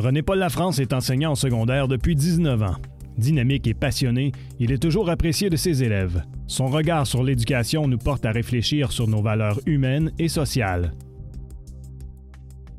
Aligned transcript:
René-Paul 0.00 0.38
Lafrance 0.38 0.78
est 0.78 0.92
enseignant 0.92 1.32
en 1.32 1.34
secondaire 1.34 1.86
depuis 1.86 2.16
19 2.16 2.62
ans. 2.62 2.76
Dynamique 3.18 3.66
et 3.66 3.74
passionné, 3.74 4.32
il 4.58 4.72
est 4.72 4.82
toujours 4.82 5.10
apprécié 5.10 5.50
de 5.50 5.56
ses 5.56 5.82
élèves. 5.82 6.22
Son 6.46 6.66
regard 6.66 7.06
sur 7.06 7.22
l'éducation 7.22 7.86
nous 7.86 7.98
porte 7.98 8.24
à 8.24 8.32
réfléchir 8.32 8.92
sur 8.92 9.08
nos 9.08 9.22
valeurs 9.22 9.60
humaines 9.66 10.10
et 10.18 10.28
sociales. 10.28 10.92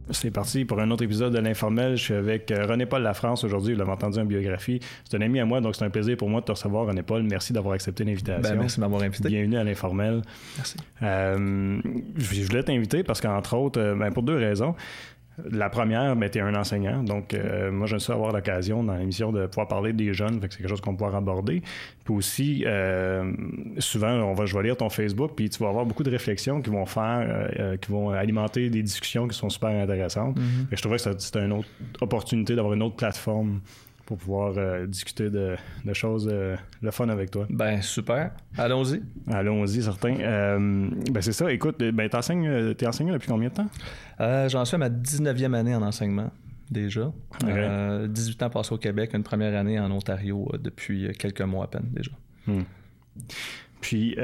C'est 0.09 0.31
parti 0.31 0.65
pour 0.65 0.79
un 0.81 0.91
autre 0.91 1.03
épisode 1.03 1.33
de 1.33 1.39
l'Informel. 1.39 1.95
Je 1.95 2.03
suis 2.03 2.13
avec 2.13 2.51
euh, 2.51 2.65
René-Paul 2.65 3.01
Lafrance 3.01 3.43
aujourd'hui. 3.43 3.73
Vous 3.73 3.79
l'avez 3.79 3.91
entendu 3.91 4.19
en 4.19 4.25
biographie. 4.25 4.79
C'est 5.09 5.15
un 5.15 5.21
ami 5.21 5.39
à 5.39 5.45
moi, 5.45 5.61
donc 5.61 5.75
c'est 5.75 5.85
un 5.85 5.89
plaisir 5.89 6.17
pour 6.17 6.27
moi 6.27 6.41
de 6.41 6.45
te 6.45 6.51
recevoir, 6.51 6.87
René-Paul. 6.87 7.23
Merci 7.23 7.53
d'avoir 7.53 7.75
accepté 7.75 8.03
l'invitation. 8.03 8.41
Ben, 8.41 8.59
merci 8.59 8.77
de 8.77 8.81
m'avoir 8.81 9.03
invité. 9.03 9.29
Bienvenue 9.29 9.57
à 9.57 9.63
l'Informel. 9.63 10.21
Merci. 10.57 10.77
Euh, 11.01 11.79
je 12.17 12.43
voulais 12.43 12.63
t'inviter 12.63 13.03
parce 13.03 13.21
qu'entre 13.21 13.55
autres, 13.55 13.79
euh, 13.79 13.95
ben, 13.95 14.11
pour 14.11 14.23
deux 14.23 14.35
raisons. 14.35 14.75
La 15.49 15.69
première, 15.69 16.15
ben, 16.15 16.29
tu 16.29 16.37
es 16.37 16.41
un 16.41 16.53
enseignant. 16.55 17.03
Donc, 17.03 17.33
euh, 17.33 17.71
moi, 17.71 17.87
j'aime 17.87 17.99
ça 17.99 18.13
avoir 18.13 18.31
l'occasion 18.31 18.83
dans 18.83 18.95
l'émission 18.95 19.31
de 19.31 19.45
pouvoir 19.47 19.67
parler 19.67 19.93
des 19.93 20.13
jeunes. 20.13 20.39
Fait 20.41 20.47
que 20.47 20.53
c'est 20.53 20.59
quelque 20.59 20.69
chose 20.69 20.81
qu'on 20.81 20.93
pouvoir 20.93 21.15
aborder. 21.15 21.61
Puis 22.03 22.13
aussi, 22.13 22.63
euh, 22.65 23.31
souvent, 23.79 24.11
on 24.11 24.33
va, 24.33 24.45
je 24.45 24.55
vais 24.55 24.63
lire 24.63 24.77
ton 24.77 24.89
Facebook, 24.89 25.31
puis 25.35 25.49
tu 25.49 25.63
vas 25.63 25.69
avoir 25.69 25.85
beaucoup 25.85 26.03
de 26.03 26.11
réflexions 26.11 26.61
qui 26.61 26.69
vont 26.69 26.85
faire, 26.85 27.49
euh, 27.59 27.77
qui 27.77 27.91
vont 27.91 28.09
alimenter 28.09 28.69
des 28.69 28.83
discussions 28.83 29.27
qui 29.27 29.37
sont 29.37 29.49
super 29.49 29.69
intéressantes. 29.69 30.37
Mm-hmm. 30.37 30.67
je 30.71 30.81
trouvais 30.81 30.97
que 30.97 31.19
c'était 31.19 31.45
une 31.45 31.53
autre 31.53 31.69
opportunité 32.01 32.55
d'avoir 32.55 32.73
une 32.73 32.83
autre 32.83 32.97
plateforme 32.97 33.61
pour 34.11 34.17
pouvoir 34.17 34.57
euh, 34.57 34.87
discuter 34.87 35.29
de, 35.29 35.55
choses 35.93 36.27
euh, 36.29 36.57
le 36.81 36.91
fun 36.91 37.07
avec 37.07 37.31
toi. 37.31 37.47
Ben 37.49 37.81
super. 37.81 38.31
Allons-y. 38.57 39.01
Allons-y, 39.31 39.81
certain. 39.81 40.19
Euh, 40.19 40.89
ben 41.09 41.21
c'est 41.21 41.31
ça. 41.31 41.49
Écoute, 41.49 41.79
ben 41.79 42.09
t'es 42.09 42.17
enseignant 42.17 43.13
depuis 43.13 43.29
combien 43.29 43.47
de 43.47 43.53
temps? 43.53 43.69
j'en 44.49 44.65
suis 44.65 44.75
à 44.75 44.79
ma 44.79 44.89
19e 44.89 45.53
année 45.53 45.73
en 45.73 45.81
enseignement 45.81 46.29
déjà. 46.69 47.09
18 47.41 48.43
ans 48.43 48.49
passés 48.49 48.73
au 48.73 48.77
Québec, 48.77 49.11
une 49.13 49.23
première 49.23 49.57
année 49.57 49.79
en 49.79 49.89
Ontario 49.89 50.51
depuis 50.59 51.09
quelques 51.17 51.39
mois 51.39 51.63
à 51.63 51.67
peine 51.67 51.87
déjà. 51.93 52.11
Hmm. 52.47 52.63
Puis 53.79 54.17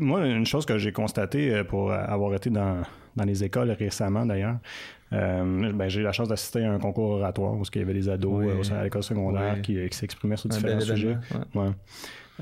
moi, 0.00 0.26
une 0.26 0.46
chose 0.46 0.64
que 0.64 0.78
j'ai 0.78 0.92
constatée 0.92 1.62
pour 1.64 1.92
avoir 1.92 2.34
été 2.34 2.48
dans, 2.48 2.80
dans 3.16 3.24
les 3.24 3.44
écoles 3.44 3.70
récemment 3.72 4.24
d'ailleurs, 4.24 4.60
euh, 5.12 5.72
ben, 5.72 5.88
j'ai 5.88 6.00
eu 6.00 6.02
la 6.02 6.12
chance 6.12 6.28
d'assister 6.28 6.64
à 6.64 6.72
un 6.72 6.78
concours 6.78 7.10
oratoire 7.10 7.54
où 7.54 7.62
il 7.72 7.78
y 7.78 7.82
avait 7.82 7.94
des 7.94 8.08
ados 8.08 8.44
euh, 8.44 8.74
à 8.74 8.84
l'école 8.84 9.02
secondaire 9.02 9.62
qui, 9.62 9.88
qui 9.88 9.96
s'exprimaient 9.96 10.36
sur 10.36 10.48
différents 10.48 10.80
sujets. 10.80 11.16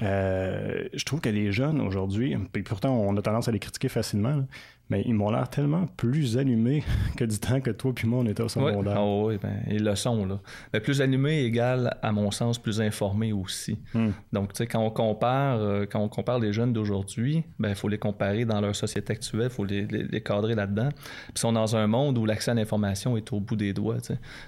Euh, 0.02 0.88
je 0.92 1.04
trouve 1.04 1.20
que 1.20 1.28
les 1.28 1.52
jeunes 1.52 1.80
aujourd'hui, 1.80 2.36
puis 2.52 2.62
pourtant 2.62 2.94
on 2.94 3.16
a 3.16 3.22
tendance 3.22 3.48
à 3.48 3.52
les 3.52 3.60
critiquer 3.60 3.88
facilement, 3.88 4.44
mais 4.90 5.02
ils 5.06 5.14
m'ont 5.14 5.30
l'air 5.30 5.48
tellement 5.48 5.86
plus 5.96 6.36
allumés 6.36 6.84
que 7.16 7.24
du 7.24 7.38
temps 7.38 7.60
que 7.60 7.70
toi 7.70 7.92
puis 7.94 8.06
moi 8.06 8.20
on 8.20 8.27
était 8.27 8.42
au 8.42 8.48
secondaire. 8.48 8.96
Ah 8.96 9.04
oui, 9.04 9.38
ben, 9.42 9.62
ils 9.70 9.82
le 9.82 9.94
sont 9.94 10.26
là. 10.26 10.41
Mais 10.72 10.80
plus 10.80 11.00
allumés 11.00 11.44
égale 11.44 11.96
à 12.02 12.12
mon 12.12 12.30
sens 12.30 12.58
plus 12.58 12.80
informés 12.80 13.32
aussi. 13.32 13.78
Hmm. 13.94 14.10
Donc 14.32 14.52
tu 14.52 14.58
sais 14.58 14.66
quand 14.66 14.80
on 14.80 14.91
compare 14.91 15.58
euh, 15.58 15.86
quand 15.91 16.00
on 16.00 16.08
compare 16.08 16.38
les 16.38 16.52
jeunes 16.52 16.72
d'aujourd'hui, 16.72 17.44
ben 17.58 17.70
il 17.70 17.74
faut 17.74 17.88
les 17.88 17.98
comparer 17.98 18.44
dans 18.44 18.60
leur 18.60 18.76
société 18.76 19.12
actuelle, 19.12 19.44
il 19.44 19.50
faut 19.50 19.64
les, 19.64 19.86
les, 19.86 20.20
cadrer 20.20 20.54
là-dedans. 20.54 20.91
Puis 20.91 21.34
ils 21.36 21.41
sont 21.41 21.52
dans 21.52 21.76
un 21.76 21.86
monde 21.86 22.19
où 22.19 22.26
l'accès 22.26 22.50
à 22.50 22.54
l'information 22.54 23.16
est 23.16 23.32
au 23.32 23.41
bout 23.41 23.56
des 23.56 23.72
doigts. 23.72 23.96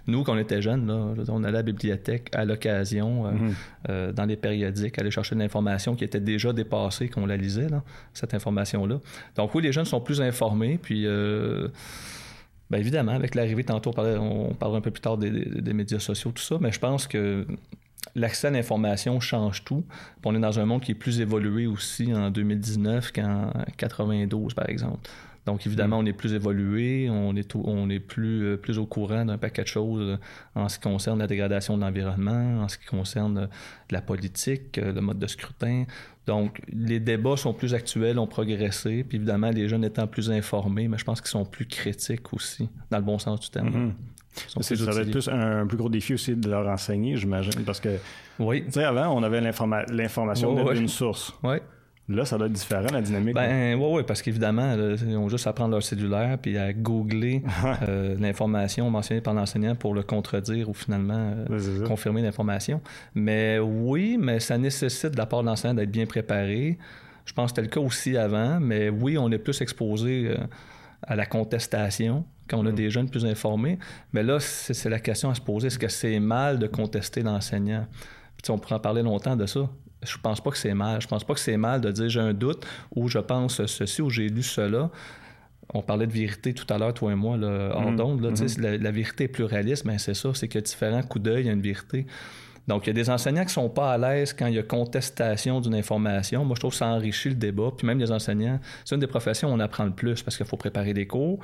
Nous 0.06 0.22
quand 0.22 0.34
on 0.34 0.38
était 0.38 0.60
jeunes 0.60 0.86
là, 0.86 1.14
on 1.28 1.44
allait 1.44 1.48
à 1.48 1.52
la 1.52 1.62
bibliothèque 1.62 2.28
à 2.34 2.44
l'occasion, 2.44 3.26
euh, 3.26 3.30
hmm. 3.30 3.54
euh, 3.88 4.12
dans 4.12 4.26
les 4.26 4.36
périodiques, 4.36 4.98
aller 4.98 5.10
chercher 5.10 5.34
de 5.34 5.40
l'information 5.40 5.94
qui 5.94 6.04
était 6.04 6.20
déjà 6.20 6.52
dépassée 6.52 7.08
qu'on 7.08 7.24
la 7.24 7.38
lisait 7.38 7.68
là, 7.68 7.82
cette 8.12 8.34
information 8.34 8.86
là. 8.86 9.00
Donc 9.36 9.54
oui 9.54 9.62
les 9.62 9.72
jeunes 9.72 9.86
sont 9.86 10.00
plus 10.00 10.20
informés. 10.26 10.78
Puis, 10.80 11.06
euh, 11.06 11.68
ben, 12.70 12.78
évidemment, 12.78 13.12
avec 13.12 13.34
l'arrivée, 13.34 13.64
tantôt, 13.64 13.92
on, 13.96 14.54
parlera 14.54 14.78
un 14.78 14.82
peu 14.82 14.90
plus 14.90 15.00
tard 15.00 15.18
des, 15.18 15.72
médias 15.72 15.98
sociaux, 15.98 16.32
tout 16.32 16.42
ça, 16.42 16.56
mais 16.60 16.72
je 16.72 16.78
pense 16.78 17.06
que 17.06 17.46
l'accès 18.14 18.48
à 18.48 18.50
l'information 18.50 19.20
change 19.20 19.64
tout. 19.64 19.84
on 20.24 20.34
est 20.34 20.40
dans 20.40 20.58
un 20.58 20.64
monde 20.64 20.82
qui 20.82 20.92
est 20.92 20.96
plus 20.96 21.20
évolué 21.20 21.66
aussi 21.66 22.12
en 22.14 22.30
2019 22.30 23.12
qu'en 23.12 23.52
92, 23.76 24.54
par 24.54 24.68
exemple. 24.68 25.08
Donc, 25.46 25.64
évidemment, 25.64 25.98
mm. 25.98 26.04
on 26.04 26.06
est 26.06 26.12
plus 26.12 26.34
évolué, 26.34 27.08
on 27.08 27.36
est, 27.36 27.54
on 27.54 27.88
est 27.88 28.00
plus, 28.00 28.44
euh, 28.44 28.56
plus 28.56 28.78
au 28.78 28.86
courant 28.86 29.24
d'un 29.24 29.38
paquet 29.38 29.62
de 29.62 29.68
choses 29.68 30.00
euh, 30.00 30.16
en 30.56 30.68
ce 30.68 30.78
qui 30.78 30.82
concerne 30.82 31.20
la 31.20 31.28
dégradation 31.28 31.76
de 31.76 31.82
l'environnement, 31.82 32.62
en 32.62 32.68
ce 32.68 32.76
qui 32.76 32.86
concerne 32.86 33.38
euh, 33.38 33.46
la 33.90 34.02
politique, 34.02 34.76
le 34.76 35.00
mode 35.00 35.20
de 35.20 35.26
scrutin. 35.28 35.84
Donc, 36.26 36.60
les 36.68 36.98
débats 36.98 37.36
sont 37.36 37.54
plus 37.54 37.74
actuels, 37.74 38.18
ont 38.18 38.26
progressé, 38.26 39.04
puis 39.04 39.16
évidemment, 39.16 39.50
les 39.50 39.68
jeunes 39.68 39.84
étant 39.84 40.08
plus 40.08 40.32
informés, 40.32 40.88
mais 40.88 40.98
je 40.98 41.04
pense 41.04 41.20
qu'ils 41.20 41.30
sont 41.30 41.44
plus 41.44 41.66
critiques 41.66 42.32
aussi, 42.32 42.68
dans 42.90 42.98
le 42.98 43.04
bon 43.04 43.20
sens 43.20 43.38
du 43.38 43.48
terme. 43.48 43.68
Mm-hmm. 43.68 44.62
Ça 44.62 44.92
va 44.92 45.00
être 45.00 45.10
plus 45.12 45.28
un, 45.28 45.66
plus 45.66 45.78
gros 45.78 45.88
défi 45.88 46.14
aussi 46.14 46.34
de 46.34 46.50
leur 46.50 46.66
enseigner, 46.66 47.16
j'imagine, 47.16 47.62
parce 47.64 47.80
que, 47.80 47.96
oui. 48.40 48.64
avant, 48.76 49.16
on 49.16 49.22
avait 49.22 49.40
l'information 49.40 50.72
d'une 50.72 50.88
source. 50.88 51.32
Oui. 51.44 51.58
Là, 52.08 52.24
ça 52.24 52.38
doit 52.38 52.46
être 52.46 52.52
différent, 52.52 52.86
la 52.92 53.02
dynamique. 53.02 53.34
Ben, 53.34 53.74
oui, 53.74 53.88
oui, 53.90 54.02
parce 54.06 54.22
qu'évidemment, 54.22 54.74
ils 54.74 55.16
ont 55.16 55.28
juste 55.28 55.48
à 55.48 55.52
prendre 55.52 55.72
leur 55.72 55.82
cellulaire 55.82 56.38
puis 56.38 56.56
à 56.56 56.72
googler 56.72 57.42
euh, 57.82 58.14
l'information 58.20 58.88
mentionnée 58.90 59.20
par 59.20 59.34
l'enseignant 59.34 59.74
pour 59.74 59.92
le 59.92 60.04
contredire 60.04 60.68
ou 60.68 60.74
finalement 60.74 61.34
euh, 61.50 61.84
confirmer 61.84 62.22
l'information. 62.22 62.80
Mais 63.14 63.58
oui, 63.58 64.18
mais 64.20 64.38
ça 64.38 64.56
nécessite 64.56 65.12
de 65.12 65.18
la 65.18 65.26
part 65.26 65.42
de 65.42 65.46
l'enseignant 65.48 65.74
d'être 65.74 65.90
bien 65.90 66.06
préparé. 66.06 66.78
Je 67.24 67.32
pense 67.32 67.50
que 67.50 67.56
c'était 67.56 67.62
le 67.62 67.68
cas 67.68 67.80
aussi 67.80 68.16
avant, 68.16 68.60
mais 68.60 68.88
oui, 68.88 69.18
on 69.18 69.28
est 69.32 69.38
plus 69.38 69.60
exposé 69.60 70.28
euh, 70.28 70.36
à 71.02 71.16
la 71.16 71.26
contestation 71.26 72.24
quand 72.48 72.58
on 72.58 72.66
a 72.66 72.70
mm. 72.70 72.76
des 72.76 72.90
jeunes 72.90 73.10
plus 73.10 73.26
informés. 73.26 73.80
Mais 74.12 74.22
là, 74.22 74.38
c'est 74.38 74.88
la 74.88 75.00
question 75.00 75.28
à 75.30 75.34
se 75.34 75.40
poser. 75.40 75.66
Est-ce 75.66 75.78
que 75.78 75.88
c'est 75.88 76.20
mal 76.20 76.60
de 76.60 76.68
contester 76.68 77.22
l'enseignant? 77.22 77.86
On 78.48 78.58
pourrait 78.58 78.76
en 78.76 78.80
parler 78.80 79.02
longtemps 79.02 79.34
de 79.34 79.44
ça 79.44 79.68
je 80.06 80.18
pense 80.18 80.40
pas 80.40 80.50
que 80.50 80.58
c'est 80.58 80.74
mal. 80.74 81.00
Je 81.00 81.08
pense 81.08 81.24
pas 81.24 81.34
que 81.34 81.40
c'est 81.40 81.56
mal 81.56 81.80
de 81.80 81.90
dire 81.90 82.08
j'ai 82.08 82.20
un 82.20 82.34
doute 82.34 82.66
ou 82.94 83.08
je 83.08 83.18
pense 83.18 83.64
ceci 83.66 84.02
ou 84.02 84.10
j'ai 84.10 84.28
lu 84.28 84.42
cela. 84.42 84.90
On 85.74 85.82
parlait 85.82 86.06
de 86.06 86.12
vérité 86.12 86.54
tout 86.54 86.66
à 86.72 86.78
l'heure, 86.78 86.94
toi 86.94 87.12
et 87.12 87.16
moi, 87.16 87.36
là, 87.36 87.72
hors 87.74 87.90
mm-hmm. 87.90 88.60
la, 88.60 88.78
la, 88.78 88.90
vérité 88.92 89.24
est 89.24 89.28
pluraliste, 89.28 89.84
mais 89.84 89.98
c'est 89.98 90.14
ça, 90.14 90.30
c'est 90.32 90.46
qu'il 90.46 90.58
y 90.58 90.62
a 90.62 90.62
différents 90.62 91.02
coups 91.02 91.24
d'œil, 91.24 91.42
il 91.42 91.46
y 91.46 91.50
a 91.50 91.52
une 91.52 91.60
vérité. 91.60 92.06
Donc, 92.66 92.86
il 92.86 92.88
y 92.88 92.90
a 92.90 92.94
des 92.94 93.10
enseignants 93.10 93.44
qui 93.44 93.52
sont 93.52 93.68
pas 93.68 93.92
à 93.92 93.98
l'aise 93.98 94.32
quand 94.32 94.46
il 94.46 94.54
y 94.54 94.58
a 94.58 94.62
contestation 94.62 95.60
d'une 95.60 95.74
information. 95.74 96.44
Moi, 96.44 96.56
je 96.56 96.60
trouve 96.60 96.72
que 96.72 96.78
ça 96.78 96.86
enrichit 96.86 97.28
le 97.28 97.36
débat. 97.36 97.70
Puis 97.76 97.86
même 97.86 97.98
les 97.98 98.10
enseignants, 98.10 98.58
c'est 98.84 98.94
une 98.94 99.00
des 99.00 99.06
professions 99.06 99.50
où 99.50 99.52
on 99.52 99.60
apprend 99.60 99.84
le 99.84 99.92
plus 99.92 100.22
parce 100.22 100.36
qu'il 100.36 100.46
faut 100.46 100.56
préparer 100.56 100.92
des 100.92 101.06
cours, 101.06 101.38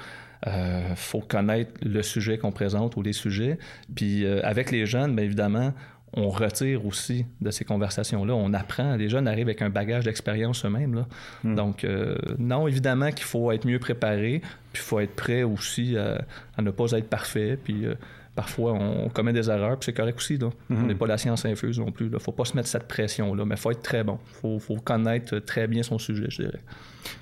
il 0.44 0.52
euh, 0.52 0.94
faut 0.96 1.20
connaître 1.20 1.72
le 1.82 2.02
sujet 2.02 2.38
qu'on 2.38 2.50
présente 2.50 2.96
ou 2.96 3.02
les 3.02 3.12
sujets. 3.12 3.58
Puis 3.94 4.24
euh, 4.24 4.40
avec 4.42 4.72
les 4.72 4.84
jeunes, 4.84 5.14
bien 5.14 5.24
évidemment, 5.24 5.72
on 6.14 6.28
retire 6.28 6.84
aussi 6.84 7.24
de 7.40 7.50
ces 7.50 7.64
conversations-là. 7.64 8.34
On 8.34 8.52
apprend. 8.52 8.96
Les 8.96 9.08
jeunes 9.08 9.26
arrivent 9.26 9.48
avec 9.48 9.62
un 9.62 9.70
bagage 9.70 10.04
d'expérience 10.04 10.64
eux-mêmes. 10.64 11.06
Hmm. 11.42 11.54
Donc, 11.54 11.84
euh, 11.84 12.16
non, 12.38 12.68
évidemment 12.68 13.10
qu'il 13.10 13.24
faut 13.24 13.50
être 13.52 13.66
mieux 13.66 13.78
préparé, 13.78 14.40
puis 14.72 14.82
il 14.82 14.86
faut 14.86 15.00
être 15.00 15.14
prêt 15.14 15.42
aussi 15.42 15.96
à, 15.96 16.24
ne 16.60 16.70
pas 16.70 16.90
être 16.92 17.08
parfait. 17.08 17.58
Puis 17.62 17.86
euh, 17.86 17.94
parfois, 18.34 18.72
on 18.72 19.08
commet 19.08 19.32
des 19.32 19.48
erreurs, 19.48 19.78
puis 19.78 19.86
c'est 19.86 19.94
correct 19.94 20.18
aussi. 20.18 20.36
Là. 20.36 20.50
Hmm. 20.68 20.82
On 20.82 20.86
n'est 20.86 20.94
pas 20.94 21.06
la 21.06 21.16
science 21.16 21.46
infuse 21.46 21.78
non 21.78 21.90
plus. 21.90 22.06
Il 22.06 22.12
ne 22.12 22.18
faut 22.18 22.32
pas 22.32 22.44
se 22.44 22.56
mettre 22.56 22.68
cette 22.68 22.88
pression-là, 22.88 23.46
mais 23.46 23.54
il 23.54 23.60
faut 23.60 23.70
être 23.70 23.82
très 23.82 24.04
bon. 24.04 24.18
Il 24.44 24.60
faut, 24.60 24.76
connaître 24.76 25.38
très 25.38 25.66
bien 25.66 25.82
son 25.82 25.98
sujet, 25.98 26.26
je 26.28 26.42
dirais. 26.42 26.60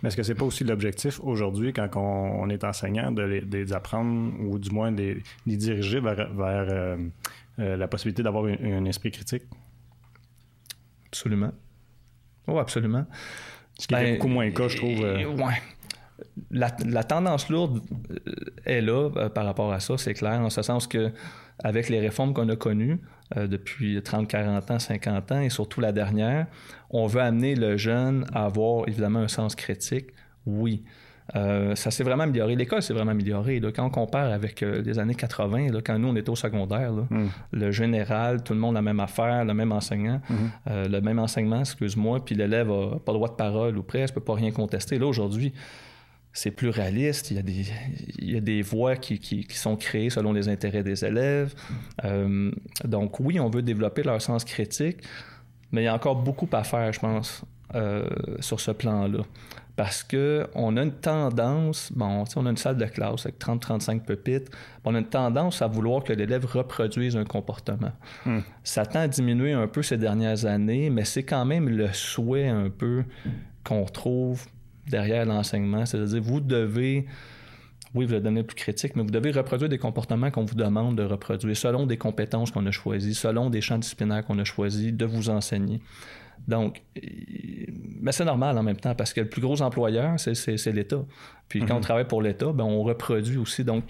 Mais 0.03 0.09
est-ce 0.09 0.17
que 0.17 0.23
c'est 0.23 0.35
pas 0.35 0.45
aussi 0.45 0.65
l'objectif 0.65 1.21
aujourd'hui, 1.23 1.73
quand 1.73 1.89
on, 1.97 2.49
est 2.51 2.65
enseignant, 2.65 3.13
de 3.13 3.23
les, 3.23 3.73
apprendre 3.73 4.33
ou 4.41 4.59
du 4.59 4.71
moins 4.71 4.91
de 4.91 5.17
les, 5.47 5.57
diriger 5.57 6.01
vers, 6.01 6.27
euh, 6.39 6.97
euh, 7.61 7.77
la 7.77 7.89
possibilité 7.89 8.23
d'avoir 8.23 8.45
un, 8.45 8.85
esprit 8.85 9.11
critique? 9.11 9.43
Absolument. 11.07 11.53
Oh, 12.47 12.59
absolument. 12.59 13.07
Ce 13.79 13.87
qui 13.87 13.95
est 13.95 14.03
ben, 14.03 14.15
beaucoup 14.15 14.29
moins 14.29 14.47
le 14.47 14.53
cas, 14.53 14.69
je 14.69 14.77
trouve. 14.77 15.05
Euh. 15.05 15.27
Ouais. 15.35 15.61
La, 16.51 16.71
tendance 17.05 17.49
lourde 17.49 17.83
euh, 18.11 18.35
est 18.65 18.81
là 18.81 19.11
par 19.31 19.45
rapport 19.45 19.73
à 19.73 19.81
ça, 19.81 19.97
c'est 19.99 20.15
clair, 20.15 20.41
en 20.41 20.51
ce 20.51 20.63
sens 20.63 20.87
que 20.87 21.13
avec 21.63 21.89
les 21.89 22.01
réformes 22.01 22.33
qu'on 22.33 22.49
a 22.49 22.57
connues 22.57 23.01
depuis 23.37 24.03
30, 24.03 24.27
40 24.27 24.71
ans, 24.71 24.79
50 24.79 25.33
ans, 25.33 25.41
et 25.41 25.51
surtout 25.51 25.81
la 25.81 25.93
dernière, 25.93 26.47
on 26.89 27.07
veut 27.07 27.21
amener 27.21 27.55
le 27.55 27.77
jeune 27.77 28.25
à 28.33 28.47
avoir 28.47 28.89
évidemment 28.89 29.21
un 29.21 29.29
sens 29.29 29.55
critique, 29.55 30.07
oui. 30.47 30.85
Euh, 31.37 31.75
ça 31.77 31.91
s'est 31.91 32.03
vraiment 32.03 32.25
amélioré. 32.25 32.57
L'école 32.57 32.83
s'est 32.83 32.93
vraiment 32.93 33.13
améliorée. 33.13 33.61
Quand 33.75 33.87
on 33.87 33.91
compare 33.91 34.33
avec 34.33 34.63
euh, 34.63 34.83
les 34.83 34.99
années 34.99 35.15
80, 35.15 35.69
quand 35.85 35.99
nous, 35.99 36.09
on 36.09 36.17
était 36.17 36.31
au 36.31 36.37
secondaire, 36.37 36.93
hmm. 36.93 37.29
le 37.53 37.71
général, 37.71 38.43
tout 38.43 38.53
le 38.53 38.59
monde 38.59 38.77
a 38.77 38.79
la 38.79 38.83
même 38.83 39.01
affaire, 39.01 39.45
le 39.45 39.55
même 39.55 39.73
enseignant, 39.73 40.21
hmm. 40.29 40.35
euh, 40.69 40.89
le 40.89 41.01
même 41.01 41.19
enseignement, 41.19 41.61
excuse-moi, 41.61 42.25
puis 42.25 42.35
l'élève 42.35 42.69
n'a 42.69 42.99
pas 42.99 43.13
le 43.13 43.19
droit 43.19 43.29
de 43.29 43.35
parole 43.35 43.77
ou 43.77 43.83
presque, 43.83 44.15
peut 44.15 44.21
pas 44.21 44.35
rien 44.35 44.51
contester. 44.51 44.99
Là, 44.99 45.07
aujourd'hui, 45.07 45.53
c'est 46.33 46.51
plus 46.51 46.69
réaliste. 46.69 47.31
Il 47.31 47.37
y 47.37 47.41
a 47.41 47.43
des, 47.43 47.67
il 48.19 48.31
y 48.33 48.37
a 48.37 48.41
des 48.41 48.63
voies 48.63 48.97
qui, 48.97 49.19
qui, 49.19 49.47
sont 49.51 49.77
créées 49.77 50.11
selon 50.11 50.33
les 50.33 50.49
intérêts 50.49 50.85
des 50.85 51.05
élèves. 51.05 51.55
donc 52.85 53.21
oui, 53.21 53.41
on 53.41 53.51
veut 53.51 53.63
développer 53.63 54.03
leur 54.03 54.23
sens 54.23 54.45
critique, 54.45 54.99
mais 55.73 55.83
il 55.83 55.85
y 55.85 55.89
a 55.89 55.95
encore 55.95 56.17
beaucoup 56.17 56.49
à 56.53 56.63
faire, 56.63 56.93
je 56.93 57.01
pense, 57.01 57.43
sur 58.41 58.61
ce 58.61 58.71
plan-là. 58.71 59.23
Parce 59.77 60.03
qu'on 60.03 60.77
a 60.77 60.83
une 60.83 60.93
tendance, 60.93 61.93
bon, 61.93 62.25
on 62.37 62.47
a 62.47 62.51
une 62.51 62.57
salle 62.57 62.77
de 62.77 62.85
classe 62.85 63.27
avec 63.27 63.39
30-35 63.39 64.01
pupitres, 64.03 64.51
on 64.85 64.95
a 64.95 64.99
une 64.99 65.07
tendance 65.07 65.63
à 65.63 65.67
vouloir 65.67 66.05
que 66.05 66.13
l'élève 66.13 66.45
reproduise 66.45 67.17
un 67.17 67.25
comportement. 67.25 67.93
Hmm. 68.27 68.41
Ça 68.65 68.85
tend 68.85 69.01
à 69.01 69.09
diminuer 69.09 69.53
un 69.53 69.69
peu 69.69 69.83
ces 69.83 69.97
dernières 69.97 70.45
années, 70.45 70.91
mais 70.91 71.05
c'est 71.05 71.23
quand 71.23 71.45
même 71.45 71.69
le 71.69 71.93
souhait 71.93 72.49
un 72.49 72.71
peu 72.71 73.05
qu'on 73.65 73.85
trouve 73.85 74.47
derrière 74.89 75.25
l'enseignement. 75.25 75.87
C'est-à-dire, 75.87 76.23
vous 76.23 76.41
devez 76.41 77.07
oui, 77.95 78.07
vous 78.07 78.13
le 78.13 78.21
donnez 78.21 78.45
plus 78.45 78.55
critique, 78.55 78.95
mais 78.95 79.03
vous 79.03 79.11
devez 79.11 79.33
reproduire 79.33 79.69
des 79.69 79.79
comportements 79.79 80.31
qu'on 80.31 80.45
vous 80.45 80.55
demande 80.55 80.97
de 80.97 81.03
reproduire 81.03 81.57
selon 81.57 81.87
des 81.87 81.97
compétences 81.97 82.53
qu'on 82.53 82.65
a 82.67 82.71
choisies, 82.71 83.15
selon 83.15 83.51
des 83.51 83.61
champs 83.61 83.79
disciplinaires 83.79 84.25
qu'on 84.25 84.39
a 84.39 84.45
choisis 84.45 84.93
de 84.93 85.05
vous 85.05 85.29
enseigner. 85.29 85.81
Donc, 86.49 86.83
mais 88.01 88.13
c'est 88.13 88.25
normal 88.25 88.57
en 88.59 88.63
même 88.63 88.77
temps 88.77 88.95
parce 88.95 89.13
que 89.13 89.21
le 89.21 89.29
plus 89.29 89.41
gros 89.41 89.61
employeur, 89.63 90.19
c'est 90.19 90.73
l'État. 90.73 91.05
Puis 91.49 91.61
quand 91.61 91.75
on 91.75 91.77
mhm. 91.77 91.83
travaille 91.83 92.09
pour 92.09 92.23
l'État, 92.23 92.53
ben, 92.53 92.65
on 92.65 92.83
reproduit 92.83 93.37
aussi. 93.37 93.65
Donc, 93.65 93.85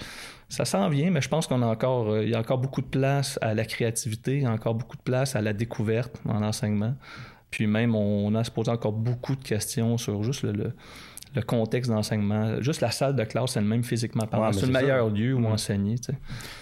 ça 0.49 0.65
s'en 0.65 0.89
vient, 0.89 1.11
mais 1.11 1.21
je 1.21 1.29
pense 1.29 1.47
qu'on 1.47 1.63
a 1.63 1.67
encore, 1.67 2.11
euh, 2.11 2.25
il 2.25 2.31
y 2.31 2.35
a 2.35 2.41
encore 2.41 2.59
beaucoup 2.59 2.81
de 2.81 2.87
place 2.87 3.39
à 3.41 3.55
la 3.55 3.65
créativité, 3.65 4.37
il 4.37 4.43
y 4.43 4.47
a 4.47 4.51
encore 4.51 4.75
beaucoup 4.75 4.97
de 4.97 5.03
place 5.03 5.37
à 5.37 5.43
la 5.43 5.53
découverte 5.53 6.21
en 6.27 6.43
enseignement. 6.43 6.95
Puis 7.51 7.67
même, 7.67 7.95
on 7.95 8.35
a 8.35 8.45
se 8.45 8.51
poser 8.51 8.71
encore 8.71 8.93
beaucoup 8.93 9.37
de 9.37 9.43
questions 9.43 9.97
sur 9.99 10.23
juste 10.23 10.43
le 10.43 10.53
le 10.53 10.73
contexte 11.41 11.91
d'enseignement. 11.91 12.61
Juste 12.61 12.81
la 12.81 12.91
salle 12.91 13.15
de 13.15 13.25
classe 13.25 13.57
elle-même, 13.57 13.85
physiquement 13.85 14.27
parlant, 14.27 14.53
c'est 14.53 14.67
le 14.67 14.73
meilleur 14.73 15.09
lieu 15.11 15.35
où 15.35 15.47
enseigner. 15.47 15.97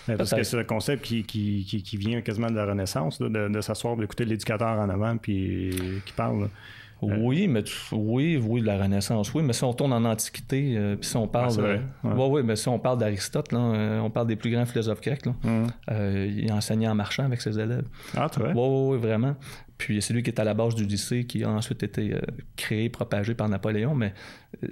parce 0.06 0.34
que 0.34 0.42
c'est 0.42 0.56
le 0.56 0.64
concept 0.64 1.04
qui, 1.04 1.24
qui, 1.24 1.64
qui, 1.64 1.96
vient 1.96 2.20
quasiment 2.20 2.50
de 2.50 2.56
la 2.56 2.66
Renaissance, 2.66 3.18
de, 3.18 3.28
de 3.28 3.60
s'asseoir, 3.60 3.96
d'écouter 3.96 4.24
l'éducateur 4.24 4.78
en 4.78 4.88
avant 4.88 5.16
puis 5.16 6.02
qui 6.04 6.12
parle. 6.12 6.48
Euh. 7.02 7.16
Oui, 7.20 7.46
mais 7.46 7.62
oui, 7.92 8.42
oui, 8.42 8.60
de 8.60 8.66
la 8.66 8.76
Renaissance, 8.76 9.32
oui, 9.32 9.42
mais 9.44 9.52
si 9.52 9.62
on 9.62 9.72
tourne 9.72 9.92
en 9.92 10.04
Antiquité, 10.04 10.74
euh, 10.76 10.96
puis 10.96 11.08
si 11.08 11.16
on 11.16 11.28
parle, 11.28 11.80
ah, 12.02 12.08
oui, 12.16 12.42
mais 12.44 12.56
si 12.56 12.68
on 12.68 12.78
parle 12.78 12.98
d'Aristote, 12.98 13.52
là, 13.52 13.58
euh, 13.58 14.00
on 14.00 14.10
parle 14.10 14.26
des 14.26 14.36
plus 14.36 14.50
grands 14.50 14.66
philosophes 14.66 15.00
grecs, 15.00 15.24
là, 15.24 15.32
mm. 15.44 15.66
il 16.36 16.52
enseignait 16.52 16.88
en 16.88 16.96
marchant 16.96 17.24
avec 17.24 17.40
ses 17.40 17.58
élèves. 17.58 17.84
Ah, 18.16 18.28
tu 18.32 18.40
vois? 18.40 18.50
Oui, 18.50 18.96
oui, 18.96 18.98
vraiment. 18.98 19.36
Puis 19.78 20.02
c'est 20.02 20.12
lui 20.12 20.24
qui 20.24 20.30
est 20.30 20.40
à 20.40 20.44
la 20.44 20.54
base 20.54 20.74
du 20.74 20.84
lycée, 20.84 21.24
qui 21.24 21.44
a 21.44 21.50
ensuite 21.50 21.84
été 21.84 22.12
euh, 22.12 22.20
créé, 22.56 22.88
propagé 22.88 23.34
par 23.34 23.48
Napoléon. 23.48 23.94
Mais 23.94 24.12
euh, 24.64 24.68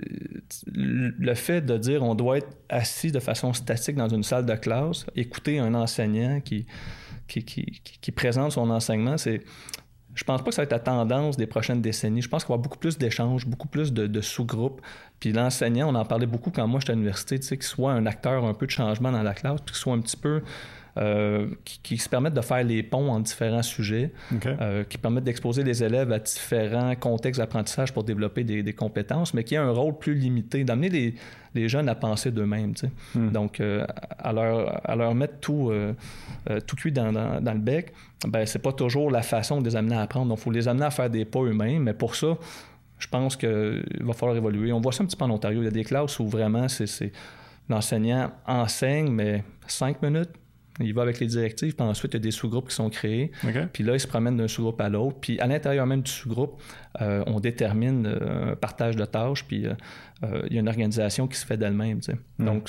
le 0.74 1.34
fait 1.34 1.60
de 1.60 1.78
dire 1.78 2.02
on 2.02 2.16
doit 2.16 2.38
être 2.38 2.48
assis 2.68 3.12
de 3.12 3.20
façon 3.20 3.52
statique 3.52 3.94
dans 3.96 4.08
une 4.08 4.24
salle 4.24 4.44
de 4.44 4.54
classe, 4.56 5.06
écouter 5.14 5.60
un 5.60 5.74
enseignant 5.74 6.40
qui, 6.40 6.66
qui, 7.28 8.12
présente 8.12 8.52
son 8.52 8.68
enseignement, 8.70 9.16
c'est. 9.16 9.42
Je 10.14 10.24
pense 10.24 10.40
pas 10.40 10.48
que 10.48 10.54
ça 10.54 10.62
va 10.62 10.64
être 10.64 10.72
la 10.72 10.78
tendance 10.78 11.36
des 11.36 11.46
prochaines 11.46 11.82
décennies. 11.82 12.22
Je 12.22 12.28
pense 12.30 12.42
qu'il 12.42 12.48
va 12.48 12.54
y 12.54 12.56
avoir 12.56 12.62
beaucoup 12.62 12.78
plus 12.78 12.96
d'échanges, 12.96 13.46
beaucoup 13.46 13.68
plus 13.68 13.92
de, 13.92 14.20
sous-groupes. 14.22 14.80
Puis 15.20 15.30
l'enseignant, 15.30 15.92
on 15.92 15.94
en 15.94 16.06
parlait 16.06 16.26
beaucoup 16.26 16.50
quand 16.50 16.66
moi 16.66 16.80
j'étais 16.80 16.92
à 16.92 16.94
l'université, 16.94 17.38
tu 17.38 17.46
sais, 17.46 17.58
qu'il 17.58 17.66
soit 17.66 17.92
un 17.92 18.06
acteur 18.06 18.46
un 18.46 18.54
peu 18.54 18.64
de 18.64 18.70
changement 18.70 19.12
dans 19.12 19.22
la 19.22 19.34
classe, 19.34 19.60
puis 19.60 19.74
qu'il 19.74 19.78
soit 19.78 19.92
un 19.92 20.00
petit 20.00 20.16
peu 20.16 20.40
euh, 20.98 21.48
qui, 21.82 21.98
se 21.98 22.08
permettent 22.08 22.34
de 22.34 22.40
faire 22.40 22.64
les 22.64 22.82
ponts 22.82 23.10
en 23.10 23.20
différents 23.20 23.62
sujets, 23.62 24.12
euh, 24.46 24.82
qui 24.84 24.96
permettent 24.96 25.24
d'exposer 25.24 25.62
les 25.62 25.84
élèves 25.84 26.10
à 26.10 26.18
différents 26.18 26.94
contextes 26.94 27.38
d'apprentissage 27.38 27.92
pour 27.92 28.02
développer 28.02 28.44
des, 28.44 28.72
compétences, 28.72 29.34
mais 29.34 29.44
qui 29.44 29.56
a 29.56 29.62
un 29.62 29.70
rôle 29.70 29.98
plus 29.98 30.14
limité, 30.14 30.64
d'amener 30.64 30.88
les, 30.88 31.14
les, 31.54 31.68
jeunes 31.68 31.90
à 31.90 31.94
penser 31.94 32.30
d'eux-mêmes. 32.30 32.72
Hmm. 33.14 33.30
Donc, 33.30 33.60
euh, 33.60 33.84
à, 34.18 34.32
leur, 34.32 34.80
à 34.88 34.96
leur 34.96 35.14
mettre 35.14 35.38
tout, 35.40 35.70
tout 36.66 36.76
cuit 36.76 36.92
dans, 36.92 37.12
dans, 37.12 37.52
le 37.52 37.60
bec, 37.60 37.92
ben, 38.26 38.46
c'est 38.46 38.62
pas 38.62 38.72
toujours 38.72 39.10
la 39.10 39.22
façon 39.22 39.60
de 39.60 39.68
les 39.68 39.76
amener 39.76 39.96
à 39.96 40.00
apprendre. 40.00 40.28
Donc, 40.28 40.38
il 40.38 40.42
faut 40.44 40.50
les 40.50 40.66
amener 40.66 40.86
à 40.86 40.90
faire 40.90 41.10
des 41.10 41.26
pas 41.26 41.40
eux-mêmes, 41.40 41.82
mais 41.82 41.94
pour 41.94 42.14
ça, 42.14 42.38
je 42.98 43.08
pense 43.08 43.36
qu'il 43.36 43.84
va 44.00 44.14
falloir 44.14 44.36
évoluer. 44.36 44.72
On 44.72 44.80
voit 44.80 44.92
ça 44.92 45.02
un 45.02 45.06
petit 45.06 45.16
peu 45.16 45.24
en 45.24 45.30
Ontario. 45.30 45.60
Il 45.60 45.64
y 45.64 45.68
a 45.68 45.72
des 45.72 45.84
classes 45.84 46.18
où 46.18 46.26
vraiment 46.26 46.68
c'est 46.68 47.12
l'enseignant 47.68 48.30
enseigne, 48.46 49.10
mais 49.10 49.44
cinq 49.66 50.00
minutes, 50.02 50.30
il 50.80 50.92
va 50.94 51.02
avec 51.02 51.20
les 51.20 51.26
directives, 51.26 51.74
puis 51.74 51.86
ensuite, 51.86 52.12
il 52.12 52.16
y 52.16 52.20
a 52.20 52.20
des 52.20 52.30
sous-groupes 52.30 52.68
qui 52.68 52.74
sont 52.74 52.90
créés. 52.90 53.30
Puis 53.72 53.84
là, 53.84 53.94
il 53.94 54.00
se 54.00 54.06
promène 54.06 54.36
d'un 54.36 54.48
sous-groupe 54.48 54.80
à 54.80 54.88
l'autre. 54.88 55.18
Puis 55.20 55.38
à 55.40 55.46
l'intérieur 55.46 55.86
même 55.86 56.02
du 56.02 56.10
sous-groupe, 56.10 56.60
euh, 57.00 57.24
on 57.26 57.40
détermine 57.40 58.06
euh, 58.06 58.52
un 58.52 58.56
partage 58.56 58.96
de 58.96 59.04
tâches, 59.04 59.44
puis 59.44 59.66
euh, 59.66 60.42
il 60.48 60.54
y 60.54 60.56
a 60.56 60.60
une 60.60 60.68
organisation 60.68 61.26
qui 61.28 61.38
se 61.38 61.46
fait 61.46 61.56
d'elle-même. 61.56 62.00
Hmm. 62.38 62.44
Donc, 62.44 62.68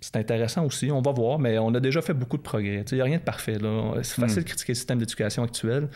c'est 0.00 0.16
intéressant 0.16 0.64
aussi. 0.64 0.90
On 0.90 1.00
va 1.00 1.12
voir, 1.12 1.38
mais 1.38 1.58
on 1.58 1.74
a 1.74 1.80
déjà 1.80 2.02
fait 2.02 2.14
beaucoup 2.14 2.36
de 2.36 2.42
progrès. 2.42 2.84
Il 2.90 2.94
n'y 2.94 3.00
a 3.00 3.04
rien 3.04 3.18
de 3.18 3.22
parfait. 3.22 3.56
C'est 4.02 4.20
facile 4.20 4.40
hmm. 4.40 4.44
de 4.44 4.48
critiquer 4.48 4.72
le 4.72 4.76
système 4.76 4.98
d'éducation 4.98 5.42
actuel. 5.42 5.88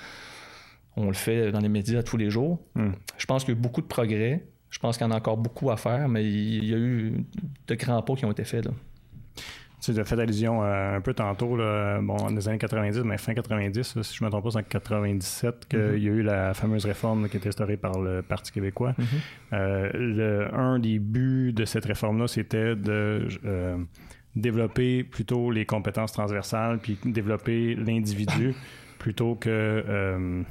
On 0.97 1.07
le 1.07 1.15
fait 1.15 1.53
dans 1.53 1.61
les 1.61 1.71
médias 1.71 2.03
tous 2.03 2.17
les 2.17 2.31
jours. 2.31 2.61
Hmm. 2.75 2.93
Je 3.17 3.27
pense 3.27 3.45
qu'il 3.45 3.55
y 3.55 3.57
a 3.57 3.59
eu 3.59 3.63
beaucoup 3.63 3.81
de 3.83 3.87
progrès. 3.87 4.45
Je 4.71 4.79
pense 4.79 4.97
qu'il 4.97 5.07
y 5.07 5.09
en 5.09 5.13
a 5.13 5.17
encore 5.17 5.37
beaucoup 5.37 5.71
à 5.71 5.77
faire, 5.77 6.09
mais 6.09 6.25
il 6.25 6.65
y 6.65 6.73
a 6.73 6.79
eu 6.79 7.27
de 7.67 7.75
grands 7.75 8.01
pas 8.01 8.15
qui 8.15 8.25
ont 8.25 8.33
été 8.33 8.45
faits. 8.45 8.65
Là. 8.65 8.71
Tu 9.83 9.99
as 9.99 10.05
fait 10.05 10.21
allusion 10.21 10.63
euh, 10.63 10.97
un 10.97 11.01
peu 11.01 11.13
tantôt, 11.13 11.57
là, 11.57 12.01
bon, 12.01 12.17
dans 12.17 12.29
les 12.29 12.49
années 12.49 12.59
90, 12.59 13.01
mais 13.01 13.19
fin 13.19 13.35
90, 13.35 14.01
si 14.01 14.15
je 14.17 14.23
ne 14.23 14.27
me 14.27 14.31
trompe 14.31 14.45
pas, 14.45 14.51
c'est 14.53 14.59
en 14.59 14.63
97 14.63 15.67
qu'il 15.67 15.79
mm-hmm. 15.79 15.99
y 15.99 16.09
a 16.09 16.13
eu 16.13 16.23
la 16.23 16.55
fameuse 16.55 16.85
réforme 16.85 17.29
qui 17.29 17.37
a 17.37 17.41
été 17.41 17.49
instaurée 17.49 17.77
par 17.77 17.99
le 17.99 18.23
Parti 18.23 18.53
québécois. 18.53 18.93
Mm-hmm. 18.93 19.55
Euh, 19.55 19.91
le, 19.95 20.55
un 20.55 20.79
des 20.79 21.01
buts 21.01 21.53
de 21.53 21.65
cette 21.65 21.85
réforme-là, 21.87 22.29
c'était 22.29 22.77
de 22.77 23.27
euh, 23.45 23.77
développer 24.37 25.03
plutôt 25.03 25.51
les 25.51 25.67
compétences 25.67 26.13
transversales, 26.13 26.79
puis 26.79 26.97
développer 27.05 27.75
l'individu 27.75 28.55
plutôt 29.01 29.35
que, 29.35 30.45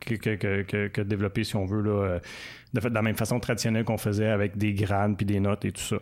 que, 0.00 0.16
que, 0.16 0.88
que, 0.88 1.00
développer, 1.00 1.44
si 1.44 1.56
on 1.56 1.64
veut, 1.64 1.80
là, 1.80 2.18
de, 2.74 2.80
fait, 2.80 2.90
de 2.90 2.94
la 2.94 3.00
même 3.00 3.16
façon 3.16 3.40
traditionnelle 3.40 3.84
qu'on 3.84 3.96
faisait 3.96 4.28
avec 4.28 4.58
des 4.58 4.74
grades 4.74 5.16
puis 5.16 5.24
des 5.24 5.40
notes 5.40 5.64
et 5.64 5.72
tout 5.72 5.80
ça 5.80 5.96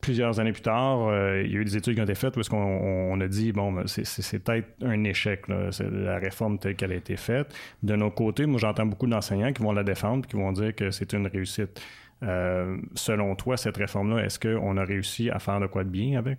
plusieurs 0.00 0.40
années 0.40 0.52
plus 0.52 0.62
tard, 0.62 1.08
euh, 1.08 1.42
il 1.44 1.52
y 1.52 1.56
a 1.56 1.60
eu 1.60 1.64
des 1.64 1.76
études 1.76 1.94
qui 1.94 2.00
ont 2.00 2.04
été 2.04 2.14
faites 2.14 2.36
où 2.36 2.40
qu'on 2.42 3.20
a 3.20 3.28
dit, 3.28 3.52
bon, 3.52 3.72
ben, 3.72 3.84
c'est 3.86 4.38
peut-être 4.38 4.68
un 4.82 5.04
échec, 5.04 5.42
la 5.48 6.18
réforme 6.18 6.58
telle 6.58 6.76
qu'elle 6.76 6.92
a 6.92 6.96
été 6.96 7.16
faite. 7.16 7.54
De 7.82 7.96
nos 7.96 8.10
côtés, 8.10 8.46
moi, 8.46 8.58
j'entends 8.60 8.86
beaucoup 8.86 9.06
d'enseignants 9.06 9.52
qui 9.52 9.62
vont 9.62 9.72
la 9.72 9.84
défendre, 9.84 10.26
qui 10.26 10.36
vont 10.36 10.52
dire 10.52 10.74
que 10.74 10.90
c'est 10.90 11.12
une 11.12 11.26
réussite. 11.26 11.80
Euh, 12.22 12.76
selon 12.94 13.36
toi, 13.36 13.56
cette 13.56 13.76
réforme-là, 13.76 14.24
est-ce 14.24 14.40
qu'on 14.40 14.76
a 14.76 14.84
réussi 14.84 15.30
à 15.30 15.38
faire 15.38 15.60
de 15.60 15.66
quoi 15.66 15.84
de 15.84 15.90
bien 15.90 16.18
avec? 16.18 16.38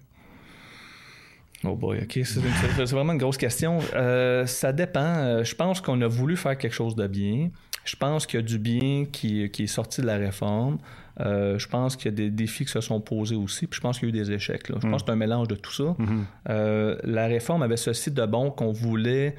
Oh 1.64 1.76
boy, 1.76 2.00
OK. 2.02 2.20
C'est 2.24 2.86
vraiment 2.86 3.14
une 3.14 3.20
grosse 3.20 3.38
question. 3.38 3.80
Euh, 3.94 4.46
ça 4.46 4.72
dépend. 4.72 5.44
Je 5.44 5.56
pense 5.56 5.82
qu'on 5.82 6.00
a 6.02 6.08
voulu 6.08 6.38
faire 6.38 6.58
quelque 6.58 6.74
chose 6.74 6.96
de 6.96 7.08
bien. 7.08 7.50
Je 7.84 7.96
pense 7.96 8.26
qu'il 8.26 8.40
y 8.40 8.44
a 8.44 8.46
du 8.46 8.60
bien 8.60 9.06
qui, 9.12 9.44
est 9.44 9.68
sorti 9.68 10.02
de 10.02 10.06
la 10.06 10.18
réforme. 10.18 10.78
Euh, 11.22 11.58
je 11.60 11.68
pense 11.68 11.96
qu'il 11.96 12.06
y 12.06 12.14
a 12.14 12.16
des 12.16 12.30
défis 12.30 12.66
qui 12.66 12.72
se 12.72 12.82
sont 12.82 13.02
posés 13.02 13.36
aussi, 13.36 13.68
puis 13.68 13.78
je 13.78 13.82
pense 13.82 14.00
qu'il 14.00 14.10
y 14.10 14.12
a 14.12 14.16
eu 14.16 14.24
des 14.24 14.32
échecs. 14.32 14.64
Je 14.68 14.74
pense 14.74 14.84
mm. 14.84 14.92
que 14.92 14.98
c'est 15.00 15.12
un 15.12 15.16
mélange 15.16 15.48
de 15.48 15.56
tout 15.56 15.72
ça. 15.72 15.84
Mm-hmm. 15.84 16.24
Euh, 16.50 16.98
la 17.04 17.28
réforme 17.28 17.62
avait 17.62 17.78
ceci 17.78 18.12
de 18.12 18.26
bon 18.26 18.52
qu'on 18.52 18.72
voulait 18.72 19.36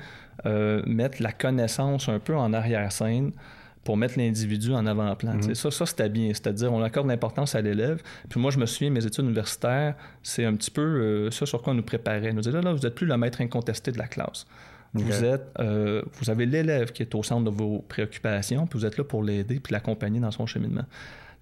euh, 0.47 0.83
mettre 0.87 1.23
la 1.23 1.33
connaissance 1.33 2.09
un 2.09 2.19
peu 2.19 2.37
en 2.37 2.53
arrière-scène 2.53 3.33
pour 3.85 3.97
mettre 3.97 4.19
l'individu 4.19 4.75
en 4.75 4.85
avant-plan. 4.87 5.37
Mm-hmm. 5.37 5.55
Ça, 5.55 5.71
ça 5.71 5.87
c'était 5.87 6.11
bien. 6.11 6.29
C'est-à-dire, 6.29 6.73
on 6.73 6.83
accorde 6.83 7.09
l'importance 7.09 7.55
à 7.55 7.63
l'élève. 7.63 8.03
Puis 8.29 8.39
moi, 8.39 8.51
je 8.51 8.59
me 8.59 8.67
souviens, 8.67 8.91
mes 8.91 9.05
études 9.07 9.25
universitaires, 9.25 9.95
c'est 10.23 10.45
un 10.45 10.55
petit 10.55 10.71
peu 10.71 11.31
ça 11.31 11.47
sur 11.47 11.63
quoi 11.63 11.73
on 11.73 11.77
nous 11.77 11.83
préparait. 11.83 12.31
On 12.31 12.35
nous 12.35 12.41
disait, 12.43 12.53
là, 12.53 12.61
là, 12.61 12.73
vous 12.73 12.81
n'êtes 12.81 12.95
plus 12.95 13.07
le 13.07 13.17
maître 13.17 13.41
incontesté 13.41 13.91
de 13.91 13.99
la 13.99 14.07
classe. 14.07 14.47
Vous 14.93 15.25
êtes, 15.25 15.47
euh, 15.61 16.03
vous 16.15 16.31
avez 16.31 16.47
l'élève 16.47 16.93
qui 16.93 17.03
est 17.03 17.15
au 17.15 17.23
centre 17.23 17.49
de 17.49 17.57
vos 17.57 17.85
préoccupations, 17.89 18.67
puis 18.67 18.79
vous 18.79 18.87
êtes 18.87 18.99
là 18.99 19.05
pour 19.05 19.23
l'aider 19.23 19.61
puis 19.61 19.73
l'accompagner 19.73 20.19
dans 20.19 20.33
son 20.33 20.47
cheminement. 20.47 20.85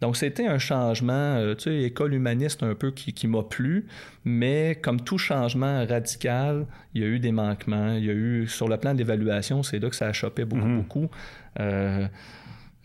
Donc, 0.01 0.17
c'était 0.17 0.47
un 0.47 0.59
changement, 0.59 1.13
euh, 1.13 1.55
tu 1.55 1.65
sais, 1.65 1.83
école 1.83 2.15
humaniste 2.15 2.63
un 2.63 2.75
peu 2.75 2.93
qui, 2.93 3.27
m'a 3.27 3.43
plu, 3.43 3.87
mais 4.25 4.79
comme 4.81 5.01
tout 5.01 5.19
changement 5.19 5.85
radical, 5.87 6.67
il 6.95 7.03
y 7.03 7.05
a 7.05 7.09
eu 7.09 7.19
des 7.19 7.33
manquements. 7.33 7.95
Il 7.95 8.05
y 8.05 8.11
a 8.11 8.15
eu, 8.15 8.47
sur 8.47 8.69
le 8.69 8.77
plan 8.77 8.95
d'évaluation, 8.95 9.63
c'est 9.63 9.79
là 9.79 9.91
que 9.91 9.97
ça 9.97 10.07
a 10.07 10.13
chopé 10.13 10.45
beaucoup, 10.45 10.67
mm-hmm. 10.67 10.77
beaucoup. 10.77 11.11
Euh, 11.61 12.07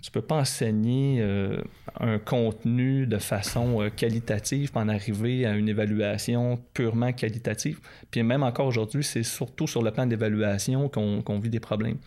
tu 0.03 0.11
peux 0.11 0.21
pas 0.21 0.35
enseigner 0.35 1.19
euh, 1.21 1.61
un 1.97 2.19
contenu 2.19 3.07
de 3.07 3.17
façon 3.17 3.81
euh, 3.81 3.89
qualitative 3.89 4.69
pour 4.69 4.81
en 4.81 4.89
arriver 4.89 5.45
à 5.45 5.55
une 5.55 5.69
évaluation 5.69 6.59
purement 6.73 7.13
qualitative. 7.13 7.79
Puis 8.11 8.21
même 8.21 8.43
encore 8.43 8.67
aujourd'hui, 8.67 9.05
c'est 9.05 9.23
surtout 9.23 9.65
sur 9.65 9.81
le 9.81 9.91
plan 9.91 10.05
d'évaluation 10.05 10.89
qu'on 10.89 11.39
vit 11.39 11.49
des 11.49 11.61
problèmes. 11.61 11.99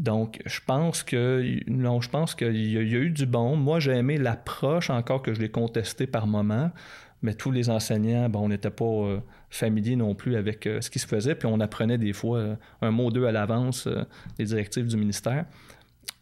Donc, 0.00 0.40
je 0.46 0.60
pense 0.66 1.02
que 1.02 1.44
non, 1.68 2.00
je 2.00 2.08
pense 2.08 2.34
qu'il 2.34 2.56
y, 2.56 2.76
a 2.76 2.80
eu 2.80 3.10
du 3.10 3.26
bon. 3.26 3.54
Moi, 3.54 3.80
j'ai 3.80 3.92
aimé 3.92 4.16
l'approche 4.18 4.90
encore 4.90 5.22
que 5.22 5.34
je 5.34 5.40
l'ai 5.40 5.50
contesté 5.50 6.06
par 6.06 6.26
moment, 6.26 6.70
mais 7.22 7.34
tous 7.34 7.50
les 7.50 7.70
enseignants, 7.70 8.28
bon, 8.28 8.40
on 8.40 8.48
n'était 8.48 8.70
pas 8.70 8.84
euh, 8.84 9.20
familiers 9.50 9.96
non 9.96 10.14
plus 10.14 10.36
avec 10.36 10.64
ce 10.64 10.88
qui 10.90 10.98
se 10.98 11.06
faisait, 11.06 11.34
puis 11.34 11.46
on 11.46 11.60
apprenait 11.60 11.98
des 11.98 12.14
fois 12.14 12.56
un 12.80 12.90
mot 12.90 13.06
ou 13.06 13.10
deux 13.10 13.26
à 13.26 13.32
l'avance 13.32 13.88
les 14.38 14.46
directives 14.46 14.86
du 14.86 14.96
ministère. 14.96 15.44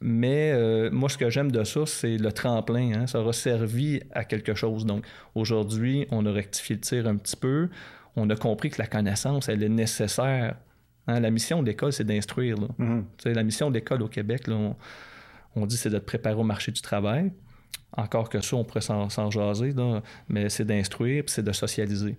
Mais 0.01 0.53
euh, 0.53 0.91
moi, 0.93 1.09
ce 1.09 1.19
que 1.19 1.29
j'aime 1.29 1.51
de 1.51 1.65
ça, 1.65 1.85
c'est 1.87 2.19
le 2.19 2.31
tremplin. 2.31 2.93
Hein. 2.95 3.07
Ça 3.07 3.21
aura 3.21 3.33
servi 3.33 4.01
à 4.13 4.25
quelque 4.25 4.55
chose. 4.55 4.87
Donc, 4.87 5.05
aujourd'hui, 5.35 6.07
on 6.11 6.25
a 6.27 6.33
rectifié 6.33 6.77
le 6.77 6.81
tir 6.81 7.07
un 7.09 7.17
petit 7.17 7.37
peu. 7.37 7.69
On 8.15 8.31
a 8.31 8.37
compris 8.37 8.71
que 8.71 8.81
la 8.81 8.87
connaissance, 8.87 9.49
elle 9.49 9.63
est 9.63 9.69
nécessaire. 9.69 10.57
Hein. 11.09 11.21
La 11.21 11.31
mission 11.31 11.63
de 11.63 11.67
l'école, 11.67 11.93
c'est 11.93 12.05
d'instruire. 12.05 12.57
Mm-hmm. 12.57 13.33
La 13.33 13.43
mission 13.43 13.71
de 13.71 13.75
l'école 13.75 14.03
au 14.03 14.09
Québec, 14.09 14.45
on 15.57 15.67
dit 15.67 15.77
c'est 15.77 15.91
de 15.91 15.99
te 15.99 16.05
préparer 16.05 16.37
au 16.37 16.45
marché 16.45 16.71
du 16.71 16.81
travail. 16.81 17.33
Encore 17.97 18.29
que 18.29 18.41
ça, 18.41 18.55
on 18.55 18.65
pourrait 18.65 18.83
s'en 18.83 19.31
jaser, 19.31 19.75
mais 20.29 20.49
c'est 20.51 20.65
d'instruire, 20.65 21.25
c'est 21.27 21.43
de 21.43 21.53
socialiser. 21.53 22.17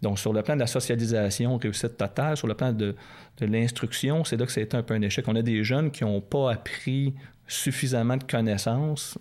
Donc, 0.00 0.18
sur 0.18 0.32
le 0.32 0.42
plan 0.42 0.54
de 0.54 0.60
la 0.60 0.66
socialisation, 0.66 1.56
réussite 1.58 1.96
totale, 1.96 2.36
sur 2.36 2.48
le 2.48 2.54
plan 2.54 2.72
de, 2.72 2.96
l'instruction, 3.40 4.24
c'est 4.24 4.36
là 4.36 4.46
que 4.46 4.52
ça 4.52 4.60
a 4.60 4.64
été 4.64 4.76
un 4.76 4.82
peu 4.82 4.94
un 4.94 5.02
échec. 5.02 5.26
On 5.28 5.36
a 5.36 5.42
des 5.42 5.62
jeunes 5.62 5.90
qui 5.90 6.02
n'ont 6.04 6.20
pas 6.20 6.52
appris 6.52 7.14
suffisamment 7.46 8.16
de 8.16 8.24
connaissances 8.24 9.16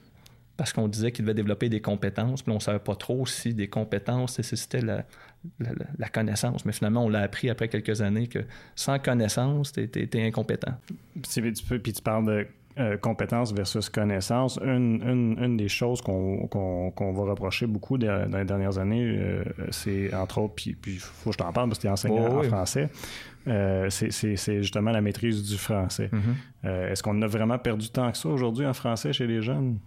parce 0.61 0.73
qu'on 0.73 0.87
disait 0.87 1.11
qu'ils 1.11 1.25
devaient 1.25 1.33
développer 1.33 1.69
des 1.69 1.81
compétences, 1.81 2.43
puis 2.43 2.51
on 2.51 2.57
ne 2.57 2.59
savait 2.59 2.77
pas 2.77 2.93
trop 2.93 3.25
si 3.25 3.55
des 3.55 3.67
compétences 3.67 4.37
nécessitaient 4.37 4.81
la, 4.81 5.05
la, 5.97 6.07
connaissance. 6.07 6.65
Mais 6.65 6.71
finalement, 6.71 7.03
on 7.03 7.09
l'a 7.09 7.21
appris 7.21 7.49
après 7.49 7.67
quelques 7.67 8.03
années 8.03 8.27
que 8.27 8.45
sans 8.75 8.99
connaissance, 8.99 9.71
tu 9.71 9.81
étais 9.81 10.21
incompétent. 10.21 10.73
Puis 11.23 11.93
tu 11.93 12.01
parles 12.03 12.25
de 12.27 12.47
euh, 12.77 12.95
compétences 12.95 13.55
versus 13.55 13.89
connaissance, 13.89 14.59
une, 14.63 15.35
une, 15.39 15.57
des 15.57 15.67
choses 15.67 15.99
qu'on 15.99 16.47
va 17.15 17.23
reprocher 17.23 17.65
beaucoup 17.65 17.97
dans 17.97 18.37
les 18.37 18.45
dernières 18.45 18.77
années, 18.77 19.17
euh, 19.17 19.43
c'est 19.71 20.13
entre 20.13 20.41
autres, 20.41 20.53
puis 20.53 20.77
il 20.85 20.99
faut 20.99 21.31
que 21.31 21.33
je 21.33 21.39
t'en 21.39 21.51
parle 21.51 21.69
parce 21.69 21.79
que 21.79 21.81
tu 21.81 21.87
es 21.87 21.91
enseignant 21.91 22.37
en 22.37 22.43
français, 22.43 22.87
euh, 23.47 23.89
c'est 23.89 24.61
justement 24.61 24.91
la 24.91 25.01
maîtrise 25.01 25.41
du 25.41 25.57
français. 25.57 26.11
Mm-hmm. 26.13 26.91
Est-ce 26.91 27.01
qu'on 27.01 27.19
a 27.23 27.27
vraiment 27.27 27.57
perdu 27.57 27.89
tant 27.89 28.11
que 28.11 28.17
ça 28.19 28.29
aujourd'hui 28.29 28.67
en 28.67 28.73
français 28.73 29.11
chez 29.11 29.25
les 29.25 29.41
jeunes? 29.41 29.79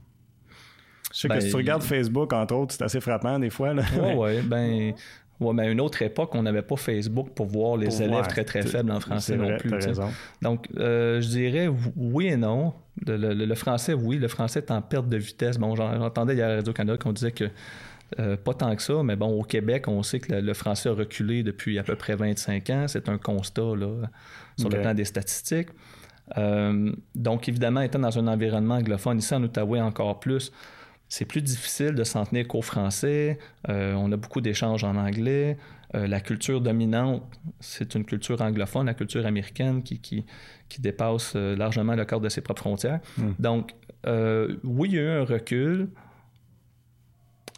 Je 1.15 1.21
sais 1.21 1.29
que 1.29 1.41
si 1.41 1.47
tu 1.47 1.53
ben, 1.53 1.59
regardes 1.59 1.83
Facebook, 1.83 2.33
entre 2.33 2.55
autres, 2.55 2.75
c'est 2.75 2.83
assez 2.83 3.01
frappant 3.01 3.39
des 3.39 3.51
fois. 3.51 3.73
Oui, 3.73 4.13
oui. 4.17 4.43
Ben, 4.49 4.95
Ouais, 5.41 5.53
mais 5.53 5.65
à 5.65 5.71
une 5.71 5.81
autre 5.81 6.01
époque, 6.03 6.35
on 6.35 6.43
n'avait 6.43 6.63
pas 6.63 6.77
Facebook 6.77 7.31
pour 7.35 7.47
voir 7.47 7.77
les 7.77 8.03
élèves 8.03 8.27
très 8.29 8.45
très 8.45 8.63
faibles 8.63 8.91
en 8.93 9.01
français 9.01 9.37
non 9.37 9.57
plus. 9.57 9.73
Donc, 10.43 10.69
euh, 10.79 11.21
je 11.21 11.29
dirais 11.29 11.69
oui 11.97 12.27
et 12.29 12.37
non. 12.37 12.73
Le, 13.07 13.55
français, 13.55 13.95
oui, 13.95 14.19
le 14.19 14.29
français 14.29 14.61
est 14.61 14.71
en 14.71 14.81
perte 14.81 15.09
de 15.09 15.17
vitesse. 15.17 15.59
Bon, 15.59 15.75
j'entendais 15.75 16.35
hier 16.35 16.49
à 16.49 16.55
Radio-Canada 16.57 16.99
qu'on 16.99 17.13
disait 17.13 17.33
que 17.33 17.51
euh, 18.21 18.37
pas 18.37 18.55
tant 18.55 18.75
que 18.77 18.83
ça, 18.83 19.03
mais 19.03 19.17
bon, 19.17 19.41
au 19.41 19.43
Québec, 19.43 19.89
on 19.89 20.03
sait 20.05 20.21
que 20.21 20.33
le, 20.33 20.55
français 20.55 20.89
a 20.89 20.93
reculé 20.93 21.43
depuis 21.43 21.81
à 21.81 21.83
peu 21.83 21.97
près 21.97 22.15
25 22.15 22.71
ans. 22.71 22.85
C'est 22.87 23.09
un 23.09 23.19
constat 23.19 23.75
là, 23.77 24.09
sur 24.57 24.69
le 24.69 24.81
plan 24.81 24.95
des 24.95 25.05
statistiques. 25.05 25.71
Euh, 26.39 26.93
donc, 27.15 27.49
évidemment, 27.49 27.81
étant 27.81 27.99
dans 27.99 28.17
un 28.17 28.29
environnement 28.29 28.77
anglophone, 28.77 29.19
ici 29.19 29.35
en 29.35 29.43
Outaouais 29.43 29.81
encore 29.81 30.21
plus, 30.21 30.53
c'est 31.09 31.25
plus 31.25 31.43
difficile 31.43 31.93
de 31.93 32.05
s'en 32.05 32.25
tenir 32.25 32.49
qu'au 32.49 32.63
français. 32.63 33.39
Euh, 33.69 33.95
on 33.95 34.11
a 34.13 34.17
beaucoup 34.17 34.41
d'échanges 34.41 34.85
en 34.85 34.97
anglais. 34.97 35.57
Euh, 35.95 36.07
la 36.07 36.21
culture 36.21 36.61
dominante, 36.61 37.23
c'est 37.61 37.95
une 37.95 38.05
culture 38.05 38.41
anglophone, 38.41 38.87
la 38.87 38.95
culture 38.95 39.25
américaine 39.27 39.83
qui, 39.83 40.01
qui, 40.01 40.25
dépasse 40.81 41.35
euh, 41.37 41.55
largement 41.55 41.95
le 41.95 42.05
cadre 42.05 42.23
de 42.23 42.29
ses 42.29 42.41
propres 42.41 42.63
frontières. 42.63 43.01
Hmm. 43.17 43.31
Donc, 43.39 43.75
oui, 44.65 44.89
il 44.91 44.95
y 44.97 44.99
a 44.99 45.03
eu 45.03 45.21
un 45.21 45.25
recul. 45.25 45.89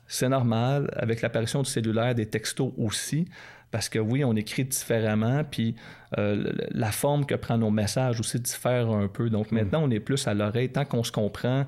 C'est 0.07 0.29
normal, 0.29 0.91
avec 0.95 1.23
l'apparition 1.23 1.63
du 1.63 1.71
cellulaire, 1.71 2.15
des 2.15 2.27
textos 2.27 2.73
aussi, 2.77 3.27
parce 3.73 3.89
que 3.89 3.99
oui, 3.99 4.23
on 4.23 4.37
écrit 4.37 4.65
différemment, 4.65 5.43
puis 5.43 5.75
la 6.13 6.93
forme 6.93 7.27
que 7.27 7.35
prennent 7.35 7.61
nos 7.61 7.71
messages 7.71 8.21
aussi 8.21 8.39
diffère 8.39 8.91
un 8.91 9.09
peu. 9.09 9.31
Donc 9.31 9.51
hmm. 9.51 9.55
maintenant, 9.55 9.83
on 9.85 9.91
est 9.91 9.99
plus 9.99 10.29
à 10.29 10.35
l'oreille, 10.35 10.69
tant 10.69 10.85
qu'on 10.85 11.03
se 11.03 11.11
comprend 11.11 11.65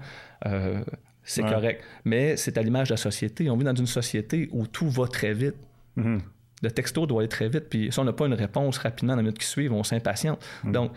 c'est 1.29 1.43
correct. 1.43 1.85
Mais 2.05 2.37
c'est 2.37 2.57
à 2.59 2.63
l'image 2.63 2.89
de 2.89 2.95
la 2.95 2.99
société. 2.99 3.51
On 3.51 3.57
vit 3.57 3.65
dans 3.65 3.75
une 3.75 3.87
société 3.87 4.49
où 4.53 4.67
tout 4.67 4.89
va 4.89 5.07
très 5.07 5.35
vite. 5.35 5.57
Mm-hmm. 5.97 6.21
Le 6.63 6.71
texto 6.71 7.07
doit 7.07 7.21
aller 7.21 7.29
très 7.29 7.49
vite. 7.49 7.69
Puis 7.69 7.93
si 7.93 7.99
on 7.99 8.05
n'a 8.05 8.13
pas 8.13 8.27
une 8.27 8.35
réponse 8.35 8.79
rapidement 8.79 9.13
dans 9.13 9.19
les 9.19 9.25
minutes 9.25 9.39
qui 9.39 9.47
suivent, 9.47 9.73
on 9.73 9.85
s'impatiente. 9.85 10.45
Mm. 10.65 10.73
Donc, 10.73 10.93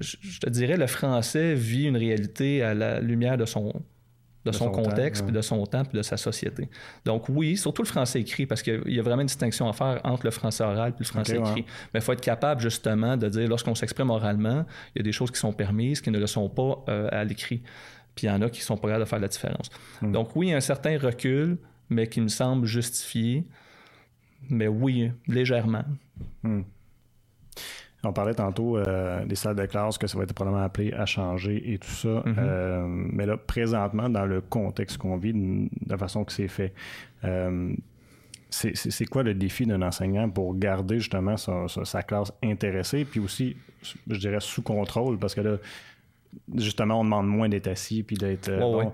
je 0.00 0.38
te 0.38 0.50
dirais, 0.50 0.76
le 0.76 0.86
français 0.86 1.54
vit 1.54 1.86
une 1.86 1.96
réalité 1.96 2.62
à 2.62 2.74
la 2.74 3.00
lumière 3.00 3.36
de 3.36 3.44
son, 3.44 3.72
de, 4.44 4.52
son, 4.52 4.70
contexte, 4.70 5.24
puis 5.24 5.32
de 5.32 5.40
son 5.40 5.64
temps, 5.66 5.84
puis 5.84 5.96
de 5.96 6.02
sa 6.02 6.16
société. 6.16 6.68
Donc 7.04 7.28
oui, 7.28 7.56
surtout 7.56 7.82
le 7.82 7.88
français 7.88 8.20
écrit, 8.20 8.46
parce 8.46 8.62
qu'il 8.62 8.82
y 8.86 8.98
a 8.98 9.02
vraiment 9.02 9.22
une 9.22 9.26
distinction 9.26 9.68
à 9.68 9.72
faire 9.72 10.00
entre 10.04 10.26
le 10.26 10.30
français 10.30 10.62
oral 10.62 10.92
et 10.92 10.98
le 10.98 11.04
français 11.04 11.38
écrit. 11.38 11.64
Mais 11.92 12.00
il 12.00 12.02
faut 12.02 12.12
être 12.12 12.20
capable 12.20 12.60
justement 12.60 13.16
de 13.16 13.28
dire, 13.28 13.48
lorsqu'on 13.48 13.74
s'exprime 13.74 14.10
oralement, 14.10 14.64
il 14.94 14.98
y 14.98 15.00
a 15.00 15.02
des 15.02 15.12
choses 15.12 15.30
qui 15.30 15.38
sont 15.38 15.52
permises, 15.52 16.00
qui 16.00 16.10
ne 16.10 16.18
le 16.18 16.26
sont 16.26 16.48
pas 16.48 16.84
euh, 16.88 17.08
à 17.10 17.24
l'écrit. 17.24 17.62
Puis 18.14 18.26
il 18.26 18.30
y 18.30 18.32
en 18.32 18.42
a 18.42 18.50
qui 18.50 18.60
sont 18.60 18.76
pas 18.76 18.88
capables 18.88 19.04
de 19.04 19.08
faire 19.08 19.20
la 19.20 19.28
différence. 19.28 19.70
Hmm. 20.02 20.12
Donc 20.12 20.36
oui, 20.36 20.48
il 20.48 20.50
y 20.50 20.54
a 20.54 20.56
un 20.56 20.60
certain 20.60 20.98
recul, 20.98 21.58
mais 21.90 22.06
qui 22.06 22.20
me 22.20 22.28
semble 22.28 22.66
justifié. 22.66 23.44
Mais 24.48 24.68
oui, 24.68 25.10
légèrement. 25.26 25.84
Hmm. 26.42 26.62
On 28.06 28.12
parlait 28.12 28.34
tantôt 28.34 28.76
euh, 28.76 29.24
des 29.24 29.34
salles 29.34 29.56
de 29.56 29.66
classe, 29.66 29.98
que 29.98 30.06
ça 30.06 30.18
va 30.18 30.24
être 30.24 30.34
probablement 30.34 30.64
appelé 30.64 30.92
à 30.92 31.06
changer 31.06 31.72
et 31.72 31.78
tout 31.78 31.88
ça. 31.88 32.08
Mm-hmm. 32.08 32.34
Euh, 32.38 32.86
mais 32.86 33.26
là, 33.26 33.36
présentement, 33.36 34.08
dans 34.08 34.26
le 34.26 34.40
contexte 34.40 34.98
qu'on 34.98 35.16
vit, 35.16 35.32
de 35.32 35.68
la 35.88 35.98
façon 35.98 36.24
que 36.24 36.32
c'est 36.32 36.48
fait, 36.48 36.72
euh, 37.24 37.74
c'est 38.50 39.06
quoi 39.06 39.24
le 39.24 39.34
défi 39.34 39.66
d'un 39.66 39.82
enseignant 39.82 40.28
pour 40.30 40.56
garder 40.56 41.00
justement 41.00 41.36
sa, 41.36 42.02
classe 42.04 42.32
intéressée, 42.42 43.04
puis 43.04 43.18
aussi, 43.18 43.56
je 43.82 44.18
dirais, 44.18 44.38
sous 44.40 44.62
contrôle, 44.62 45.18
parce 45.18 45.34
que 45.34 45.40
là, 45.40 45.56
justement, 46.56 47.00
on 47.00 47.04
demande 47.04 47.26
moins 47.26 47.48
d'être 47.48 47.68
assis 47.68 48.02
puis 48.02 48.16
d'être. 48.16 48.48
Euh, 48.48 48.76
ouais, 48.76 48.88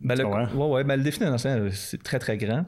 ben, 0.00 0.16
le, 0.16 0.24
ouais, 0.24 0.84
ben, 0.84 0.96
le 0.96 1.02
défi 1.02 1.20
d'un 1.20 1.32
enseignant, 1.32 1.68
c'est 1.72 2.02
très, 2.02 2.18
très 2.18 2.36
grand. 2.36 2.64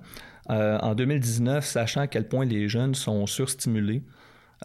Euh, 0.50 0.78
en 0.78 0.94
2019, 0.94 1.64
sachant 1.64 2.02
à 2.02 2.06
quel 2.06 2.26
point 2.26 2.44
les 2.44 2.68
jeunes 2.68 2.94
sont 2.94 3.26
surstimulés, 3.26 4.02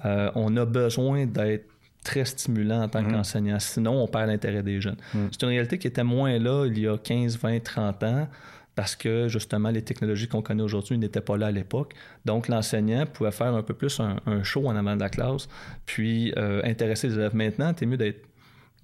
euh, 0.04 0.32
on 0.36 0.56
a 0.58 0.66
besoin 0.66 1.26
d'être 1.26 1.68
très 2.04 2.26
stimulant 2.26 2.84
en 2.84 2.88
tant 2.88 3.02
mm-hmm. 3.02 3.12
qu'enseignant. 3.12 3.60
Sinon, 3.60 4.04
on 4.04 4.08
perd 4.08 4.28
l'intérêt 4.28 4.64
des 4.64 4.80
jeunes. 4.80 4.98
Mm. 5.14 5.20
C'est 5.32 5.44
une 5.44 5.50
réalité 5.50 5.78
qui 5.78 5.88
était 5.88 6.04
moins 6.04 6.38
là 6.38 6.66
il 6.66 6.80
y 6.80 6.88
a 6.88 6.98
15, 6.98 7.38
20, 7.40 7.64
30 7.64 8.04
ans 8.04 8.28
parce 8.76 8.96
que 8.96 9.30
justement 9.30 9.70
les 9.70 9.82
technologies 9.82 10.28
qu'on 10.28 10.42
connaît 10.42 10.62
aujourd'hui 10.62 10.98
n'étaient 10.98 11.22
pas 11.22 11.38
là 11.38 11.48
à 11.48 11.52
l'époque. 11.52 11.94
Donc 12.26 12.48
l'enseignant 12.48 13.06
pouvait 13.06 13.32
faire 13.32 13.56
un 13.56 13.64
peu 13.64 13.74
plus 13.74 14.00
un, 14.00 14.44
show 14.44 14.68
en 14.68 14.76
avant 14.76 14.96
de 14.96 15.00
la 15.00 15.10
classe, 15.10 15.48
puis 15.86 16.34
intéresser 16.36 17.08
les 17.08 17.14
élèves. 17.14 17.36
Maintenant, 17.36 17.74
tu 17.74 17.86
es 17.86 17.88
mieux 17.88 17.96
d'être 17.96 18.28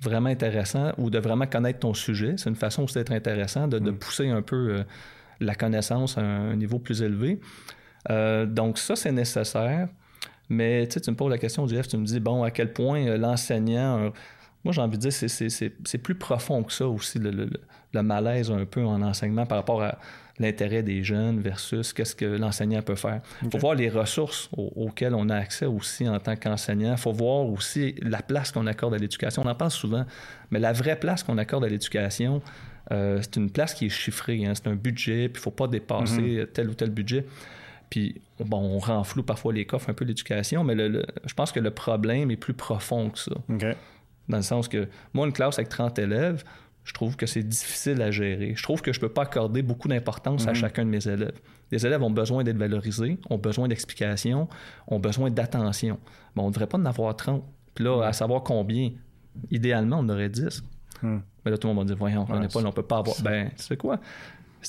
vraiment 0.02 0.30
intéressant 0.30 0.92
ou 0.98 1.10
de 1.10 1.20
vraiment 1.20 1.46
connaître 1.46 1.80
ton 1.80 1.94
sujet. 1.94 2.36
C'est 2.38 2.50
une 2.50 2.56
façon 2.56 2.84
aussi 2.84 2.96
d'être 2.96 3.12
intéressant, 3.12 3.68
de, 3.68 3.80
mm. 3.80 3.98
pousser 3.98 4.30
un 4.30 4.42
peu 4.42 4.56
euh, 4.56 4.84
la 5.40 5.56
connaissance 5.56 6.18
à 6.18 6.22
un 6.22 6.56
niveau 6.56 6.80
plus 6.80 7.02
élevé. 7.02 7.40
Euh, 8.10 8.46
donc 8.46 8.78
ça, 8.78 8.96
c'est 8.96 9.12
nécessaire. 9.12 9.88
Mais 10.50 10.88
tu 10.88 11.00
me 11.10 11.16
poses 11.16 11.30
la 11.30 11.38
question, 11.38 11.66
Jeff, 11.68 11.88
tu 11.88 11.98
me 11.98 12.06
dis, 12.06 12.20
bon, 12.20 12.44
à 12.44 12.52
quel 12.52 12.74
point 12.74 13.06
euh, 13.06 13.18
l'enseignant... 13.18 14.12
moi, 14.66 14.74
j'ai 14.74 14.82
envie 14.82 14.98
de 14.98 15.10
dire, 15.10 15.14
c'est 15.14 15.98
plus 16.00 16.16
profond 16.16 16.64
que 16.64 16.74
ça 16.74 16.88
aussi, 16.88 17.20
le, 17.20 17.50
malaise 18.02 18.52
un 18.52 18.66
peu 18.66 18.84
en 18.84 19.02
enseignement 19.02 19.46
par 19.46 19.60
rapport 19.60 19.82
à 19.82 19.98
l'intérêt 20.40 20.84
des 20.84 21.04
jeunes 21.04 21.40
versus 21.40 21.94
qu'est-ce 21.94 22.16
que 22.16 22.26
l'enseignant 22.26 22.82
peut 22.82 22.96
faire. 22.96 23.22
Il 23.44 23.52
faut 23.52 23.58
voir 23.58 23.76
les 23.76 23.90
ressources 23.90 24.50
auxquelles 24.56 25.16
on 25.16 25.30
a 25.30 25.36
accès 25.36 25.66
aussi 25.66 26.08
en 26.08 26.20
tant 26.20 26.36
qu'enseignant. 26.36 26.92
Il 26.92 26.98
faut 26.98 27.12
voir 27.12 27.46
aussi 27.46 27.96
la 28.02 28.22
place 28.22 28.52
qu'on 28.52 28.68
accorde 28.68 28.94
à 28.94 28.98
l'éducation. 28.98 29.44
On 29.46 29.50
en 29.50 29.56
parle 29.56 29.72
souvent, 29.72 30.06
mais 30.50 30.60
la 30.60 30.74
vraie 30.74 31.00
place 31.00 31.24
qu'on 31.24 31.38
accorde 31.38 31.66
à 31.66 31.70
l'éducation, 31.70 32.42
euh, 32.92 33.20
c'est 33.22 33.36
une 33.36 33.52
place 33.52 33.74
qui 33.74 33.86
est 33.86 33.90
chiffrée. 33.90 34.46
Hein. 34.46 34.54
C'est 34.56 34.68
un 34.68 34.76
budget, 34.76 35.30
puis 35.30 35.40
il 35.40 35.42
ne 35.42 35.44
faut 35.44 35.52
pas 35.52 35.68
dépasser 35.68 36.22
mhm. 36.22 36.48
tel 36.48 36.70
ou 36.70 36.74
tel 36.74 36.90
budget. 36.90 37.26
Puis, 37.90 38.22
bon, 38.40 38.58
on 38.58 38.80
renfloue 38.80 39.24
parfois 39.24 39.52
les 39.52 39.66
coffres 39.66 39.90
un 39.90 39.94
peu 39.94 40.06
l'éducation, 40.06 40.64
mais 40.64 40.76
je 40.78 41.34
pense 41.36 41.52
que 41.52 41.60
le 41.60 41.72
problème 41.72 42.32
est 42.32 42.38
plus 42.38 42.54
profond 42.54 43.10
que 43.10 43.20
ça. 43.20 43.36
Dans 44.30 44.38
le 44.38 44.44
sens 44.44 44.70
que, 44.70 44.88
moi, 45.14 45.28
une 45.28 45.34
classe 45.34 45.60
avec 45.60 45.68
30 45.68 46.00
élèves, 46.00 46.46
je 46.84 46.94
trouve 46.94 47.16
que 47.16 47.26
c'est 47.26 47.44
difficile 47.44 48.02
à 48.02 48.12
gérer. 48.12 48.54
Je 48.56 48.64
trouve 48.64 48.82
que 48.82 48.92
je 48.92 49.00
ne 49.00 49.02
peux 49.02 49.14
pas 49.14 49.24
accorder 49.24 49.62
beaucoup 49.62 49.88
d'importance 49.88 50.48
à 50.48 50.52
mhm. 50.52 50.56
chacun 50.56 50.86
de 50.86 50.90
mes 50.90 51.08
élèves. 51.08 51.40
Les 51.72 51.86
élèves 51.86 52.02
ont 52.02 52.12
besoin 52.12 52.44
d'être 52.44 52.58
valorisés, 52.58 53.20
ont 53.30 53.38
besoin 53.38 53.68
d'explications, 53.68 54.48
ont 54.88 55.00
besoin 55.00 55.30
d'attention. 55.30 56.00
Mais 56.36 56.42
on 56.42 56.48
ne 56.48 56.52
devrait 56.52 56.68
pas 56.68 56.78
en 56.78 56.86
avoir 56.86 57.16
30. 57.16 57.44
Puis 57.76 57.86
là, 57.86 58.02
à 58.04 58.14
savoir 58.14 58.44
combien, 58.44 58.92
idéalement, 59.52 60.00
on 60.00 60.10
aurait 60.10 60.30
10. 60.30 60.64
Hmm. 61.04 61.20
Mais 61.46 61.52
là, 61.52 61.58
tout 61.58 61.68
le 61.68 61.74
monde 61.74 61.84
va 61.84 61.88
dire 61.88 61.98
Voyons, 61.98 62.26
on 62.28 62.48
pas, 62.48 62.66
on 62.66 62.72
peut 62.72 62.84
pas 62.84 62.98
avoir. 62.98 63.16
Ben, 63.22 63.50
tu 63.56 63.64
sais 63.64 63.78
quoi? 63.78 64.00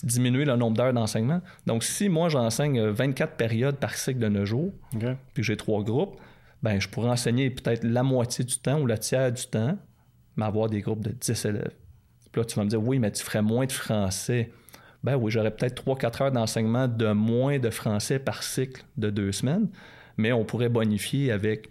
Diminuer 0.03 0.45
le 0.45 0.57
nombre 0.57 0.77
d'heures 0.77 0.93
d'enseignement. 0.93 1.41
Donc, 1.67 1.83
si 1.83 2.09
moi, 2.09 2.29
j'enseigne 2.29 2.83
24 2.83 3.37
périodes 3.37 3.77
par 3.77 3.95
cycle 3.95 4.21
de 4.21 4.29
9 4.29 4.45
jours, 4.45 4.73
puis 5.35 5.43
j'ai 5.43 5.57
trois 5.57 5.83
groupes, 5.83 6.19
ben, 6.63 6.81
je 6.81 6.89
pourrais 6.89 7.11
enseigner 7.11 7.51
peut-être 7.51 7.85
la 7.85 8.03
moitié 8.03 8.45
du 8.45 8.59
temps 8.59 8.81
ou 8.81 8.87
la 8.87 8.97
tiers 8.97 9.33
du 9.33 9.47
temps, 9.47 9.77
mais 10.37 10.45
avoir 10.45 10.69
des 10.69 10.81
groupes 10.81 11.03
de 11.03 11.11
10 11.11 11.45
élèves. 11.45 11.73
Puis 12.33 12.41
là, 12.41 12.45
tu 12.47 12.57
vas 12.57 12.65
me 12.65 12.71
dire, 12.71 12.83
oui, 12.83 12.99
mais 12.99 13.11
tu 13.11 13.23
ferais 13.23 13.43
moins 13.43 13.67
de 13.67 13.73
français. 13.73 14.51
Ben 15.05 15.17
oui, 15.17 15.31
j'aurais 15.31 15.51
peut-être 15.51 15.85
3-4 15.85 16.23
heures 16.23 16.33
d'enseignement 16.33 16.89
de 16.89 17.13
moins 17.13 17.59
de 17.59 17.71
français 17.71 18.19
par 18.19 18.43
cycle 18.43 18.85
de 18.97 19.11
deux 19.11 19.33
semaines, 19.33 19.69
mais 20.17 20.33
on 20.33 20.45
pourrait 20.45 20.69
bonifier 20.69 21.33
avec, 21.33 21.69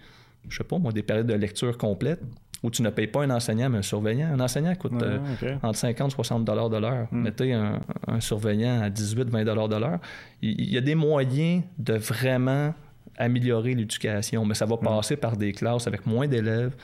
je 0.50 0.58
sais 0.58 0.64
pas 0.64 0.78
moi, 0.78 0.92
des 0.92 1.04
périodes 1.04 1.28
de 1.28 1.34
lecture 1.34 1.78
complètes 1.78 2.22
où 2.64 2.70
tu 2.70 2.84
ne 2.84 2.90
payes 2.90 3.08
pas 3.08 3.24
un 3.24 3.30
enseignant, 3.32 3.70
mais 3.70 3.80
un 3.80 3.84
surveillant. 3.84 4.28
Un 4.34 4.40
enseignant 4.40 4.76
coûte 4.76 5.02
euh, 5.02 5.18
entre 5.64 5.80
50 5.80 6.12
et 6.12 6.14
60 6.14 6.46
dollars 6.46 6.70
de 6.70 6.78
l'heure. 6.78 7.08
Hmm. 7.12 7.22
Mettez 7.24 7.54
un, 7.54 7.80
surveillant 8.20 8.82
à 8.82 8.90
18-20 8.90 9.46
dollars 9.46 9.68
de 9.68 9.78
l'heure. 9.78 10.00
Il, 10.42 10.70
y 10.70 10.78
a 10.78 10.82
des 10.82 10.94
moyens 10.94 11.64
de 11.80 11.96
vraiment 11.96 12.74
améliorer 13.18 13.74
l'éducation, 13.74 14.46
mais 14.46 14.54
ça 14.54 14.66
va 14.66 14.76
hmm. 14.76 14.84
passer 14.84 15.18
par 15.18 15.38
des 15.38 15.54
classes 15.54 15.88
avec 15.88 16.06
moins 16.06 16.28
d'élèves 16.28 16.76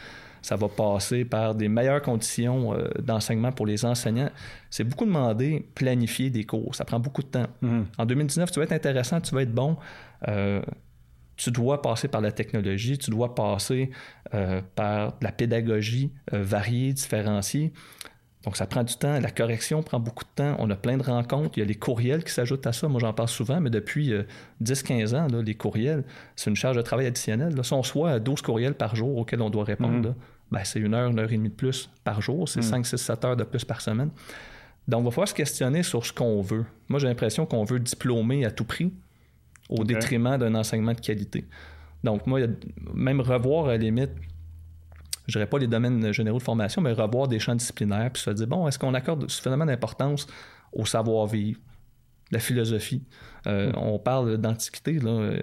ça 0.48 0.56
va 0.56 0.70
passer 0.70 1.26
par 1.26 1.56
des 1.56 1.68
meilleures 1.68 2.02
conditions 2.02 2.74
euh, 2.74 2.88
d'enseignement 3.04 3.52
pour 3.52 3.66
les 3.66 3.84
enseignants. 3.84 4.30
C'est 4.70 4.86
beaucoup 4.86 5.04
demandé 5.04 5.68
planifier 5.76 6.30
des 6.30 6.46
cours. 6.46 6.74
Ça 6.74 6.86
prend 6.86 7.02
beaucoup 7.02 7.22
de 7.22 7.28
temps. 7.28 7.48
Mm-hmm. 7.62 7.84
En 7.98 8.06
2019, 8.06 8.52
tu 8.52 8.60
vas 8.60 8.64
être 8.64 8.72
intéressant, 8.72 9.20
tu 9.20 9.36
vas 9.36 9.42
être 9.42 9.52
bon. 9.52 9.76
Euh, 10.30 10.62
tu 11.36 11.52
dois 11.52 11.82
passer 11.82 12.08
par 12.08 12.22
la 12.22 12.32
technologie, 12.32 12.98
tu 12.98 13.12
dois 13.12 13.36
passer 13.36 13.92
euh, 14.34 14.62
par 14.76 15.16
la 15.22 15.34
pédagogie 15.34 16.14
variée, 16.32 16.94
différenciée. 16.94 17.74
Donc, 18.46 18.56
ça 18.56 18.68
prend 18.68 18.84
du 18.84 18.96
temps. 18.96 19.20
La 19.20 19.32
correction 19.32 19.84
prend 19.84 20.00
beaucoup 20.00 20.24
de 20.24 20.30
temps. 20.34 20.56
On 20.60 20.70
a 20.70 20.78
plein 20.78 20.96
de 20.96 21.04
rencontres. 21.04 21.58
Il 21.58 21.60
y 21.60 21.64
a 21.64 21.66
les 21.66 21.76
courriels 21.76 22.24
qui 22.24 22.32
s'ajoutent 22.32 22.66
à 22.66 22.72
ça. 22.72 22.88
Moi, 22.88 23.02
j'en 23.02 23.12
parle 23.12 23.28
souvent, 23.28 23.60
mais 23.60 23.70
depuis 23.70 24.14
10-15 24.64 25.14
ans, 25.14 25.28
les 25.28 25.56
courriels, 25.56 26.06
c'est 26.38 26.50
une 26.50 26.56
charge 26.56 26.78
de 26.78 26.82
travail 26.82 27.08
additionnelle. 27.08 27.54
Là. 27.54 27.64
Si 27.64 27.74
on 27.74 27.82
reçoit 27.82 28.20
12 28.20 28.42
courriels 28.42 28.76
par 28.76 28.96
jour 28.96 29.18
auxquels 29.18 29.42
on 29.42 29.50
doit 29.50 29.66
répondre, 29.66 30.12
mm-hmm. 30.12 30.37
Ben, 30.52 30.62
c'est 30.64 30.80
une 30.80 30.94
heure, 30.94 31.10
une 31.10 31.20
heure 31.20 31.32
et 31.32 31.38
demie 31.38 31.50
de 31.50 31.54
plus 31.54 31.90
par 32.04 32.22
jour. 32.22 32.48
C'est 32.48 32.62
5, 32.62 32.86
6, 32.86 32.98
7 32.98 33.26
heures 33.26 33.38
de 33.38 33.44
plus 33.44 33.66
par 33.66 33.82
semaine. 33.82 34.12
Donc, 34.88 35.02
il 35.02 35.06
va 35.06 35.12
falloir 35.12 35.28
se 35.28 35.34
questionner 35.34 35.84
sur 35.84 36.06
ce 36.06 36.14
qu'on 36.14 36.42
veut. 36.42 36.66
Moi, 36.88 37.00
j'ai 37.00 37.08
l'impression 37.08 37.46
qu'on 37.46 37.66
veut 37.66 37.80
diplômer 37.80 38.46
à 38.46 38.52
tout 38.52 38.64
prix 38.64 38.94
au 39.70 39.84
détriment 39.84 40.38
d'un 40.38 40.56
enseignement 40.56 40.94
de 40.94 41.02
qualité. 41.02 41.46
Donc, 42.04 42.26
moi, 42.26 42.40
même 42.94 43.20
revoir 43.20 43.66
à 43.66 43.70
la 43.70 43.78
limite 43.78 44.12
je 45.28 45.34
dirais 45.34 45.48
pas 45.48 45.60
les 45.60 45.68
domaines 45.68 46.12
généraux 46.14 46.38
de 46.38 46.44
formation, 46.44 46.82
mais 46.82 46.94
revoir 46.94 47.28
des 47.28 47.40
champs 47.40 47.56
disciplinaires, 47.56 48.10
puis 48.12 48.24
se 48.24 48.30
dire, 48.30 48.48
bon, 48.48 48.68
est-ce 48.68 48.80
qu'on 48.80 48.94
accorde 48.94 49.30
suffisamment 49.30 49.66
d'importance 49.66 50.26
au 50.72 50.86
savoir-vivre, 50.86 51.60
la 52.32 52.40
philosophie? 52.40 53.04
Euh, 53.46 53.72
hmm. 53.72 53.78
On 53.78 54.00
parle 54.00 54.38
d'antiquité, 54.38 55.00
euh, 55.04 55.38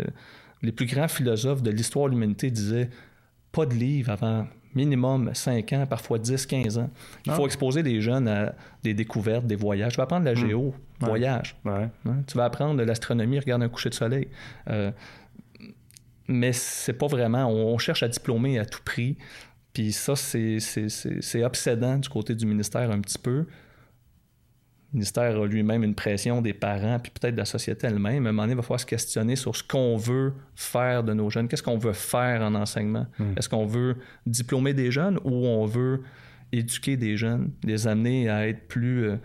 les 0.62 0.72
plus 0.72 0.86
grands 0.86 1.08
philosophes 1.08 1.62
de 1.62 1.70
l'histoire 1.70 2.06
de 2.06 2.12
l'humanité 2.12 2.50
disaient, 2.50 2.88
pas 3.52 3.66
de 3.66 3.74
livre 3.74 4.10
avant 4.10 4.46
minimum 4.74 5.30
5 5.32 5.72
ans, 5.72 5.86
parfois 5.86 6.18
10, 6.18 6.46
15 6.46 6.78
ans. 6.78 6.90
Il 7.26 7.32
faut 7.32 7.42
ah. 7.42 7.46
exposer 7.46 7.82
les 7.82 8.00
jeunes 8.00 8.28
à 8.28 8.54
des 8.82 8.94
découvertes, 8.94 9.46
des 9.46 9.56
voyages. 9.56 9.92
Tu 9.92 9.96
vas 9.98 10.04
apprendre 10.04 10.24
la 10.24 10.32
hmm. 10.32 10.46
géo, 10.48 10.74
voyage. 11.00 11.56
Hein? 11.66 11.90
Tu 12.26 12.36
vas 12.36 12.44
apprendre 12.44 12.82
l'astronomie, 12.82 13.38
regarde 13.38 13.62
un 13.62 13.68
coucher 13.68 13.90
de 13.90 13.94
soleil. 13.94 14.28
Euh, 14.68 14.90
mais 16.28 16.52
c'est 16.52 16.94
pas 16.94 17.06
vraiment. 17.06 17.46
On 17.50 17.76
cherche 17.78 18.02
à 18.02 18.08
diplômer 18.08 18.58
à 18.58 18.64
tout 18.64 18.80
prix. 18.84 19.16
Puis 19.72 19.92
ça, 19.92 20.14
c'est 20.16 21.44
obsédant 21.44 21.98
du 21.98 22.08
côté 22.08 22.34
du 22.34 22.46
ministère 22.46 22.90
un 22.90 23.00
petit 23.00 23.18
peu. 23.18 23.46
Ministère 24.94 25.40
a 25.40 25.46
lui-même 25.46 25.82
une 25.82 25.94
pression 25.94 26.40
des 26.40 26.54
parents, 26.54 26.98
puis 27.00 27.12
peut-être 27.12 27.34
de 27.34 27.40
la 27.40 27.44
société 27.44 27.86
elle-même. 27.86 28.26
À 28.26 28.28
un 28.30 28.32
moment 28.32 28.42
donné, 28.44 28.52
il 28.52 28.56
va 28.56 28.62
falloir 28.62 28.80
se 28.80 28.86
questionner 28.86 29.36
sur 29.36 29.54
ce 29.54 29.62
qu'on 29.62 29.96
veut 29.96 30.32
faire 30.54 31.02
de 31.02 31.12
nos 31.12 31.28
jeunes. 31.28 31.48
Qu'est-ce 31.48 31.62
qu'on 31.62 31.78
veut 31.78 31.92
faire 31.92 32.42
en 32.42 32.54
enseignement? 32.54 33.06
Hmm. 33.18 33.32
Est-ce 33.36 33.48
qu'on 33.48 33.66
veut 33.66 33.96
diplômer 34.26 34.72
des 34.72 34.90
jeunes 34.90 35.18
ou 35.24 35.46
on 35.46 35.66
veut 35.66 36.02
éduquer 36.52 36.96
des 36.96 37.16
jeunes, 37.16 37.50
les 37.64 37.86
amener 37.88 38.28
à 38.30 38.48
être 38.48 38.68
plus, 38.68 39.04
euh, 39.04 39.16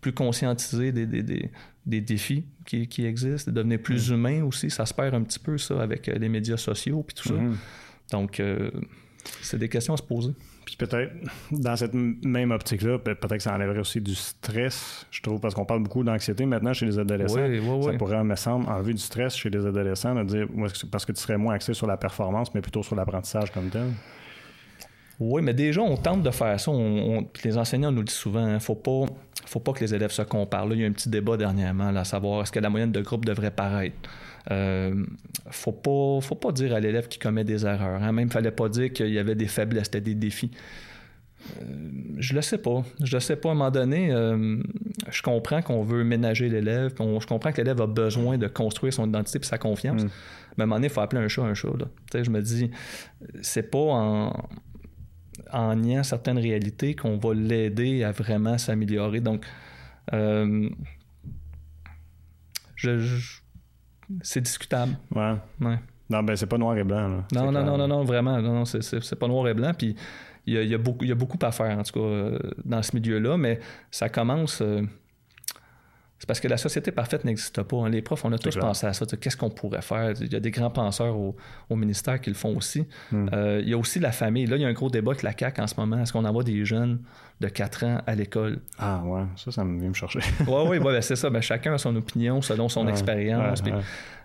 plus 0.00 0.12
conscientisés 0.12 0.90
des, 0.90 1.06
des, 1.06 1.22
des, 1.22 1.50
des 1.84 2.00
défis 2.00 2.46
qui, 2.64 2.88
qui, 2.88 3.04
existent, 3.04 3.52
de 3.52 3.56
devenir 3.56 3.80
plus 3.80 4.10
hmm. 4.10 4.14
humains 4.14 4.44
aussi? 4.44 4.70
Ça 4.70 4.86
se 4.86 4.94
perd 4.94 5.14
un 5.14 5.22
petit 5.22 5.38
peu, 5.38 5.58
ça, 5.58 5.80
avec 5.80 6.08
euh, 6.08 6.14
les 6.18 6.28
médias 6.28 6.56
sociaux, 6.56 7.04
puis 7.06 7.14
tout 7.14 7.28
ça. 7.28 7.34
Hmm. 7.34 7.56
Donc... 8.10 8.40
Euh, 8.40 8.70
c'est 9.42 9.58
des 9.58 9.68
questions 9.68 9.94
à 9.94 9.96
se 9.96 10.02
poser. 10.02 10.32
Puis 10.68 10.76
peut-être, 10.76 11.14
dans 11.50 11.76
cette 11.76 11.94
même 11.94 12.50
optique-là, 12.50 12.98
peut-être 12.98 13.26
que 13.26 13.38
ça 13.38 13.54
enlèverait 13.54 13.78
aussi 13.78 14.02
du 14.02 14.14
stress, 14.14 15.06
je 15.10 15.22
trouve, 15.22 15.40
parce 15.40 15.54
qu'on 15.54 15.64
parle 15.64 15.82
beaucoup 15.82 16.04
d'anxiété 16.04 16.44
maintenant 16.44 16.74
chez 16.74 16.84
les 16.84 16.98
adolescents. 16.98 17.40
Oui, 17.40 17.58
oui, 17.58 17.84
ça 17.84 17.92
pourrait, 17.94 18.22
me 18.22 18.36
semble, 18.36 18.68
enlever 18.68 18.92
du 18.92 19.00
stress 19.00 19.34
chez 19.34 19.48
les 19.48 19.64
adolescents, 19.64 20.14
de 20.14 20.24
dire, 20.24 20.46
parce 20.90 21.06
que 21.06 21.12
tu 21.12 21.22
serais 21.22 21.38
moins 21.38 21.54
axé 21.54 21.72
sur 21.72 21.86
la 21.86 21.96
performance, 21.96 22.52
mais 22.54 22.60
plutôt 22.60 22.82
sur 22.82 22.96
l'apprentissage 22.96 23.50
comme 23.50 23.70
tel. 23.70 23.86
Oui, 25.18 25.40
mais 25.40 25.54
déjà, 25.54 25.80
on 25.80 25.96
tente 25.96 26.22
de 26.22 26.30
faire 26.30 26.60
ça. 26.60 26.70
les 27.44 27.56
enseignants 27.56 27.90
nous 27.90 28.00
le 28.00 28.04
disent 28.04 28.14
souvent, 28.14 28.46
il 28.46 28.50
hein, 28.50 28.54
ne 28.54 28.58
faut 28.58 28.74
pas, 28.74 29.06
faut 29.46 29.60
pas 29.60 29.72
que 29.72 29.80
les 29.80 29.94
élèves 29.94 30.12
se 30.12 30.22
comparent. 30.22 30.66
Là, 30.66 30.74
il 30.74 30.82
y 30.82 30.84
a 30.84 30.86
un 30.86 30.92
petit 30.92 31.08
débat 31.08 31.38
dernièrement, 31.38 31.90
là, 31.90 32.00
à 32.00 32.04
savoir 32.04 32.42
est-ce 32.42 32.52
que 32.52 32.60
la 32.60 32.68
moyenne 32.68 32.92
de 32.92 33.00
groupe 33.00 33.24
devrait 33.24 33.50
paraître? 33.50 33.96
Euh, 34.50 35.04
faut 35.50 35.72
pas, 35.72 36.20
faut 36.20 36.34
pas 36.34 36.52
dire 36.52 36.74
à 36.74 36.80
l'élève 36.80 37.08
qui 37.08 37.18
commet 37.18 37.44
des 37.44 37.66
erreurs. 37.66 38.02
Hein. 38.02 38.12
Même, 38.12 38.30
fallait 38.30 38.50
pas 38.50 38.68
dire 38.68 38.92
qu'il 38.92 39.12
y 39.12 39.18
avait 39.18 39.34
des 39.34 39.48
faiblesses, 39.48 39.84
c'était 39.84 40.00
des 40.00 40.14
défis. 40.14 40.50
Euh, 41.60 41.64
je 42.18 42.34
le 42.34 42.42
sais 42.42 42.58
pas. 42.58 42.82
Je 43.02 43.14
le 43.14 43.20
sais 43.20 43.36
pas. 43.36 43.50
À 43.50 43.52
un 43.52 43.54
moment 43.54 43.70
donné, 43.70 44.10
euh, 44.10 44.56
je 45.10 45.22
comprends 45.22 45.62
qu'on 45.62 45.82
veut 45.82 46.02
ménager 46.04 46.48
l'élève. 46.48 46.92
Je 46.98 47.26
comprends 47.26 47.52
que 47.52 47.58
l'élève 47.58 47.80
a 47.80 47.86
besoin 47.86 48.38
de 48.38 48.46
construire 48.46 48.92
son 48.92 49.08
identité 49.08 49.38
et 49.38 49.46
sa 49.46 49.58
confiance. 49.58 50.04
Mm. 50.04 50.10
Mais 50.56 50.62
à 50.62 50.64
un 50.64 50.66
moment 50.66 50.76
donné, 50.76 50.86
il 50.88 50.92
faut 50.92 51.00
appeler 51.00 51.22
un 51.22 51.28
chat 51.28 51.42
un 51.42 51.54
chat. 51.54 51.68
Je 52.14 52.30
me 52.30 52.42
dis, 52.42 52.70
c'est 53.42 53.70
pas 53.70 53.78
en, 53.78 54.48
en 55.52 55.76
niant 55.76 56.02
certaines 56.02 56.38
réalités 56.38 56.94
qu'on 56.94 57.16
va 57.16 57.34
l'aider 57.34 58.02
à 58.02 58.12
vraiment 58.12 58.58
s'améliorer. 58.58 59.20
Donc, 59.20 59.44
euh, 60.12 60.68
je, 62.76 63.37
c'est 64.22 64.40
discutable. 64.40 64.96
Ouais. 65.14 65.34
Non, 66.10 66.22
ben 66.22 66.36
c'est 66.36 66.46
pas 66.46 66.58
noir 66.58 66.76
et 66.76 66.84
blanc. 66.84 67.24
Non, 67.34 67.52
non, 67.52 67.64
non, 67.64 67.76
non, 67.76 67.88
non, 67.88 68.04
vraiment. 68.04 68.40
Non, 68.40 68.64
c'est 68.64 69.18
pas 69.18 69.28
noir 69.28 69.48
et 69.48 69.54
blanc. 69.54 69.72
Puis 69.76 69.94
il 70.46 70.64
y 70.64 70.74
a, 70.74 70.78
beaucoup, 70.78 71.04
il 71.04 71.08
y 71.08 71.12
a 71.12 71.14
beaucoup 71.14 71.38
à 71.42 71.52
faire, 71.52 71.78
en 71.78 71.82
tout 71.82 71.92
cas, 71.92 72.00
euh, 72.00 72.38
dans 72.64 72.82
ce 72.82 72.96
milieu-là, 72.96 73.36
mais 73.36 73.60
ça 73.90 74.08
commence. 74.08 74.62
Euh, 74.62 74.82
c'est 76.18 76.26
parce 76.26 76.40
que 76.40 76.48
la 76.48 76.56
société 76.56 76.90
parfaite 76.90 77.24
n'existe 77.24 77.62
pas. 77.62 77.76
Hein. 77.76 77.90
Les 77.90 78.02
profs, 78.02 78.24
on 78.24 78.32
a 78.32 78.38
tous 78.38 78.56
pensé 78.56 78.86
à 78.86 78.92
ça. 78.92 79.06
Qu'est-ce 79.06 79.36
qu'on 79.36 79.50
pourrait 79.50 79.82
faire? 79.82 80.14
Il 80.20 80.32
y 80.32 80.34
a 80.34 80.40
des 80.40 80.50
grands 80.50 80.70
penseurs 80.70 81.16
au, 81.16 81.36
ministère 81.76 82.20
qui 82.20 82.30
le 82.30 82.34
font 82.34 82.56
aussi. 82.56 82.86
Hmm. 83.12 83.28
Euh, 83.32 83.60
il 83.62 83.68
y 83.68 83.74
a 83.74 83.78
aussi 83.78 84.00
la 84.00 84.10
famille. 84.10 84.46
Là, 84.46 84.56
il 84.56 84.62
y 84.62 84.64
a 84.64 84.68
un 84.68 84.72
gros 84.72 84.90
débat 84.90 85.12
avec 85.12 85.22
la 85.22 85.32
CAQ 85.36 85.60
en 85.60 85.66
ce 85.68 85.76
moment. 85.76 86.02
Est-ce 86.02 86.12
qu'on 86.12 86.24
envoie 86.24 86.42
des 86.42 86.64
jeunes 86.64 86.98
de 87.40 87.48
4 87.48 87.84
ans 87.84 88.02
à 88.04 88.14
l'école? 88.16 88.60
Ah 88.78 89.00
ouais, 89.04 89.22
ça, 89.36 89.52
ça 89.52 89.62
vient 89.62 89.88
me 89.88 89.94
chercher. 89.94 90.18
oui, 90.40 90.46
oui, 90.48 90.78
ouais, 90.78 90.92
ben, 90.94 91.02
c'est 91.02 91.14
ça. 91.14 91.30
Ben, 91.30 91.40
chacun 91.40 91.74
a 91.74 91.78
son 91.78 91.94
opinion 91.94 92.42
selon 92.42 92.68
son 92.68 92.88
expérience. 92.88 93.62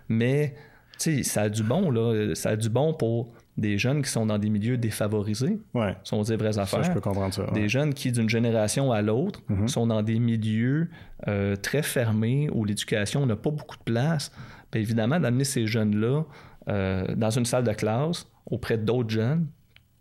Mais, 0.08 0.54
tu 0.98 1.18
sais, 1.18 1.22
ça 1.22 1.42
a 1.42 1.48
du 1.48 1.62
bon, 1.62 1.92
là. 1.92 2.34
Ça 2.34 2.50
a 2.50 2.56
du 2.56 2.70
bon 2.70 2.92
pour 2.92 3.32
des 3.56 3.78
jeunes 3.78 4.02
qui 4.02 4.10
sont 4.10 4.26
dans 4.26 4.38
des 4.38 4.50
milieux 4.50 4.76
défavorisés, 4.76 5.60
ouais. 5.74 5.96
sont 6.02 6.22
des 6.22 6.36
vraies 6.36 6.58
affaires. 6.58 6.84
Ça, 6.84 6.90
je 6.90 6.92
peux 6.92 7.00
comprendre 7.00 7.32
ça. 7.32 7.46
Des 7.52 7.68
jeunes 7.68 7.94
qui, 7.94 8.10
d'une 8.10 8.28
génération 8.28 8.90
à 8.90 9.00
l'autre, 9.00 9.40
mm-hmm. 9.48 9.68
sont 9.68 9.86
dans 9.86 10.02
des 10.02 10.18
milieux 10.18 10.88
euh, 11.28 11.54
très 11.54 11.82
fermés 11.82 12.48
où 12.52 12.64
l'éducation 12.64 13.24
n'a 13.26 13.36
pas 13.36 13.50
beaucoup 13.50 13.76
de 13.76 13.84
place. 13.84 14.32
Bien 14.72 14.80
évidemment, 14.80 15.20
d'amener 15.20 15.44
ces 15.44 15.66
jeunes-là 15.66 16.24
euh, 16.68 17.06
dans 17.14 17.30
une 17.30 17.44
salle 17.44 17.64
de 17.64 17.72
classe 17.72 18.26
auprès 18.46 18.76
d'autres 18.76 19.10
jeunes, 19.10 19.46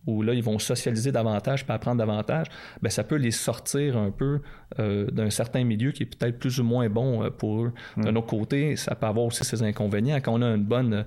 où 0.08 0.22
là, 0.24 0.34
ils 0.34 0.44
vont 0.44 0.60
socialiser 0.60 1.12
davantage, 1.12 1.64
puis 1.64 1.74
apprendre 1.74 1.98
davantage, 1.98 2.48
bien, 2.82 2.90
ça 2.90 3.04
peut 3.04 3.16
les 3.16 3.32
sortir 3.32 3.98
un 3.98 4.12
peu 4.12 4.42
euh, 4.80 5.06
d'un 5.12 5.30
certain 5.30 5.64
milieu 5.64 5.92
qui 5.92 6.04
est 6.04 6.08
peut-être 6.08 6.40
plus 6.40 6.60
ou 6.60 6.64
moins 6.64 6.90
bon 6.90 7.30
pour 7.38 7.66
eux. 7.66 7.74
Mm. 7.98 8.04
D'un 8.04 8.16
autre 8.16 8.28
côté, 8.28 8.76
ça 8.78 8.96
peut 8.96 9.06
avoir 9.06 9.28
aussi 9.28 9.46
ses 9.46 9.62
inconvénients. 9.62 10.18
Quand 10.18 10.34
on 10.34 10.42
a 10.42 10.48
une 10.56 10.66
bonne 10.66 11.06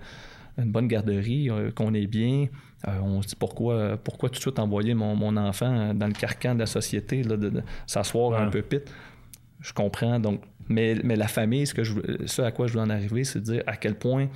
une 0.58 0.72
bonne 0.72 0.88
garderie, 0.88 1.50
euh, 1.50 1.70
qu'on 1.70 1.94
est 1.94 2.06
bien. 2.06 2.46
Euh, 2.88 2.98
on 3.02 3.22
se 3.22 3.28
dit 3.28 3.36
pourquoi, 3.36 3.96
pourquoi 3.96 4.28
tout 4.28 4.36
de 4.36 4.40
suite 4.40 4.58
envoyer 4.58 4.94
mon, 4.94 5.36
enfant 5.36 5.94
dans 5.94 6.06
le 6.06 6.12
carcan 6.12 6.54
de 6.54 6.60
la 6.60 6.66
société, 6.66 7.22
de, 7.22 7.62
s'asseoir 7.86 8.40
un 8.40 8.48
peu 8.48 8.62
pite. 8.62 8.90
Je 9.60 9.72
comprends. 9.72 10.20
Donc, 10.20 10.42
mais, 10.68 10.96
mais 11.04 11.16
la 11.16 11.28
famille, 11.28 11.66
ce, 11.66 11.74
que 11.74 11.84
je, 11.84 11.94
ce 12.26 12.42
à 12.42 12.52
quoi 12.52 12.66
je 12.66 12.74
veux 12.74 12.80
en 12.80 12.90
arriver, 12.90 13.24
c'est 13.24 13.40
de 13.40 13.44
dire 13.44 13.62
à 13.66 13.76
quel 13.76 13.96
point 13.96 14.28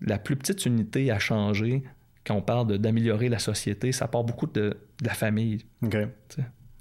la 0.00 0.18
plus 0.18 0.36
petite 0.36 0.66
unité 0.66 1.10
a 1.10 1.18
changé 1.18 1.82
quand 2.26 2.34
on 2.34 2.42
parle 2.42 2.78
d'améliorer 2.78 3.28
la 3.28 3.38
société. 3.38 3.92
Ça 3.92 4.08
part 4.08 4.24
beaucoup 4.24 4.46
de, 4.46 4.76
la 5.02 5.14
famille. 5.14 5.64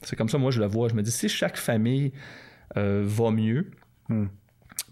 C'est 0.02 0.16
comme 0.16 0.30
ça, 0.30 0.38
moi, 0.38 0.52
je 0.52 0.60
le 0.60 0.68
vois. 0.68 0.90
Je 0.90 0.94
me 0.94 1.02
dis, 1.02 1.12
si 1.12 1.30
chaque 1.30 1.58
famille 1.58 2.12
euh, 2.78 3.04
va 3.06 3.32
mieux, 3.32 3.72
hmm. 4.10 4.26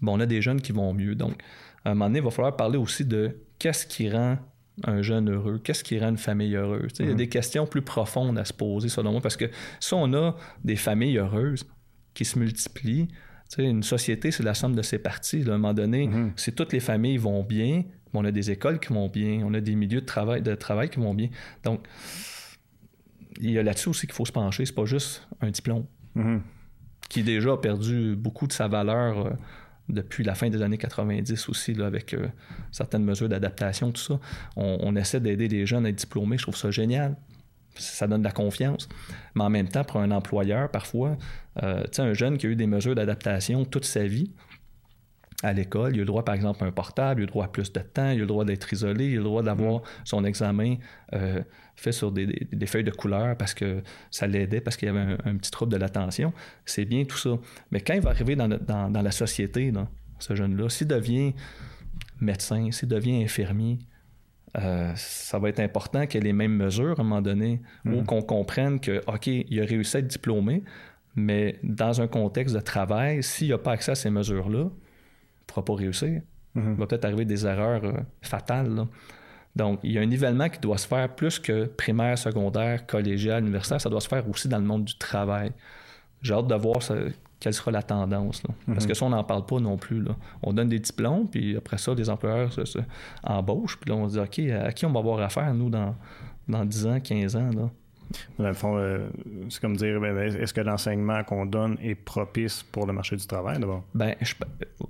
bon, 0.00 0.16
on 0.16 0.20
a 0.20 0.26
des 0.26 0.42
jeunes 0.42 0.60
qui 0.60 0.72
vont 0.72 0.92
mieux. 0.92 1.14
Donc, 1.14 1.42
à 1.84 1.90
un 1.90 1.94
moment 1.94 2.06
donné, 2.06 2.18
il 2.20 2.24
va 2.24 2.30
falloir 2.30 2.56
parler 2.56 2.78
aussi 2.78 3.04
de 3.04 3.36
qu'est-ce 3.58 3.86
qui 3.86 4.10
rend 4.10 4.38
un 4.82 5.02
jeune 5.02 5.30
heureux? 5.30 5.60
Qu'est-ce 5.62 5.84
qui 5.84 5.98
rend 5.98 6.08
une 6.08 6.18
famille 6.18 6.54
heureuse? 6.56 6.92
Il 6.98 7.06
y 7.06 7.08
a 7.08 7.12
mhm. 7.12 7.16
des 7.16 7.28
questions 7.28 7.66
plus 7.66 7.82
profondes 7.82 8.38
à 8.38 8.44
se 8.44 8.52
poser, 8.52 8.88
selon 8.88 9.12
moi, 9.12 9.20
parce 9.20 9.36
que 9.36 9.50
si 9.80 9.94
on 9.94 10.12
a 10.14 10.36
des 10.64 10.76
familles 10.76 11.18
heureuses 11.18 11.66
qui 12.14 12.24
se 12.24 12.38
multiplient, 12.38 13.08
une 13.58 13.82
société, 13.82 14.30
c'est 14.30 14.42
la 14.42 14.54
somme 14.54 14.74
de 14.74 14.82
ses 14.82 14.98
parties. 14.98 15.44
à 15.46 15.50
un 15.50 15.58
moment 15.58 15.74
donné, 15.74 16.08
mhm. 16.08 16.32
si 16.36 16.52
toutes 16.52 16.72
les 16.72 16.80
familles 16.80 17.18
vont 17.18 17.42
bien, 17.44 17.84
on 18.12 18.24
a 18.24 18.32
des 18.32 18.50
écoles 18.50 18.80
qui 18.80 18.92
vont 18.92 19.08
bien, 19.08 19.42
on 19.44 19.54
a 19.54 19.60
des 19.60 19.74
milieux 19.74 20.00
de 20.00 20.06
travail, 20.06 20.42
de 20.42 20.54
travail 20.54 20.88
qui 20.88 21.00
vont 21.00 21.14
bien. 21.14 21.28
Donc, 21.64 21.86
il 23.40 23.50
y 23.50 23.58
a 23.58 23.62
là-dessus 23.62 23.88
aussi 23.88 24.06
qu'il 24.06 24.14
faut 24.14 24.24
se 24.24 24.32
pencher. 24.32 24.64
C'est 24.64 24.74
pas 24.74 24.84
juste 24.84 25.26
un 25.40 25.50
diplôme 25.50 25.84
mhm. 26.14 26.42
qui 27.08 27.22
déjà 27.22 27.52
a 27.52 27.56
perdu 27.56 28.16
beaucoup 28.16 28.46
de 28.46 28.52
sa 28.52 28.68
valeur. 28.68 29.26
Euh, 29.26 29.30
depuis 29.88 30.24
la 30.24 30.34
fin 30.34 30.48
des 30.48 30.62
années 30.62 30.78
90 30.78 31.48
aussi, 31.48 31.80
avec 31.80 32.14
euh, 32.14 32.28
certaines 32.70 33.04
mesures 33.04 33.28
d'adaptation, 33.28 33.92
tout 33.92 34.00
ça. 34.00 34.20
On, 34.56 34.96
essaie 34.96 35.20
d'aider 35.20 35.48
les 35.48 35.66
jeunes 35.66 35.86
à 35.86 35.90
être 35.90 35.96
diplômés. 35.96 36.38
Je 36.38 36.42
trouve 36.42 36.56
ça 36.56 36.70
génial. 36.70 37.16
Ça 37.76 38.06
donne 38.06 38.20
de 38.20 38.26
la 38.26 38.32
confiance. 38.32 38.88
Mais 39.34 39.42
en 39.42 39.50
même 39.50 39.68
temps, 39.68 39.84
pour 39.84 40.00
un 40.00 40.10
employeur, 40.10 40.70
parfois, 40.70 41.16
euh, 41.62 41.82
tu 41.84 41.88
sais, 41.92 42.02
un 42.02 42.14
jeune 42.14 42.38
qui 42.38 42.46
a 42.46 42.50
eu 42.50 42.56
des 42.56 42.66
mesures 42.66 42.94
d'adaptation 42.94 43.64
toute 43.64 43.84
sa 43.84 44.06
vie, 44.06 44.30
à 45.44 45.52
l'école. 45.52 45.92
Il 45.94 45.96
a 45.96 46.00
le 46.00 46.06
droit, 46.06 46.24
par 46.24 46.34
exemple, 46.34 46.64
à 46.64 46.66
un 46.66 46.72
portable, 46.72 47.20
il 47.20 47.24
a 47.24 47.26
le 47.26 47.30
droit 47.30 47.44
à 47.44 47.48
plus 47.48 47.72
de 47.72 47.80
temps, 47.80 48.10
il 48.10 48.16
a 48.16 48.20
le 48.20 48.26
droit 48.26 48.44
d'être 48.44 48.72
isolé, 48.72 49.08
il 49.08 49.14
a 49.14 49.16
le 49.18 49.24
droit 49.24 49.42
d'avoir 49.42 49.82
son 50.04 50.24
examen 50.24 50.76
euh, 51.12 51.42
fait 51.76 51.92
sur 51.92 52.12
des, 52.12 52.66
feuilles 52.66 52.84
de 52.84 52.90
couleur 52.90 53.36
parce 53.36 53.54
que 53.54 53.82
ça 54.10 54.26
l'aidait, 54.26 54.60
parce 54.60 54.76
qu'il 54.76 54.86
y 54.86 54.90
avait 54.90 55.16
un, 55.24 55.36
petit 55.36 55.50
trouble 55.50 55.72
de 55.72 55.76
l'attention. 55.76 56.32
C'est 56.64 56.84
bien 56.84 57.04
tout 57.04 57.18
ça. 57.18 57.36
Mais 57.70 57.80
quand 57.80 57.94
il 57.94 58.00
va 58.00 58.10
arriver 58.10 58.36
dans, 58.36 59.02
la 59.02 59.10
société, 59.10 59.72
ce 60.18 60.34
jeune-là, 60.34 60.68
s'il 60.68 60.86
devient 60.86 61.34
médecin, 62.20 62.70
s'il 62.70 62.88
devient 62.88 63.22
infirmier, 63.22 63.78
euh, 64.56 64.92
ça 64.94 65.38
va 65.38 65.48
être 65.48 65.60
important 65.60 66.06
qu'il 66.06 66.22
y 66.22 66.24
ait 66.24 66.28
les 66.28 66.32
mêmes 66.32 66.56
mesures 66.56 66.98
à 66.98 67.02
un 67.02 67.04
moment 67.04 67.22
donné, 67.22 67.60
ou 67.84 68.02
mm. 68.02 68.04
qu'on 68.04 68.22
comprenne 68.22 68.80
que, 68.80 69.02
OK, 69.08 69.26
il 69.26 69.60
a 69.60 69.64
réussi 69.64 69.96
à 69.96 70.00
être 70.00 70.06
diplômé, 70.06 70.62
mais 71.16 71.58
dans 71.62 72.00
un 72.00 72.06
contexte 72.06 72.54
de 72.54 72.60
travail, 72.60 73.22
s'il 73.22 73.48
n'a 73.48 73.58
pas 73.58 73.72
accès 73.72 73.92
à 73.92 73.94
ces 73.94 74.10
mesures-là, 74.10 74.60
il 74.60 74.62
ne 74.62 75.46
pourra 75.46 75.64
pas 75.64 75.74
réussir. 75.74 76.22
Mm-hmm. 76.54 76.72
Il 76.72 76.76
va 76.76 76.86
peut-être 76.86 77.04
arriver 77.04 77.24
des 77.24 77.46
erreurs 77.46 77.84
euh, 77.84 77.92
fatales. 78.22 78.86
Donc, 79.56 79.80
il 79.82 79.92
y 79.92 79.98
a 79.98 80.00
un 80.00 80.06
nivellement 80.06 80.48
qui 80.48 80.58
doit 80.58 80.78
se 80.78 80.86
faire 80.86 81.08
plus 81.14 81.38
que 81.38 81.66
primaire, 81.66 82.18
secondaire, 82.18 82.86
collégial, 82.86 83.42
universitaire. 83.42 83.80
Ça 83.80 83.88
doit 83.88 84.00
se 84.00 84.08
faire 84.08 84.28
aussi 84.28 84.48
dans 84.48 84.58
le 84.58 84.64
monde 84.64 84.84
du 84.84 84.96
travail. 84.98 85.52
J'ai 86.22 86.34
hâte 86.34 86.48
de 86.48 86.54
voir 86.54 86.80
quelle 87.38 87.54
sera 87.54 87.70
la 87.70 87.82
tendance. 87.82 88.40
Parce 88.40 88.84
mm-hmm. 88.84 88.88
que 88.88 88.94
ça, 88.94 89.04
on 89.04 89.10
n'en 89.10 89.22
parle 89.22 89.46
pas 89.46 89.60
non 89.60 89.76
plus. 89.76 90.02
On 90.42 90.52
donne 90.52 90.68
des 90.68 90.80
diplômes, 90.80 91.28
puis 91.28 91.56
après 91.56 91.78
ça, 91.78 91.94
les 91.94 92.10
employeurs 92.10 92.52
se, 92.52 92.78
embauchent. 93.22 93.78
Puis 93.78 93.90
là, 93.90 93.96
on 93.96 94.08
se 94.08 94.14
dit, 94.14 94.20
OK, 94.20 94.50
à 94.50 94.72
qui 94.72 94.86
on 94.86 94.92
va 94.92 95.00
avoir 95.00 95.20
affaire, 95.20 95.54
nous, 95.54 95.70
dans, 95.70 95.94
dans 96.48 96.64
10 96.64 96.86
ans, 96.86 97.00
15 97.00 97.36
ans? 97.36 97.50
Là? 97.54 97.70
Dans 98.38 98.48
le 98.48 98.54
fond, 98.54 98.76
euh, 98.76 99.08
c'est 99.48 99.60
comme 99.60 99.76
dire, 99.76 100.00
ben, 100.00 100.16
est-ce 100.16 100.52
que 100.52 100.60
l'enseignement 100.60 101.22
qu'on 101.24 101.46
donne 101.46 101.76
est 101.82 101.94
propice 101.94 102.62
pour 102.62 102.86
le 102.86 102.92
marché 102.92 103.16
du 103.16 103.26
travail 103.26 103.58
d'abord? 103.58 103.84
Ben, 103.94 104.14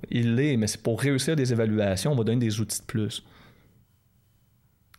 il 0.09 0.35
l'est, 0.35 0.57
mais 0.57 0.67
c'est 0.67 0.81
pour 0.81 0.99
réussir 0.99 1.35
des 1.35 1.51
évaluations, 1.51 2.11
on 2.11 2.15
va 2.15 2.23
donner 2.23 2.39
des 2.39 2.59
outils 2.59 2.79
de 2.79 2.85
plus. 2.85 3.23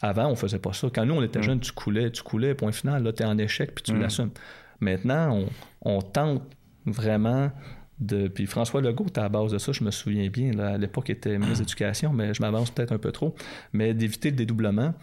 Avant, 0.02 0.28
on 0.28 0.36
faisait 0.36 0.58
pas 0.58 0.72
ça. 0.72 0.88
Quand 0.94 1.04
nous, 1.06 1.14
on 1.14 1.22
était 1.22 1.38
mm. 1.38 1.42
jeunes, 1.42 1.60
tu 1.60 1.72
coulais, 1.72 2.10
tu 2.10 2.22
coulais, 2.22 2.54
point 2.54 2.72
final, 2.72 3.02
là, 3.02 3.12
tu 3.12 3.22
es 3.22 3.26
en 3.26 3.38
échec, 3.38 3.74
puis 3.74 3.82
tu 3.82 3.92
mm. 3.94 4.00
l'assumes. 4.00 4.30
Maintenant, 4.80 5.46
on, 5.82 6.02
tente 6.02 6.42
vraiment 6.84 7.50
de. 7.98 8.28
Puis 8.28 8.46
François 8.46 8.82
Legault 8.82 9.06
à 9.16 9.22
la 9.22 9.28
base 9.28 9.52
de 9.52 9.58
ça, 9.58 9.72
je 9.72 9.82
me 9.82 9.90
souviens 9.90 10.28
bien. 10.28 10.58
à 10.58 10.76
l'époque, 10.76 11.08
il 11.08 11.12
était 11.12 11.38
ministre 11.38 11.60
d'éducation, 11.60 12.12
mais 12.12 12.34
je 12.34 12.42
m'avance 12.42 12.70
peut-être 12.70 12.92
un 12.92 12.98
peu 12.98 13.12
trop. 13.12 13.34
Mais 13.72 13.94
d'éviter 13.94 14.30
le 14.30 14.36
dédoublement, 14.36 14.94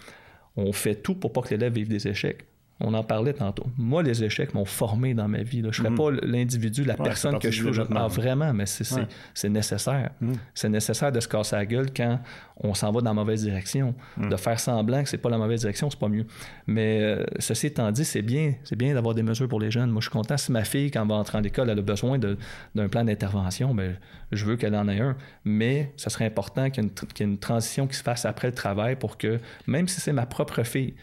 on 0.55 0.71
fait 0.71 0.95
tout 0.95 1.15
pour 1.15 1.33
pas 1.33 1.41
que 1.41 1.49
l'élève 1.49 1.73
vive 1.73 1.87
des 1.87 2.07
échecs. 2.07 2.45
On 2.85 2.93
en 2.93 3.03
parlait 3.03 3.31
tantôt. 3.31 3.65
Moi, 3.77 4.03
les 4.03 4.25
échecs 4.25 4.53
m'ont 4.53 4.65
formé 4.65 5.13
dans 5.13 5.29
ma 5.29 5.41
vie. 5.41 5.61
Je 5.61 5.67
ne 5.67 5.71
serais 5.71 5.89
mhm. 5.89 5.97
pas 5.97 6.11
l'individu, 6.21 6.83
la 6.83 6.95
personne 6.95 7.39
que 7.39 7.49
je 7.49 7.69
suis 7.69 7.81
Ah, 7.95 8.07
vraiment, 8.07 8.53
mais 8.53 8.65
c'est 8.65 9.49
nécessaire. 9.49 10.11
Mhm. 10.19 10.33
C'est 10.53 10.67
nécessaire 10.67 11.09
de 11.13 11.21
se 11.21 11.27
casser 11.29 11.55
la 11.55 11.65
gueule 11.65 11.87
quand 11.95 12.19
on 12.57 12.73
s'en 12.73 12.91
va 12.91 12.99
dans 12.99 13.11
la 13.11 13.13
mauvaise 13.13 13.41
direction. 13.41 13.95
Mhm. 14.17 14.29
De 14.29 14.35
faire 14.35 14.59
semblant 14.59 15.01
que 15.01 15.07
c'est 15.07 15.17
pas 15.17 15.29
la 15.29 15.37
mauvaise 15.37 15.61
direction, 15.61 15.89
c'est 15.89 15.99
pas 15.99 16.09
mieux. 16.09 16.25
Mais 16.67 17.01
euh, 17.01 17.23
ceci 17.39 17.67
étant 17.67 17.89
dit, 17.89 18.03
c'est 18.03 18.21
bien, 18.21 18.55
c'est 18.65 18.75
bien 18.75 18.93
d'avoir 18.93 19.15
des 19.15 19.23
mesures 19.23 19.47
pour 19.47 19.61
les 19.61 19.71
jeunes. 19.71 19.89
Moi, 19.89 20.01
je 20.01 20.09
suis 20.09 20.11
content 20.13 20.35
si 20.35 20.51
ma 20.51 20.65
fille, 20.65 20.91
quand 20.91 21.03
elle 21.03 21.07
va 21.07 21.15
entrer 21.15 21.37
en 21.37 21.43
école, 21.43 21.69
elle 21.69 21.79
a 21.79 21.81
besoin 21.81 22.19
d'un 22.19 22.87
plan 22.89 23.05
d'intervention, 23.05 23.73
ben, 23.73 23.95
je 24.33 24.43
veux 24.43 24.57
qu'elle 24.57 24.75
en 24.75 24.89
ait 24.89 24.99
un. 24.99 25.15
Mais 25.45 25.93
ce 25.95 26.09
serait 26.09 26.25
important 26.25 26.69
qu'il 26.69 26.83
y, 26.83 26.87
ait 26.87 27.23
une 27.23 27.37
transition 27.37 27.87
qui 27.87 27.95
se 27.95 28.03
fasse 28.03 28.25
après 28.25 28.49
le 28.49 28.53
travail 28.53 28.97
pour 28.97 29.17
que, 29.17 29.39
même 29.67 29.87
si 29.87 30.01
c'est 30.01 30.13
ma 30.13 30.25
propre 30.25 30.63
fille, 30.63 30.95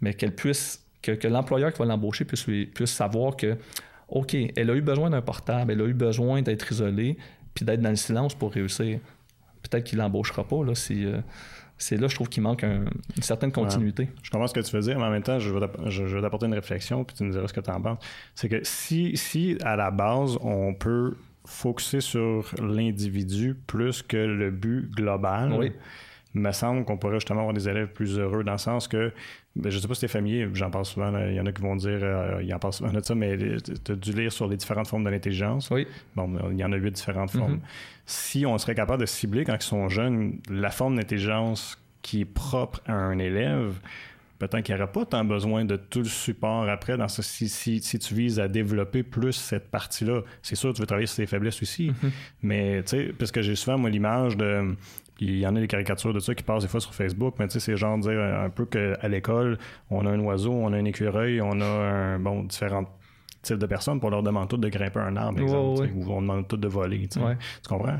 mais 0.00 0.14
qu'elle 0.14 0.34
puisse 0.34 0.87
que, 1.02 1.28
l'employeur 1.28 1.72
qui 1.72 1.78
va 1.78 1.84
l'embaucher 1.84 2.24
puisse, 2.24 2.44
puisse 2.44 2.90
savoir 2.90 3.36
que, 3.36 3.56
OK, 4.08 4.34
elle 4.34 4.70
a 4.70 4.74
eu 4.74 4.80
besoin 4.80 5.10
d'un 5.10 5.22
portable, 5.22 5.72
elle 5.72 5.80
a 5.80 5.86
eu 5.86 5.94
besoin 5.94 6.42
d'être 6.42 6.70
isolée, 6.70 7.16
puis 7.54 7.64
d'être 7.64 7.80
dans 7.80 7.90
le 7.90 7.96
silence 7.96 8.34
pour 8.34 8.52
réussir. 8.52 9.00
Peut-être 9.62 9.84
qu'il 9.84 9.98
l'embauchera 9.98 10.44
pas, 10.44 10.64
là, 10.64 10.74
si... 10.74 11.04
Euh, 11.04 11.20
c'est 11.80 11.96
là, 11.96 12.08
je 12.08 12.14
trouve 12.16 12.28
qu'il 12.28 12.42
manque 12.42 12.64
une 12.64 12.90
certaine 13.20 13.52
continuité. 13.52 14.08
Je 14.22 14.30
comprends 14.30 14.48
ce 14.48 14.54
que 14.54 14.60
tu 14.60 14.74
veux 14.74 14.82
dire, 14.82 14.98
mais 14.98 15.04
en 15.04 15.10
même 15.10 15.22
temps, 15.22 15.38
je 15.38 15.50
vais 15.52 16.20
t'apporter 16.20 16.46
une 16.46 16.54
réflexion, 16.54 17.04
puis 17.04 17.16
tu 17.16 17.22
me 17.22 17.30
diras 17.30 17.46
ce 17.46 17.52
que 17.52 17.60
tu 17.60 17.70
en 17.70 17.80
penses. 17.80 17.98
C'est 18.34 18.48
que 18.48 18.60
si, 18.64 19.16
si, 19.16 19.56
à 19.62 19.76
la 19.76 19.92
base, 19.92 20.36
on 20.40 20.74
peut 20.74 21.14
focuser 21.44 22.00
sur 22.00 22.52
l'individu 22.60 23.56
plus 23.66 24.02
que 24.02 24.16
le 24.16 24.50
but 24.50 24.90
global, 24.90 25.54
oui. 25.56 25.72
il 26.34 26.40
me 26.40 26.52
semble 26.52 26.84
qu'on 26.84 26.98
pourrait 26.98 27.14
justement 27.14 27.40
avoir 27.40 27.54
des 27.54 27.68
élèves 27.68 27.92
plus 27.92 28.18
heureux 28.18 28.42
dans 28.42 28.52
le 28.52 28.58
sens 28.58 28.88
que 28.88 29.12
ben, 29.58 29.70
je 29.70 29.78
sais 29.78 29.88
pas 29.88 29.94
si 29.94 30.02
t'es 30.02 30.08
familier, 30.08 30.48
j'en 30.54 30.70
parle 30.70 30.84
souvent, 30.84 31.12
il 31.26 31.34
y 31.34 31.40
en 31.40 31.46
a 31.46 31.52
qui 31.52 31.62
vont 31.62 31.74
dire, 31.74 31.98
euh, 32.02 32.40
il 32.42 32.54
en 32.54 32.58
parle 32.58 32.72
souvent 32.72 32.92
de 32.92 33.00
ça, 33.00 33.14
mais 33.14 33.36
tu 33.36 33.92
as 33.92 33.96
dû 33.96 34.12
lire 34.12 34.32
sur 34.32 34.46
les 34.46 34.56
différentes 34.56 34.86
formes 34.86 35.04
de 35.04 35.10
l'intelligence. 35.10 35.68
Oui. 35.70 35.86
Bon, 36.14 36.30
il 36.50 36.58
y 36.58 36.64
en 36.64 36.72
a 36.72 36.76
huit 36.76 36.92
différentes 36.92 37.32
formes. 37.32 37.56
Mm-hmm. 37.56 38.06
Si 38.06 38.46
on 38.46 38.56
serait 38.58 38.76
capable 38.76 39.00
de 39.00 39.06
cibler 39.06 39.44
quand 39.44 39.56
ils 39.56 39.62
sont 39.62 39.88
jeunes 39.88 40.38
la 40.48 40.70
forme 40.70 40.96
d'intelligence 40.96 41.76
qui 42.02 42.20
est 42.20 42.24
propre 42.24 42.80
à 42.86 42.92
un 42.92 43.18
élève, 43.18 43.74
peut-être 44.38 44.62
qu'il 44.62 44.74
n'y 44.74 44.80
aurait 44.80 44.92
pas 44.92 45.04
tant 45.04 45.24
besoin 45.24 45.64
de 45.64 45.76
tout 45.76 46.00
le 46.00 46.04
support 46.04 46.68
après 46.68 46.96
dans 46.96 47.08
ce, 47.08 47.22
si, 47.22 47.48
si, 47.48 47.80
si, 47.82 47.98
tu 47.98 48.14
vises 48.14 48.38
à 48.38 48.46
développer 48.46 49.02
plus 49.02 49.32
cette 49.32 49.70
partie-là. 49.70 50.22
C'est 50.42 50.54
sûr, 50.54 50.72
tu 50.72 50.80
veux 50.80 50.86
travailler 50.86 51.08
sur 51.08 51.16
tes 51.16 51.26
faiblesses 51.26 51.60
aussi, 51.60 51.90
mm-hmm. 51.90 52.10
mais 52.42 52.82
tu 52.84 52.90
sais, 52.90 53.12
parce 53.18 53.32
que 53.32 53.42
j'ai 53.42 53.56
souvent, 53.56 53.76
moi, 53.78 53.90
l'image 53.90 54.36
de 54.36 54.76
il 55.20 55.38
y 55.38 55.46
en 55.46 55.56
a 55.56 55.60
des 55.60 55.66
caricatures 55.66 56.14
de 56.14 56.20
ça 56.20 56.34
qui 56.34 56.42
passent 56.42 56.62
des 56.62 56.68
fois 56.68 56.80
sur 56.80 56.94
Facebook, 56.94 57.34
mais 57.38 57.48
tu 57.48 57.54
sais, 57.54 57.60
c'est 57.60 57.76
genre 57.76 57.98
dire 57.98 58.20
un 58.20 58.50
peu 58.50 58.66
qu'à 58.66 59.08
l'école, 59.08 59.58
on 59.90 60.06
a 60.06 60.10
un 60.10 60.20
oiseau, 60.20 60.52
on 60.52 60.72
a 60.72 60.76
un 60.76 60.84
écureuil, 60.84 61.40
on 61.40 61.60
a 61.60 61.66
un, 61.66 62.18
bon, 62.18 62.44
différents 62.44 62.84
types 63.42 63.58
de 63.58 63.66
personnes 63.66 64.00
pour 64.00 64.10
leur 64.10 64.22
demander 64.22 64.48
toutes 64.48 64.60
de 64.60 64.68
grimper 64.68 65.00
un 65.00 65.16
arbre, 65.16 65.40
exemple, 65.40 65.90
ou 65.94 66.12
on 66.12 66.20
demande 66.20 66.46
toutes 66.46 66.60
de 66.60 66.68
voler. 66.68 67.08
Tu 67.08 67.18
comprends? 67.68 67.98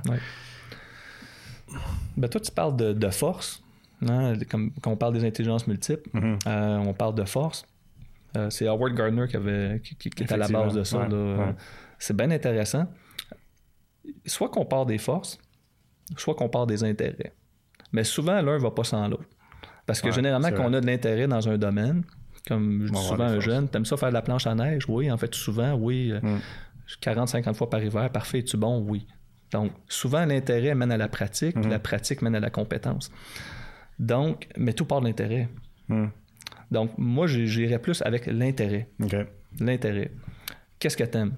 Ben, 2.16 2.28
toi, 2.28 2.40
tu 2.40 2.50
parles 2.52 2.76
de, 2.76 3.10
force. 3.10 3.62
Hein? 4.08 4.34
Comme, 4.50 4.72
quand 4.80 4.92
on 4.92 4.96
parle 4.96 5.14
des 5.14 5.24
intelligences 5.24 5.66
multiples, 5.66 6.08
mm-hmm. 6.14 6.38
euh, 6.46 6.78
on 6.78 6.94
parle 6.94 7.14
de 7.14 7.24
force. 7.24 7.66
Euh, 8.36 8.50
c'est 8.50 8.66
Howard 8.66 8.94
Gardner 8.94 9.26
qui, 9.28 9.36
avait, 9.36 9.80
qui, 9.82 10.08
est 10.22 10.32
à 10.32 10.36
la 10.36 10.48
base 10.48 10.74
de 10.74 10.84
ça. 10.84 11.08
C'est 11.98 12.16
bien 12.16 12.30
intéressant. 12.30 12.86
Soit 14.24 14.48
qu'on 14.50 14.64
parle 14.64 14.86
des 14.86 14.98
forces, 14.98 15.38
soit 16.16 16.34
qu'on 16.34 16.48
part 16.48 16.66
des 16.66 16.84
intérêts. 16.84 17.32
Mais 17.92 18.04
souvent, 18.04 18.40
l'un 18.40 18.54
ne 18.54 18.62
va 18.62 18.70
pas 18.70 18.84
sans 18.84 19.08
l'autre. 19.08 19.28
Parce 19.86 20.02
que 20.02 20.10
généralement, 20.10 20.50
quand 20.50 20.68
on 20.68 20.74
a 20.74 20.80
de 20.80 20.86
l'intérêt 20.86 21.26
dans 21.26 21.48
un 21.48 21.56
domaine, 21.56 22.04
comme 22.46 22.86
je 22.86 22.92
dis 22.92 23.02
souvent 23.02 23.24
un 23.24 23.40
jeune, 23.40 23.68
t'aimes 23.68 23.84
ça 23.84 23.96
faire 23.96 24.10
de 24.10 24.14
la 24.14 24.22
planche 24.22 24.46
à 24.46 24.54
neige? 24.54 24.84
Oui, 24.88 25.10
en 25.10 25.16
fait, 25.16 25.34
souvent, 25.34 25.74
oui. 25.74 26.12
40-50 27.02 27.50
mm. 27.50 27.54
fois 27.54 27.70
par 27.70 27.82
hiver, 27.82 28.10
parfait, 28.10 28.40
es-tu 28.40 28.56
bon? 28.56 28.84
Oui. 28.86 29.06
Donc, 29.50 29.72
souvent, 29.88 30.24
l'intérêt 30.26 30.74
mène 30.74 30.92
à 30.92 30.96
la 30.96 31.08
pratique, 31.08 31.56
mm. 31.56 31.68
la 31.68 31.78
pratique 31.78 32.22
mène 32.22 32.34
à 32.34 32.40
la 32.40 32.50
compétence. 32.50 33.10
Donc, 33.98 34.48
mais 34.56 34.74
tout 34.74 34.84
part 34.84 35.00
de 35.00 35.06
l'intérêt. 35.06 35.48
Mm. 35.88 36.06
Donc, 36.70 36.90
moi, 36.98 37.26
j'irais 37.26 37.78
plus 37.78 38.02
avec 38.02 38.26
l'intérêt. 38.26 38.88
L'intérêt. 39.58 40.12
Qu'est-ce 40.78 40.96
que 40.96 41.04
t'aimes? 41.04 41.34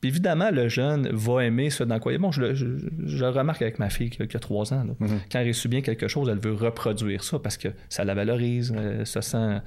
Puis 0.00 0.10
évidemment, 0.10 0.50
le 0.50 0.68
jeune 0.68 1.08
va 1.12 1.44
aimer 1.44 1.70
ce 1.70 1.84
dans 1.84 1.98
quoi. 1.98 2.16
Bon, 2.18 2.30
je, 2.30 2.42
le 2.42 3.28
remarque 3.28 3.62
avec 3.62 3.78
ma 3.78 3.90
fille 3.90 4.10
qui, 4.10 4.22
a 4.22 4.38
trois 4.38 4.72
ans. 4.72 4.84
Mm-hmm. 4.84 5.08
Quand 5.30 5.38
elle 5.40 5.48
reçoit 5.48 5.70
bien 5.70 5.80
quelque 5.80 6.08
chose, 6.08 6.28
elle 6.28 6.38
veut 6.38 6.54
reproduire 6.54 7.24
ça 7.24 7.38
parce 7.38 7.56
que 7.56 7.68
ça 7.88 8.04
la 8.04 8.14
valorise, 8.14 8.74
elle 8.76 9.06
se 9.06 9.20
sent 9.20 9.60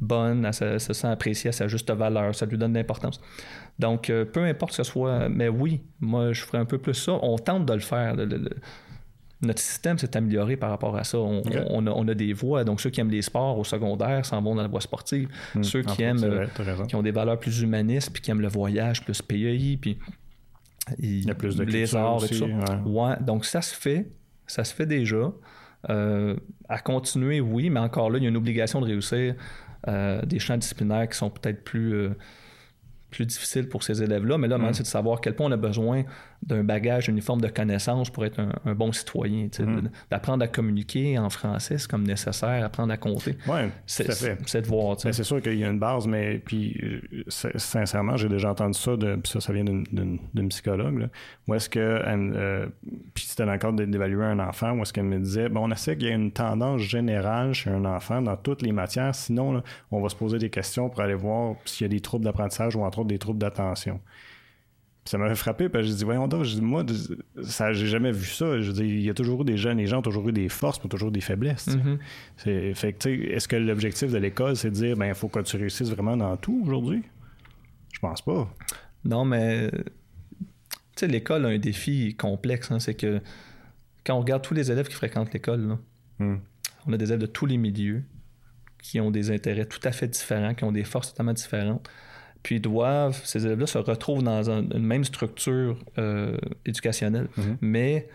bonne, 0.00 0.44
elle 0.44 0.80
se, 0.80 0.92
sent 0.92 1.06
appréciée 1.06 1.50
à 1.50 1.52
sa 1.52 1.68
juste 1.68 1.90
valeur, 1.90 2.34
ça 2.34 2.46
lui 2.46 2.58
donne 2.58 2.72
de 2.72 2.78
l'importance. 2.78 3.20
Donc, 3.78 4.10
euh, 4.10 4.24
peu 4.24 4.44
importe 4.44 4.72
que 4.72 4.76
ce 4.76 4.82
soit, 4.82 5.28
mais 5.28 5.48
oui, 5.48 5.80
moi, 6.00 6.32
je 6.32 6.42
ferais 6.42 6.58
un 6.58 6.64
peu 6.64 6.78
plus 6.78 6.94
ça. 6.94 7.12
On 7.22 7.36
tente 7.36 7.66
de 7.66 7.72
le 7.72 7.80
faire 7.80 8.16
notre 9.40 9.60
système 9.60 9.98
s'est 9.98 10.16
amélioré 10.16 10.56
par 10.56 10.70
rapport 10.70 10.96
à 10.96 11.04
ça. 11.04 11.18
On, 11.18 12.08
a, 12.08 12.14
des 12.14 12.32
voies. 12.32 12.64
Donc, 12.64 12.80
ceux 12.80 12.90
qui 12.90 13.00
aiment 13.00 13.10
les 13.10 13.22
sports 13.22 13.58
au 13.58 13.64
secondaire 13.64 14.24
s'en 14.26 14.42
vont 14.42 14.54
dans 14.54 14.62
la 14.62 14.68
voie 14.68 14.80
sportive. 14.80 15.28
Hmm. 15.54 15.62
Ceux 15.62 15.82
qui 15.82 16.02
aiment, 16.02 16.24
euh, 16.24 16.46
qui 16.88 16.96
ont 16.96 17.02
des 17.02 17.12
valeurs 17.12 17.38
plus 17.38 17.60
humanistes, 17.60 18.12
puis 18.12 18.20
qui 18.20 18.30
aiment 18.30 18.40
le 18.40 18.48
voyage, 18.48 19.04
plus 19.04 19.22
PEI, 19.22 19.78
puis 19.80 19.98
il 20.98 21.26
y 21.26 21.30
a 21.30 21.34
plus 21.34 21.56
de 21.56 21.64
les 21.64 21.94
arts 21.94 22.16
aussi, 22.16 22.34
et 22.34 22.38
tout 22.38 22.66
ça. 22.66 22.82
Ouais. 22.84 23.14
donc, 23.20 23.44
ça 23.44 23.62
se 23.62 23.74
fait. 23.74 24.10
Ça 24.46 24.64
se 24.64 24.74
fait 24.74 24.86
déjà. 24.86 25.32
Euh, 25.88 26.34
à 26.68 26.78
continuer, 26.80 27.40
oui, 27.40 27.70
mais 27.70 27.80
encore 27.80 28.10
là, 28.10 28.18
il 28.18 28.24
y 28.24 28.26
a 28.26 28.30
une 28.30 28.36
obligation 28.36 28.80
de 28.80 28.86
réussir 28.86 29.36
euh, 29.86 30.20
des 30.22 30.40
champs 30.40 30.56
disciplinaires 30.56 31.08
qui 31.08 31.16
sont 31.16 31.30
peut-être 31.30 31.62
plus 31.62 32.10
plus 33.10 33.24
difficile 33.26 33.68
pour 33.68 33.82
ces 33.82 34.02
élèves-là. 34.02 34.38
Mais 34.38 34.48
là, 34.48 34.58
mm. 34.58 34.74
c'est 34.74 34.82
de 34.82 34.88
savoir 34.88 35.18
à 35.18 35.20
quel 35.20 35.34
point 35.34 35.46
on 35.46 35.52
a 35.52 35.56
besoin 35.56 36.04
d'un 36.42 36.64
bagage, 36.64 37.08
une 37.08 37.20
forme 37.20 37.40
de 37.40 37.48
connaissances 37.48 38.10
pour 38.10 38.24
être 38.24 38.40
un, 38.40 38.74
bon 38.74 38.92
citoyen. 38.92 39.48
Mm. 39.58 39.88
D'apprendre 40.10 40.44
à 40.44 40.48
communiquer 40.48 41.18
en 41.18 41.30
français, 41.30 41.78
c'est 41.78 41.90
comme 41.90 42.06
nécessaire. 42.06 42.64
Apprendre 42.64 42.92
à 42.92 42.96
compter. 42.96 43.36
Oui, 43.46 43.60
c'est 43.86 44.06
de 44.06 44.66
voir. 44.66 44.96
Ben, 45.02 45.12
c'est 45.12 45.24
sûr 45.24 45.42
qu'il 45.42 45.58
y 45.58 45.64
a 45.64 45.68
une 45.68 45.78
base, 45.78 46.06
mais 46.06 46.38
puis 46.38 46.76
euh, 46.82 47.22
sincèrement, 47.56 48.16
j'ai 48.16 48.28
déjà 48.28 48.50
entendu 48.50 48.78
ça, 48.78 48.96
de, 48.96 49.16
puis 49.16 49.32
ça, 49.32 49.40
ça 49.40 49.52
vient 49.52 49.64
d'une 49.64 50.48
psychologue. 50.48 50.98
Là, 50.98 51.06
où 51.46 51.54
est-ce 51.54 51.68
que, 51.68 51.78
euh, 51.80 52.66
puis 53.14 53.24
c'était 53.26 53.44
dans 53.44 53.52
le 53.52 53.58
cadre 53.58 53.84
d'évaluer 53.84 54.24
un 54.24 54.38
enfant, 54.38 54.72
où 54.72 54.82
est-ce 54.82 54.92
qu'elle 54.92 55.04
me 55.04 55.18
disait, 55.18 55.48
bon, 55.48 55.70
on 55.70 55.76
sait 55.76 55.96
qu'il 55.96 56.08
y 56.08 56.10
a 56.10 56.14
une 56.14 56.32
tendance 56.32 56.82
générale 56.82 57.54
chez 57.54 57.70
un 57.70 57.84
enfant 57.84 58.22
dans 58.22 58.36
toutes 58.36 58.62
les 58.62 58.72
matières, 58.72 59.14
sinon, 59.14 59.62
on 59.90 60.00
va 60.00 60.08
se 60.08 60.16
poser 60.16 60.38
des 60.38 60.50
questions 60.50 60.88
pour 60.88 61.00
aller 61.00 61.14
voir 61.14 61.56
s'il 61.64 61.86
y 61.86 61.86
a 61.86 61.88
des 61.88 62.00
troubles 62.00 62.24
d'apprentissage 62.24 62.76
ou 62.76 62.82
entre 62.82 63.04
des 63.04 63.18
troubles 63.18 63.38
d'attention. 63.38 64.00
Ça 65.08 65.16
m'avait 65.16 65.36
frappé, 65.36 65.70
parce 65.70 65.86
que 65.86 65.90
j'ai 65.90 65.96
dit, 65.96 66.04
voyons 66.04 66.28
donc, 66.28 66.44
moi, 66.60 66.84
ça, 67.42 67.72
j'ai 67.72 67.86
jamais 67.86 68.12
vu 68.12 68.26
ça. 68.26 68.60
Je 68.60 68.70
dis, 68.72 68.82
il 68.82 69.00
y 69.00 69.08
a 69.08 69.14
toujours 69.14 69.40
eu 69.40 69.44
des 69.46 69.56
jeunes, 69.56 69.78
les 69.78 69.86
gens 69.86 70.00
ont 70.00 70.02
toujours 70.02 70.28
eu 70.28 70.32
des 70.32 70.50
forces, 70.50 70.78
mais 70.84 70.90
toujours 70.90 71.10
des 71.10 71.22
faiblesses. 71.22 71.68
Mm-hmm. 71.68 72.74
fait 72.74 72.92
que, 72.92 73.08
est-ce 73.08 73.48
que 73.48 73.56
l'objectif 73.56 74.12
de 74.12 74.18
l'école, 74.18 74.54
c'est 74.54 74.68
de 74.68 74.74
dire, 74.74 74.96
ben, 74.98 75.06
il 75.06 75.14
faut 75.14 75.28
que 75.28 75.40
tu 75.40 75.56
réussisses 75.56 75.88
vraiment 75.88 76.14
dans 76.14 76.36
tout 76.36 76.60
aujourd'hui? 76.62 77.02
Je 77.94 78.00
pense 78.00 78.20
pas. 78.20 78.54
Non, 79.06 79.24
mais, 79.24 79.70
tu 79.70 79.86
sais, 80.96 81.06
l'école 81.06 81.46
a 81.46 81.48
un 81.48 81.58
défi 81.58 82.14
complexe, 82.14 82.70
hein, 82.70 82.78
c'est 82.78 82.94
que 82.94 83.22
quand 84.04 84.14
on 84.14 84.20
regarde 84.20 84.42
tous 84.42 84.52
les 84.52 84.70
élèves 84.70 84.88
qui 84.88 84.94
fréquentent 84.94 85.32
l'école, 85.32 85.78
mm. 86.18 86.34
on 86.86 86.92
a 86.92 86.96
des 86.98 87.06
élèves 87.06 87.20
de 87.20 87.26
tous 87.26 87.46
les 87.46 87.56
milieux 87.56 88.02
qui 88.82 89.00
ont 89.00 89.10
des 89.10 89.30
intérêts 89.30 89.64
tout 89.64 89.80
à 89.84 89.92
fait 89.92 90.08
différents, 90.08 90.52
qui 90.52 90.64
ont 90.64 90.72
des 90.72 90.84
forces 90.84 91.12
totalement 91.12 91.32
différentes 91.32 91.88
puis 92.42 92.60
doivent, 92.60 93.20
ces 93.24 93.44
élèves-là 93.44 93.66
se 93.66 93.78
retrouvent 93.78 94.22
dans 94.22 94.50
une 94.50 94.78
même 94.78 95.04
structure 95.04 95.78
euh, 95.98 96.36
éducationnelle, 96.64 97.28
mhm. 97.36 97.58
mais 97.60 98.08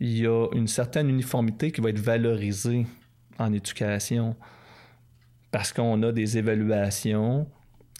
il 0.00 0.18
y 0.18 0.26
a 0.26 0.48
une 0.52 0.68
certaine 0.68 1.08
uniformité 1.08 1.70
qui 1.70 1.80
va 1.80 1.90
être 1.90 2.00
valorisée 2.00 2.86
en 3.38 3.52
éducation 3.52 4.36
parce 5.50 5.72
qu'on 5.72 6.02
a 6.02 6.12
des 6.12 6.36
évaluations 6.36 7.46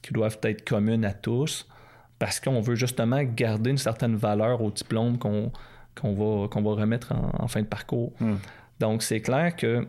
qui 0.02 0.12
doivent 0.12 0.38
être 0.42 0.68
communes 0.68 1.04
à 1.04 1.12
tous, 1.12 1.66
parce 2.18 2.40
qu'on 2.40 2.60
veut 2.60 2.74
justement 2.74 3.22
garder 3.22 3.70
une 3.70 3.78
certaine 3.78 4.16
valeur 4.16 4.60
au 4.60 4.70
diplôme 4.70 5.18
qu'on 5.18 5.50
va, 6.02 6.48
qu'on 6.48 6.62
va 6.62 6.70
remettre 6.72 7.12
en, 7.12 7.48
fin 7.48 7.62
de 7.62 7.66
parcours. 7.66 8.12
Mhm. 8.20 8.38
Donc, 8.80 9.02
c'est 9.02 9.20
clair 9.20 9.56
que 9.56 9.86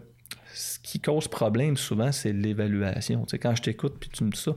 ce 0.54 0.80
qui 0.80 1.02
cause 1.02 1.28
problème 1.28 1.76
souvent, 1.76 2.12
c'est 2.12 2.32
l'évaluation. 2.32 3.24
Tu 3.24 3.32
sais, 3.32 3.40
quand 3.40 3.56
je 3.56 3.62
t'écoute 3.64 3.96
puis 4.00 4.10
tu 4.10 4.24
me 4.24 4.30
dis 4.30 4.40
ça, 4.40 4.52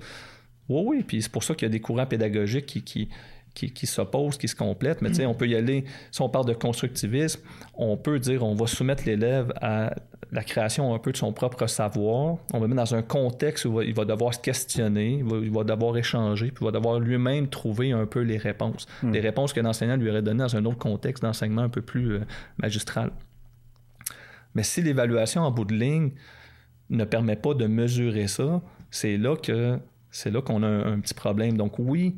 oui, 0.68 0.82
oui, 0.86 1.04
puis 1.06 1.22
c'est 1.22 1.32
pour 1.32 1.42
ça 1.42 1.54
qu'il 1.54 1.66
y 1.66 1.70
a 1.70 1.72
des 1.72 1.80
courants 1.80 2.06
pédagogiques 2.06 2.66
qui, 2.66 2.82
qui, 2.82 3.08
qui, 3.54 3.86
s'opposent, 3.86 4.38
qui 4.38 4.48
se 4.48 4.54
complètent. 4.54 5.02
Mais 5.02 5.08
tu 5.08 5.16
sais, 5.16 5.26
on 5.26 5.34
peut 5.34 5.48
y 5.48 5.56
aller, 5.56 5.84
si 6.10 6.22
on 6.22 6.28
parle 6.28 6.46
de 6.46 6.54
constructivisme, 6.54 7.40
on 7.74 7.96
peut 7.96 8.18
dire 8.18 8.44
on 8.44 8.54
va 8.54 8.66
soumettre 8.66 9.04
l'élève 9.06 9.52
à 9.60 9.94
la 10.30 10.42
création 10.42 10.94
un 10.94 10.98
peu 10.98 11.12
de 11.12 11.16
son 11.16 11.32
propre 11.32 11.66
savoir. 11.66 12.36
On 12.52 12.60
va 12.60 12.66
mettre 12.66 12.82
dans 12.82 12.94
un 12.94 13.02
contexte 13.02 13.64
où 13.64 13.80
il 13.80 13.94
va 13.94 14.04
devoir 14.04 14.34
se 14.34 14.38
questionner, 14.38 15.22
il 15.24 15.50
va, 15.50 15.64
devoir 15.64 15.96
échanger, 15.96 16.50
puis 16.50 16.62
il 16.62 16.64
va 16.66 16.70
devoir 16.70 17.00
lui-même 17.00 17.48
trouver 17.48 17.92
un 17.92 18.06
peu 18.06 18.20
les 18.20 18.36
réponses. 18.36 18.86
Hmm. 19.02 19.12
Les 19.12 19.20
réponses 19.20 19.52
que 19.52 19.60
l'enseignant 19.60 19.96
lui 19.96 20.10
aurait 20.10 20.22
données 20.22 20.44
dans 20.44 20.56
un 20.56 20.64
autre 20.64 20.78
contexte 20.78 21.22
d'enseignement 21.22 21.62
un 21.62 21.68
peu 21.68 21.82
plus 21.82 22.12
euh, 22.12 22.20
magistral. 22.58 23.10
Mais 24.54 24.62
si 24.62 24.82
l'évaluation 24.82 25.42
en 25.42 25.50
bout 25.50 25.64
de 25.64 25.74
ligne 25.74 26.10
ne 26.90 27.04
permet 27.04 27.36
pas 27.36 27.54
de 27.54 27.66
mesurer 27.66 28.28
ça, 28.28 28.60
c'est 28.90 29.16
là 29.16 29.36
que 29.36 29.78
c'est 30.10 30.30
là 30.30 30.40
qu'on 30.42 30.62
a 30.62 30.68
un, 30.68 31.00
petit 31.00 31.14
problème. 31.14 31.56
Donc 31.56 31.78
oui, 31.78 32.16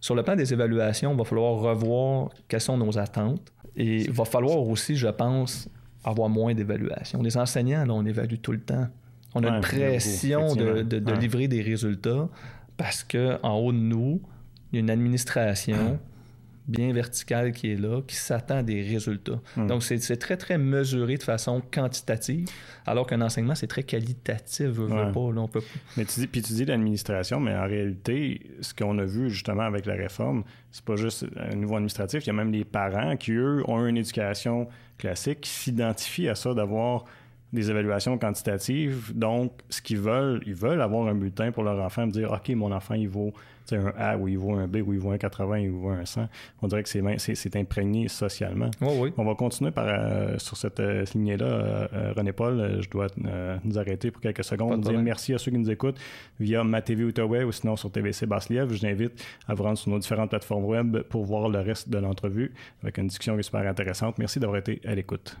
sur 0.00 0.14
le 0.14 0.22
plan 0.22 0.36
des 0.36 0.52
évaluations, 0.52 1.12
il 1.12 1.18
va 1.18 1.24
falloir 1.24 1.54
revoir 1.54 2.30
quelles 2.48 2.60
sont 2.60 2.76
nos 2.76 2.98
attentes. 2.98 3.52
Et 3.76 4.02
il 4.02 4.12
va 4.12 4.24
falloir 4.24 4.58
aussi, 4.58 4.96
je 4.96 5.08
pense, 5.08 5.68
avoir 6.04 6.28
moins 6.28 6.54
d'évaluations. 6.54 7.22
Les 7.22 7.36
enseignants, 7.36 7.84
là, 7.84 7.92
on 7.92 8.04
évalue 8.04 8.36
tout 8.40 8.52
le 8.52 8.60
temps. 8.60 8.86
On 9.34 9.42
a 9.42 9.48
une 9.48 9.60
pression 9.60 10.54
de, 10.54 11.12
livrer 11.18 11.48
des 11.48 11.60
résultats 11.60 12.28
parce 12.76 13.02
qu'en 13.02 13.56
haut 13.56 13.72
de 13.72 13.78
nous, 13.78 14.20
il 14.70 14.76
y 14.76 14.78
a 14.78 14.80
une 14.80 14.90
administration 14.90 15.98
bien 16.66 16.92
verticale 16.92 17.52
qui 17.52 17.72
est 17.72 17.76
là, 17.76 18.00
qui 18.06 18.16
s'attend 18.16 18.58
à 18.58 18.62
des 18.62 18.82
résultats. 18.82 19.40
Hmm. 19.56 19.66
Donc, 19.66 19.82
c'est 19.82 20.16
très, 20.16 20.36
très 20.36 20.58
mesuré 20.58 21.16
de 21.16 21.22
façon 21.22 21.62
quantitative, 21.72 22.48
alors 22.86 23.06
qu'un 23.06 23.20
enseignement, 23.20 23.54
c'est 23.54 23.66
très 23.66 23.82
qualitatif, 23.82 24.76
pas, 24.76 25.12
on 25.14 25.48
peut... 25.48 25.62
Mais 25.96 26.04
tu 26.04 26.20
dis, 26.20 26.26
puis 26.26 26.42
tu 26.42 26.52
dis 26.54 26.64
l'administration, 26.64 27.40
mais 27.40 27.54
en 27.54 27.66
réalité, 27.66 28.40
ce 28.60 28.72
qu'on 28.74 28.98
a 28.98 29.04
vu 29.04 29.30
justement 29.30 29.64
avec 29.64 29.86
la 29.86 29.94
réforme, 29.94 30.44
c'est 30.70 30.84
pas 30.84 30.96
juste 30.96 31.26
un 31.36 31.56
niveau 31.56 31.74
administratif, 31.74 32.24
il 32.24 32.28
y 32.28 32.30
a 32.30 32.34
même 32.34 32.52
les 32.52 32.64
parents 32.64 33.16
qui, 33.16 33.32
eux, 33.32 33.62
ont 33.68 33.86
une 33.86 33.96
éducation 33.96 34.68
classique, 34.98 35.42
qui 35.42 35.50
s'identifient 35.50 36.28
à 36.28 36.34
ça 36.34 36.54
d'avoir 36.54 37.04
des 37.54 37.70
évaluations 37.70 38.18
quantitatives. 38.18 39.12
Donc, 39.14 39.52
ce 39.70 39.80
qu'ils 39.80 40.00
veulent, 40.00 40.42
ils 40.46 40.54
veulent 40.54 40.80
avoir 40.80 41.06
un 41.06 41.14
bulletin 41.14 41.52
pour 41.52 41.62
leur 41.62 41.82
enfant, 41.82 42.06
me 42.06 42.12
dire, 42.12 42.32
OK, 42.32 42.50
mon 42.50 42.72
enfant, 42.72 42.94
il 42.94 43.08
vaut 43.08 43.32
un 43.72 43.92
A 43.96 44.16
ou 44.16 44.28
il 44.28 44.36
vaut 44.36 44.54
un 44.54 44.66
B 44.66 44.76
ou 44.86 44.92
il 44.92 44.98
vaut 44.98 45.12
un 45.12 45.18
80 45.18 45.60
ou 45.60 45.62
il 45.62 45.70
vaut 45.70 45.88
un 45.88 46.04
100. 46.04 46.28
On 46.60 46.68
dirait 46.68 46.82
que 46.82 46.88
c'est 46.88 47.56
imprégné 47.56 48.08
socialement. 48.08 48.70
On 48.82 49.24
va 49.24 49.34
continuer 49.34 49.70
par, 49.70 49.86
euh, 49.88 50.38
sur 50.38 50.56
cette 50.56 50.80
euh, 50.80 51.04
lignée-là. 51.14 51.46
Euh, 51.46 52.12
René-Paul, 52.16 52.82
je 52.82 52.90
dois 52.90 53.06
nous 53.64 53.78
arrêter 53.78 54.10
pour 54.10 54.20
quelques 54.20 54.44
secondes. 54.44 54.82
Dire 54.82 55.00
merci 55.00 55.32
à 55.32 55.38
ceux 55.38 55.50
qui 55.50 55.58
nous 55.58 55.70
écoutent 55.70 55.98
via 56.38 56.64
ma 56.64 56.82
TV 56.82 57.04
Outaouais 57.04 57.44
ou 57.44 57.52
sinon 57.52 57.76
sur 57.76 57.90
TVC 57.90 58.26
Basse-Lièvre. 58.26 58.70
Je 58.70 58.80
vous 58.80 58.86
invite 58.86 59.24
à 59.48 59.54
vous 59.54 59.62
rendre 59.62 59.78
sur 59.78 59.90
nos 59.90 59.98
différentes 59.98 60.30
plateformes 60.30 60.64
web 60.64 60.98
pour 61.02 61.24
voir 61.24 61.48
le 61.48 61.60
reste 61.60 61.88
de 61.88 61.98
l'entrevue 61.98 62.52
avec 62.82 62.98
une 62.98 63.06
discussion 63.06 63.40
super 63.40 63.66
intéressante. 63.66 64.18
Merci 64.18 64.40
d'avoir 64.40 64.58
été 64.58 64.80
à 64.84 64.94
l'écoute. 64.94 65.38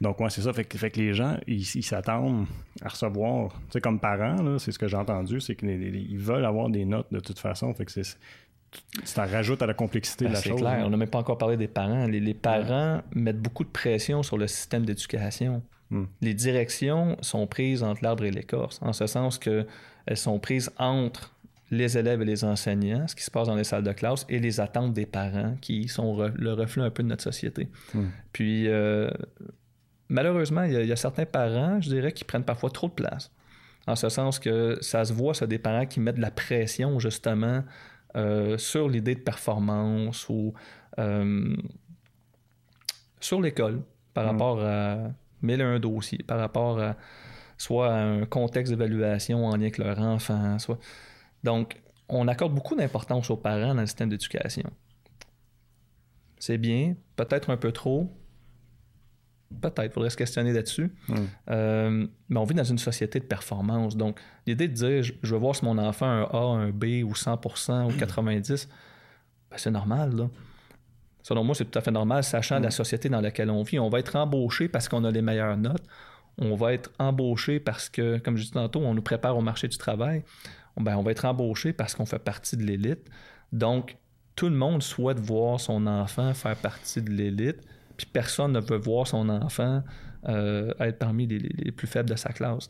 Donc, 0.00 0.20
ouais, 0.20 0.30
c'est 0.30 0.42
ça. 0.42 0.52
Fait 0.52 0.64
que, 0.64 0.78
fait 0.78 0.90
que, 0.90 1.00
les 1.00 1.12
gens, 1.12 1.36
ils 1.46 1.64
s'attendent 1.64 2.46
à 2.82 2.88
recevoir, 2.88 3.50
tu 3.50 3.72
sais, 3.72 3.80
comme 3.80 3.98
parents, 3.98 4.58
c'est 4.58 4.70
ce 4.70 4.78
que 4.78 4.86
j'ai 4.86 4.96
entendu, 4.96 5.40
c'est 5.40 5.56
qu'ils 5.56 6.18
veulent 6.18 6.44
avoir 6.44 6.68
des 6.68 6.84
notes 6.84 7.08
de 7.10 7.20
toute 7.20 7.38
façon. 7.38 7.72
Fait 7.74 7.84
que 7.84 7.92
c'est. 7.92 8.16
Ça 9.02 9.24
rajoute 9.24 9.62
à 9.62 9.66
la 9.66 9.72
complexité 9.72 10.26
de 10.26 10.28
ben, 10.28 10.34
la 10.34 10.42
chose. 10.42 10.58
C'est 10.58 10.60
clair. 10.60 10.82
On 10.86 10.90
n'a 10.90 10.96
même 10.98 11.08
pas 11.08 11.18
encore 11.18 11.38
parlé 11.38 11.56
des 11.56 11.68
parents. 11.68 12.06
Les, 12.06 12.34
parents 12.34 13.00
mettent 13.14 13.40
beaucoup 13.40 13.64
de 13.64 13.70
pression 13.70 14.22
sur 14.22 14.36
le 14.36 14.46
système 14.46 14.84
d'éducation. 14.84 15.62
Hmm. 15.90 16.04
Les 16.20 16.34
directions 16.34 17.16
sont 17.22 17.46
prises 17.46 17.82
entre 17.82 18.04
l'arbre 18.04 18.24
et 18.24 18.30
l'écorce, 18.30 18.78
en 18.82 18.92
ce 18.92 19.06
sens 19.06 19.38
qu'elles 19.38 19.66
sont 20.16 20.38
prises 20.38 20.70
entre 20.76 21.34
les 21.70 21.96
élèves 21.96 22.20
et 22.20 22.24
les 22.26 22.44
enseignants, 22.44 23.08
ce 23.08 23.14
qui 23.14 23.24
se 23.24 23.30
passe 23.30 23.48
dans 23.48 23.54
les 23.54 23.64
salles 23.64 23.84
de 23.84 23.92
classe, 23.92 24.26
et 24.28 24.38
les 24.38 24.60
attentes 24.60 24.92
des 24.92 25.06
parents, 25.06 25.56
qui 25.62 25.88
sont 25.88 26.30
le 26.34 26.52
reflet 26.52 26.82
un 26.82 26.90
peu 26.90 27.02
de 27.02 27.08
notre 27.08 27.24
société. 27.24 27.68
Hmm. 27.94 28.08
Puis, 28.32 28.68
euh, 28.68 29.10
malheureusement, 30.08 30.62
il 30.62 30.86
y, 30.86 30.92
a, 30.92 30.96
certains 30.96 31.26
parents, 31.26 31.80
je 31.80 31.88
dirais, 31.88 32.12
qui 32.12 32.24
prennent 32.24 32.44
parfois 32.44 32.70
trop 32.70 32.88
de 32.88 32.92
place. 32.92 33.30
En 33.86 33.96
ce 33.96 34.08
sens 34.08 34.38
que 34.38 34.78
ça 34.80 35.04
se 35.04 35.12
voit, 35.12 35.34
c'est 35.34 35.46
des 35.46 35.58
parents 35.58 35.86
qui 35.86 36.00
mettent 36.00 36.16
de 36.16 36.20
la 36.20 36.30
pression, 36.30 36.98
justement, 36.98 37.62
euh, 38.16 38.58
sur 38.58 38.88
l'idée 38.88 39.14
de 39.14 39.20
performance 39.20 40.28
ou 40.28 40.54
euh, 40.98 41.56
sur 43.20 43.40
l'école 43.40 43.82
par 44.14 44.24
mm. 44.24 44.28
rapport 44.28 44.62
à 44.62 44.96
mille 45.42 45.62
un 45.62 45.78
dossier, 45.78 46.18
par 46.18 46.38
rapport 46.38 46.80
à 46.80 46.96
soit 47.56 47.92
à 47.92 47.98
un 47.98 48.24
contexte 48.24 48.72
d'évaluation 48.72 49.46
en 49.46 49.56
lien 49.56 49.62
avec 49.62 49.78
leur 49.78 49.98
enfant, 49.98 50.58
soit. 50.58 50.78
Donc, 51.42 51.80
on 52.08 52.28
accorde 52.28 52.54
beaucoup 52.54 52.76
d'importance 52.76 53.30
aux 53.30 53.36
parents 53.36 53.74
dans 53.74 53.80
le 53.80 53.86
système 53.86 54.08
d'éducation. 54.08 54.70
C'est 56.38 56.58
bien, 56.58 56.94
peut-être 57.16 57.50
un 57.50 57.56
peu 57.56 57.72
trop, 57.72 58.10
Peut-être, 59.60 59.84
il 59.84 59.90
faudrait 59.90 60.10
se 60.10 60.16
questionner 60.16 60.52
là-dessus. 60.52 60.92
Euh, 61.50 62.06
mais 62.28 62.38
on 62.38 62.44
vit 62.44 62.54
dans 62.54 62.64
une 62.64 62.78
société 62.78 63.18
de 63.18 63.24
performance. 63.24 63.96
Donc, 63.96 64.20
l'idée 64.46 64.68
de 64.68 64.74
dire 64.74 65.02
je, 65.02 65.12
veux 65.22 65.38
voir 65.38 65.56
si 65.56 65.64
mon 65.64 65.78
enfant 65.78 66.06
a 66.06 66.10
un 66.10 66.22
A, 66.24 66.64
un 66.66 66.70
B 66.70 67.02
ou 67.04 67.12
100% 67.12 67.92
ou 67.92 67.96
90, 67.96 68.68
ben, 69.50 69.56
c'est 69.56 69.70
normal. 69.70 70.14
Là. 70.14 70.28
Selon 71.22 71.44
moi, 71.44 71.54
c'est 71.54 71.64
tout 71.64 71.78
à 71.78 71.82
fait 71.82 71.90
normal, 71.90 72.24
sachant 72.24 72.58
la 72.58 72.70
société 72.70 73.08
dans 73.08 73.20
laquelle 73.20 73.50
on 73.50 73.62
vit. 73.62 73.78
On 73.78 73.88
va 73.88 73.98
être 74.00 74.16
embauché 74.16 74.68
parce 74.68 74.88
qu'on 74.88 75.04
a 75.04 75.10
les 75.10 75.22
meilleures 75.22 75.56
notes. 75.56 75.84
On 76.36 76.54
va 76.54 76.74
être 76.74 76.90
embauché 76.98 77.58
parce 77.58 77.88
que, 77.88 78.18
comme 78.18 78.36
je 78.36 78.42
disais 78.42 78.54
tantôt, 78.54 78.80
on 78.80 78.94
nous 78.94 79.02
prépare 79.02 79.36
au 79.36 79.40
marché 79.40 79.66
du 79.66 79.78
travail. 79.78 80.24
Ben, 80.76 80.96
on 80.96 81.02
va 81.02 81.10
être 81.10 81.24
embauché 81.24 81.72
parce 81.72 81.94
qu'on 81.94 82.06
fait 82.06 82.18
partie 82.18 82.56
de 82.56 82.62
l'élite. 82.62 83.08
Donc, 83.52 83.96
tout 84.36 84.48
le 84.48 84.54
monde 84.54 84.82
souhaite 84.82 85.18
voir 85.18 85.58
son 85.58 85.86
enfant 85.86 86.32
faire 86.34 86.54
partie 86.56 87.02
de 87.02 87.10
l'élite 87.10 87.60
puis 87.98 88.06
personne 88.06 88.52
ne 88.52 88.60
veut 88.60 88.78
voir 88.78 89.06
son 89.06 89.28
enfant 89.28 89.82
euh, 90.28 90.72
être 90.80 90.98
parmi 90.98 91.26
les, 91.26 91.72
plus 91.72 91.86
faibles 91.86 92.08
de 92.08 92.16
sa 92.16 92.30
classe. 92.32 92.68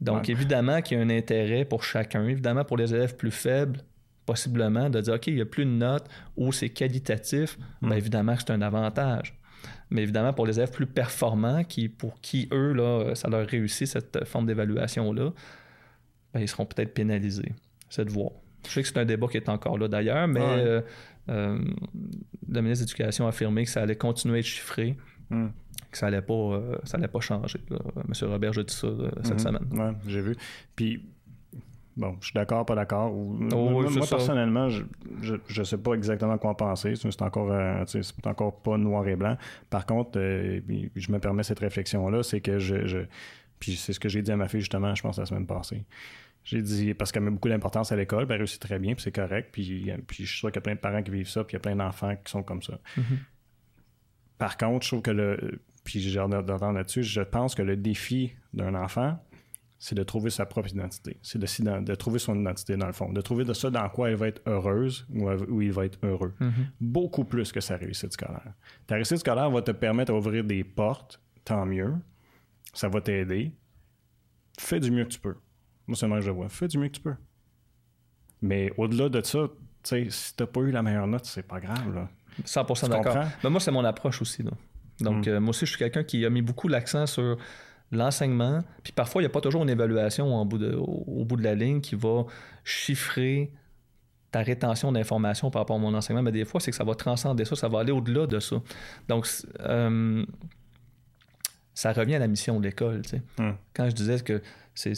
Donc, 0.00 0.30
évidemment 0.30 0.80
qu'il 0.80 0.96
y 0.96 1.00
a 1.00 1.04
un 1.04 1.10
intérêt 1.10 1.66
pour 1.66 1.84
chacun. 1.84 2.24
Évidemment, 2.26 2.64
pour 2.64 2.78
les 2.78 2.94
élèves 2.94 3.16
plus 3.16 3.30
faibles, 3.30 3.80
possiblement, 4.24 4.88
de 4.88 5.00
dire, 5.00 5.14
OK, 5.14 5.26
il 5.26 5.34
n'y 5.34 5.40
a 5.42 5.46
plus 5.46 5.66
de 5.66 5.70
notes 5.70 6.06
ou 6.36 6.52
c'est 6.52 6.70
qualitatif, 6.70 7.58
bien 7.82 7.90
hmm. 7.90 7.98
évidemment 7.98 8.34
que 8.36 8.42
c'est 8.46 8.52
un 8.52 8.62
avantage. 8.62 9.38
Mais 9.90 10.02
évidemment, 10.02 10.32
pour 10.32 10.46
les 10.46 10.58
élèves 10.58 10.70
plus 10.70 10.86
performants, 10.86 11.64
qui, 11.64 11.88
pour 11.88 12.20
qui, 12.20 12.48
eux, 12.52 12.72
là, 12.72 13.14
ça 13.14 13.28
leur 13.28 13.46
réussit, 13.46 13.86
cette 13.86 14.24
forme 14.24 14.46
d'évaluation-là, 14.46 15.32
ben, 16.32 16.40
ils 16.40 16.48
seront 16.48 16.64
peut-être 16.64 16.94
pénalisés. 16.94 17.52
C'est 17.88 18.04
de 18.04 18.10
voir. 18.10 18.30
Je 18.66 18.70
sais 18.70 18.82
que 18.82 18.88
c'est 18.88 18.98
un 18.98 19.04
débat 19.04 19.26
qui 19.26 19.36
est 19.36 19.48
encore 19.48 19.76
là 19.76 19.88
d'ailleurs, 19.88 20.28
mais 20.28 20.40
euh, 20.40 20.80
euh, 21.30 21.58
le 22.48 22.60
ministre 22.60 22.84
de 22.84 22.90
l'Éducation 22.90 23.26
a 23.26 23.28
affirmé 23.28 23.64
que 23.64 23.70
ça 23.70 23.82
allait 23.82 23.96
continuer 23.96 24.36
à 24.36 24.38
être 24.40 24.46
chiffré. 24.46 24.96
Hmm. 25.30 25.50
que 25.92 25.96
ça 25.96 26.08
allait 26.08 26.22
pas 26.22 26.34
euh, 26.34 26.76
ça 26.84 26.96
allait 26.96 27.08
pas 27.08 27.20
changer. 27.20 27.60
Monsieur 28.08 28.26
Robert, 28.26 28.52
j'ai 28.52 28.64
dit 28.64 28.74
ça 28.74 28.88
cette 29.22 29.34
hmm. 29.34 29.38
semaine. 29.38 29.66
Oui, 29.70 30.10
j'ai 30.10 30.20
vu. 30.20 30.36
Puis 30.74 31.04
bon, 31.96 32.16
je 32.20 32.26
suis 32.26 32.34
d'accord, 32.34 32.66
pas 32.66 32.74
d'accord. 32.74 33.12
Oh, 33.14 33.70
moi, 33.70 33.84
personnellement, 34.08 34.68
je, 34.68 34.82
je, 35.46 35.62
sais 35.62 35.78
pas 35.78 35.94
exactement 35.94 36.36
quoi 36.38 36.56
penser. 36.56 36.94
C'est 36.96 37.22
encore 37.22 37.52
c'est 37.86 38.26
encore 38.26 38.60
pas 38.60 38.76
noir 38.76 39.06
et 39.06 39.14
blanc. 39.14 39.36
Par 39.68 39.86
contre, 39.86 40.18
je 40.18 41.12
me 41.12 41.18
permets 41.18 41.44
cette 41.44 41.60
réflexion 41.60 42.08
là, 42.08 42.24
c'est 42.24 42.40
que 42.40 42.58
je, 42.58 42.86
je 42.86 42.98
puis 43.60 43.76
c'est 43.76 43.92
ce 43.92 44.00
que 44.00 44.08
j'ai 44.08 44.22
dit 44.22 44.32
à 44.32 44.36
ma 44.36 44.48
fille 44.48 44.60
justement, 44.60 44.94
je 44.94 45.02
pense 45.02 45.18
la 45.18 45.26
semaine 45.26 45.46
passée 45.46 45.84
J'ai 46.44 46.62
dit, 46.62 46.94
parce 46.94 47.12
qu'elle 47.12 47.22
met 47.22 47.30
beaucoup 47.30 47.48
d'importance 47.48 47.92
à 47.92 47.96
l'école, 47.96 48.26
ben, 48.26 48.34
elle 48.34 48.40
réussit 48.40 48.60
très 48.60 48.78
bien, 48.78 48.94
puis 48.94 49.02
c'est 49.02 49.12
correct. 49.12 49.50
Puis, 49.52 49.92
puis 50.06 50.24
je 50.24 50.30
suis 50.30 50.38
sûr 50.38 50.48
qu'il 50.50 50.56
y 50.56 50.58
a 50.58 50.62
plein 50.62 50.74
de 50.74 50.80
parents 50.80 51.02
qui 51.02 51.10
vivent 51.10 51.28
ça, 51.28 51.44
puis 51.44 51.54
il 51.54 51.56
y 51.56 51.58
a 51.58 51.60
plein 51.60 51.76
d'enfants 51.76 52.16
qui 52.16 52.30
sont 52.30 52.42
comme 52.42 52.62
ça. 52.62 52.78
Mm-hmm. 52.96 53.02
Par 54.38 54.56
contre, 54.56 54.84
je 54.84 54.90
trouve 54.90 55.02
que 55.02 55.10
le. 55.10 55.60
Puis 55.84 56.00
j'ai 56.00 56.18
d'entendre 56.18 56.72
là-dessus, 56.72 57.02
je 57.02 57.20
pense 57.20 57.54
que 57.54 57.62
le 57.62 57.76
défi 57.76 58.34
d'un 58.52 58.74
enfant, 58.74 59.18
c'est 59.78 59.94
de 59.94 60.02
trouver 60.02 60.28
sa 60.28 60.44
propre 60.44 60.68
identité. 60.68 61.18
C'est 61.22 61.38
de, 61.38 61.80
de, 61.80 61.94
trouver 61.94 62.18
son 62.18 62.38
identité, 62.38 62.76
dans 62.76 62.86
le 62.86 62.92
fond. 62.92 63.10
De 63.10 63.20
trouver 63.22 63.44
de 63.44 63.54
ça 63.54 63.70
dans 63.70 63.88
quoi 63.88 64.10
elle 64.10 64.16
va 64.16 64.28
être 64.28 64.42
heureuse 64.46 65.06
ou 65.14 65.30
où 65.30 65.62
il 65.62 65.72
va 65.72 65.86
être 65.86 65.98
heureux. 66.02 66.34
Mm-hmm. 66.40 66.66
Beaucoup 66.80 67.24
plus 67.24 67.50
que 67.50 67.60
sa 67.60 67.76
réussite 67.76 68.12
scolaire. 68.12 68.52
Ta 68.86 68.96
réussite 68.96 69.18
scolaire 69.18 69.50
va 69.50 69.62
te 69.62 69.70
permettre 69.70 70.12
d'ouvrir 70.12 70.44
des 70.44 70.64
portes, 70.64 71.20
tant 71.44 71.64
mieux. 71.64 71.94
Ça 72.74 72.88
va 72.88 73.00
t'aider. 73.00 73.52
Fais 74.58 74.80
du 74.80 74.90
mieux 74.90 75.04
que 75.04 75.10
tu 75.10 75.20
peux. 75.20 75.36
Moi, 75.90 75.96
c'est 75.96 76.08
que 76.08 76.20
je 76.20 76.30
vois. 76.30 76.48
Fais 76.48 76.68
du 76.68 76.78
mieux 76.78 76.86
que 76.86 76.94
tu 76.94 77.00
peux. 77.00 77.16
Mais 78.42 78.72
au-delà 78.76 79.08
de 79.08 79.20
ça, 79.24 79.48
tu 79.82 79.88
sais, 79.88 80.06
si 80.08 80.36
t'as 80.36 80.46
pas 80.46 80.60
eu 80.60 80.70
la 80.70 80.82
meilleure 80.82 81.08
note, 81.08 81.24
c'est 81.24 81.42
pas 81.42 81.58
grave. 81.58 81.92
Là. 81.92 82.08
100% 82.44 82.88
d'accord. 82.88 83.16
Ben, 83.42 83.50
moi, 83.50 83.58
c'est 83.58 83.72
mon 83.72 83.84
approche 83.84 84.22
aussi. 84.22 84.44
Donc, 85.00 85.26
mm. 85.26 85.30
euh, 85.30 85.40
moi 85.40 85.50
aussi, 85.50 85.66
je 85.66 85.70
suis 85.70 85.78
quelqu'un 85.78 86.04
qui 86.04 86.24
a 86.24 86.30
mis 86.30 86.42
beaucoup 86.42 86.68
l'accent 86.68 87.06
sur 87.06 87.38
l'enseignement. 87.90 88.60
Puis 88.84 88.92
parfois, 88.92 89.20
il 89.20 89.24
n'y 89.24 89.30
a 89.30 89.32
pas 89.32 89.40
toujours 89.40 89.64
une 89.64 89.70
évaluation 89.70 90.44
bout 90.46 90.58
de, 90.58 90.76
au, 90.76 91.24
bout 91.24 91.34
de 91.36 91.42
la 91.42 91.56
ligne 91.56 91.80
qui 91.80 91.96
va 91.96 92.24
chiffrer 92.62 93.52
ta 94.30 94.42
rétention 94.42 94.92
d'informations 94.92 95.50
par 95.50 95.62
rapport 95.62 95.74
à 95.74 95.80
mon 95.80 95.92
enseignement, 95.92 96.22
mais 96.22 96.30
des 96.30 96.44
fois, 96.44 96.60
c'est 96.60 96.70
que 96.70 96.76
ça 96.76 96.84
va 96.84 96.94
transcender 96.94 97.44
ça, 97.44 97.56
ça 97.56 97.66
va 97.66 97.80
aller 97.80 97.90
au-delà 97.90 98.28
de 98.28 98.38
ça. 98.38 98.62
Donc, 99.08 99.26
euh, 99.58 100.24
ça 101.74 101.92
revient 101.92 102.14
à 102.14 102.20
la 102.20 102.28
mission 102.28 102.60
de 102.60 102.64
l'école. 102.64 103.02
Mm. 103.38 103.50
Quand 103.74 103.90
je 103.90 103.94
disais 103.96 104.20
que 104.20 104.40
c'est 104.72 104.94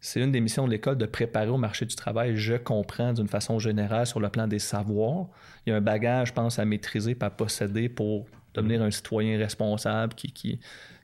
c'est 0.00 0.20
une 0.20 0.30
des 0.30 0.40
missions 0.40 0.66
de 0.66 0.70
l'école 0.70 0.96
de 0.96 1.06
préparer 1.06 1.48
au 1.48 1.56
marché 1.56 1.84
du 1.84 1.96
travail. 1.96 2.36
Je 2.36 2.54
comprends 2.54 3.12
d'une 3.12 3.28
façon 3.28 3.58
générale 3.58 4.06
sur 4.06 4.20
le 4.20 4.28
plan 4.28 4.46
des 4.46 4.60
savoirs. 4.60 5.26
Il 5.66 5.70
y 5.70 5.72
a 5.72 5.76
un 5.76 5.80
bagage, 5.80 6.28
je 6.28 6.32
pense, 6.32 6.58
à 6.58 6.64
maîtriser, 6.64 7.14
pas 7.14 7.26
à 7.26 7.30
posséder 7.30 7.88
pour 7.88 8.26
devenir 8.54 8.82
un 8.82 8.90
citoyen 8.90 9.36
responsable 9.38 10.14
qui, 10.14 10.32
qui, 10.32 10.60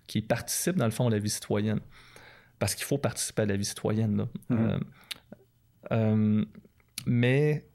qui, 0.06 0.22
participe, 0.22 0.76
dans 0.76 0.84
le 0.84 0.92
fond, 0.92 1.08
à 1.08 1.10
la 1.10 1.18
vie 1.18 1.30
citoyenne. 1.30 1.80
Parce 2.58 2.74
qu'il 2.74 2.84
faut 2.84 2.98
participer 2.98 3.42
à 3.42 3.46
la 3.46 3.56
vie 3.56 3.64
citoyenne. 3.64 4.26
Mm-hmm. 4.50 4.52
Euh, 4.52 4.78
euh, 5.92 6.44
mais 7.06 7.66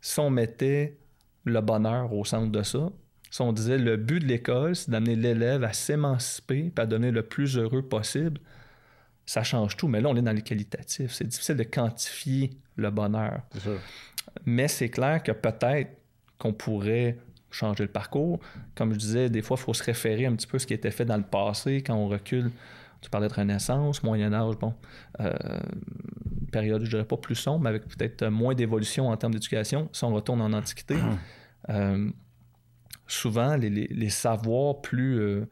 si 0.00 0.18
on 0.18 0.30
mettait 0.30 0.98
le 1.44 1.60
bonheur 1.60 2.12
au 2.12 2.24
centre 2.24 2.50
de 2.50 2.62
ça, 2.62 2.90
si 3.30 3.42
on 3.42 3.52
disait 3.52 3.78
le 3.78 3.96
but 3.96 4.20
de 4.20 4.26
l'école, 4.26 4.74
c'est 4.74 4.90
d'amener 4.90 5.14
l'élève 5.14 5.62
à 5.62 5.72
s'émanciper 5.72 6.72
et 6.76 6.80
à 6.80 6.86
devenir 6.86 7.12
le 7.12 7.22
plus 7.22 7.56
heureux 7.56 7.82
possible, 7.82 8.40
ça 9.28 9.42
change 9.42 9.76
tout. 9.76 9.88
Mais 9.88 10.00
là, 10.00 10.08
on 10.08 10.16
est 10.16 10.22
dans 10.22 10.32
le 10.32 10.40
qualitatif. 10.40 11.12
C'est 11.12 11.26
difficile 11.26 11.56
de 11.56 11.62
quantifier 11.62 12.50
le 12.76 12.90
bonheur. 12.90 13.42
Mais 14.46 14.68
c'est 14.68 14.88
clair 14.88 15.22
que 15.22 15.32
peut-être 15.32 15.90
qu'on 16.38 16.54
pourrait 16.54 17.18
changer 17.50 17.84
le 17.84 17.90
parcours. 17.90 18.40
Comme 18.74 18.94
je 18.94 18.98
disais, 18.98 19.28
des 19.28 19.42
fois, 19.42 19.58
il 19.60 19.62
faut 19.62 19.74
se 19.74 19.84
référer 19.84 20.24
un 20.24 20.34
petit 20.34 20.46
peu 20.46 20.56
à 20.56 20.58
ce 20.58 20.66
qui 20.66 20.72
était 20.72 20.90
fait 20.90 21.04
dans 21.04 21.18
le 21.18 21.24
passé 21.24 21.82
quand 21.82 21.94
on 21.94 22.08
recule. 22.08 22.50
Tu 23.02 23.10
parlais 23.10 23.28
de 23.28 23.34
Renaissance, 23.34 24.02
Moyen 24.02 24.32
Âge, 24.32 24.56
bon, 24.56 24.72
euh, 25.20 25.30
période, 26.50 26.82
je 26.84 26.90
dirais 26.90 27.04
pas 27.04 27.18
plus 27.18 27.34
sombre, 27.34 27.60
mais 27.60 27.68
avec 27.68 27.86
peut-être 27.86 28.28
moins 28.28 28.54
d'évolution 28.54 29.10
en 29.10 29.16
termes 29.18 29.34
d'éducation. 29.34 29.90
Si 29.92 30.04
on 30.04 30.14
retourne 30.14 30.40
en 30.40 30.54
Antiquité, 30.54 30.96
euh, 31.68 32.10
souvent, 33.06 33.56
les, 33.56 34.08
savoirs 34.08 34.80
plus, 34.80 35.20
euh, 35.20 35.48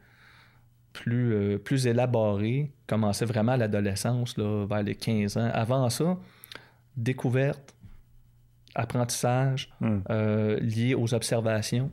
plus, 0.97 1.33
euh, 1.33 1.57
plus 1.57 1.85
élaboré 1.87 2.71
commençait 2.87 3.25
vraiment 3.25 3.51
à 3.53 3.57
l'adolescence, 3.57 4.37
vers 4.37 4.83
les 4.83 4.95
15 4.95 5.37
ans. 5.37 5.49
Avant 5.53 5.89
ça, 5.89 6.17
découverte, 6.95 7.75
apprentissage 8.73 9.69
hmm. 9.79 9.99
euh, 10.09 10.59
lié 10.59 10.95
aux 10.95 11.13
observations, 11.13 11.91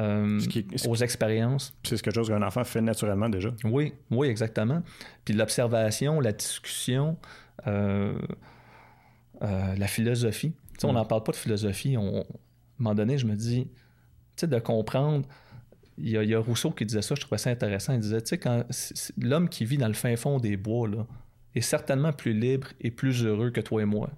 euh, 0.00 0.38
aux 0.86 0.96
expériences. 0.96 1.74
C'est 1.82 2.00
quelque 2.00 2.14
chose 2.14 2.28
qu'un 2.28 2.42
enfant 2.42 2.64
fait 2.64 2.82
naturellement 2.82 3.28
déjà. 3.28 3.50
Oui, 3.64 3.94
oui, 4.10 4.28
exactement. 4.28 4.82
Puis 5.24 5.34
l'observation, 5.34 6.20
la 6.20 6.32
discussion, 6.32 7.16
la 7.64 8.14
philosophie. 9.86 10.52
On 10.84 10.92
n'en 10.92 11.04
hmm. 11.04 11.08
parle 11.08 11.22
pas 11.22 11.32
de 11.32 11.36
philosophie. 11.36 11.96
On, 11.96 12.18
à 12.18 12.20
un 12.20 12.24
moment 12.78 12.94
donné, 12.94 13.16
je 13.16 13.26
me 13.26 13.36
dis, 13.36 13.68
de 14.42 14.58
comprendre 14.58 15.26
il 15.98 16.10
y, 16.10 16.34
a, 16.34 16.38
Rousseau 16.38 16.70
qui 16.70 16.86
disait 16.86 17.02
ça, 17.02 17.14
je 17.14 17.20
trouvais 17.20 17.38
ça 17.38 17.50
intéressant. 17.50 17.92
Il 17.92 18.00
disait, 18.00 18.20
tu 18.20 18.28
sais, 18.28 18.38
quand 18.38 18.64
l'homme 19.18 19.48
qui 19.48 19.64
vit 19.64 19.78
dans 19.78 19.88
le 19.88 19.94
fin 19.94 20.16
fond 20.16 20.38
des 20.38 20.56
bois 20.56 20.88
là, 20.88 21.06
est 21.54 21.60
certainement 21.60 22.12
plus 22.12 22.32
libre 22.32 22.68
et 22.80 22.90
plus 22.90 23.24
heureux 23.24 23.50
que 23.50 23.60
toi 23.60 23.82
et 23.82 23.84
moi. 23.84 24.10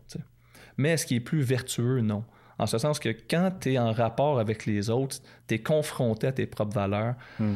Mais 0.77 0.91
est-ce 0.91 1.07
qu'il 1.07 1.17
est 1.17 1.21
plus 1.21 1.43
vertueux? 1.43 2.01
Non. 2.01 2.25
En 2.59 2.67
ce 2.67 2.79
sens 2.79 2.99
que 3.01 3.09
quand 3.09 3.51
tu 3.61 3.73
es 3.73 3.79
en 3.79 3.93
rapport 3.93 4.39
avec 4.39 4.67
les 4.67 4.91
autres, 4.91 5.17
tu 5.49 5.55
es 5.55 5.59
confronté 5.59 6.29
à 6.29 6.33
tes 6.33 6.47
propres 6.47 6.75
valeurs, 6.75 7.17
hmm. 7.41 7.55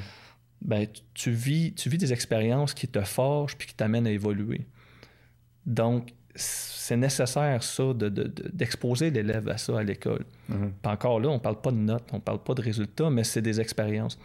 ben, 0.63 0.87
tu, 1.15 1.31
vis, 1.31 1.73
tu 1.75 1.89
vis 1.89 1.99
des 1.99 2.13
expériences 2.13 2.75
qui 2.75 2.89
te 2.89 3.01
forgent 3.03 3.57
puis 3.57 3.69
qui 3.69 3.75
t'amènent 3.75 4.07
à 4.07 4.11
évoluer. 4.11 4.67
Donc, 5.67 6.13
c'est 6.39 6.97
nécessaire, 6.97 7.63
ça, 7.63 7.85
d'exposer 7.95 9.11
l'élève 9.11 9.49
à 9.49 9.59
ça 9.59 9.79
à 9.79 9.83
l'école. 9.83 10.25
Mhm. 10.49 10.73
Encore 10.85 11.21
là, 11.21 11.29
on 11.29 11.35
ne 11.35 11.39
parle 11.39 11.61
pas 11.61 11.71
de 11.71 11.77
notes, 11.77 12.09
on 12.13 12.17
ne 12.17 12.23
parle 12.23 12.43
pas 12.43 12.55
de 12.55 12.63
résultats, 12.63 13.11
mais 13.11 13.25
c'est 13.25 13.43
des 13.43 13.61
expériences. 13.61 14.19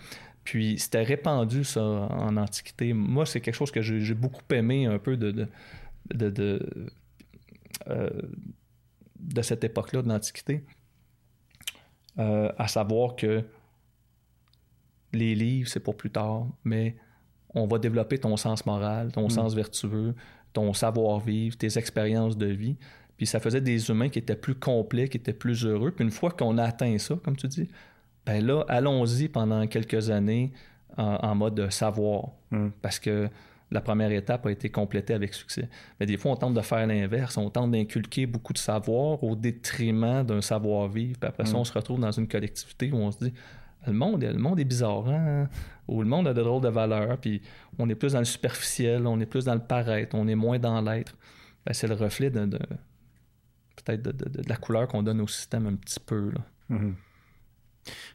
Puis 0.43 0.80
c'était 0.80 1.04
répandu, 1.04 1.63
ça, 1.63 1.82
en 1.82 2.38
Antiquité. 2.38 2.93
Moi, 2.93 3.26
c'est 3.26 3.41
quelque 3.41 3.56
chose 3.56 3.71
que 3.71 3.82
j'ai 3.82 4.13
beaucoup 4.13 4.41
aimé 4.52 4.86
un 4.86 4.99
peu 4.99 5.17
de, 5.17 5.32
de, 5.32 6.30
de, 6.30 6.89
euh, 7.89 8.10
cette 9.41 9.63
époque-là 9.63 10.02
de 10.02 10.10
l'Antiquité. 10.10 10.63
Euh, 12.19 12.52
à 12.58 12.67
savoir 12.67 13.15
que 13.15 13.43
les 15.13 15.34
livres, 15.36 15.67
c'est 15.67 15.80
pour 15.80 15.97
plus 15.97 16.12
tard, 16.12 16.45
mais 16.63 16.95
on 17.49 17.67
va 17.67 17.80
développer 17.80 18.17
ton 18.19 18.36
sens 18.38 18.65
moral, 18.65 19.12
ton 19.12 19.23
mhm. 19.23 19.30
sens 19.30 19.54
vertueux, 19.54 20.15
ton 20.53 20.73
savoir-vivre, 20.73 21.57
tes 21.57 21.77
expériences 21.77 22.37
de 22.37 22.45
vie. 22.45 22.75
Puis 23.17 23.27
ça 23.27 23.39
faisait 23.39 23.61
des 23.61 23.89
humains 23.89 24.09
qui 24.09 24.19
étaient 24.19 24.35
plus 24.35 24.55
complets, 24.55 25.07
qui 25.07 25.17
étaient 25.17 25.33
plus 25.33 25.65
heureux. 25.65 25.91
Puis 25.91 26.05
une 26.05 26.11
fois 26.11 26.31
qu'on 26.31 26.57
a 26.57 26.63
atteint 26.63 26.97
ça, 26.97 27.15
comme 27.23 27.35
tu 27.35 27.47
dis, 27.47 27.67
ben 28.25 28.45
là, 28.45 28.63
allons-y 28.67 29.27
pendant 29.27 29.67
quelques 29.67 30.09
années 30.09 30.51
en, 30.97 31.35
mode 31.35 31.71
savoir. 31.71 32.29
Hmm. 32.51 32.69
Parce 32.81 32.99
que 32.99 33.29
la 33.71 33.81
première 33.81 34.11
étape 34.11 34.45
a 34.45 34.51
été 34.51 34.69
complétée 34.69 35.13
avec 35.13 35.33
succès. 35.33 35.67
Mais 35.99 36.05
des 36.05 36.17
fois, 36.17 36.31
on 36.33 36.35
tente 36.35 36.53
de 36.53 36.61
faire 36.61 36.85
l'inverse. 36.85 37.37
On 37.37 37.49
tente 37.49 37.71
d'inculquer 37.71 38.25
beaucoup 38.27 38.53
de 38.53 38.59
savoir 38.59 39.23
au 39.23 39.35
détriment 39.35 40.23
d'un 40.23 40.41
savoir-vivre. 40.41 41.17
Puis 41.19 41.27
après 41.27 41.45
ça, 41.45 41.53
hmm. 41.53 41.61
on 41.61 41.63
se 41.63 41.73
retrouve 41.73 41.99
dans 41.99 42.11
une 42.11 42.27
collectivité 42.27 42.91
où 42.91 42.97
on 42.97 43.11
se 43.11 43.17
dit 43.17 43.33
le 43.85 43.93
monde, 43.93 44.23
le 44.23 44.37
monde 44.37 44.59
est 44.59 44.65
bizarre, 44.65 45.07
hein? 45.09 45.49
Ou 45.87 46.01
le 46.01 46.07
monde 46.07 46.27
a 46.27 46.33
de 46.33 46.41
drôles 46.41 46.61
de 46.61 46.69
valeurs, 46.69 47.17
puis 47.17 47.41
on 47.77 47.89
est 47.89 47.95
plus 47.95 48.13
dans 48.13 48.19
le 48.19 48.25
superficiel, 48.25 49.05
on 49.05 49.19
est 49.19 49.25
plus 49.25 49.45
dans 49.45 49.53
le 49.53 49.59
paraître, 49.59 50.15
on 50.15 50.27
est 50.27 50.35
moins 50.35 50.59
dans 50.59 50.81
l'être. 50.81 51.15
Ben, 51.65 51.73
c'est 51.73 51.87
le 51.87 51.95
reflet 51.95 52.29
de, 52.29 52.45
peut-être 53.75 54.01
de, 54.01 54.49
la 54.49 54.55
couleur 54.55 54.87
qu'on 54.87 55.03
donne 55.03 55.21
au 55.21 55.27
système 55.27 55.67
un 55.67 55.75
petit 55.75 55.99
peu. 55.99 56.31
Mm-hmm. 56.71 56.93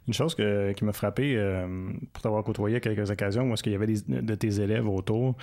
Une 0.07 0.15
chose 0.15 0.35
qui 0.35 0.85
m'a 0.85 0.95
frappé 0.95 1.37
euh, 1.37 1.93
pour 2.13 2.23
t'avoir 2.23 2.43
côtoyé 2.43 2.77
à 2.77 2.81
quelques 2.81 3.11
occasions, 3.11 3.51
où 3.51 3.53
est-ce 3.53 3.63
qu'il 3.63 3.73
y 3.73 3.75
avait 3.75 3.87
de 3.87 4.35
tes 4.35 4.61
élèves 4.61 4.89
autour, 4.89 5.37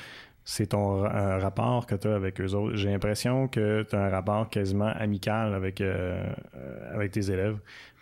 c'est 0.45 0.67
ton 0.67 1.01
rapport 1.01 1.87
que 1.87 1.95
tu 1.95 2.07
as 2.07 2.15
avec 2.15 2.39
eux 2.39 2.53
autres. 2.53 2.75
J'ai 2.75 2.91
l'impression 2.91 3.47
que 3.47 3.83
tu 3.83 3.95
as 3.95 4.05
un 4.05 4.09
rapport 4.09 4.47
quasiment 4.49 4.91
amical 4.95 5.55
avec, 5.55 5.81
euh, 5.81 6.23
avec 6.93 7.11
tes 7.11 7.31
élèves. 7.31 7.57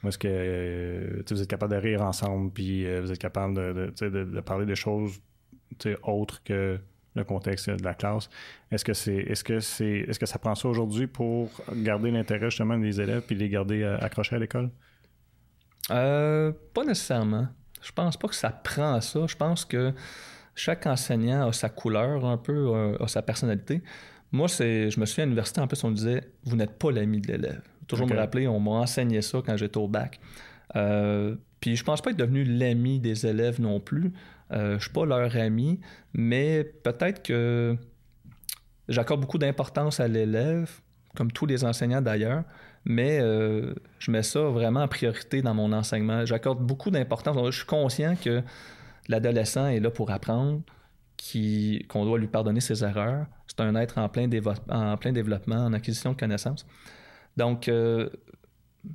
Est-ce 0.05 0.17
que 0.17 0.27
euh, 0.29 1.23
vous 1.29 1.41
êtes 1.41 1.49
capable 1.49 1.73
de 1.73 1.79
rire 1.79 2.01
ensemble, 2.01 2.51
puis 2.51 2.85
euh, 2.85 3.01
vous 3.01 3.11
êtes 3.11 3.19
capable 3.19 3.55
de, 3.55 3.93
de, 4.09 4.41
parler 4.41 4.65
de 4.65 4.75
choses 4.75 5.21
autres 6.03 6.43
que 6.43 6.79
le 7.15 7.23
contexte 7.23 7.69
de 7.69 7.83
la 7.83 7.93
classe. 7.93 8.29
Est-ce 8.71 8.83
que 8.83 8.93
c'est 8.93 9.15
est-ce 9.17 9.43
que 10.19 10.25
ça 10.25 10.39
prend 10.39 10.55
ça 10.55 10.67
aujourd'hui 10.67 11.07
pour 11.07 11.49
garder 11.75 12.09
l'intérêt 12.11 12.49
justement 12.49 12.77
des 12.77 12.99
élèves 12.99 13.21
puis 13.21 13.35
les 13.35 13.49
garder 13.49 13.83
accrochés 13.83 14.35
à 14.35 14.39
l'école? 14.39 14.71
pas 15.87 16.83
nécessairement. 16.85 17.47
Je 17.83 17.91
pense 17.91 18.17
pas 18.17 18.27
que 18.27 18.35
ça 18.35 18.49
prend 18.49 18.99
ça. 19.01 19.27
Je 19.27 19.35
pense 19.35 19.65
que 19.65 19.93
chaque 20.55 20.85
enseignant 20.85 21.47
a 21.47 21.53
sa 21.53 21.69
couleur 21.69 22.25
un 22.25 22.37
peu, 22.37 22.73
euh, 22.73 22.97
a 22.99 23.07
sa 23.07 23.21
personnalité. 23.21 23.81
Moi, 24.31 24.47
c'est, 24.47 24.89
je 24.89 24.99
me 24.99 25.05
souviens 25.05 25.23
à 25.23 25.25
l'université, 25.25 25.61
en 25.61 25.67
plus, 25.67 25.83
on 25.83 25.91
disait 25.91 26.29
Vous 26.43 26.55
n'êtes 26.55 26.77
pas 26.77 26.91
l'ami 26.91 27.21
de 27.21 27.27
l'élève. 27.27 27.61
Toujours 27.87 28.07
me 28.07 28.15
rappeler, 28.15 28.47
on 28.47 28.59
m'a 28.59 28.71
enseigné 28.71 29.21
ça 29.21 29.41
quand 29.45 29.57
j'étais 29.57 29.77
au 29.77 29.87
bac. 29.87 30.19
Euh, 30.75 31.35
puis 31.59 31.75
je 31.75 31.83
pense 31.83 32.01
pas 32.01 32.11
être 32.11 32.17
devenu 32.17 32.43
l'ami 32.43 32.99
des 32.99 33.25
élèves 33.25 33.61
non 33.61 33.79
plus. 33.79 34.13
Euh, 34.51 34.77
je 34.77 34.83
suis 34.83 34.91
pas 34.91 35.05
leur 35.05 35.35
ami, 35.35 35.79
mais 36.13 36.63
peut-être 36.63 37.23
que 37.23 37.77
j'accorde 38.87 39.21
beaucoup 39.21 39.37
d'importance 39.37 39.99
à 39.99 40.07
l'élève, 40.07 40.69
comme 41.15 41.31
tous 41.31 41.45
les 41.45 41.63
enseignants 41.63 42.01
d'ailleurs, 42.01 42.43
mais 42.85 43.19
euh, 43.21 43.73
je 43.99 44.11
mets 44.11 44.23
ça 44.23 44.41
vraiment 44.41 44.81
en 44.81 44.87
priorité 44.87 45.41
dans 45.41 45.53
mon 45.53 45.71
enseignement. 45.71 46.25
J'accorde 46.25 46.59
beaucoup 46.59 46.91
d'importance. 46.91 47.37
Je 47.51 47.57
suis 47.57 47.65
conscient 47.65 48.15
que 48.15 48.43
l'adolescent 49.07 49.67
est 49.67 49.79
là 49.79 49.89
pour 49.89 50.11
apprendre, 50.11 50.61
qu'on 51.87 52.05
doit 52.05 52.19
lui 52.19 52.27
pardonner 52.27 52.59
ses 52.59 52.83
erreurs. 52.83 53.25
C'est 53.47 53.61
un 53.61 53.75
être 53.75 53.97
en 53.97 54.09
plein, 54.09 54.27
en 54.69 54.97
plein 54.97 55.13
développement, 55.13 55.65
en 55.65 55.73
acquisition 55.73 56.11
de 56.11 56.17
connaissances. 56.17 56.65
Donc, 57.37 57.67
euh, 57.67 58.09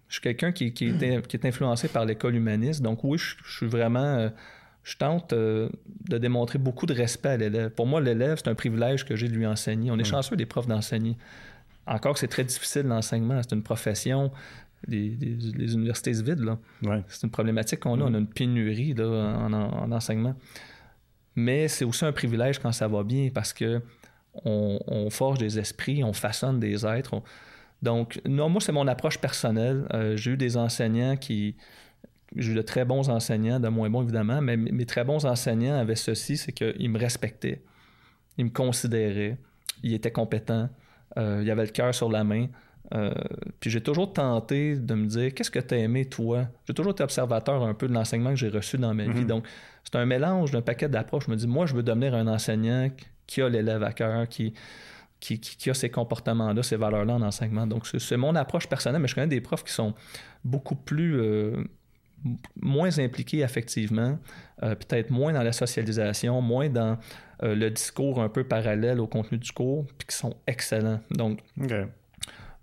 je 0.09 0.15
suis 0.15 0.23
quelqu'un 0.23 0.53
qui, 0.53 0.73
qui, 0.73 0.87
est, 0.87 1.45
influencé 1.45 1.89
par 1.89 2.05
l'école 2.05 2.35
humaniste. 2.35 2.83
Donc, 2.83 3.05
oui, 3.05 3.19
je, 3.19 3.35
suis 3.57 3.67
vraiment. 3.67 4.01
Euh, 4.01 4.29
je 4.83 4.97
tente 4.97 5.33
euh, 5.33 5.69
de 6.09 6.19
démontrer 6.19 6.59
beaucoup 6.59 6.87
de 6.87 6.95
respect 6.95 7.31
à 7.31 7.37
l'élève. 7.37 7.71
Pour 7.71 7.87
moi, 7.87 8.01
l'élève, 8.01 8.39
c'est 8.39 8.49
un 8.49 8.55
privilège 8.55 9.05
que 9.05 9.17
j'ai 9.17 9.29
de 9.29 9.35
lui 9.35 9.47
enseigner. 9.47 9.91
On 9.91 9.99
est 9.99 10.05
chanceux 10.05 10.37
des 10.37 10.47
profs 10.47 10.67
d'enseigner. 10.67 11.17
Encore 11.87 12.15
que 12.15 12.21
c'est 12.21 12.29
très 12.29 12.45
difficile 12.45 12.83
l'enseignement. 12.83 13.41
C'est 13.43 13.55
une 13.55 13.63
profession. 13.63 14.31
Les, 14.87 15.09
universités 15.75 16.15
se 16.15 16.23
vident. 16.23 16.59
C'est 17.09 17.25
une 17.25 17.31
problématique 17.31 17.81
qu'on 17.81 18.01
a. 18.01 18.05
On 18.05 18.15
a 18.15 18.19
une 18.19 18.29
pénurie 18.29 18.95
en, 18.99 19.53
en 19.53 19.93
enseignement. 19.93 20.35
Mais 21.35 21.69
c'est 21.69 21.85
aussi 21.85 22.05
un 22.05 22.13
privilège 22.13 22.59
quand 22.59 22.73
ça 22.73 22.89
va 22.89 23.03
bien 23.03 23.31
parce 23.33 23.53
que 23.53 23.81
on, 24.45 25.09
forge 25.11 25.39
des 25.39 25.59
esprits, 25.59 26.03
on 26.05 26.13
façonne 26.13 26.61
des 26.61 26.87
êtres. 26.87 27.23
Donc, 27.83 28.21
non, 28.27 28.49
moi, 28.49 28.61
c'est 28.61 28.73
mon 28.73 28.87
approche 28.89 29.19
personnelle. 29.19 29.87
Euh, 29.95 30.17
j'ai 30.17 30.33
eu 30.33 30.37
des 30.37 30.57
enseignants 30.57 31.17
qui. 31.17 31.57
J'ai 32.37 32.53
eu 32.53 32.55
de 32.55 32.63
très 32.63 32.85
bons 32.85 33.09
enseignants, 33.09 33.59
de 33.59 33.69
moins 33.69 33.89
bons 33.89 34.03
évidemment, 34.03 34.43
mais 34.43 34.59
mes 34.59 34.85
très 34.85 35.03
bons 35.03 35.25
enseignants 35.25 35.79
avaient 35.79 35.97
ceci 35.97 36.37
c'est 36.37 36.53
qu'ils 36.53 36.91
me 36.91 36.99
respectaient, 36.99 37.63
ils 38.37 38.45
me 38.45 38.51
considéraient, 38.51 39.39
ils 39.83 39.95
étaient 39.95 40.11
compétents, 40.11 40.69
euh, 41.17 41.41
ils 41.43 41.51
avaient 41.51 41.65
le 41.65 41.71
cœur 41.71 41.95
sur 41.95 42.11
la 42.11 42.25
main. 42.25 42.49
Euh, 42.95 43.15
puis 43.61 43.71
j'ai 43.71 43.81
toujours 43.81 44.13
tenté 44.13 44.77
de 44.77 44.95
me 44.95 45.07
dire 45.07 45.33
qu'est-ce 45.33 45.51
que 45.51 45.59
tu 45.59 45.75
as 45.75 45.79
aimé 45.79 46.05
toi? 46.05 46.49
J'ai 46.67 46.75
toujours 46.75 46.93
été 46.93 47.03
observateur 47.03 47.63
un 47.63 47.73
peu 47.73 47.89
de 47.89 47.95
l'enseignement 47.95 48.31
que 48.31 48.37
j'ai 48.37 48.51
reçu 48.51 48.77
dans 48.77 48.93
ma 48.93 49.05
vie. 49.05 49.21
Mhm. 49.21 49.27
Donc 49.27 49.47
c'est 49.85 49.97
un 49.97 50.05
mélange 50.05 50.51
d'un 50.51 50.61
paquet 50.61 50.91
d'approches. 50.91 51.25
Je 51.27 51.31
me 51.31 51.37
dis 51.37 51.47
moi 51.47 51.65
je 51.65 51.75
veux 51.75 51.83
devenir 51.83 52.15
un 52.15 52.27
enseignant 52.27 52.91
qui 53.27 53.41
a 53.41 53.49
l'élève 53.49 53.83
à 53.83 53.93
cœur, 53.93 54.29
qui, 54.29 54.53
qui, 55.21 55.71
a 55.71 55.75
ces 55.75 55.91
comportements-là, 55.91 56.63
ces 56.63 56.77
valeurs-là 56.77 57.15
en 57.15 57.23
enseignement. 57.23 57.67
Donc 57.67 57.87
c'est 57.87 58.17
mon 58.17 58.35
approche 58.35 58.69
personnelle, 58.69 59.01
mais 59.01 59.09
je 59.09 59.15
connais 59.15 59.27
des 59.27 59.41
profs 59.41 59.65
qui 59.65 59.73
sont 59.73 59.95
beaucoup 60.45 60.77
plus 60.77 61.21
euh, 61.21 61.65
moins 62.61 62.99
impliqués 62.99 63.43
affectivement, 63.43 64.19
euh, 64.63 64.75
peut-être 64.75 65.11
moins 65.11 65.33
dans 65.33 65.43
la 65.43 65.53
socialisation, 65.53 66.41
moins 66.41 66.69
dans 66.69 66.99
le 67.41 67.69
discours 67.69 68.21
un 68.21 68.29
peu 68.29 68.43
parallèle 68.43 68.99
au 68.99 69.07
contenu 69.07 69.39
du 69.39 69.53
cours, 69.53 69.87
puis 69.97 70.09
qui 70.09 70.17
sont 70.17 70.35
excellents. 70.49 71.01
Donc 71.13 71.41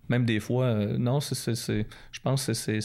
même 0.10 0.26
des 0.26 0.40
fois, 0.40 0.66
euh, 0.66 0.98
non, 0.98 1.20
c'est, 1.20 1.56
je 1.56 2.20
pense 2.22 2.46
que 2.46 2.54
c'est, 2.54 2.80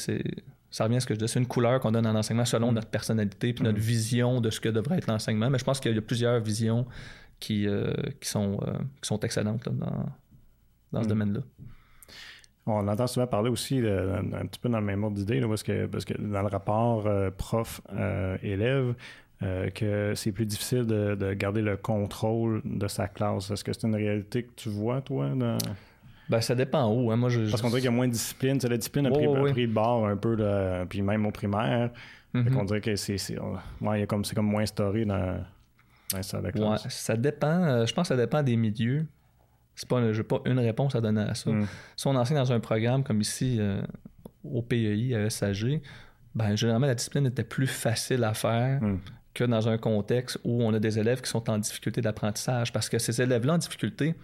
ça 0.71 0.85
revient 0.85 0.97
à 0.97 1.01
ce 1.01 1.07
que 1.07 1.15
je 1.15 1.19
dis, 1.19 1.29
c'est 1.29 1.39
une 1.39 1.47
couleur 1.47 1.81
qu'on 1.81 1.93
donne 1.93 2.07
à 2.07 2.13
l'enseignement 2.13 2.45
selon 2.45 2.71
mm. 2.71 2.75
notre 2.75 2.89
personnalité 2.89 3.53
puis 3.53 3.65
notre 3.65 3.79
mm. 3.79 3.83
vision 3.83 4.41
de 4.41 4.51
ce 4.51 4.61
que 4.61 4.69
devrait 4.69 4.99
être 4.99 5.07
l'enseignement. 5.07 5.51
Mais 5.51 5.59
je 5.59 5.65
pense 5.65 5.81
qu'il 5.81 5.95
y 5.95 5.99
a 5.99 6.03
plusieurs 6.03 6.41
visions 6.41 6.87
qui, 7.41 7.67
euh, 7.67 7.93
qui, 8.21 8.29
sont, 8.29 8.61
euh, 8.63 8.73
qui 9.01 9.09
sont 9.09 9.19
excellentes 9.21 9.69
dans, 9.69 10.07
dans 10.93 11.01
ce 11.03 11.07
mm. 11.07 11.09
domaine-là. 11.09 11.41
On 12.67 12.87
entend 12.87 13.07
souvent 13.07 13.27
parler 13.27 13.51
aussi 13.51 13.79
un 13.79 14.47
petit 14.47 14.61
peu 14.61 14.69
dans 14.69 14.79
le 14.79 14.87
même 14.87 15.03
ordre 15.03 15.17
d'idée, 15.17 15.41
parce 15.41 15.63
que, 15.63 15.87
parce 15.87 16.05
que 16.05 16.15
dans 16.21 16.43
le 16.43 16.47
rapport 16.47 17.09
prof-élève, 17.37 18.95
que 19.41 20.13
c'est 20.15 20.31
plus 20.31 20.47
difficile 20.47 20.87
de, 20.87 21.17
de, 21.17 21.33
garder 21.33 21.63
le 21.63 21.77
contrôle 21.77 22.61
de 22.65 22.87
sa 22.87 23.09
classe. 23.09 23.51
Est-ce 23.51 23.65
que 23.65 23.73
c'est 23.73 23.87
une 23.89 23.97
réalité 23.97 24.45
que 24.45 24.53
tu 24.55 24.69
vois, 24.69 25.01
toi? 25.01 25.31
Dans... 25.31 25.57
Ben, 26.29 26.41
ça 26.41 26.55
dépend 26.55 26.87
où. 26.95 27.11
Hein. 27.11 27.17
Moi, 27.17 27.31
je, 27.31 27.51
Parce 27.51 27.61
qu'on 27.61 27.69
dirait 27.69 27.81
qu'il 27.81 27.91
y 27.91 27.93
a 27.93 27.97
moins 27.97 28.07
de 28.07 28.13
discipline. 28.13 28.59
la 28.63 28.77
discipline 28.77 29.07
a 29.07 29.11
pris, 29.11 29.25
le 29.27 29.67
bord 29.67 30.07
un 30.07 30.17
peu, 30.17 30.37
puis 30.89 31.03
même 31.03 31.27
au 31.27 31.33
primaire. 31.33 31.91
Mm 32.35 32.57
On 32.57 32.65
dirait 32.65 32.81
que 32.81 32.95
c'est, 32.95 33.17
ouais, 33.81 34.07
comme, 34.07 34.25
c'est 34.25 34.37
comme 34.37 34.47
moins 34.47 34.67
story 34.67 35.07
dans, 35.07 35.41
ça 36.23 36.41
ouais, 36.41 36.77
Ça 36.89 37.17
dépend. 37.17 37.63
Euh, 37.65 37.87
je 37.87 37.95
pense 37.95 38.09
que 38.09 38.15
ça 38.15 38.21
dépend 38.21 38.43
des 38.43 38.57
milieux. 38.57 39.07
C'est 39.75 39.89
pas, 39.89 40.13
je 40.13 40.19
n'ai 40.19 40.25
pas 40.25 40.41
une 40.45 40.59
réponse 40.59 40.95
à 40.95 41.01
donner 41.01 41.23
à 41.23 41.35
ça. 41.35 41.51
Mm. 41.51 41.67
Si 41.97 42.07
on 42.07 42.15
enseigne 42.17 42.37
dans 42.37 42.53
un 42.53 42.61
programme 42.61 43.03
comme 43.03 43.21
ici 43.21 43.57
euh, 43.59 43.83
au 44.45 44.63
PEI, 44.63 45.15
à 45.15 45.31
SAG, 45.31 45.81
ben, 46.35 46.57
généralement, 46.57 46.87
la 46.87 46.95
discipline 46.95 47.27
était 47.27 47.45
plus 47.45 47.67
facile 47.67 48.25
à 48.25 48.35
faire 48.35 48.83
mm. 48.83 48.99
que 49.35 49.45
dans 49.45 49.69
un 49.69 49.79
contexte 49.79 50.39
où 50.45 50.63
on 50.63 50.75
a 50.75 50.79
des 50.79 50.99
élèves 50.99 51.21
qui 51.23 51.31
sont 51.31 51.49
en 51.49 51.59
difficulté 51.59 52.01
d'apprentissage. 52.01 52.73
Parce 52.73 52.89
que 52.89 52.99
ces 52.99 53.23
élèves-là 53.23 53.55
en 53.55 53.59
difficulté, 53.59 54.15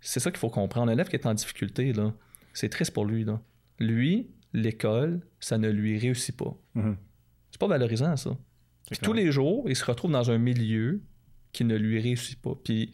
c'est 0.00 0.20
ça 0.20 0.30
qu'il 0.30 0.38
faut 0.38 0.50
comprendre. 0.50 0.90
Un 0.90 0.92
élève 0.94 1.08
qui 1.08 1.16
est 1.16 1.26
en 1.26 1.34
difficulté, 1.34 1.92
là, 1.92 2.12
c'est 2.52 2.68
triste 2.68 2.92
pour 2.92 3.04
lui. 3.04 3.24
Là. 3.24 3.40
Lui, 3.78 4.30
l'école, 4.52 5.20
ça 5.40 5.58
ne 5.58 5.68
lui 5.68 5.98
réussit 5.98 6.36
pas. 6.36 6.56
Mm-hmm. 6.76 6.96
C'est 7.50 7.60
pas 7.60 7.66
valorisant, 7.66 8.16
ça. 8.16 8.30
Puis 8.90 9.00
tous 9.02 9.12
les 9.12 9.32
jours, 9.32 9.68
il 9.68 9.74
se 9.74 9.84
retrouve 9.84 10.12
dans 10.12 10.30
un 10.30 10.38
milieu 10.38 11.02
qui 11.56 11.64
ne 11.64 11.76
lui 11.76 12.00
réussit 12.00 12.40
pas. 12.40 12.54
Puis 12.62 12.92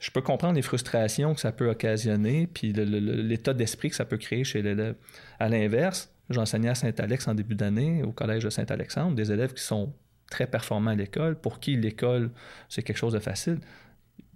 je 0.00 0.10
peux 0.10 0.22
comprendre 0.22 0.54
les 0.54 0.62
frustrations 0.62 1.34
que 1.34 1.40
ça 1.40 1.52
peut 1.52 1.70
occasionner, 1.70 2.46
puis 2.46 2.72
l'état 2.72 3.54
d'esprit 3.54 3.90
que 3.90 3.96
ça 3.96 4.04
peut 4.04 4.18
créer 4.18 4.44
chez 4.44 4.62
l'élève. 4.62 4.94
À 5.38 5.48
l'inverse, 5.48 6.12
j'enseignais 6.30 6.68
à 6.68 6.74
Saint-Alex 6.74 7.28
en 7.28 7.34
début 7.34 7.54
d'année, 7.54 8.02
au 8.02 8.12
collège 8.12 8.44
de 8.44 8.50
Saint-Alexandre, 8.50 9.14
des 9.14 9.32
élèves 9.32 9.52
qui 9.52 9.62
sont 9.62 9.92
très 10.30 10.46
performants 10.46 10.90
à 10.90 10.94
l'école, 10.94 11.40
pour 11.40 11.60
qui 11.60 11.76
l'école, 11.76 12.30
c'est 12.68 12.82
quelque 12.82 12.98
chose 12.98 13.12
de 13.12 13.18
facile 13.18 13.60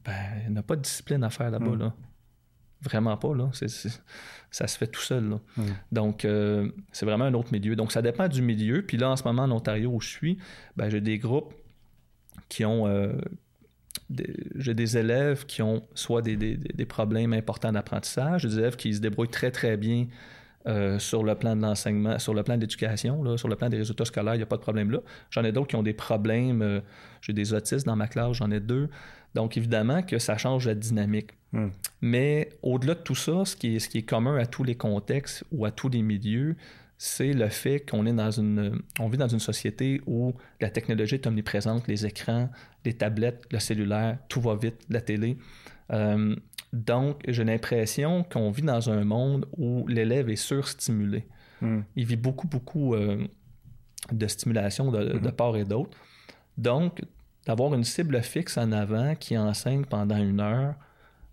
ben, 0.05 0.15
il 0.47 0.53
n'y 0.53 0.59
a 0.59 0.63
pas 0.63 0.77
de 0.77 0.83
discipline 0.83 1.23
à 1.25 1.31
faire 1.31 1.51
là-bas. 1.51 1.67
Hmm. 1.67 1.79
Là. 1.79 1.95
Vraiment 2.83 3.17
pas. 3.17 3.35
Là. 3.35 3.51
ça 3.53 4.67
se 4.67 4.79
fait 4.79 4.87
tout 4.87 5.01
seul. 5.01 5.29
Là. 5.29 5.41
Hmm. 5.57 5.65
Donc, 5.93 6.25
euh, 6.25 6.71
c'est 6.93 7.07
vraiment 7.07 7.25
un 7.25 7.35
autre 7.35 7.53
milieu. 7.53 7.77
Donc, 7.77 7.93
ça 7.93 8.03
dépend 8.03 8.29
du 8.29 8.43
milieu. 8.43 8.83
Puis 8.83 8.97
là, 8.97 9.11
en 9.11 9.17
ce 9.17 9.25
moment, 9.25 9.43
en 9.43 9.51
Ontario, 9.51 9.91
où 9.91 10.01
je 10.01 10.09
suis, 10.09 10.39
ben, 10.77 10.89
j'ai 10.89 11.01
des 11.01 11.19
groupes 11.19 11.55
qui 12.49 12.65
ont. 12.65 12.87
Euh, 12.87 13.13
j'ai 14.57 14.75
des 14.75 14.99
élèves 14.99 15.47
qui 15.47 15.63
ont 15.63 15.83
soit 15.95 16.23
des, 16.23 16.37
des, 16.37 16.85
problèmes 16.85 17.33
importants 17.33 17.71
d'apprentissage, 17.71 18.45
des 18.45 18.59
élèves 18.59 18.77
qui 18.77 18.93
se 18.93 19.01
débrouillent 19.01 19.29
très, 19.29 19.53
très 19.53 19.77
bien 19.77 20.07
euh, 20.67 20.99
sur 20.99 21.23
le 21.23 21.35
plan 21.37 21.55
de 21.55 21.63
l'enseignement, 21.63 22.19
sur 22.19 22.35
le 22.35 22.43
plan 22.43 22.57
de 22.57 22.61
l'éducation, 22.61 23.37
sur 23.37 23.49
le 23.49 23.55
plan 23.55 23.69
des 23.69 23.77
résultats 23.77 24.05
scolaires, 24.05 24.35
il 24.35 24.39
n'y 24.39 24.43
a 24.43 24.47
pas 24.47 24.57
de 24.57 24.63
problème 24.63 24.91
là. 24.91 24.99
J'en 25.31 25.45
ai 25.45 25.53
d'autres 25.53 25.69
qui 25.69 25.77
ont 25.77 25.83
des 25.85 25.93
problèmes. 25.93 26.83
j'ai 27.21 27.33
des 27.33 27.55
autistes 27.55 27.87
dans 27.87 27.97
ma 27.97 28.09
classe, 28.09 28.33
j'en 28.37 28.51
ai 28.51 28.61
deux. 28.61 28.89
Donc, 29.35 29.57
évidemment 29.57 30.03
que 30.03 30.19
ça 30.19 30.37
change 30.37 30.67
la 30.67 30.75
dynamique. 30.75 31.31
Hmm. 31.53 31.69
Mais 32.01 32.51
au-delà 32.63 32.95
de 32.95 33.01
tout 33.01 33.15
ça, 33.15 33.45
ce 33.45 33.57
qui, 33.57 33.77
est, 33.77 33.79
ce 33.79 33.89
qui 33.89 33.99
est 33.99 34.03
commun 34.03 34.37
à 34.37 34.47
tous 34.47 34.65
les 34.65 34.75
contextes 34.75 35.45
ou 35.53 35.65
à 35.65 35.71
tous 35.71 35.89
les 35.89 36.03
milieux, 36.03 36.57
c'est 37.03 37.33
le 37.33 37.49
fait 37.49 37.81
qu'on 37.81 38.05
est 38.05 38.13
dans 38.13 38.31
une, 38.31 38.83
on 38.99 39.09
vit 39.09 39.17
dans 39.17 39.27
une 39.27 39.41
société 39.41 40.03
où 40.07 40.35
la 40.61 40.69
technologie 40.69 41.15
est 41.15 41.27
omniprésente, 41.27 41.89
les 41.89 42.05
écrans, 42.05 42.51
les 42.85 42.93
tablettes, 42.93 43.47
le 43.51 43.59
cellulaire, 43.59 44.19
tout 44.29 44.43
va 44.43 44.55
vite, 44.55 44.83
la 44.91 45.01
télé. 45.01 45.39
Euh, 45.95 46.37
donc, 46.75 47.23
j'ai 47.27 47.45
l'impression 47.45 48.23
qu'on 48.23 48.51
vit 48.51 48.61
dans 48.61 48.91
un 48.91 49.03
monde 49.05 49.49
où 49.57 49.87
l'élève 49.89 50.29
est 50.29 50.37
surstimulé. 50.37 51.27
Hmm. 51.63 51.81
Il 51.97 52.05
vit 52.05 52.17
beaucoup, 52.17 52.47
beaucoup 52.47 52.95
euh, 52.95 53.27
de 54.13 54.27
stimulation 54.27 54.91
de, 54.91 55.19
de 55.19 55.29
hmm. 55.31 55.33
part 55.33 55.57
et 55.57 55.65
d'autre. 55.65 55.97
Donc, 56.59 57.01
d'avoir 57.47 57.73
une 57.73 57.85
cible 57.85 58.21
fixe 58.21 58.59
en 58.59 58.73
avant 58.73 59.15
qui 59.15 59.39
enseigne 59.39 59.87
pendant 59.87 60.19
une 60.19 60.41
heure, 60.41 60.75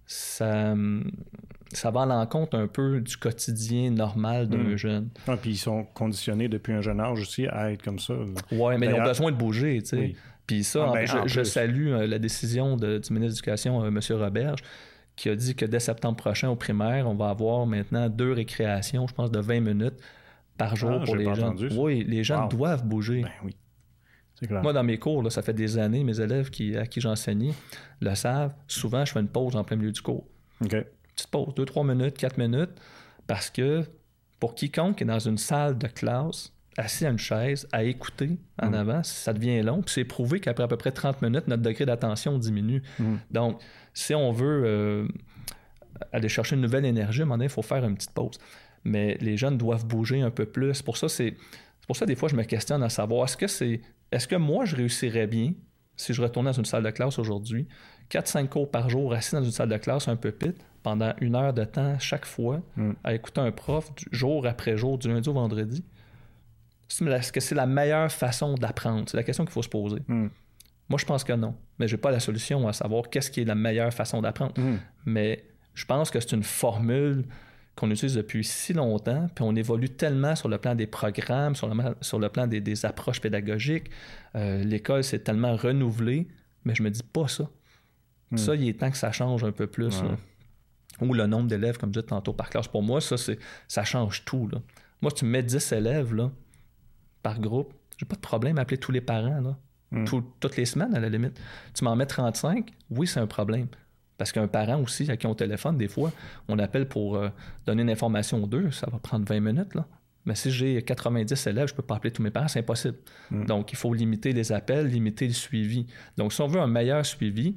ça, 0.05 0.73
ça 1.73 1.91
va 1.91 2.03
à 2.03 2.05
l'encontre 2.05 2.57
un 2.57 2.67
peu 2.67 3.01
du 3.01 3.17
quotidien 3.17 3.91
normal 3.91 4.47
d'un 4.47 4.57
hmm. 4.57 4.77
jeune. 4.77 5.09
Ah, 5.27 5.37
puis 5.37 5.51
ils 5.51 5.57
sont 5.57 5.83
conditionnés 5.93 6.47
depuis 6.47 6.73
un 6.73 6.81
jeune 6.81 6.99
âge 6.99 7.19
aussi 7.19 7.47
à 7.47 7.71
être 7.71 7.83
comme 7.83 7.99
ça. 7.99 8.13
Oui, 8.51 8.75
mais 8.77 8.87
ils 8.87 8.93
ont 8.93 9.03
besoin 9.03 9.31
de 9.31 9.37
bouger, 9.37 9.81
tu 9.81 9.89
sais. 9.89 10.15
Puis 10.45 10.63
ça, 10.63 10.87
ah, 10.89 10.93
ben, 10.93 11.27
je, 11.27 11.43
salue 11.43 11.89
euh, 11.89 12.07
la 12.07 12.19
décision 12.19 12.77
de, 12.77 12.99
du 12.99 13.13
ministre 13.13 13.17
de 13.17 13.51
l'Éducation, 13.51 13.83
euh, 13.83 13.87
M. 13.87 13.99
Roberge, 14.11 14.61
qui 15.17 15.27
a 15.27 15.35
dit 15.35 15.55
que 15.55 15.65
dès 15.65 15.81
septembre 15.81 16.15
prochain, 16.15 16.47
au 16.47 16.55
primaire, 16.55 17.05
on 17.05 17.15
va 17.15 17.29
avoir 17.29 17.65
maintenant 17.65 18.07
deux 18.07 18.31
récréations, 18.31 19.07
je 19.07 19.13
pense, 19.13 19.29
de 19.29 19.39
20 19.39 19.59
minutes 19.59 19.99
par 20.57 20.77
jour 20.77 20.99
ah, 21.01 21.05
pour 21.05 21.17
les 21.17 21.35
jeunes. 21.35 21.69
Oui, 21.77 22.05
les 22.07 22.23
jeunes 22.23 22.47
doivent 22.47 22.85
bouger. 22.85 23.23
Ben 23.23 23.31
oui. 23.43 23.55
Moi, 24.49 24.71
dans 24.71 24.83
mes 24.83 24.99
cours, 24.99 25.23
là, 25.23 25.29
ça 25.29 25.41
fait 25.41 25.53
des 25.53 25.77
années, 25.77 26.03
mes 26.03 26.21
élèves 26.21 26.49
qui, 26.49 26.77
à 26.77 26.85
qui 26.85 27.01
j'enseignais 27.01 27.53
le 27.99 28.13
savent. 28.15 28.53
Souvent, 28.67 29.03
je 29.03 29.11
fais 29.11 29.19
une 29.19 29.27
pause 29.27 29.55
en 29.55 29.63
plein 29.63 29.77
milieu 29.77 29.91
du 29.91 30.01
cours. 30.01 30.25
Petite 31.17 31.29
pause, 31.29 31.53
deux, 31.55 31.65
trois 31.65 31.83
minutes, 31.83 32.17
quatre 32.17 32.37
minutes, 32.37 32.71
parce 33.27 33.49
que 33.49 33.83
pour 34.39 34.55
quiconque 34.55 35.01
est 35.01 35.05
dans 35.05 35.19
une 35.19 35.37
salle 35.37 35.77
de 35.77 35.87
classe, 35.87 36.53
assis 36.77 37.05
à 37.05 37.09
une 37.09 37.17
chaise, 37.17 37.67
à 37.71 37.83
écouter 37.83 38.37
en 38.61 38.69
mm. 38.69 38.73
avant, 38.75 39.03
ça 39.03 39.33
devient 39.33 39.61
long. 39.63 39.81
Puis 39.81 39.95
c'est 39.95 40.05
prouvé 40.05 40.39
qu'après 40.39 40.63
à 40.63 40.67
peu 40.67 40.77
près 40.77 40.91
30 40.91 41.21
minutes, 41.21 41.47
notre 41.47 41.63
degré 41.63 41.85
d'attention 41.85 42.37
diminue. 42.37 42.83
Mm. 42.99 43.15
Donc, 43.31 43.59
si 43.93 44.13
on 44.13 44.31
veut 44.31 44.63
euh, 44.65 45.07
aller 46.13 46.29
chercher 46.29 46.55
une 46.55 46.61
nouvelle 46.61 46.85
énergie, 46.85 47.21
à 47.21 47.23
un 47.23 47.25
moment 47.25 47.37
donné, 47.37 47.45
il 47.45 47.51
faut 47.51 47.63
faire 47.63 47.83
une 47.83 47.95
petite 47.95 48.11
pause. 48.11 48.37
Mais 48.83 49.17
les 49.19 49.35
jeunes 49.37 49.57
doivent 49.57 49.85
bouger 49.85 50.21
un 50.21 50.29
peu 50.29 50.45
plus. 50.45 50.81
Pour 50.83 50.97
ça, 50.97 51.09
c'est 51.09 51.35
pour 51.87 51.95
ça, 51.95 52.05
des 52.05 52.15
fois, 52.15 52.29
je 52.29 52.35
me 52.35 52.43
questionne 52.43 52.83
à 52.83 52.89
savoir 52.89 53.25
est-ce 53.25 53.37
que 53.37 53.47
c'est 53.47 53.81
est-ce 54.11 54.27
que 54.27 54.35
moi, 54.35 54.65
je 54.65 54.75
réussirais 54.75 55.27
bien 55.27 55.53
si 55.95 56.13
je 56.13 56.21
retournais 56.21 56.51
dans 56.51 56.57
une 56.57 56.65
salle 56.65 56.83
de 56.83 56.91
classe 56.91 57.17
aujourd'hui, 57.17 57.67
4-5 58.11 58.47
cours 58.47 58.69
par 58.69 58.89
jour, 58.89 59.13
assis 59.13 59.33
dans 59.33 59.43
une 59.43 59.51
salle 59.51 59.69
de 59.69 59.77
classe 59.77 60.07
un 60.07 60.15
peu 60.15 60.31
pite, 60.31 60.63
pendant 60.87 61.13
une 61.19 61.35
heure 61.35 61.53
de 61.53 61.65
temps 61.65 61.99
chaque 61.99 62.25
fois, 62.25 62.61
hmm. 62.77 62.93
à 63.03 63.13
écouter 63.13 63.41
un 63.41 63.51
prof 63.51 63.91
jour 64.09 64.47
après 64.47 64.77
jour, 64.77 64.97
du 64.97 65.09
lundi 65.09 65.27
au 65.27 65.33
vendredi? 65.33 65.83
Est-ce 66.89 67.33
que 67.33 67.41
c'est 67.41 67.55
la 67.55 67.65
meilleure 67.65 68.09
façon 68.09 68.55
d'apprendre? 68.55 69.03
C'est 69.09 69.17
la 69.17 69.23
question 69.23 69.43
qu'il 69.43 69.51
faut 69.51 69.61
se 69.61 69.67
poser. 69.67 69.99
Hmm. 70.07 70.29
Moi, 70.87 70.97
je 70.97 71.03
pense 71.03 71.25
que 71.25 71.33
non. 71.33 71.55
Mais 71.77 71.89
je 71.89 71.95
n'ai 71.97 72.01
pas 72.01 72.09
la 72.09 72.21
solution 72.21 72.65
à 72.69 72.71
savoir 72.71 73.09
qu'est-ce 73.09 73.29
qui 73.29 73.41
est 73.41 73.43
la 73.43 73.55
meilleure 73.55 73.93
façon 73.93 74.21
d'apprendre. 74.21 74.53
Hmm. 74.55 74.77
Mais 75.05 75.43
je 75.73 75.83
pense 75.83 76.09
que 76.09 76.21
c'est 76.21 76.31
une 76.31 76.43
formule 76.43 77.25
qu'on 77.75 77.91
utilise 77.91 78.15
depuis 78.15 78.45
si 78.45 78.71
longtemps, 78.71 79.27
puis 79.35 79.43
on 79.43 79.53
évolue 79.57 79.89
tellement 79.89 80.37
sur 80.37 80.47
le 80.47 80.57
plan 80.57 80.73
des 80.73 80.87
programmes, 80.87 81.53
sur 81.53 81.67
le, 81.67 81.95
sur 81.99 82.17
le 82.17 82.29
plan 82.29 82.47
des, 82.47 82.85
approches 82.85 83.19
pédagogiques. 83.19 83.89
Euh, 84.35 84.63
l'école 84.63 85.03
s'est 85.03 85.19
tellement 85.19 85.57
renouvelée, 85.57 86.29
mais 86.63 86.73
je 86.75 86.81
me 86.81 86.89
dis 86.89 87.03
pas 87.03 87.27
ça. 87.27 87.49
Ça, 88.35 88.55
il 88.55 88.67
est 88.67 88.79
temps 88.79 88.91
que 88.91 88.97
ça 88.97 89.11
change 89.11 89.43
un 89.43 89.51
peu 89.51 89.67
plus. 89.67 90.01
Ou 91.01 91.13
le 91.13 91.27
nombre 91.27 91.47
d'élèves, 91.47 91.77
comme 91.77 91.89
je 91.89 91.99
disais 91.99 92.07
tantôt, 92.07 92.33
par 92.33 92.49
classe. 92.49 92.67
Pour 92.67 92.83
moi, 92.83 93.01
ça, 93.01 93.17
c'est, 93.17 93.37
ça 93.67 93.83
change 93.83 94.25
tout. 94.25 94.47
Là. 94.47 94.59
Moi, 95.01 95.11
si 95.11 95.17
tu 95.17 95.25
mets 95.25 95.43
10 95.43 95.71
élèves 95.73 96.13
là, 96.13 96.31
par 97.21 97.39
groupe, 97.39 97.73
j'ai 97.97 98.05
pas 98.05 98.15
de 98.15 98.21
problème 98.21 98.57
à 98.57 98.61
appeler 98.61 98.77
tous 98.77 98.91
les 98.91 99.01
parents. 99.01 99.41
Là. 99.41 99.57
Hmm. 99.91 100.03
toutes 100.41 100.57
les 100.57 100.65
semaines, 100.65 100.93
à 100.93 100.99
la 100.99 101.07
limite. 101.07 101.39
Tu 101.73 101.85
m'en 101.85 101.95
mets 101.95 102.05
35, 102.05 102.71
oui, 102.89 103.07
c'est 103.07 103.21
un 103.21 103.27
problème. 103.27 103.67
Parce 104.17 104.33
qu'un 104.33 104.47
parent 104.47 104.81
aussi, 104.81 105.09
à 105.09 105.15
qui 105.15 105.27
on 105.27 105.35
téléphone, 105.35 105.77
des 105.77 105.87
fois, 105.87 106.11
on 106.49 106.59
appelle 106.59 106.87
pour 106.87 107.15
euh, 107.15 107.29
donner 107.65 107.83
une 107.83 107.89
information 107.89 108.43
aux 108.43 108.47
deux, 108.47 108.71
ça 108.71 108.87
va 108.91 108.99
prendre 108.99 109.25
20 109.25 109.39
minutes. 109.39 109.75
Là. 109.75 109.87
Mais 110.25 110.35
si 110.35 110.51
j'ai 110.51 110.81
90 110.81 111.47
élèves, 111.47 111.67
je 111.67 111.73
ne 111.73 111.77
peux 111.77 111.83
pas 111.83 111.95
appeler 111.95 112.11
tous 112.11 112.21
mes 112.21 112.31
parents, 112.31 112.49
c'est 112.49 112.59
impossible. 112.59 112.97
Hmm. 113.31 113.45
Donc, 113.45 113.71
il 113.71 113.77
faut 113.77 113.93
limiter 113.93 114.33
les 114.33 114.51
appels, 114.51 114.87
limiter 114.87 115.27
le 115.27 115.33
suivi. 115.33 115.85
Donc, 116.17 116.33
si 116.33 116.41
on 116.41 116.47
veut 116.47 116.59
un 116.59 116.67
meilleur 116.67 117.05
suivi 117.05 117.55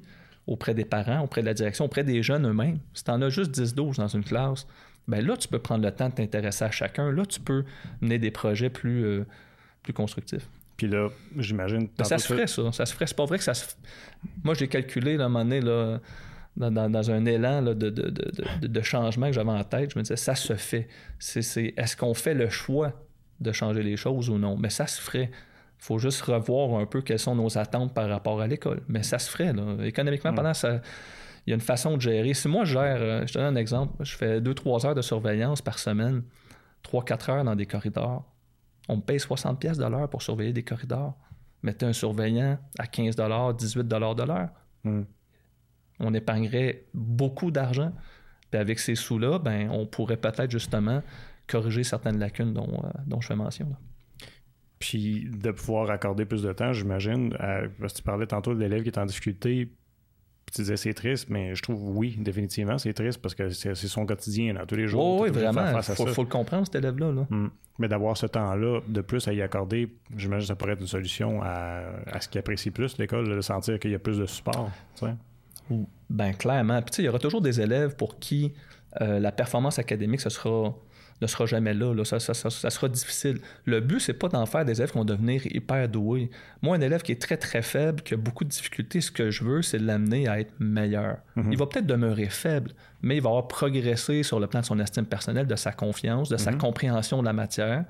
auprès 0.50 0.74
des 0.74 0.84
parents, 0.84 1.20
auprès 1.20 1.42
de 1.42 1.46
la 1.46 1.54
direction, 1.54 1.84
auprès 1.84 2.02
des 2.02 2.22
jeunes 2.22 2.46
eux-mêmes, 2.46 2.80
si 2.92 3.04
tu 3.04 3.10
en 3.10 3.22
as 3.22 3.30
juste 3.30 3.52
10-12 3.52 3.96
dans 3.96 4.08
une 4.08 4.24
classe, 4.24 4.66
ben 5.06 5.24
là, 5.24 5.36
tu 5.36 5.46
peux 5.46 5.60
prendre 5.60 5.84
le 5.84 5.92
temps 5.92 6.08
de 6.08 6.14
t'intéresser 6.14 6.64
à 6.64 6.70
chacun. 6.72 7.10
Là, 7.12 7.24
tu 7.24 7.40
peux 7.40 7.64
mener 8.00 8.18
des 8.18 8.32
projets 8.32 8.68
plus, 8.68 9.04
euh, 9.04 9.26
plus 9.82 9.92
constructifs. 9.92 10.46
Puis 10.76 10.88
là, 10.88 11.08
j'imagine. 11.36 11.88
Ça 12.02 12.18
se 12.18 12.26
ferait, 12.26 12.48
ça. 12.48 12.72
Ça 12.72 12.84
se 12.84 12.92
ferait. 12.92 13.06
C'est 13.06 13.16
pas 13.16 13.26
vrai 13.26 13.38
que 13.38 13.44
ça 13.44 13.54
se. 13.54 13.74
Moi, 14.42 14.54
j'ai 14.54 14.66
calculé, 14.66 15.16
là, 15.16 15.24
à 15.24 15.26
un 15.26 15.28
moment 15.28 15.44
donné, 15.44 15.60
là, 15.60 16.00
dans, 16.56 17.10
un 17.10 17.24
élan 17.26 17.62
de, 17.62 17.72
de, 17.72 18.82
changement 18.82 19.28
que 19.28 19.32
j'avais 19.32 19.50
en 19.50 19.62
tête, 19.62 19.92
je 19.92 19.98
me 19.98 20.02
disais, 20.02 20.16
ça 20.16 20.34
se 20.34 20.54
fait. 20.54 20.88
C'est, 21.18 21.74
est-ce 21.76 21.96
qu'on 21.96 22.14
fait 22.14 22.34
le 22.34 22.50
choix 22.50 22.92
de 23.40 23.52
changer 23.52 23.82
les 23.84 23.96
choses 23.96 24.28
ou 24.28 24.38
non? 24.38 24.56
Mais 24.56 24.70
ça 24.70 24.88
se 24.88 25.00
ferait. 25.00 25.30
Il 25.80 25.84
faut 25.84 25.98
juste 25.98 26.20
revoir 26.22 26.78
un 26.78 26.86
peu 26.86 27.00
quelles 27.00 27.18
sont 27.18 27.34
nos 27.34 27.56
attentes 27.56 27.94
par 27.94 28.08
rapport 28.08 28.40
à 28.40 28.46
l'école. 28.46 28.82
Mais 28.88 29.02
ça 29.02 29.18
se 29.18 29.30
ferait. 29.30 29.52
Là. 29.52 29.84
Économiquement, 29.84 30.34
pendant 30.34 30.54
ça. 30.54 30.80
Il 31.46 31.50
y 31.50 31.52
a 31.52 31.54
une 31.54 31.62
façon 31.62 31.96
de 31.96 32.02
gérer. 32.02 32.34
Si 32.34 32.48
moi, 32.48 32.64
je 32.64 32.74
gère, 32.74 32.98
euh, 33.00 33.26
je 33.26 33.32
te 33.32 33.38
donne 33.38 33.56
un 33.56 33.60
exemple, 33.60 34.04
je 34.04 34.14
fais 34.14 34.40
2-3 34.40 34.86
heures 34.86 34.94
de 34.94 35.00
surveillance 35.00 35.62
par 35.62 35.78
semaine, 35.78 36.22
3-4 36.84 37.30
heures 37.30 37.44
dans 37.44 37.56
des 37.56 37.64
corridors 37.64 38.30
on 38.90 38.96
me 38.96 39.02
paye 39.02 39.20
60 39.20 39.60
pièces 39.60 39.78
de 39.78 39.84
l'heure 39.84 40.10
pour 40.10 40.20
surveiller 40.20 40.52
des 40.52 40.64
corridors. 40.64 41.16
Mettez 41.62 41.86
un 41.86 41.92
surveillant 41.92 42.58
à 42.78 42.86
15 42.88 43.14
18 43.14 43.86
de 43.86 43.96
l'heure. 43.96 44.48
Hmm. 44.82 45.02
On 46.00 46.12
épargnerait 46.12 46.86
beaucoup 46.92 47.52
d'argent. 47.52 47.92
Puis 48.50 48.60
avec 48.60 48.80
ces 48.80 48.96
sous-là, 48.96 49.38
ben, 49.38 49.70
on 49.70 49.86
pourrait 49.86 50.16
peut-être 50.16 50.50
justement 50.50 51.02
corriger 51.46 51.84
certaines 51.84 52.18
lacunes 52.18 52.52
dont, 52.52 52.82
euh, 52.84 53.20
je 53.20 53.26
fais 53.26 53.36
mention. 53.36 53.68
Puis 54.80 55.28
de 55.30 55.50
pouvoir 55.50 55.90
accorder 55.90 56.24
plus 56.24 56.42
de 56.42 56.52
temps, 56.52 56.72
j'imagine, 56.72 57.36
parce 57.78 57.92
que 57.92 57.98
tu 57.98 58.02
parlais 58.02 58.26
tantôt 58.26 58.54
de 58.54 58.60
l'élève 58.60 58.82
qui 58.82 58.88
est 58.88 58.98
en 58.98 59.06
difficulté, 59.06 59.70
tu 60.52 60.62
disais 60.62 60.76
c'est 60.76 60.94
triste, 60.94 61.28
mais 61.28 61.54
je 61.54 61.62
trouve 61.62 61.96
oui, 61.96 62.16
définitivement, 62.18 62.78
c'est 62.78 62.92
triste 62.92 63.20
parce 63.20 63.34
que 63.34 63.50
c'est 63.50 63.74
son 63.74 64.06
quotidien 64.06 64.54
tous 64.66 64.74
les 64.74 64.88
jours. 64.88 65.20
oui, 65.20 65.30
vraiment. 65.30 65.64
Il 65.78 65.94
faut, 65.94 66.22
le 66.22 66.28
comprendre, 66.28 66.66
cet 66.66 66.74
élève-là. 66.76 67.12
Hmm. 67.28 67.48
Mais 67.78 67.88
d'avoir 67.88 68.16
ce 68.16 68.26
temps-là 68.26 68.80
de 68.88 69.00
plus 69.00 69.26
à 69.28 69.32
y 69.32 69.42
accorder, 69.42 69.94
j'imagine 70.16 70.44
que 70.44 70.48
ça 70.48 70.56
pourrait 70.56 70.72
être 70.72 70.80
une 70.80 70.86
solution 70.86 71.40
à, 71.42 72.20
ce 72.20 72.28
qui 72.28 72.38
apprécie 72.38 72.70
plus 72.70 72.98
l'école, 72.98 73.28
de 73.28 73.40
sentir 73.40 73.78
qu'il 73.78 73.90
y 73.90 73.94
a 73.94 73.98
plus 73.98 74.18
de 74.18 74.26
support. 74.26 74.70
Ben 76.08 76.32
clairement. 76.32 76.82
Puis 76.82 76.94
il 76.98 77.04
y 77.04 77.08
aura 77.08 77.20
toujours 77.20 77.40
des 77.40 77.60
élèves 77.60 77.94
pour 77.94 78.18
qui 78.18 78.52
euh, 79.00 79.20
la 79.20 79.30
performance 79.30 79.78
académique, 79.78 80.20
ce 80.20 80.30
sera 80.30 80.74
ne 81.20 81.26
sera 81.26 81.46
jamais 81.46 81.74
là. 81.74 81.94
Ça, 82.04 82.18
sera 82.18 82.88
difficile. 82.88 83.38
Le 83.64 83.80
but, 83.80 84.00
c'est 84.00 84.14
pas 84.14 84.28
d'en 84.28 84.46
faire 84.46 84.64
des 84.64 84.78
élèves 84.78 84.90
qui 84.90 84.98
vont 84.98 85.04
devenir 85.04 85.46
hyper 85.46 85.88
doués. 85.88 86.30
Moi, 86.62 86.76
un 86.76 86.80
élève 86.80 87.02
qui 87.02 87.12
est 87.12 87.20
très, 87.20 87.36
très 87.36 87.62
faible, 87.62 88.02
qui 88.02 88.14
a 88.14 88.16
beaucoup 88.16 88.44
de 88.44 88.48
difficultés, 88.48 89.00
ce 89.00 89.10
que 89.10 89.30
je 89.30 89.44
veux, 89.44 89.62
c'est 89.62 89.78
l'amener 89.78 90.28
à 90.28 90.40
être 90.40 90.52
meilleur. 90.58 91.18
Mhm. 91.36 91.52
Il 91.52 91.58
va 91.58 91.66
peut-être 91.66 91.86
demeurer 91.86 92.26
faible, 92.26 92.72
mais 93.02 93.16
il 93.16 93.22
va 93.22 93.30
avoir 93.30 93.48
progressé 93.48 94.22
sur 94.22 94.40
le 94.40 94.46
plan 94.46 94.60
de 94.60 94.66
son 94.66 94.78
estime 94.78 95.06
personnelle, 95.06 95.46
de 95.46 95.56
sa 95.56 95.72
confiance, 95.72 96.28
de 96.28 96.36
sa 96.36 96.52
mhm. 96.52 96.58
compréhension 96.58 97.20
de 97.20 97.26
la 97.26 97.32
matière. 97.32 97.84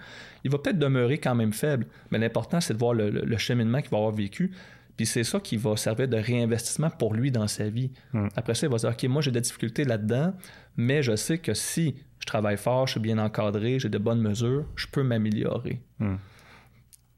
Il 0.44 0.50
va 0.50 0.58
peut-être 0.58 0.78
demeurer 0.78 1.18
quand 1.18 1.34
même 1.34 1.52
faible, 1.52 1.86
mais 2.10 2.18
l'important, 2.18 2.60
c'est 2.60 2.74
de 2.74 2.78
voir 2.78 2.94
le, 2.94 3.36
cheminement 3.36 3.80
qu'il 3.80 3.90
va 3.90 3.98
avoir 3.98 4.12
vécu. 4.12 4.52
Puis 4.96 5.06
c'est 5.06 5.24
ça 5.24 5.40
qui 5.40 5.56
va 5.56 5.76
servir 5.76 6.08
de 6.08 6.16
réinvestissement 6.18 6.90
pour 6.90 7.14
lui 7.14 7.30
dans 7.30 7.48
sa 7.48 7.70
vie. 7.70 7.90
Mhm. 8.12 8.28
Après 8.36 8.54
ça, 8.54 8.66
il 8.66 8.70
va 8.70 8.76
dire, 8.76 8.90
OK, 8.90 9.04
moi 9.04 9.22
j'ai 9.22 9.30
des 9.30 9.40
difficultés 9.40 9.84
là-dedans, 9.84 10.34
mais 10.76 11.02
je 11.02 11.16
sais 11.16 11.38
que 11.38 11.54
si 11.54 11.94
je 12.20 12.26
travaille 12.26 12.58
fort, 12.58 12.86
je 12.86 12.92
suis 12.92 13.00
bien 13.00 13.18
encadré, 13.18 13.78
j'ai 13.78 13.88
de 13.88 13.98
bonnes 13.98 14.20
mesures, 14.20 14.66
je 14.76 14.86
peux 14.86 15.02
m'améliorer. 15.02 15.80
Hmm. 15.98 16.16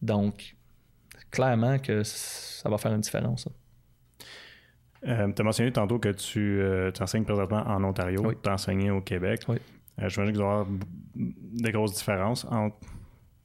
Donc, 0.00 0.57
clairement 1.30 1.78
que 1.78 2.03
ça 2.05 2.68
va 2.68 2.78
faire 2.78 2.92
une 2.94 3.00
différence. 3.00 3.48
Euh, 5.05 5.32
tu 5.32 5.42
as 5.42 5.44
mentionné 5.44 5.72
tantôt 5.72 5.98
que 5.98 6.11
tu, 6.11 6.61
euh, 6.61 6.92
enseignes 7.00 7.24
présentement 7.24 7.64
en 7.66 7.82
Ontario, 7.82 8.32
tu 8.40 8.48
as 8.48 8.53
enseigné 8.53 8.90
au 8.90 9.00
Québec. 9.00 9.42
Oui. 9.48 9.57
Euh, 10.00 10.09
J'imagine 10.09 10.32
qu'il 10.32 10.40
doit 10.40 10.48
y 10.48 10.50
avoir 10.50 10.66
des 11.16 11.72
grosses 11.72 11.94
différences 11.94 12.46
entre 12.48 12.76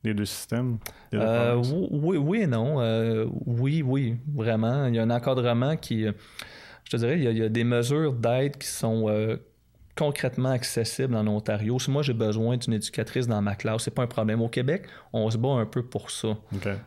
les 0.04 0.14
deux 0.14 0.26
systèmes. 0.26 0.78
oui, 1.12 2.18
oui 2.18 2.42
et 2.42 2.48
non. 2.48 2.78
oui, 3.46 3.82
oui, 3.82 4.18
vraiment. 4.34 4.86
Il 4.86 4.96
y 4.96 5.00
a 5.00 5.04
un 5.04 5.10
encadrement 5.10 5.76
qui, 5.76 6.06
je 6.06 6.92
te 6.92 6.98
dirais, 6.98 7.18
il 7.18 7.24
y 7.24 7.28
a, 7.28 7.32
il 7.32 7.38
y 7.38 7.44
a 7.44 7.50
des 7.50 7.64
mesures 7.64 8.14
d'aide 8.14 8.58
qui 8.58 8.68
sont 8.68 9.10
concrètement 9.98 10.52
accessible 10.52 11.16
en 11.16 11.26
Ontario. 11.28 11.80
Si 11.80 11.90
moi 11.90 12.04
j'ai 12.04 12.14
besoin 12.14 12.56
d'une 12.58 12.74
éducatrice 12.74 13.28
dans 13.28 13.42
ma 13.42 13.56
classe, 13.56 13.84
c'est 13.84 13.94
pas 13.94 14.04
un 14.04 14.08
problème. 14.08 14.42
Au 14.42 14.48
Québec, 14.48 14.84
on 15.12 15.30
se 15.30 15.38
bat 15.38 15.50
un 15.50 15.66
peu 15.66 15.84
pour 15.84 16.12
ça. 16.12 16.38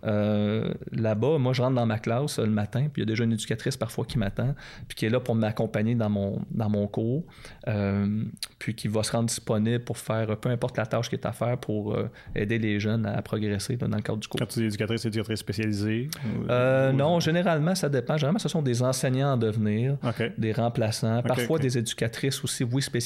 Euh, 0.04 0.72
là-bas, 0.92 1.38
moi 1.38 1.52
je 1.52 1.60
rentre 1.60 1.74
dans 1.74 1.86
ma 1.86 1.98
classe 1.98 2.38
le 2.38 2.46
matin, 2.46 2.88
puis 2.92 3.00
il 3.00 3.00
y 3.00 3.02
a 3.02 3.06
déjà 3.06 3.24
une 3.24 3.32
éducatrice 3.32 3.76
parfois 3.76 4.04
qui 4.04 4.16
m'attend, 4.18 4.54
puis 4.86 4.94
qui 4.94 5.06
est 5.06 5.10
là 5.10 5.18
pour 5.18 5.34
m'accompagner 5.34 5.96
dans 5.96 6.08
mon, 6.08 6.40
dans 6.52 6.70
mon 6.70 6.86
cours, 6.86 7.24
euh, 7.66 8.22
puis 8.58 8.74
qui 8.74 8.86
va 8.86 9.02
se 9.02 9.12
rendre 9.12 9.26
disponible 9.26 9.84
pour 9.84 9.98
faire 9.98 10.36
peu 10.38 10.48
importe 10.48 10.76
la 10.76 10.86
tâche 10.86 11.08
qui 11.08 11.16
est 11.16 11.26
à 11.26 11.32
faire 11.32 11.58
pour 11.58 11.94
euh, 11.94 12.08
aider 12.36 12.58
les 12.58 12.78
jeunes 12.78 13.06
à 13.06 13.20
progresser 13.22 13.76
dans 13.76 13.88
le 13.88 14.02
cadre 14.02 14.18
du 14.18 14.28
cours. 14.28 14.38
Quand 14.38 14.46
tu 14.46 14.60
dis 14.60 14.66
éducatrice, 14.66 15.02
c'est 15.02 15.08
éducatrice 15.08 15.40
spécialisée? 15.40 16.08
non, 16.94 17.18
généralement 17.18 17.74
ça 17.74 17.88
dépend. 17.88 18.16
Généralement 18.16 18.38
ce 18.38 18.48
sont 18.48 18.62
des 18.62 18.82
enseignants 18.82 19.32
en 19.32 19.36
devenir, 19.36 19.96
des 20.38 20.52
remplaçants, 20.52 21.22
parfois 21.22 21.58
des 21.58 21.76
éducatrices 21.76 22.44
aussi, 22.44 22.62
oui, 22.62 22.80
spécialisées 22.80 22.99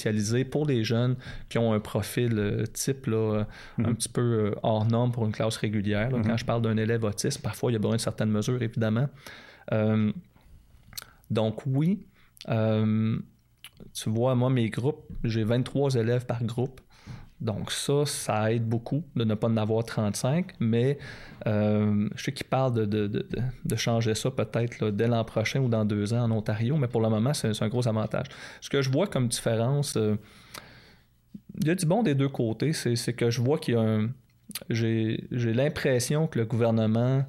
pour 0.51 0.67
les 0.67 0.85
jeunes 0.85 1.17
qui 1.49 1.59
ont 1.59 1.73
un 1.73 1.81
profil 1.81 2.39
euh, 2.39 2.65
type 2.67 3.07
là, 3.07 3.47
un 3.79 3.83
mhm. 3.83 3.95
petit 3.95 4.09
peu 4.09 4.21
euh, 4.21 4.55
hors 4.63 4.87
norme 4.87 5.13
pour 5.13 5.27
une 5.27 5.33
classe 5.33 5.57
régulière. 5.57 6.11
Quand 6.11 6.25
mhm. 6.25 6.39
je 6.39 6.45
parle 6.45 6.63
d'un 6.63 6.77
élève 6.77 7.05
autiste, 7.05 7.43
parfois 7.43 7.71
il 7.71 7.75
y 7.75 7.77
a 7.77 7.81
besoin 7.81 7.97
de 7.97 8.01
certaines 8.01 8.31
mesures, 8.31 8.63
évidemment. 8.63 9.09
Euh, 9.73 10.13
donc 11.31 11.67
oui, 11.67 12.07
tu 12.47 14.11
vois, 14.11 14.35
moi, 14.35 14.51
mes 14.51 14.71
groupes, 14.71 15.05
j'ai 15.25 15.45
23 15.45 15.95
élèves 15.97 16.27
par 16.27 16.43
groupe. 16.45 16.81
Donc 17.45 17.71
ça, 17.71 18.07
ça 18.07 18.53
aide 18.53 18.67
beaucoup 18.67 19.05
de 19.15 19.25
ne 19.25 19.35
pas 19.35 19.49
en 19.49 19.57
avoir 19.59 19.85
35, 19.85 20.53
mais 20.61 20.99
je 21.45 22.09
sais 22.17 22.33
qu'ils 22.33 22.47
parlent 22.47 22.73
de, 22.73 23.07
de, 23.07 23.77
changer 23.77 24.15
ça 24.15 24.31
peut-être 24.31 24.91
dès 24.91 25.07
l'an 25.07 25.25
prochain 25.25 25.61
ou 25.61 25.69
dans 25.69 25.85
deux 25.85 26.15
ans 26.15 26.25
en 26.25 26.31
Ontario, 26.31 26.77
mais 26.79 26.89
pour 26.89 27.03
le 27.03 27.11
moment, 27.11 27.35
c'est 27.35 27.63
un 27.63 27.69
gros 27.69 27.87
avantage. 27.87 28.27
Ce 28.63 28.71
que 28.71 28.81
je 28.81 28.91
vois 28.91 29.07
comme 29.07 29.29
différence, 29.29 29.97
euh, 29.97 30.17
il 31.61 31.69
y 31.69 31.71
a 31.71 31.75
du 31.75 31.87
bon 31.87 32.03
des 32.03 32.15
deux 32.15 32.31
côtés, 32.31 32.73
c'est 32.73 33.13
que 33.13 33.31
je 33.31 33.41
vois 33.41 33.59
qu'il 33.59 33.75
y 33.75 33.77
a 33.77 33.81
un... 33.81 34.09
J'ai 34.71 35.19
l'impression 35.31 36.27
que 36.27 36.39
le 36.39 36.47
gouvernement 36.47 37.25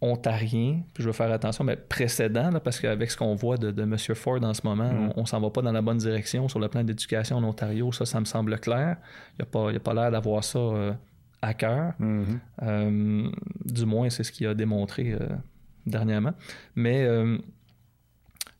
ontarien, 0.00 0.82
puis 0.92 1.02
je 1.02 1.08
veux 1.08 1.12
faire 1.14 1.32
attention, 1.32 1.64
mais 1.64 1.76
précédent, 1.76 2.50
parce 2.62 2.80
qu'avec 2.80 3.10
ce 3.10 3.16
qu'on 3.16 3.34
voit 3.34 3.56
de, 3.56 3.82
M. 3.82 3.96
Ford 4.14 4.42
en 4.42 4.52
ce 4.52 4.60
moment, 4.64 4.92
mm. 4.92 5.12
on, 5.16 5.22
ne 5.22 5.26
s'en 5.26 5.40
va 5.40 5.50
pas 5.50 5.62
dans 5.62 5.72
la 5.72 5.82
bonne 5.82 5.98
direction 5.98 6.48
sur 6.48 6.58
le 6.58 6.68
plan 6.68 6.84
d'éducation 6.84 7.36
en 7.36 7.44
Ontario, 7.44 7.92
ça, 7.92 8.04
ça 8.04 8.20
me 8.20 8.26
semble 8.26 8.58
clair. 8.58 8.96
Il 9.38 9.44
n'y 9.44 9.76
a 9.76 9.80
pas, 9.80 9.94
l'air 9.94 10.10
d'avoir 10.10 10.44
ça 10.44 10.58
euh, 10.58 10.92
à 11.40 11.54
cœur. 11.54 11.94
Mm-hmm. 12.00 12.38
Euh, 12.62 13.30
du 13.64 13.86
moins, 13.86 14.10
c'est 14.10 14.24
ce 14.24 14.32
qu'il 14.32 14.46
a 14.46 14.54
démontré 14.54 15.12
euh, 15.12 15.28
dernièrement. 15.86 16.34
Mais 16.74 17.06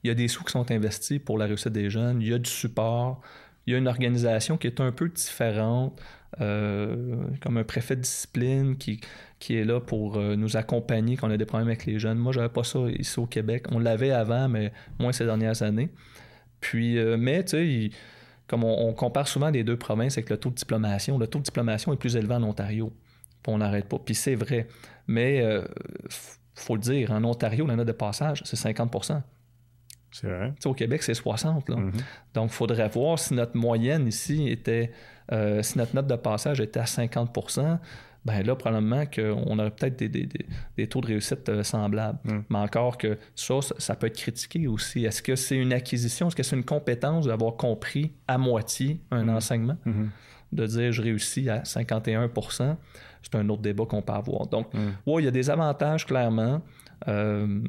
il 0.03 0.09
y 0.09 0.11
a 0.11 0.15
des 0.15 0.29
sous 0.29 0.45
qui 0.45 0.53
sont 0.53 0.71
investis 0.71 1.19
pour 1.19 1.37
la 1.37 1.47
réussite 1.47 1.73
des 1.73 1.91
jeunes, 1.91 2.23
il 2.23 2.29
y 2.29 2.35
a 2.35 2.39
du 2.39 2.51
support, 2.51 3.21
il 3.67 3.73
y 3.73 3.75
a 3.75 3.79
une 3.79 3.89
organisation 3.89 4.57
qui 4.57 4.69
est 4.69 4.81
un 4.81 4.93
peu 4.93 5.09
différente. 5.09 6.01
Comme 6.39 7.57
un 7.57 7.65
préfet 7.65 7.97
de 7.97 8.03
discipline 8.03 8.77
qui, 8.77 9.01
est 9.51 9.65
là 9.65 9.81
pour 9.81 10.17
euh, 10.17 10.37
nous 10.37 10.57
accompagner 10.57 11.17
quand 11.17 11.29
on 11.29 11.31
a 11.31 11.37
des 11.37 11.47
problèmes 11.47 11.69
avec 11.69 11.87
les 11.87 11.99
jeunes. 11.99 12.19
Moi, 12.19 12.33
j'avais 12.33 12.49
pas 12.49 12.65
ça 12.65 12.81
ici 12.99 13.19
au 13.19 13.27
Québec. 13.27 13.67
On 13.71 13.79
l'avait 13.79 14.11
avant, 14.11 14.49
mais 14.49 14.73
moins 14.99 15.13
ces 15.13 15.25
dernières 15.25 15.63
années. 15.63 15.89
Puis, 16.61 16.99
euh, 16.99 17.17
mais 17.19 17.45
tu 17.45 17.51
sais, 17.91 17.91
comme 18.47 18.65
on, 18.65 18.93
compare 18.93 19.29
souvent 19.29 19.51
les 19.51 19.65
deux 19.65 19.77
provinces 19.77 20.19
avec 20.19 20.31
le 20.31 20.37
taux 20.37 20.51
de 20.51 20.55
diplomation, 20.55 21.19
le 21.19 21.27
taux 21.27 21.39
de 21.39 21.45
diplomation 21.45 21.93
est 21.93 21.97
plus 21.97 22.17
élevé 22.17 22.35
en 22.35 22.43
Ontario. 22.43 22.93
On 23.47 23.59
n'arrête 23.59 23.89
pas. 23.89 23.99
Puis 23.99 24.15
c'est 24.15 24.35
vrai. 24.35 24.67
Mais 25.07 25.41
euh, 25.41 25.63
faut 26.55 26.75
le 26.75 26.81
dire, 26.81 27.13
en 27.13 27.23
Ontario, 27.25 27.67
la 27.67 27.77
note 27.77 27.87
de 27.87 27.93
passage, 27.93 28.43
c'est 28.45 28.57
50 28.57 28.91
c'est 30.11 30.29
vrai. 30.29 30.53
au 30.65 30.75
Québec, 30.75 31.03
c'est 31.03 31.15
60. 31.15 31.69
Mm-hmm. 31.69 31.93
Donc, 32.35 32.51
il 32.51 32.55
faudrait 32.55 32.89
voir 32.89 33.19
si 33.19 33.35
notre 33.35 33.57
moyenne 33.57 34.07
ici 34.07 34.49
était, 34.49 34.91
euh, 35.33 35.63
si 35.63 35.79
notre 35.79 35.95
note 35.95 36.07
de 36.07 36.17
passage 36.17 36.61
était 36.61 36.81
à 36.81 36.85
50% 36.85 37.79
ben 38.25 38.45
là, 38.45 38.57
probablement 38.57 39.07
qu'on 39.07 39.57
aurait 39.61 39.71
peut-être 39.71 39.97
des, 40.03 40.87
taux 40.89 41.01
de 41.01 41.07
réussite 41.07 41.49
euh, 41.49 41.63
semblables. 41.63 42.19
Mm. 42.25 42.39
Mais 42.51 42.59
encore 42.59 42.99
que 42.99 43.19
ça, 43.37 43.55
ça 43.79 43.95
peut 43.95 44.09
être 44.09 44.17
critiqué 44.17 44.67
aussi. 44.67 45.05
Est-ce 45.05 45.23
que 45.23 45.37
c'est 45.37 45.55
une 45.55 45.73
acquisition? 45.73 46.27
Est-ce 46.27 46.35
que 46.35 46.43
c'est 46.43 46.57
une 46.57 46.65
compétence 46.65 47.29
d'avoir 47.29 47.55
compris 47.55 48.11
à 48.27 48.37
moitié 48.37 49.01
un 49.13 49.27
mm. 49.27 49.29
enseignement? 49.29 49.77
De 50.51 50.67
dire 50.67 50.91
je 50.91 51.03
réussis 51.03 51.49
à 51.49 51.61
51% 51.61 52.77
c'est 53.27 53.39
un 53.39 53.49
autre 53.49 53.63
débat 53.63 53.85
qu'on 53.87 54.03
peut 54.03 54.13
avoir. 54.13 54.47
Donc, 54.47 54.69
oui, 55.07 55.23
il 55.23 55.25
y 55.25 55.29
a 55.29 55.33
des 55.33 55.51
avantages, 55.51 56.07
clairement. 56.07 56.63
Euh, 57.09 57.61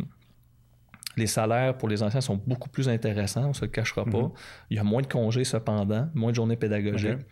les 1.18 1.28
salaires 1.28 1.78
pour 1.78 1.90
les 1.90 2.04
anciens 2.04 2.22
sont 2.22 2.40
beaucoup 2.48 2.70
plus 2.70 2.88
intéressants, 2.88 3.46
on 3.46 3.50
ne 3.50 3.54
se 3.54 3.66
le 3.66 3.72
cachera 3.72 4.06
pas. 4.06 4.18
Mm-hmm. 4.18 4.34
Il 4.70 4.78
y 4.78 4.80
a 4.80 4.84
moins 4.84 5.02
de 5.02 5.08
congés 5.08 5.44
cependant, 5.44 6.10
moins 6.14 6.30
de 6.32 6.36
journées 6.36 6.56
pédagogiques. 6.56 7.26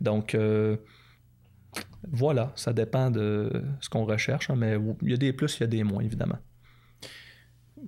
Donc, 0.00 0.34
euh, 0.34 0.76
voilà, 2.10 2.52
ça 2.54 2.72
dépend 2.72 3.10
de 3.10 3.64
ce 3.80 3.88
qu'on 3.88 4.04
recherche, 4.04 4.50
hein, 4.50 4.56
mais 4.56 4.76
il 5.02 5.10
y 5.10 5.14
a 5.14 5.16
des 5.16 5.32
plus, 5.32 5.58
il 5.58 5.60
y 5.60 5.64
a 5.64 5.66
des 5.66 5.84
moins, 5.84 6.02
évidemment. 6.02 6.38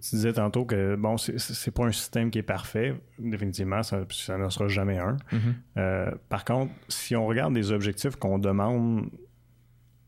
Tu 0.01 0.17
disais 0.17 0.33
tantôt 0.33 0.65
que, 0.65 0.97
bon, 0.97 1.19
c'est 1.19 1.71
pas 1.71 1.85
un 1.85 1.93
système 1.93 2.31
qui 2.31 2.39
est 2.39 2.43
parfait. 2.43 2.95
Définitivement, 3.19 3.83
ça, 3.83 4.05
ça 4.11 4.39
ne 4.39 4.49
sera 4.49 4.69
jamais 4.69 4.99
un. 4.99 5.17
Mm-hmm. 5.17 5.55
Euh, 5.77 6.11
par 6.31 6.47
contre, 6.47 6.73
si 6.89 7.15
on 7.15 7.27
regarde 7.27 7.55
les 7.55 7.73
objectifs 7.73 8.17
qu'on 8.17 8.39
demande 8.39 9.11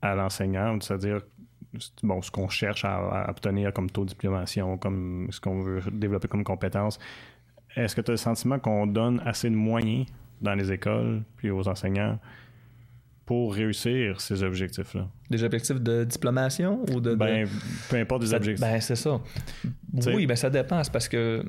à 0.00 0.14
l'enseignant, 0.14 0.78
c'est-à-dire 0.80 1.20
bon, 2.02 2.22
ce 2.22 2.30
qu'on 2.30 2.48
cherche 2.48 2.84
à, 2.84 3.28
obtenir 3.28 3.72
comme 3.72 3.90
taux 3.90 4.04
de 4.04 4.10
diplomation, 4.10 4.78
comme 4.78 5.28
ce 5.30 5.40
qu'on 5.40 5.62
veut 5.62 5.82
développer 5.92 6.28
comme 6.28 6.44
compétences, 6.44 6.98
est-ce 7.76 7.96
que 7.96 8.00
tu 8.00 8.10
as 8.10 8.14
le 8.14 8.18
sentiment 8.18 8.58
qu'on 8.58 8.86
donne 8.86 9.20
assez 9.24 9.50
de 9.50 9.54
moyens 9.54 10.06
dans 10.40 10.54
les 10.54 10.72
écoles 10.72 11.22
puis 11.36 11.50
aux 11.50 11.68
enseignants 11.68 12.18
pour 13.26 13.54
réussir 13.54 14.20
ces 14.20 14.42
objectifs-là? 14.42 15.08
Des 15.30 15.42
objectifs 15.42 15.80
de 15.80 16.04
diplomation 16.04 16.84
ou 16.92 17.00
de. 17.00 17.14
Ben, 17.14 17.48
peu 17.88 17.96
importe 17.96 18.22
des 18.22 18.34
objectifs. 18.34 18.60
Ben, 18.60 18.80
c'est 18.80 18.96
ça. 18.96 19.20
oui, 20.06 20.26
ben, 20.26 20.36
ça 20.36 20.50
dépend. 20.50 20.82
parce 20.92 21.08
que 21.08 21.16
euh, 21.16 21.42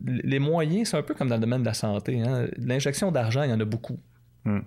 les 0.00 0.38
moyens, 0.38 0.90
c'est 0.90 0.96
un 0.96 1.02
peu 1.02 1.14
comme 1.14 1.28
dans 1.28 1.36
le 1.36 1.40
domaine 1.40 1.62
de 1.62 1.66
la 1.66 1.74
santé. 1.74 2.20
Hein. 2.20 2.46
L'injection 2.58 3.10
d'argent, 3.10 3.42
il 3.42 3.50
y 3.50 3.52
en 3.52 3.60
a 3.60 3.64
beaucoup. 3.64 3.98
Hmm. 4.44 4.60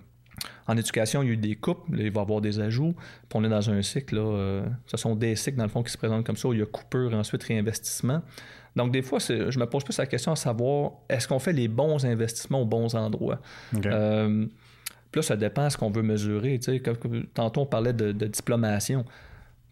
En 0.66 0.76
éducation, 0.76 1.22
il 1.22 1.26
y 1.26 1.30
a 1.30 1.32
eu 1.34 1.36
des 1.36 1.56
coupes, 1.56 1.84
il 1.90 2.10
va 2.10 2.20
y 2.20 2.22
avoir 2.22 2.40
des 2.40 2.60
ajouts. 2.60 2.94
Puis 3.28 3.38
on 3.38 3.44
est 3.44 3.48
dans 3.48 3.70
un 3.70 3.82
cycle, 3.82 4.16
là, 4.16 4.22
euh, 4.22 4.66
ce 4.86 4.96
sont 4.96 5.14
des 5.14 5.36
cycles 5.36 5.56
dans 5.56 5.64
le 5.64 5.70
fond 5.70 5.82
qui 5.82 5.92
se 5.92 5.98
présentent 5.98 6.26
comme 6.26 6.36
ça, 6.36 6.48
où 6.48 6.52
il 6.52 6.58
y 6.58 6.62
a 6.62 6.66
coupure 6.66 7.12
et 7.12 7.16
ensuite 7.16 7.42
réinvestissement. 7.44 8.22
Donc 8.74 8.92
des 8.92 9.02
fois, 9.02 9.18
je 9.18 9.58
me 9.58 9.66
pose 9.66 9.84
plus 9.84 9.96
la 9.96 10.06
question 10.06 10.32
à 10.32 10.36
savoir, 10.36 10.92
est-ce 11.08 11.26
qu'on 11.26 11.38
fait 11.38 11.54
les 11.54 11.66
bons 11.66 12.04
investissements 12.04 12.60
aux 12.60 12.66
bons 12.66 12.94
endroits? 12.94 13.40
Euh, 13.86 14.46
puis 15.10 15.18
là, 15.20 15.22
ça 15.22 15.36
dépend 15.36 15.64
de 15.64 15.70
ce 15.70 15.78
qu'on 15.78 15.90
veut 15.90 16.02
mesurer. 16.02 16.60
tantôt, 17.32 17.62
on 17.62 17.66
parlait 17.66 17.94
de, 17.94 18.12
diplomation. 18.12 19.04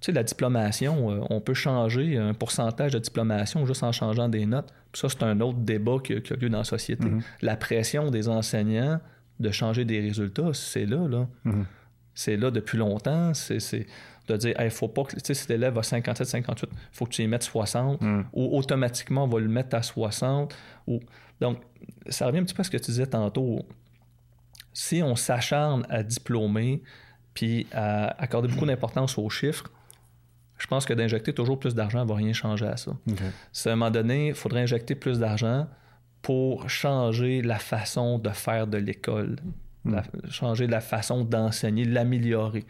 Tu 0.01 0.07
sais, 0.07 0.13
la 0.13 0.23
diplomation, 0.23 1.11
euh, 1.11 1.21
on 1.29 1.41
peut 1.41 1.55
changer 1.55 2.17
un 2.17 2.35
pourcentage 2.35 2.93
de 2.93 2.99
diplomation 2.99 3.67
juste 3.67 3.83
en 3.83 3.93
changeant 3.93 4.29
des 4.29 4.47
notes. 4.47 4.73
Puis 4.93 5.01
ça, 5.01 5.09
c'est 5.09 5.23
un 5.23 5.41
autre 5.41 5.59
débat 5.59 5.97
qui, 6.03 6.15
a 6.15 6.37
lieu 6.37 6.49
dans 6.49 6.59
la 6.59 6.65
société. 6.65 7.07
Mm-hmm. 7.07 7.23
La 7.43 7.57
pression 7.57 8.11
des 8.11 8.29
enseignants 8.29 9.01
de 9.41 9.51
changer 9.51 9.85
des 9.85 10.01
résultats, 10.01 10.53
c'est 10.53 10.87
là, 10.87 11.09
là. 11.09 11.27
Mhm. 11.45 11.67
C'est 12.15 12.37
là 12.37 12.51
depuis 12.51 12.79
longtemps. 12.79 13.35
C'est 13.35 13.87
de 14.29 14.37
dire, 14.37 14.55
il 14.59 14.71
faut 14.71 14.89
pas 14.89 15.05
que, 15.05 15.17
tu 15.17 15.21
sais, 15.23 15.35
si 15.35 15.49
l'élève 15.49 15.77
a 15.77 15.83
57, 15.83 16.27
58, 16.27 16.71
il 16.73 16.79
faut 16.93 17.05
que 17.05 17.11
tu 17.11 17.23
y 17.23 17.27
mettes 17.27 17.43
60, 17.43 18.01
mhm. 18.01 18.25
ou 18.33 18.57
automatiquement, 18.57 19.25
on 19.25 19.29
va 19.29 19.41
le 19.41 19.49
mettre 19.49 19.77
à 19.77 19.83
60. 19.83 20.55
Ou... 20.87 21.01
Donc, 21.41 21.59
ça 22.09 22.27
revient 22.27 22.39
un 22.39 22.45
petit 22.45 22.55
peu 22.55 22.63
à 22.63 22.65
ce 22.65 22.71
que 22.71 22.79
tu 22.79 22.91
disais 22.91 23.07
tantôt. 23.07 23.67
Si 24.73 25.03
on 25.03 25.15
s'acharne 25.15 25.85
à 25.89 26.03
diplômer, 26.03 26.83
puis 27.35 27.67
à 27.73 28.21
accorder 28.23 28.49
beaucoup 28.49 28.67
d'importance 28.67 29.19
aux 29.19 29.29
chiffres, 29.29 29.71
je 30.57 30.67
pense 30.67 30.87
que 30.87 30.95
d'injecter 30.95 31.35
toujours 31.35 31.59
plus 31.59 31.75
d'argent 31.75 32.05
ne 32.05 32.09
va 32.09 32.15
rien 32.15 32.33
changer 32.33 32.67
à 32.67 32.77
ça. 32.77 32.93
à 32.93 33.73
un 33.73 33.77
moment 33.77 33.91
donné, 33.91 34.29
il 34.29 34.35
faudrait 34.35 34.63
injecter 34.63 34.95
plus 34.95 35.19
d'argent 35.19 35.67
pour 36.25 36.71
changer 36.71 37.43
la 37.43 37.59
façon 37.59 38.19
de 38.19 38.31
faire 38.31 38.67
de 38.67 38.79
l'école, 38.79 39.37
hmm. 39.85 39.99
changer 40.31 40.67
la 40.67 40.81
façon 40.81 41.23
d'enseigner, 41.23 41.85
l'améliorer. 41.85 42.65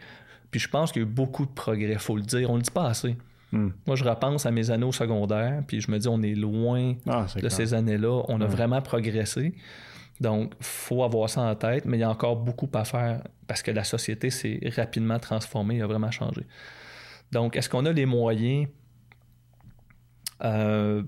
Puis 0.51 0.59
je 0.59 0.67
pense 0.67 0.91
qu'il 0.91 1.01
y 1.01 1.05
a 1.05 1.07
eu 1.07 1.11
beaucoup 1.11 1.45
de 1.45 1.51
progrès, 1.51 1.93
il 1.93 1.97
faut 1.97 2.17
le 2.17 2.21
dire. 2.21 2.49
On 2.49 2.53
ne 2.53 2.57
le 2.57 2.63
dit 2.63 2.71
pas 2.71 2.87
assez. 2.87 3.15
Hmm. 3.53 3.69
Moi, 3.87 3.95
je 3.95 4.03
repense 4.03 4.45
à 4.45 4.51
mes 4.51 4.71
années 4.71 4.85
au 4.85 4.91
secondaire, 4.91 5.63
puis 5.65 5.79
je 5.79 5.89
me 5.89 5.97
dis, 5.97 6.07
on 6.09 6.21
est 6.21 6.35
loin 6.35 6.95
ah, 7.07 7.27
de 7.41 7.47
ces 7.47 7.73
années-là. 7.73 8.25
On 8.27 8.41
a 8.41 8.45
vraiment 8.45 8.81
progressé. 8.81 9.53
Donc, 10.19 10.51
il 10.59 10.65
faut 10.65 11.03
avoir 11.03 11.29
ça 11.29 11.41
en 11.41 11.55
tête, 11.55 11.85
mais 11.85 11.95
il 11.95 12.01
y 12.01 12.03
a 12.03 12.09
encore 12.09 12.35
beaucoup 12.35 12.69
à 12.73 12.83
faire 12.83 13.21
parce 13.47 13.61
que 13.61 13.71
la 13.71 13.85
société 13.85 14.31
s'est 14.31 14.59
rapidement 14.75 15.19
transformée, 15.19 15.81
a 15.81 15.87
vraiment 15.87 16.11
changé. 16.11 16.45
Donc, 17.31 17.55
est-ce 17.55 17.69
qu'on 17.69 17.85
a 17.85 17.93
les 17.93 18.05
moyens? 18.05 18.67
Euh, 20.43 21.03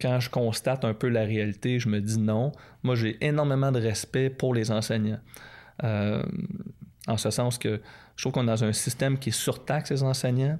quand 0.00 0.20
je 0.20 0.30
constate 0.30 0.84
un 0.84 0.94
peu 0.94 1.08
la 1.08 1.22
réalité, 1.22 1.78
je 1.78 1.88
me 1.88 2.00
dis 2.00 2.18
non. 2.18 2.52
Moi, 2.82 2.94
j'ai 2.96 3.16
énormément 3.24 3.72
de 3.72 3.80
respect 3.80 4.30
pour 4.30 4.54
les 4.54 4.70
enseignants. 4.70 5.20
Euh, 5.84 6.22
en 7.06 7.16
ce 7.16 7.30
sens 7.30 7.58
que 7.58 7.80
je 8.16 8.22
trouve 8.22 8.32
qu'on 8.32 8.42
est 8.44 8.46
dans 8.46 8.64
un 8.64 8.72
système 8.72 9.18
qui 9.18 9.32
surtaxe 9.32 9.90
les 9.90 10.02
enseignants. 10.02 10.58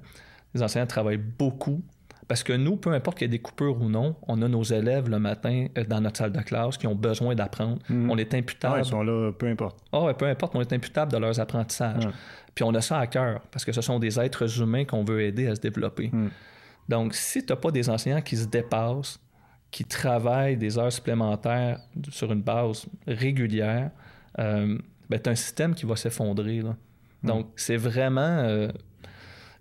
Les 0.53 0.63
enseignants 0.63 0.87
travaillent 0.87 1.17
beaucoup. 1.17 1.83
Parce 2.27 2.43
que 2.43 2.51
nous, 2.51 2.75
peu 2.75 2.91
importe 2.91 3.17
qu'il 3.17 3.25
y 3.25 3.29
ait 3.29 3.37
des 3.37 3.39
coupures 3.39 3.81
ou 3.81 3.87
non, 3.87 4.15
on 4.27 4.41
a 4.41 4.49
nos 4.49 4.63
élèves 4.63 5.09
le 5.09 5.17
matin 5.17 5.67
euh, 5.77 5.85
dans 5.85 6.01
notre 6.01 6.17
salle 6.17 6.33
de 6.33 6.41
classe 6.41 6.77
qui 6.77 6.85
ont 6.85 6.95
besoin 6.95 7.35
d'apprendre. 7.35 7.77
Hmm. 7.89 8.09
On 8.09 8.17
est 8.17 8.33
imputable. 8.33 8.79
ils 8.79 8.85
sont 8.85 9.03
là, 9.03 9.31
peu 9.31 9.47
importe. 9.47 9.77
Ah 9.93 10.03
ouais, 10.03 10.13
peu 10.13 10.25
importe, 10.25 10.55
on 10.55 10.61
est 10.61 10.73
imputable 10.73 11.11
de 11.11 11.17
leurs 11.17 11.39
apprentissages. 11.39 12.07
Puis 12.53 12.65
on 12.65 12.73
a 12.73 12.81
ça 12.81 12.99
à 12.99 13.07
cœur, 13.07 13.41
parce 13.51 13.63
que 13.63 13.71
ce 13.71 13.81
sont 13.81 13.99
des 13.99 14.19
êtres 14.19 14.61
humains 14.61 14.83
qu'on 14.83 15.05
veut 15.05 15.21
aider 15.21 15.47
à 15.47 15.55
se 15.55 15.61
développer. 15.61 16.09
Hmm. 16.11 16.29
Donc, 16.89 17.13
si 17.13 17.45
tu 17.45 17.53
n'as 17.53 17.57
pas 17.57 17.71
des 17.71 17.89
enseignants 17.89 18.21
qui 18.21 18.35
se 18.35 18.47
dépassent, 18.47 19.19
qui 19.71 19.85
travaillent 19.85 20.57
des 20.57 20.77
heures 20.77 20.91
supplémentaires 20.91 21.79
sur 22.09 22.31
une 22.31 22.41
base 22.41 22.85
régulière, 23.05 23.91
euh, 24.39 24.77
ben, 25.09 25.19
tu 25.19 25.29
as 25.29 25.31
un 25.33 25.35
système 25.35 25.75
qui 25.75 25.85
va 25.85 25.95
s'effondrer. 25.95 26.61
Hmm. 26.61 26.73
Donc, 27.23 27.47
c'est 27.55 27.77
vraiment. 27.77 28.21
Euh, 28.21 28.69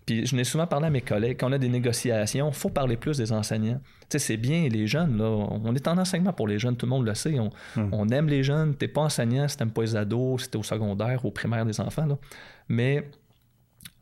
puis 0.05 0.25
je 0.25 0.37
n'ai 0.37 0.45
souvent 0.45 0.69
parlé 0.69 0.87
à 0.87 0.91
mes 0.91 1.01
collègues, 1.01 1.37
quand 1.41 1.49
on 1.49 1.53
a 1.53 1.59
des 1.59 1.69
négociations, 1.69 2.49
il 2.49 2.55
faut 2.55 2.69
parler 2.69 2.97
plus 2.97 3.17
des 3.19 3.33
enseignants. 3.33 3.81
Tu 4.03 4.07
sais, 4.11 4.19
c'est 4.21 4.37
bien 4.37 4.69
les 4.69 4.87
jeunes, 4.87 5.19
là. 5.19 5.25
On 5.25 5.75
est 5.75 5.89
en 5.89 5.99
enseignement 5.99 6.33
pour 6.33 6.47
les 6.47 6.61
jeunes, 6.61 6.77
tout 6.77 6.87
le 6.87 6.91
monde 6.91 7.05
le 7.05 7.15
sait. 7.15 7.37
On, 7.41 7.51
hmm. 7.77 8.13
aime 8.13 8.29
les 8.29 8.45
jeunes. 8.45 8.77
Tu 8.77 8.85
n'es 8.85 8.89
pas 8.89 9.01
enseignant 9.01 9.49
si 9.49 9.57
tu 9.57 9.65
n'aimes 9.65 9.73
pas 9.73 9.83
les 9.83 9.97
ados, 9.97 10.45
si 10.45 10.51
tu 10.51 10.57
es 10.57 10.61
au 10.61 10.63
secondaire, 10.63 11.25
au 11.25 11.33
primaire 11.33 11.67
des 11.67 11.81
enfants. 11.81 12.07
Là. 12.07 12.17
Mais 12.69 13.09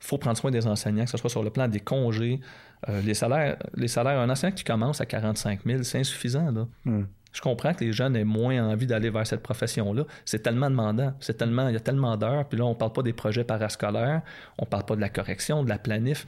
il 0.04 0.06
faut 0.06 0.18
prendre 0.18 0.36
soin 0.36 0.50
des 0.50 0.66
enseignants, 0.66 1.04
que 1.04 1.10
ce 1.10 1.16
soit 1.16 1.30
sur 1.30 1.42
le 1.42 1.48
plan 1.48 1.68
des 1.68 1.80
congés, 1.80 2.40
euh, 2.88 3.00
les, 3.02 3.14
salaires, 3.14 3.56
les 3.74 3.88
salaires, 3.88 4.18
un 4.20 4.30
enseignant 4.30 4.54
qui 4.54 4.64
commence 4.64 5.00
à 5.00 5.06
45 5.06 5.60
000, 5.64 5.82
c'est 5.82 5.98
insuffisant. 5.98 6.52
Hmm. 6.84 7.04
Je 7.32 7.40
comprends 7.40 7.74
que 7.74 7.84
les 7.84 7.92
jeunes 7.92 8.14
aient 8.14 8.24
moins 8.24 8.70
envie 8.70 8.86
d'aller 8.86 9.10
vers 9.10 9.26
cette 9.26 9.42
profession-là. 9.42 10.04
C'est 10.24 10.42
tellement 10.42 10.70
demandant. 10.70 11.14
C'est 11.18 11.36
tellement, 11.36 11.68
il 11.68 11.74
y 11.74 11.76
a 11.76 11.80
tellement 11.80 12.16
d'heures. 12.16 12.48
Puis 12.48 12.58
là, 12.58 12.64
on 12.64 12.70
ne 12.70 12.74
parle 12.74 12.92
pas 12.92 13.02
des 13.02 13.12
projets 13.12 13.42
parascolaires. 13.42 14.22
On 14.58 14.64
ne 14.64 14.68
parle 14.68 14.84
pas 14.84 14.94
de 14.94 15.00
la 15.00 15.08
correction, 15.08 15.64
de 15.64 15.68
la 15.68 15.78
planif. 15.78 16.26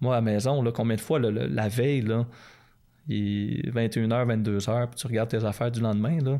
Moi, 0.00 0.14
à 0.14 0.18
la 0.18 0.20
maison, 0.20 0.62
là, 0.62 0.70
combien 0.70 0.94
de 0.94 1.00
fois 1.00 1.18
la 1.18 1.68
veille, 1.68 2.02
là, 2.02 2.26
il 3.08 3.66
est 3.66 3.70
21h, 3.70 4.26
22h, 4.26 4.86
puis 4.88 4.96
tu 4.96 5.06
regardes 5.06 5.30
tes 5.30 5.44
affaires 5.44 5.70
du 5.70 5.80
lendemain, 5.80 6.18
là, 6.20 6.38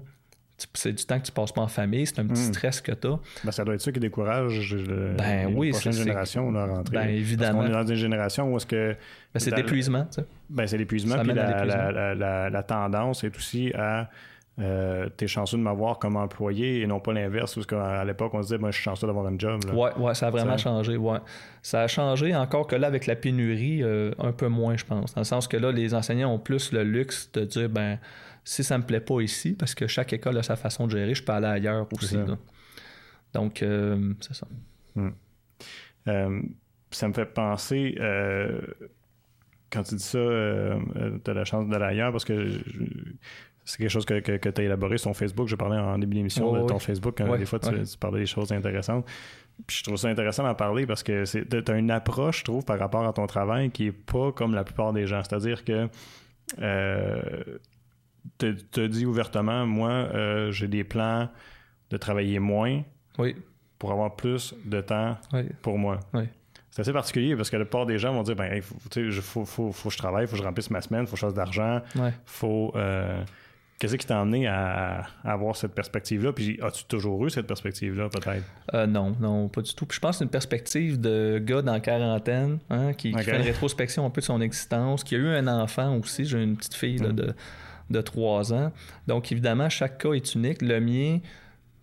c'est 0.72 0.92
du 0.92 1.04
temps 1.04 1.18
que 1.20 1.26
tu 1.26 1.32
passes 1.32 1.52
pas 1.52 1.62
en 1.62 1.68
famille, 1.68 2.07
c'est 2.07 2.18
un 2.18 2.26
petit 2.26 2.48
hmm. 2.48 2.52
stress 2.52 2.80
que 2.80 2.92
tu 2.92 3.09
as. 3.09 3.18
Ben, 3.44 3.50
ça 3.50 3.64
doit 3.64 3.74
être 3.74 3.80
ça 3.80 3.92
qui 3.92 4.00
décourage 4.00 4.74
le, 4.74 5.14
ben, 5.16 5.52
oui, 5.54 5.70
prochaine 5.70 5.92
génération 5.92 6.54
à 6.54 6.66
rentrer. 6.66 6.96
Ben, 6.96 7.09
évidemment. 7.09 7.59
Parce 7.59 7.68
on 7.68 7.70
est 7.70 7.82
dans 7.82 7.86
une 7.86 7.96
génération 7.96 8.52
où 8.52 8.57
est-ce 8.57 8.66
que. 8.66 8.96
Ben, 9.34 9.40
c'est 9.40 9.54
l'épuisement. 9.54 10.07
Ben, 10.48 10.66
c'est 10.66 10.78
l'épuisement. 10.78 11.18
Puis 11.18 11.32
la, 11.32 12.48
la, 12.50 12.62
tendance 12.62 13.24
est 13.24 13.36
aussi 13.36 13.72
à. 13.74 14.09
Euh, 14.59 15.11
t'es 15.14 15.26
chanceux 15.26 15.59
de 15.59 15.62
m'avoir 15.62 15.98
comme 15.98 16.16
employé 16.16 16.80
et 16.80 16.86
non 16.86 16.98
pas 16.98 17.12
l'inverse, 17.12 17.54
parce 17.54 17.66
qu'à 17.66 18.02
l'époque, 18.07 18.32
on 18.32 18.38
se 18.38 18.46
disait, 18.46 18.59
moi, 18.59 18.70
je 18.70 18.76
suis 18.76 18.84
chanceux 18.84 19.07
d'avoir 19.07 19.26
un 19.26 19.38
job. 19.38 19.61
Oui, 19.74 19.90
ouais, 19.98 20.14
ça 20.14 20.28
a 20.28 20.30
vraiment 20.30 20.57
changé. 20.57 20.96
Ouais. 20.96 21.18
Ça 21.61 21.82
a 21.82 21.86
changé 21.88 22.34
encore 22.34 22.66
que 22.66 22.74
là, 22.74 22.86
avec 22.86 23.07
la 23.07 23.16
pénurie, 23.16 23.82
euh, 23.82 24.12
un 24.18 24.32
peu 24.32 24.48
moins, 24.48 24.78
je 24.78 24.86
pense. 24.86 25.14
Dans 25.14 25.20
le 25.20 25.26
sens 25.26 25.46
que 25.46 25.59
là, 25.59 25.72
les 25.72 25.92
enseignants 25.92 26.32
ont 26.32 26.38
plus 26.38 26.72
le 26.72 26.84
luxe 26.84 27.30
de 27.34 27.44
dire, 27.44 27.68
ben, 27.68 27.98
si 28.47 28.62
ça 28.62 28.78
me 28.78 28.84
plaît 28.84 29.01
pas 29.01 29.20
ici, 29.20 29.55
parce 29.55 29.74
que 29.74 29.88
chaque 29.88 30.12
école 30.12 30.38
a 30.38 30.42
sa 30.44 30.55
façon 30.55 30.86
de 30.86 30.92
gérer, 30.92 31.14
je 31.16 31.22
peux 31.22 31.32
aller 31.32 31.49
ailleurs 31.49 31.88
aussi. 31.92 32.16
Donc, 33.34 33.61
euh, 33.61 34.14
c'est 34.20 34.34
ça. 34.34 34.47
Hmm. 34.94 35.11
Euh, 36.07 36.42
ça 36.92 37.09
me 37.09 37.12
fait 37.12 37.26
penser, 37.26 37.97
euh, 37.99 38.61
quand 39.70 39.82
tu 39.82 39.97
dis 39.97 40.03
ça, 40.03 40.20
tu 41.24 41.30
as 41.30 41.34
la 41.34 41.44
chance 41.44 41.68
d'aller 41.68 41.86
ailleurs 41.86 42.12
parce 42.12 42.24
que 42.24 42.61
c'est 43.64 43.78
quelque 43.78 43.90
chose 43.90 44.07
que, 44.07 44.20
que, 44.20 44.49
tu 44.49 44.61
as 44.61 44.64
élaboré 44.64 44.97
sur 44.97 45.11
ton 45.11 45.14
Facebook. 45.14 45.49
Je 45.49 45.57
parlais 45.57 45.76
en 45.76 45.99
début 45.99 46.14
d'émission 46.14 46.53
de 46.53 46.68
ton 46.68 46.78
Facebook. 46.78 47.20
Hein, 47.20 47.36
des 47.36 47.47
fois, 47.47 47.59
tu, 47.59 47.68
parlais 47.99 48.20
des 48.20 48.26
choses 48.26 48.53
intéressantes. 48.53 49.05
Puis 49.66 49.78
je 49.78 49.82
trouve 49.82 49.97
ça 49.97 50.07
intéressant 50.07 50.44
d'en 50.44 50.55
parler 50.55 50.86
parce 50.86 51.03
que 51.03 51.24
tu 51.24 51.72
as 51.72 51.76
une 51.76 51.90
approche, 51.90 52.40
je 52.40 52.44
trouve, 52.44 52.64
par 52.64 52.78
rapport 52.78 53.05
à 53.05 53.12
ton 53.12 53.26
travail 53.26 53.70
qui 53.70 53.86
est 53.86 53.92
pas 53.92 54.30
comme 54.30 54.55
la 54.55 54.62
plupart 54.62 54.92
des 54.92 55.09
gens. 55.09 55.20
C'est-à-dire 55.24 55.64
que 55.64 55.88
euh, 56.61 57.59
tu 58.38 58.56
te 58.56 58.86
dis 58.86 59.06
ouvertement, 59.06 59.66
moi, 59.66 59.90
euh, 59.90 60.50
j'ai 60.52 60.68
des 60.68 60.84
plans 60.84 61.28
de 61.90 61.96
travailler 61.96 62.38
moins 62.38 62.82
pour 63.78 63.92
avoir 63.92 64.16
plus 64.16 64.54
de 64.64 64.80
temps 64.80 65.16
pour 65.62 65.78
moi. 65.78 66.00
C'est 66.70 66.82
assez 66.82 66.92
particulier 66.92 67.34
parce 67.36 67.48
que 67.48 67.56
la 67.56 67.64
plupart 67.64 67.86
des 67.86 67.98
gens 67.98 68.12
vont 68.12 68.22
dire 68.22 68.36
ben, 68.36 68.52
il 68.54 68.62
faut, 69.12 69.46
faut, 69.46 69.72
faut, 69.72 69.88
que 69.88 69.94
je 69.94 69.98
travaille, 69.98 70.24
il 70.24 70.26
faut 70.26 70.36
que 70.36 70.42
je 70.42 70.46
remplisse 70.46 70.70
ma 70.70 70.82
semaine, 70.82 71.02
il 71.02 71.06
faut 71.06 71.12
que 71.12 71.20
je 71.20 71.26
fasse 71.26 71.34
de 71.34 71.38
l'argent, 71.38 71.80
faut. 72.24 72.72
Euh, 72.76 73.22
Qu'est-ce 73.78 73.96
qui 73.96 74.06
t'a 74.06 74.18
amené 74.18 74.46
à, 74.46 75.06
avoir 75.22 75.54
cette 75.54 75.74
perspective-là? 75.74 76.32
Puis 76.32 76.58
as-tu 76.62 76.84
toujours 76.84 77.26
eu 77.26 77.30
cette 77.30 77.46
perspective-là, 77.46 78.08
peut-être? 78.08 78.44
Euh, 78.72 78.86
non, 78.86 79.14
non, 79.20 79.48
pas 79.48 79.60
du 79.60 79.74
tout. 79.74 79.84
Puis 79.84 79.96
je 79.96 80.00
pense 80.00 80.12
que 80.12 80.18
c'est 80.18 80.24
une 80.24 80.30
perspective 80.30 80.98
de 80.98 81.38
gars 81.38 81.60
dans 81.60 81.72
la 81.72 81.80
quarantaine 81.80 82.58
hein, 82.70 82.94
qui, 82.94 83.12
fait 83.12 83.36
une 83.36 83.42
rétrospection 83.42 84.06
un 84.06 84.10
peu 84.10 84.22
de 84.22 84.26
son 84.26 84.40
existence, 84.40 85.04
qui 85.04 85.14
a 85.14 85.18
eu 85.18 85.28
un 85.28 85.46
enfant 85.46 85.94
aussi. 85.98 86.24
J'ai 86.24 86.42
une 86.42 86.56
petite 86.56 86.74
fille 86.74 87.02
mm. 87.02 87.12
de, 87.12 87.34
de 87.91 88.01
3 88.01 88.53
ans. 88.53 88.72
Donc, 89.07 89.30
évidemment, 89.32 89.68
chaque 89.68 89.99
cas 89.99 90.12
est 90.12 90.34
unique. 90.34 90.62
Le 90.62 90.80
mien, 90.80 91.20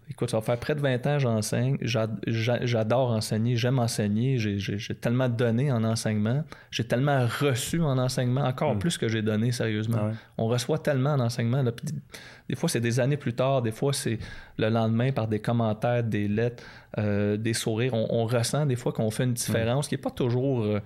Écoute, 0.09 0.29
ça 0.29 0.37
va 0.37 0.43
faire 0.43 0.59
près 0.59 0.75
de 0.75 0.81
20 0.81 1.07
ans 1.07 1.13
que 1.15 1.19
j'enseigne. 1.19 1.77
J'adore 1.81 3.11
enseigner, 3.11 3.55
j'aime 3.55 3.79
enseigner. 3.79 4.37
J'ai 4.37 4.95
tellement 4.95 5.29
donné 5.29 5.71
en 5.71 5.83
enseignement. 5.83 6.43
J'ai 6.71 6.83
tellement 6.83 7.25
reçu 7.25 7.81
en 7.81 7.97
enseignement, 7.97 8.41
encore 8.41 8.75
hmm. 8.75 8.79
plus 8.79 8.97
que 8.97 9.07
j'ai 9.07 9.21
donné, 9.21 9.51
sérieusement. 9.51 10.11
Ah 10.11 10.11
On 10.37 10.47
reçoit 10.47 10.79
tellement 10.79 11.13
en 11.13 11.19
enseignement. 11.21 11.63
des 11.63 12.55
fois, 12.55 12.69
c'est 12.69 12.81
des 12.81 12.99
années 12.99 13.17
plus 13.17 13.33
tard. 13.33 13.61
Des 13.61 13.71
fois, 13.71 13.93
c'est 13.93 14.19
le 14.57 14.69
lendemain 14.69 15.11
par 15.11 15.27
des 15.27 15.39
commentaires, 15.39 16.03
des 16.03 16.27
lettres, 16.27 16.63
euh, 16.97 17.37
des 17.37 17.53
sourires. 17.53 17.93
On, 17.93 18.25
ressent 18.25 18.65
des 18.65 18.75
fois 18.75 18.91
qu'on 18.91 19.09
fait 19.09 19.23
une 19.23 19.33
différence 19.33 19.87
qui 19.87 19.95
n'est 19.95 20.01
pas 20.01 20.11
toujours 20.11 20.63
euh, 20.63 20.81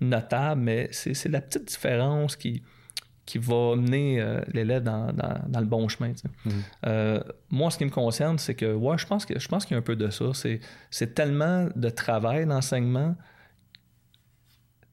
notable, 0.00 0.60
mais 0.60 0.88
c'est 0.92 1.28
la 1.28 1.40
petite 1.40 1.66
différence 1.66 2.36
qui 2.36 2.62
qui 3.26 3.38
va 3.38 3.74
mener 3.74 4.20
euh, 4.20 4.40
l'élève 4.52 4.84
dans, 4.84 5.08
le 5.08 5.66
bon 5.66 5.88
chemin. 5.88 6.12
Mhm. 6.44 6.52
Euh, 6.86 7.20
moi, 7.50 7.70
ce 7.72 7.78
qui 7.78 7.84
me 7.84 7.90
concerne, 7.90 8.38
c'est 8.38 8.54
que 8.54 8.72
ouais, 8.72 8.96
je 8.96 9.06
pense 9.06 9.26
que 9.26 9.38
je 9.38 9.48
pense 9.48 9.66
qu'il 9.66 9.74
y 9.74 9.76
a 9.76 9.78
un 9.78 9.82
peu 9.82 9.96
de 9.96 10.08
ça. 10.10 10.26
C'est 10.90 11.14
tellement 11.14 11.68
de 11.74 11.90
travail 11.90 12.46
l'enseignement. 12.46 13.16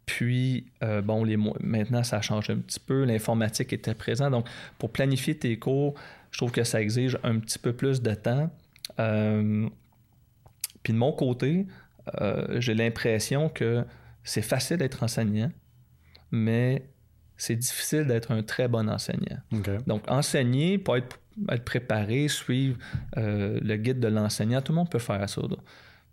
Puis, 0.08 0.66
euh, 0.84 1.02
bon, 1.02 1.24
les, 1.24 1.38
maintenant, 1.38 2.04
ça 2.04 2.22
change 2.22 2.50
un 2.50 2.58
petit 2.58 2.80
peu. 2.80 3.06
L'informatique 3.06 3.72
était 3.72 3.94
présente. 3.94 4.32
Donc, 4.32 4.50
pour 4.80 4.92
planifier 4.92 5.38
tes 5.38 5.58
cours, 5.58 5.94
je 6.32 6.40
trouve 6.40 6.52
que 6.52 6.64
ça 6.64 6.82
exige 6.82 7.18
un 7.24 7.40
petit 7.40 7.60
peu 7.60 7.72
plus 7.72 8.02
de 8.02 8.16
temps. 8.16 8.50
puis 8.98 10.94
de 10.94 10.98
mon 10.98 11.14
côté, 11.14 11.68
j'ai 12.56 12.74
l'impression 12.74 13.48
que 13.50 13.86
c'est 14.24 14.42
facile 14.42 14.78
d'être 14.78 15.04
enseignant, 15.04 15.52
mais 16.32 16.84
c'est 17.38 17.56
difficile 17.56 18.06
d'être 18.06 18.32
un 18.32 18.44
très 18.44 18.68
bon 18.68 18.90
enseignant. 18.90 19.38
Donc, 19.88 20.04
enseigner, 20.08 20.78
pas 20.78 20.98
être, 20.98 21.20
être 21.50 21.64
préparé, 21.64 22.28
suivre 22.28 22.78
euh, 23.18 23.60
le 23.62 23.76
guide 23.76 24.00
de 24.00 24.08
l'enseignant, 24.08 24.62
tout 24.62 24.72
le 24.72 24.78
monde 24.78 24.90
peut 24.90 25.00
faire 25.00 25.28
ça. 25.28 25.42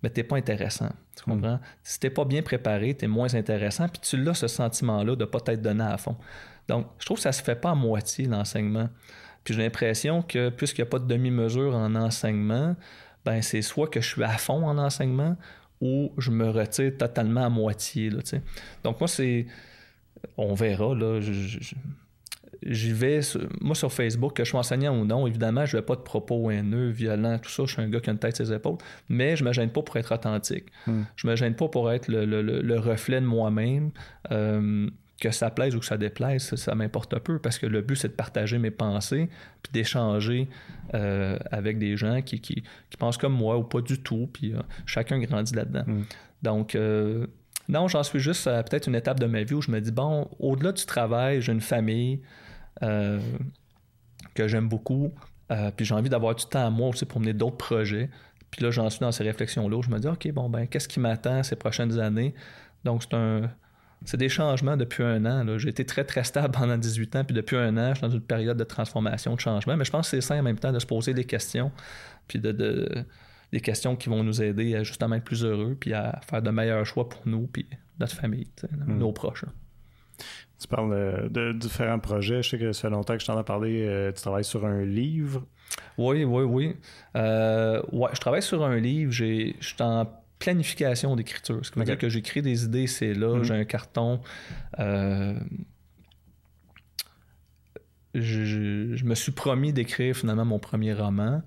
Mais 0.03 0.11
tu 0.11 0.21
n'es 0.21 0.25
pas 0.25 0.37
intéressant. 0.37 0.91
Tu 1.17 1.23
hmm. 1.31 1.35
comprends? 1.35 1.61
Si 1.83 2.01
tu 2.01 2.07
n'es 2.07 2.11
pas 2.11 2.25
bien 2.25 2.43
préparé, 2.43 2.97
tu 2.97 3.05
es 3.05 3.09
moins 3.09 3.35
intéressant, 3.35 3.89
puis 3.89 4.01
tu 4.01 4.17
l'as 4.17 4.35
ce 4.35 4.49
sentiment-là 4.49 5.15
de 5.15 5.25
ne 5.25 5.31
pas 5.31 5.41
t'être 5.41 5.63
donné 5.63 5.85
à 5.85 5.99
fond. 5.99 6.17
Donc, 6.69 6.87
je 6.99 7.05
trouve 7.05 7.19
que 7.19 7.23
ça 7.23 7.31
ne 7.31 7.35
se 7.35 7.43
fait 7.43 7.57
pas 7.57 7.71
à 7.71 7.75
moitié, 7.75 8.27
l'enseignement. 8.27 8.89
Puis 9.45 9.55
j'ai 9.55 9.63
l'impression 9.63 10.23
que 10.23 10.51
puisqu'il 10.51 10.83
n'y 10.83 10.89
a 10.89 10.91
pas 10.91 10.99
de 10.99 11.07
demi-mesure 11.07 11.75
en 11.75 11.95
enseignement, 11.95 12.77
ben 13.25 13.43
c'est 13.43 13.63
soit 13.63 13.89
que 13.89 14.01
je 14.01 14.09
suis 14.09 14.23
à 14.23 14.39
fond 14.39 14.67
en 14.67 14.79
enseignement 14.79 15.37
ou 15.81 16.13
je 16.19 16.31
me 16.31 16.49
retire 16.51 16.93
totalement 16.97 17.45
à 17.45 17.49
moitié. 17.49 18.11
Là, 18.11 18.21
Donc 18.85 19.01
moi, 19.01 19.09
c'est 19.09 19.47
on 20.37 20.55
verra. 20.55 20.95
Là, 20.95 21.21
j'y 22.63 22.93
vais, 22.93 23.21
moi 23.61 23.75
sur 23.75 23.93
Facebook, 23.93 24.35
que 24.35 24.45
je 24.45 24.49
suis 24.49 24.59
enseignant 24.59 24.99
ou 24.99 25.05
non, 25.05 25.27
évidemment, 25.27 25.67
je 25.67 25.77
ne 25.77 25.81
vais 25.81 25.87
pas 25.87 25.97
de 25.97 26.03
propos 26.03 26.51
haineux, 26.51 26.91
violents, 26.91 27.39
tout 27.39 27.51
ça. 27.51 27.65
Je 27.67 27.73
suis 27.73 27.83
un 27.83 27.89
gars 27.89 28.01
qui 28.01 28.11
a 28.11 28.13
une 28.13 28.19
tête 28.19 28.37
ses 28.37 28.53
épaules, 28.53 28.79
mais 29.09 29.37
je 29.37 29.45
ne 29.45 29.49
me 29.49 29.53
gêne 29.53 29.71
pas 29.71 29.83
pour 29.83 29.97
être 29.97 30.15
authentique. 30.15 30.67
Hmm. 30.87 31.03
Je 31.17 31.27
ne 31.27 31.33
me 31.33 31.37
gêne 31.37 31.55
pas 31.55 31.69
pour 31.69 31.91
être 31.91 32.09
le, 32.09 32.79
reflet 32.79 33.21
de 33.21 33.27
moi-même. 33.27 33.91
Euh, 34.31 34.89
que 35.21 35.31
ça 35.31 35.51
plaise 35.51 35.77
ou 35.77 35.81
que 35.81 35.85
ça 35.85 35.99
déplaise, 35.99 36.55
ça, 36.55 36.75
m'importe 36.75 37.19
peu 37.19 37.39
parce 37.39 37.59
que 37.59 37.67
le 37.67 37.83
but, 37.83 37.97
c'est 37.97 38.09
de 38.09 38.15
partager 38.15 38.57
mes 38.57 38.71
pensées 38.71 39.29
puis 39.63 39.71
d'échanger 39.71 40.49
euh, 40.95 41.39
avec 41.51 41.79
des 41.79 41.99
gens 41.99 42.23
qui, 42.23 42.41
qui, 42.41 42.63
pensent 42.99 43.19
comme 43.19 43.35
moi 43.35 43.59
ou 43.59 43.63
pas 43.63 43.83
du 43.83 44.01
tout. 44.01 44.31
Puis 44.33 44.55
euh, 44.55 44.61
chacun 44.87 45.19
grandit 45.19 45.55
là-dedans. 45.55 45.85
Hmm. 45.87 46.05
Donc, 46.43 46.75
non, 47.69 47.89
j'en 47.89 48.03
suis 48.03 48.19
juste 48.19 48.47
à 48.47 48.63
peut-être 48.63 48.89
une 48.89 48.95
étape 48.95 49.21
de 49.21 49.27
ma 49.27 49.43
vie 49.43 49.55
où 49.55 49.63
je 49.63 49.71
me 49.71 49.81
dis, 49.81 49.93
bon, 49.93 50.29
au-delà 50.39 50.73
du 50.73 50.85
travail, 50.85 51.41
j'ai 51.41 51.53
une 51.53 51.61
famille 51.61 52.21
euh, 52.83 53.21
que 54.35 54.49
j'aime 54.49 54.69
beaucoup, 54.69 55.13
euh, 55.53 55.71
puis 55.77 55.85
j'ai 55.85 55.95
envie 55.95 56.09
d'avoir 56.09 56.35
du 56.35 56.45
temps 56.47 56.67
à 56.67 56.71
moi 56.71 56.89
aussi 56.89 57.05
pour 57.07 57.21
mener 57.21 57.33
d'autres 57.33 57.57
projets. 57.57 58.11
Puis 58.51 58.63
là, 58.63 58.71
j'en 58.71 58.91
suis 58.91 59.01
dans 59.01 59.13
ces 59.13 59.23
réflexions-là 59.23 59.77
où 59.77 59.83
je 59.83 59.91
me 59.91 59.99
dis, 59.99 60.09
OK, 60.09 60.31
bon, 60.33 60.49
ben, 60.49 60.67
qu'est-ce 60.67 60.89
qui 60.89 60.99
m'attend 60.99 61.43
ces 61.43 61.57
prochaines 61.57 61.99
années? 62.01 62.35
Donc, 62.85 63.03
c'est 63.03 63.15
un. 63.15 63.51
C'est 64.07 64.17
des 64.17 64.31
changements 64.31 64.79
depuis 64.79 65.05
un 65.05 65.27
an. 65.27 65.59
J'ai 65.59 65.69
été 65.69 65.85
très, 65.85 66.05
très 66.05 66.25
stable 66.25 66.53
pendant 66.53 66.79
18 66.79 67.17
ans, 67.17 67.25
puis 67.25 67.35
depuis 67.35 67.59
un 67.59 67.77
an, 67.77 67.91
je 67.91 67.99
suis 67.99 68.07
dans 68.09 68.15
une 68.15 68.23
période 68.23 68.57
de 68.57 68.65
transformation, 68.65 69.35
de 69.35 69.41
changement. 69.41 69.77
Mais 69.77 69.85
je 69.85 69.91
pense 69.91 70.11
que 70.11 70.17
c'est 70.17 70.27
sain 70.27 70.41
en 70.41 70.43
même 70.43 70.59
temps 70.59 70.73
de 70.73 70.79
se 70.79 70.87
poser 70.87 71.13
des 71.13 71.25
questions, 71.25 71.71
puis 72.27 72.39
de 72.39 73.05
des 73.53 73.61
questions 73.61 73.97
qui 73.97 74.09
vont 74.09 74.23
nous 74.23 74.43
aider 74.43 74.75
à 74.77 74.83
justement 74.83 75.17
être 75.17 75.25
plus 75.25 75.45
heureux, 75.45 75.77
puis 75.79 75.93
à 75.93 76.21
faire 76.29 76.43
de 76.43 76.51
meilleurs 76.51 76.87
choix 76.87 77.09
pour 77.09 77.23
nous, 77.27 77.47
puis 77.47 77.67
notre 77.99 78.15
famille, 78.15 78.49
hmm. 78.63 78.99
nos 78.99 79.13
proches. 79.13 79.45
Tu 80.61 80.69
parles 80.69 81.31
de, 81.31 81.53
différents 81.53 81.99
projets. 81.99 82.43
Je 82.43 82.51
sais 82.51 82.59
que 82.59 82.73
ça 82.73 82.83
fait 82.83 82.91
longtemps 82.91 83.15
que 83.15 83.21
je 83.21 83.27
t'en 83.27 83.41
ai 83.41 83.45
parlé. 83.45 83.87
Euh, 83.87 84.13
tu 84.13 84.21
travailles 84.21 84.45
sur 84.45 84.67
un 84.67 84.85
livre. 84.85 85.47
Oui, 85.97 86.25
oui, 86.25 86.43
oui. 86.43 86.77
Euh, 87.17 87.81
ouais, 87.93 88.11
je 88.13 88.21
travaille 88.21 88.43
sur 88.43 88.63
un 88.65 88.77
livre. 88.77 89.11
Je 89.11 89.53
suis 89.61 89.77
en 89.81 90.07
planification 90.39 91.17
d'écriture. 91.17 91.65
Ce 91.65 91.71
qui 91.71 91.79
veut 91.79 91.87
dire 91.87 91.97
que 91.97 92.11
j'écris 92.11 92.43
des 92.43 92.65
idées, 92.65 92.87
c'est 92.87 93.15
là. 93.15 93.37
Hmm. 93.37 93.45
J'ai 93.45 93.55
un 93.55 93.65
carton. 93.65 94.21
Euh, 94.79 95.35
je, 98.15 99.05
me 99.05 99.15
suis 99.15 99.33
promis 99.33 99.73
d'écrire 99.73 100.17
finalement 100.17 100.45
mon 100.45 100.59
premier 100.59 100.93
roman 100.93 101.43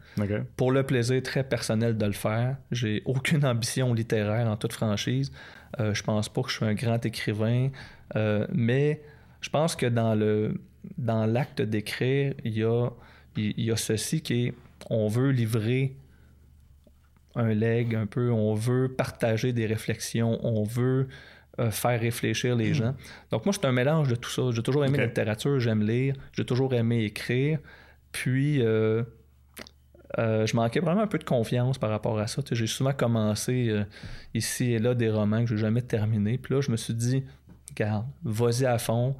pour 0.55 0.72
le 0.72 0.84
plaisir 0.84 1.22
très 1.22 1.43
personnel 1.43 1.97
de 1.97 2.05
le 2.05 2.14
faire. 2.14 2.57
J'ai 2.72 3.01
aucune 3.05 3.45
ambition 3.45 3.93
littéraire 3.93 4.47
en 4.47 4.55
toute 4.55 4.74
franchise. 4.74 5.32
Euh, 5.80 5.93
je 5.93 6.03
pense 6.03 6.30
pas 6.30 6.41
que 6.41 6.49
je 6.49 6.55
suis 6.55 6.66
un 6.66 6.74
grand 6.74 7.03
écrivain, 7.05 7.70
euh, 8.16 8.47
mais 8.51 9.01
je 9.41 9.49
pense 9.49 9.76
que 9.76 9.86
dans 9.86 10.16
le 10.16 10.61
dans 10.97 11.26
l'acte 11.26 11.61
d'écrire, 11.61 12.34
il 12.43 12.57
y 12.57 12.64
a, 12.64 12.89
il 13.38 13.59
y 13.64 13.72
a 13.72 13.78
ceci 13.78 14.22
qui 14.22 14.47
est 14.47 14.53
on 14.89 15.07
veut 15.07 15.32
livrer 15.32 15.95
un 17.36 17.53
leg 17.53 17.95
un 17.95 18.05
peu, 18.05 18.32
on 18.32 18.53
veut 18.53 18.89
partager 18.89 19.53
des 19.53 19.66
réflexions, 19.66 20.39
on 20.45 20.64
veut 20.64 21.07
euh, 21.59 21.69
faire 21.69 21.99
réfléchir 21.99 22.55
les 22.55 22.71
hmm. 22.71 22.73
gens. 22.73 22.95
Donc 23.29 23.45
moi, 23.45 23.53
c'est 23.53 23.65
un 23.65 23.71
mélange 23.71 24.07
de 24.07 24.15
tout 24.15 24.31
ça. 24.31 24.41
J'ai 24.49 24.63
toujours 24.63 24.85
aimé 24.85 24.97
la 24.97 25.05
littérature, 25.05 25.59
j'aime 25.59 25.85
lire, 25.85 26.15
j'ai 26.31 26.45
toujours 26.45 26.73
aimé 26.73 27.03
écrire. 27.03 27.59
Puis, 28.11 28.59
euh, 28.63 29.03
euh, 30.17 30.47
je 30.47 30.55
manquais 30.55 30.79
vraiment 30.79 31.01
un 31.01 31.07
peu 31.07 31.19
de 31.19 31.23
confiance 31.23 31.77
par 31.77 31.91
rapport 31.91 32.17
à 32.17 32.25
ça. 32.25 32.41
J'ai 32.51 32.65
souvent 32.65 32.91
commencé 32.91 33.71
ici 34.33 34.71
et 34.71 34.79
là 34.79 34.95
des 34.95 35.11
romans 35.11 35.41
que 35.41 35.45
je 35.45 35.53
n'ai 35.53 35.61
jamais 35.61 35.83
terminés. 35.83 36.39
Puis 36.39 36.55
là, 36.55 36.61
je 36.61 36.71
me 36.71 36.75
suis 36.75 36.95
dit, 36.95 37.23
regarde, 37.69 38.07
vas-y 38.23 38.65
à 38.65 38.79
fond, 38.79 39.15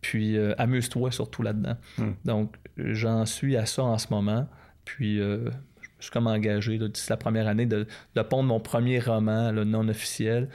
puis 0.00 0.38
amuse-toi 0.58 1.10
surtout 1.10 1.42
là-dedans. 1.42 1.76
Hmm. 1.98 2.12
Donc, 2.24 2.54
j'en 2.76 3.26
suis 3.26 3.56
à 3.56 3.66
ça 3.66 3.82
en 3.82 3.98
ce 3.98 4.06
moment. 4.10 4.48
Puis, 4.84 5.18
je 5.18 5.50
suis 5.98 6.12
comme 6.12 6.28
engagé 6.28 6.78
d'ici 6.78 7.10
la 7.10 7.16
première 7.16 7.48
année 7.48 7.66
de, 7.66 7.88
de 8.14 8.22
pondre 8.22 8.48
mon 8.48 8.60
premier 8.60 9.00
roman 9.00 9.50
non 9.50 9.88
officiel 9.88 10.48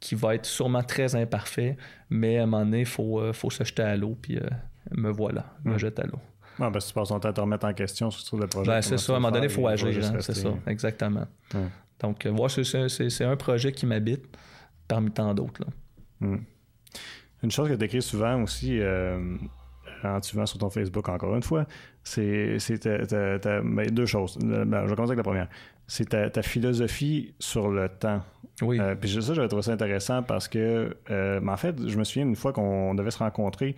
qui 0.00 0.14
va 0.14 0.34
être 0.34 0.46
sûrement 0.46 0.82
très 0.82 1.14
imparfait, 1.14 1.76
mais 2.08 2.38
à 2.38 2.44
un 2.44 2.46
moment 2.46 2.64
donné, 2.64 2.80
il 2.80 2.86
faut, 2.86 3.20
euh, 3.20 3.32
faut 3.32 3.50
se 3.50 3.62
jeter 3.62 3.82
à 3.82 3.96
l'eau, 3.96 4.16
puis 4.20 4.38
euh, 4.38 4.48
me 4.92 5.10
voilà, 5.10 5.54
me 5.64 5.76
jette 5.78 6.00
à 6.00 6.06
l'eau. 6.06 6.18
Ah, 6.58 6.70
ben, 6.70 6.80
si 6.80 6.88
tu 6.88 6.94
passes 6.94 7.08
ton 7.08 7.20
temps 7.20 7.28
à 7.28 7.32
te 7.32 7.40
remettre 7.40 7.66
en 7.66 7.72
question 7.74 8.10
sur 8.10 8.38
le 8.38 8.46
projet. 8.46 8.70
Ben, 8.70 8.82
c'est 8.82 8.98
ça, 8.98 9.12
à 9.12 9.16
un 9.16 9.18
moment 9.20 9.30
donné, 9.30 9.46
il 9.46 9.52
faut 9.52 9.66
agir, 9.66 9.88
hein, 9.88 10.16
c'est 10.20 10.34
ça, 10.34 10.54
exactement. 10.66 11.26
Donc, 12.00 12.24
euh, 12.24 12.48
c'est 12.48 13.24
un 13.24 13.36
projet 13.36 13.72
qui 13.72 13.84
m'habite 13.84 14.24
parmi 14.88 15.10
tant 15.10 15.34
d'autres. 15.34 15.64
Hmm. 16.20 16.38
Une 17.42 17.50
chose 17.50 17.68
que 17.68 17.74
tu 17.74 17.84
écris 17.84 18.02
souvent 18.02 18.42
aussi, 18.42 18.80
en 20.02 20.22
suivant 20.22 20.46
sur 20.46 20.58
ton 20.58 20.70
Facebook 20.70 21.08
encore 21.08 21.34
une 21.36 21.42
fois, 21.42 21.66
c'est 22.02 22.56
ben, 22.82 23.90
deux 23.90 24.06
choses. 24.06 24.38
Ben, 24.38 24.84
je 24.84 24.88
vais 24.88 24.96
commencer 24.96 25.12
avec 25.12 25.18
la 25.18 25.22
première. 25.22 25.48
C'est 25.90 26.10
ta, 26.10 26.42
philosophie 26.42 27.34
sur 27.40 27.68
le 27.68 27.88
temps. 27.88 28.22
Oui. 28.62 28.78
Euh, 28.78 28.94
puis 28.94 29.10
ça, 29.10 29.34
j'avais 29.34 29.48
trouvé 29.48 29.62
ça 29.62 29.72
intéressant 29.72 30.22
parce 30.22 30.46
que, 30.46 30.96
euh, 31.10 31.40
en 31.44 31.56
fait, 31.56 31.74
je 31.84 31.98
me 31.98 32.04
souviens 32.04 32.26
une 32.28 32.36
fois 32.36 32.52
qu'on 32.52 32.94
devait 32.94 33.10
se 33.10 33.18
rencontrer, 33.18 33.74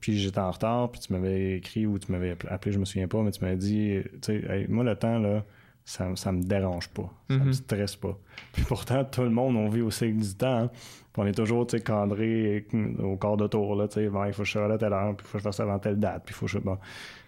puis 0.00 0.18
j'étais 0.18 0.38
en 0.38 0.52
retard, 0.52 0.90
puis 0.90 1.02
tu 1.02 1.12
m'avais 1.12 1.58
écrit 1.58 1.84
ou 1.84 1.98
tu 1.98 2.10
m'avais 2.12 2.34
appelé, 2.48 2.72
je 2.72 2.78
me 2.78 2.86
souviens 2.86 3.08
pas, 3.08 3.20
mais 3.22 3.30
tu 3.30 3.44
m'avais 3.44 3.58
dit, 3.58 3.98
tu 4.22 4.40
sais, 4.40 4.66
moi, 4.70 4.84
le 4.84 4.96
temps, 4.96 5.18
là, 5.18 5.44
ça, 5.84 6.08
ça 6.14 6.32
me 6.32 6.42
dérange 6.42 6.88
pas. 6.88 7.12
Ça 7.28 7.36
me 7.36 7.44
mhm. 7.44 7.52
stresse 7.52 7.96
pas. 7.96 8.18
Puis 8.54 8.64
pourtant, 8.64 9.04
tout 9.04 9.22
le 9.22 9.28
monde, 9.28 9.54
on 9.56 9.68
vit 9.68 9.82
au 9.82 9.90
cycle 9.90 10.16
du 10.16 10.34
temps. 10.34 10.60
Hein. 10.60 10.70
on 11.18 11.26
est 11.26 11.32
toujours, 11.32 11.66
tu 11.66 11.76
sais, 11.76 11.84
cadré 11.84 12.66
au 13.00 13.18
quart 13.18 13.36
de 13.36 13.46
tour, 13.48 13.76
là, 13.76 13.86
tu 13.86 13.96
sais, 13.96 14.04
il 14.04 14.32
faut 14.32 14.42
que 14.42 14.48
je 14.48 14.52
sois 14.52 14.72
à 14.72 14.78
telle 14.78 14.94
heure, 14.94 15.14
puis 15.14 15.26
il 15.26 15.28
faut 15.28 15.32
que 15.32 15.40
je 15.40 15.44
fasse 15.44 15.56
ça 15.56 15.64
avant 15.64 15.78
telle 15.78 16.00
date, 16.00 16.22
puis 16.24 16.34
il 16.34 16.38
faut 16.38 16.46
que 16.46 16.52
je... 16.52 16.58
Bon. 16.58 16.78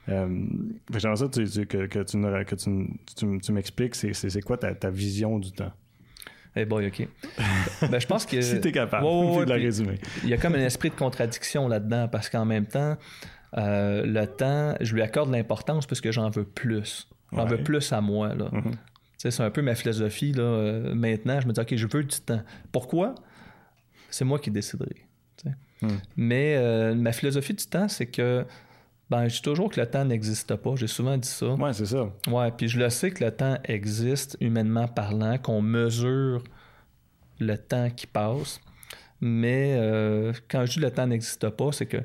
Euh, 0.08 0.44
j'aimerais 0.96 1.16
ça 1.16 1.28
que, 1.28 1.44
tu, 1.44 1.66
que, 1.66 1.86
que, 1.86 1.98
tu, 2.00 2.20
que 2.20 2.54
tu, 2.54 3.38
tu, 3.40 3.52
m'expliques, 3.52 3.94
c'est 3.94 4.42
quoi 4.42 4.56
ta, 4.56 4.74
ta 4.74 4.90
vision 4.90 5.38
du 5.38 5.52
temps? 5.52 5.72
Eh 6.54 6.64
boy, 6.64 6.86
OK. 6.86 7.08
ben, 7.90 7.98
je 7.98 8.06
pense 8.06 8.26
que... 8.26 8.40
si 8.40 8.60
t'es 8.60 8.72
capable 8.72 9.06
de 9.06 9.48
la 9.48 9.54
résumer. 9.54 9.98
Il 10.22 10.28
y 10.28 10.34
a 10.34 10.36
comme 10.36 10.54
un 10.54 10.64
esprit 10.64 10.90
de 10.90 10.94
contradiction 10.94 11.66
là-dedans, 11.66 12.08
parce 12.08 12.28
qu'en 12.28 12.44
même 12.44 12.66
temps, 12.66 12.96
euh, 13.56 14.04
le 14.04 14.26
temps, 14.26 14.74
je 14.80 14.94
lui 14.94 15.02
accorde 15.02 15.30
l'importance 15.30 15.86
parce 15.86 16.00
que 16.00 16.12
j'en 16.12 16.30
veux 16.30 16.44
plus. 16.44 17.08
J'en 17.32 17.46
veux 17.46 17.62
plus 17.62 17.92
à 17.92 18.00
moi. 18.00 18.34
Là. 18.34 18.50
Mm-hmm. 18.52 18.74
C'est 19.16 19.40
un 19.40 19.50
peu 19.50 19.62
ma 19.62 19.74
philosophie. 19.74 20.32
Là. 20.32 20.42
Euh, 20.42 20.94
maintenant, 20.94 21.40
je 21.40 21.46
me 21.46 21.52
dis, 21.52 21.60
OK, 21.60 21.74
je 21.74 21.86
veux 21.86 22.04
du 22.04 22.20
temps. 22.20 22.42
Pourquoi? 22.70 23.14
C'est 24.10 24.24
moi 24.24 24.38
qui 24.38 24.50
déciderai. 24.50 25.06
Mm. 25.80 25.88
Mais 26.16 26.54
euh, 26.56 26.94
ma 26.94 27.12
philosophie 27.12 27.54
du 27.54 27.66
temps, 27.66 27.88
c'est 27.88 28.06
que 28.06 28.44
ben, 29.10 29.28
je 29.28 29.36
dis 29.36 29.42
toujours 29.42 29.70
que 29.70 29.80
le 29.80 29.86
temps 29.86 30.04
n'existe 30.04 30.54
pas. 30.56 30.74
J'ai 30.76 30.86
souvent 30.86 31.16
dit 31.16 31.28
ça. 31.28 31.48
Ouais, 31.48 31.72
c'est 31.72 31.86
ça. 31.86 32.08
Ouais, 32.28 32.50
puis 32.50 32.68
je 32.68 32.78
le 32.78 32.88
sais 32.88 33.10
que 33.10 33.22
le 33.24 33.30
temps 33.30 33.58
existe, 33.64 34.36
humainement 34.40 34.88
parlant, 34.88 35.38
qu'on 35.38 35.60
mesure 35.60 36.42
le 37.38 37.58
temps 37.58 37.90
qui 37.90 38.06
passe. 38.06 38.60
Mais 39.20 39.76
euh, 39.76 40.32
quand 40.48 40.64
je 40.66 40.72
dis 40.72 40.80
le 40.80 40.90
temps 40.90 41.06
n'existe 41.06 41.48
pas, 41.50 41.72
c'est 41.72 41.86
que 41.86 41.98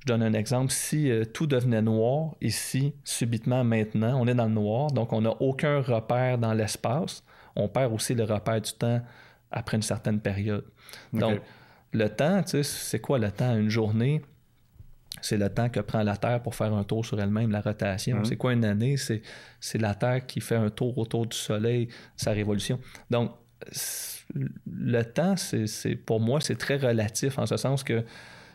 je 0.00 0.06
donne 0.06 0.22
un 0.22 0.32
exemple. 0.32 0.72
Si 0.72 1.10
euh, 1.10 1.24
tout 1.24 1.46
devenait 1.46 1.82
noir 1.82 2.34
ici, 2.40 2.94
subitement, 3.04 3.62
maintenant, 3.62 4.18
on 4.20 4.26
est 4.26 4.34
dans 4.34 4.46
le 4.46 4.54
noir, 4.54 4.90
donc 4.90 5.12
on 5.12 5.20
n'a 5.20 5.34
aucun 5.40 5.80
repère 5.80 6.38
dans 6.38 6.54
l'espace. 6.54 7.22
On 7.54 7.68
perd 7.68 7.92
aussi 7.92 8.14
le 8.14 8.24
repère 8.24 8.60
du 8.60 8.72
temps 8.72 9.02
après 9.50 9.76
une 9.76 9.82
certaine 9.82 10.20
période. 10.20 10.64
Donc, 11.12 11.40
le 11.92 12.08
temps, 12.08 12.42
tu 12.42 12.50
sais, 12.50 12.62
c'est 12.62 13.00
quoi 13.00 13.18
le 13.18 13.30
temps? 13.30 13.54
Une 13.54 13.68
journée, 13.68 14.22
c'est 15.20 15.36
le 15.36 15.48
temps 15.48 15.68
que 15.68 15.80
prend 15.80 16.02
la 16.02 16.16
Terre 16.16 16.42
pour 16.42 16.54
faire 16.54 16.72
un 16.72 16.84
tour 16.84 17.04
sur 17.04 17.20
elle-même, 17.20 17.50
la 17.50 17.60
rotation. 17.60 18.18
Mhm. 18.18 18.24
C'est 18.24 18.36
quoi 18.36 18.52
une 18.52 18.64
année? 18.64 18.96
C'est, 18.96 19.22
la 19.74 19.94
Terre 19.94 20.26
qui 20.26 20.40
fait 20.40 20.56
un 20.56 20.70
tour 20.70 20.96
autour 20.98 21.26
du 21.26 21.36
Soleil, 21.36 21.88
sa 22.16 22.32
révolution. 22.32 22.80
Donc, 23.10 23.32
le 24.66 25.02
temps, 25.02 25.36
c'est, 25.36 25.96
pour 25.96 26.20
moi, 26.20 26.40
c'est 26.40 26.56
très 26.56 26.76
relatif 26.76 27.38
en 27.38 27.46
ce 27.46 27.56
sens 27.56 27.84
que 27.84 28.04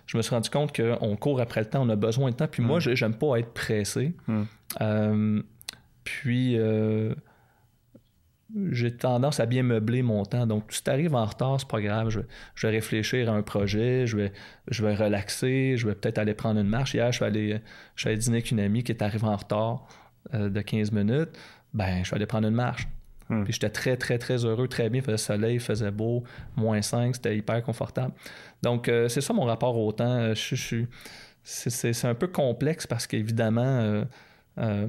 je 0.08 0.18
me 0.18 0.22
suis 0.22 0.34
rendu 0.34 0.50
compte 0.50 0.76
qu'on 0.76 1.16
court 1.18 1.42
après 1.42 1.62
le 1.62 1.68
temps, 1.68 1.86
on 1.86 1.90
a 1.90 1.96
besoin 1.96 2.32
de 2.32 2.36
temps. 2.36 2.48
Puis 2.48 2.64
moi, 2.64 2.80
mm. 2.80 2.96
j'aime 2.96 3.14
pas 3.14 3.38
être 3.38 3.54
pressé. 3.54 4.16
Mm. 4.28 4.44
Euh, 4.82 5.42
puis 6.06 6.58
euh, 6.58 7.14
j'ai 8.72 8.96
tendance 8.96 9.40
à 9.40 9.46
bien 9.46 9.64
meubler 9.64 10.02
mon 10.02 10.24
temps. 10.24 10.48
Donc, 10.48 10.72
si 10.72 10.84
tu 10.84 10.90
arrives 10.90 11.16
en 11.16 11.26
retard, 11.26 11.60
c'est 11.60 11.68
pas 11.68 11.82
grave. 11.82 12.10
Je, 12.10 12.20
vais 12.62 12.70
réfléchir 12.70 13.30
à 13.32 13.36
un 13.36 13.42
projet, 13.42 14.08
je 14.08 14.18
vais, 14.18 14.34
je 14.70 14.86
vais 14.86 14.96
relaxer, 14.96 15.76
je 15.76 15.88
vais 15.88 15.96
peut-être 15.96 16.18
aller 16.18 16.34
prendre 16.34 16.60
une 16.60 16.68
marche. 16.68 16.94
Hier, 16.94 17.12
je 17.12 17.18
suis 17.18 17.26
allé, 17.26 17.60
je 17.96 18.10
dîner 18.10 18.38
avec 18.38 18.52
une 18.52 18.60
amie 18.60 18.84
qui 18.84 18.92
est 18.92 19.02
arrivée 19.02 19.28
en 19.28 19.36
retard 19.36 19.88
euh, 20.34 20.50
de 20.50 20.62
15 20.62 20.92
minutes. 20.92 21.38
Ben, 21.74 22.00
je 22.00 22.08
suis 22.08 22.16
allé 22.16 22.26
prendre 22.26 22.48
une 22.48 22.56
marche. 22.56 22.88
Hmm. 23.30 23.44
Puis 23.44 23.54
j'étais 23.54 23.70
très, 23.70 23.98
très, 23.98 24.18
très 24.18 24.46
heureux, 24.46 24.68
très 24.68 24.90
bien. 24.90 25.02
Il 25.02 25.06
faisait 25.06 25.18
soleil, 25.18 25.56
il 25.56 25.60
faisait 25.60 25.92
beau, 25.92 26.24
moins 26.56 26.82
5, 26.82 27.16
c'était 27.16 27.36
hyper 27.36 27.62
confortable. 27.64 28.14
Donc, 28.64 28.88
euh, 28.88 29.10
c'est 29.10 29.22
ça 29.22 29.34
mon 29.34 29.44
rapport 29.44 29.78
au 29.78 29.92
temps. 29.92 30.06
Euh, 30.06 30.36
je, 30.36 30.86
c'est, 31.44 32.06
un 32.06 32.16
peu 32.16 32.28
complexe 32.28 32.88
parce 32.88 33.08
qu'évidemment, 33.08 34.06
euh, 34.60 34.88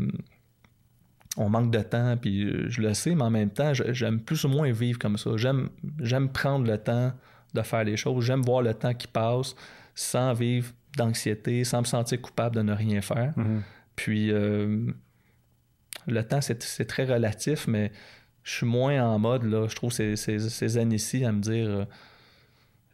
on 1.36 1.48
manque 1.48 1.70
de 1.70 1.80
temps, 1.80 2.16
puis 2.16 2.68
je 2.70 2.80
le 2.80 2.94
sais, 2.94 3.14
mais 3.14 3.22
en 3.22 3.30
même 3.30 3.50
temps, 3.50 3.72
j'aime 3.74 4.20
plus 4.20 4.44
ou 4.44 4.48
moins 4.48 4.72
vivre 4.72 4.98
comme 4.98 5.16
ça. 5.16 5.30
J'aime, 5.36 5.68
j'aime 6.00 6.30
prendre 6.30 6.66
le 6.66 6.78
temps 6.78 7.12
de 7.54 7.62
faire 7.62 7.84
les 7.84 7.96
choses. 7.96 8.24
J'aime 8.24 8.42
voir 8.42 8.62
le 8.62 8.74
temps 8.74 8.94
qui 8.94 9.06
passe 9.06 9.54
sans 9.94 10.32
vivre 10.32 10.72
d'anxiété, 10.96 11.64
sans 11.64 11.80
me 11.80 11.86
sentir 11.86 12.20
coupable 12.20 12.56
de 12.56 12.62
ne 12.62 12.72
rien 12.72 13.00
faire. 13.00 13.32
Hmm. 13.36 13.60
Puis, 13.94 14.32
le 16.08 16.22
temps, 16.22 16.40
c'est 16.40 16.84
très 16.86 17.04
relatif, 17.04 17.68
mais 17.68 17.92
je 18.48 18.54
suis 18.54 18.66
moins 18.66 19.04
en 19.04 19.18
mode, 19.18 19.44
là, 19.44 19.66
je 19.68 19.76
trouve 19.76 19.92
ces, 19.92 20.16
ces, 20.16 20.78
années-ci 20.78 21.24
à 21.24 21.32
me 21.32 21.40
dire 21.40 21.68
euh, 21.68 21.84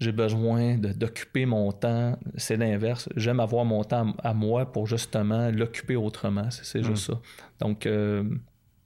j'ai 0.01 0.12
besoin 0.12 0.76
d'occuper 0.76 1.47
mon 1.47 1.72
temps. 1.72 2.18
C'est 2.36 2.57
l'inverse. 2.57 3.09
J'aime 3.16 3.40
avoir 3.40 3.64
mon 3.64 3.84
temps 3.84 4.14
à 4.22 4.34
moi 4.34 4.70
pour 4.70 4.86
justement 4.86 5.51
l'occuper 5.51 5.97
autrement. 5.97 6.51
C'est 6.51 6.82
juste 6.82 7.09
hmm. 7.09 7.14
ça. 7.14 7.20
Donc, 7.61 7.86
euh, 7.86 8.24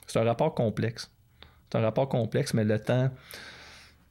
c'est 0.06 0.18
un 0.18 0.24
rapport 0.24 0.54
complexe. 0.54 1.10
C'est 1.70 1.78
un 1.78 1.82
rapport 1.82 2.08
complexe, 2.08 2.54
mais 2.54 2.64
le 2.64 2.78
temps, 2.78 3.10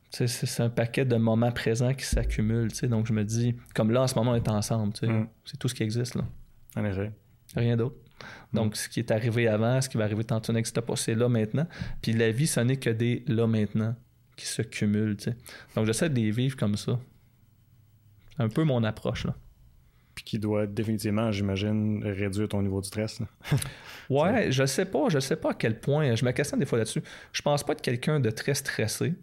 c'est 0.09 0.61
un 0.61 0.69
paquet 0.69 1.05
de 1.05 1.15
moments 1.17 1.51
présents 1.51 1.93
qui 1.93 2.05
s'accumulent. 2.05 2.71
Donc, 2.83 3.07
je 3.07 3.13
me 3.13 3.23
dis, 3.23 3.55
comme 3.75 3.91
là, 3.91 4.03
en 4.03 4.07
ce 4.07 4.15
moment, 4.15 4.31
on 4.31 4.35
est 4.35 4.49
ensemble. 4.49 4.93
Hmm. 5.01 5.27
C'est 5.45 5.57
tout 5.57 5.67
ce 5.67 5.75
qui 5.75 5.83
existe. 5.83 6.15
Là. 6.15 6.23
En 6.75 6.83
effet. 6.83 7.11
Rien 7.55 7.77
d'autre. 7.77 7.95
Donc, 8.53 8.75
ce 8.75 8.89
qui 8.89 8.99
est 8.99 9.11
arrivé 9.11 9.47
avant, 9.47 9.79
ce 9.81 9.87
qui 9.87 9.97
va 9.97 10.05
arriver 10.05 10.23
tantôt 10.23 10.51
n'existe 10.51 10.81
pas, 10.81 10.95
c'est 10.95 11.13
là 11.13 11.29
maintenant. 11.29 11.67
Puis 12.01 12.13
la 12.13 12.31
vie, 12.31 12.47
ce 12.47 12.59
n'est 12.59 12.77
que 12.77 12.89
des 12.89 13.23
là 13.27 13.45
maintenant 13.45 13.95
qui 14.37 14.45
se 14.45 14.61
cumulent. 14.61 15.17
Donc, 15.75 15.85
j'essaie 15.85 16.09
de 16.09 16.15
les 16.15 16.31
vivre 16.31 16.55
comme 16.55 16.77
ça. 16.77 16.97
C'est 18.29 18.43
un 18.43 18.49
peu 18.49 18.63
mon 18.63 18.83
approche. 18.83 19.25
Là. 19.25 19.35
Puis 20.15 20.23
qui 20.23 20.39
doit 20.39 20.65
définitivement, 20.65 21.31
j'imagine, 21.31 22.03
réduire 22.05 22.47
ton 22.47 22.61
niveau 22.61 22.79
de 22.79 22.85
stress. 22.85 23.21
ouais, 24.09 24.51
je 24.51 24.65
sais 24.65 24.85
pas. 24.85 25.09
Je 25.09 25.19
sais 25.19 25.35
pas 25.35 25.51
à 25.51 25.53
quel 25.53 25.79
point. 25.79 26.15
Je 26.15 26.23
me 26.23 26.31
questionne 26.31 26.59
des 26.59 26.65
fois 26.65 26.77
là-dessus. 26.77 27.03
Je 27.33 27.41
pense 27.41 27.63
pas 27.63 27.73
être 27.73 27.81
quelqu'un 27.81 28.19
de 28.19 28.29
très 28.29 28.53
stressé. 28.53 29.13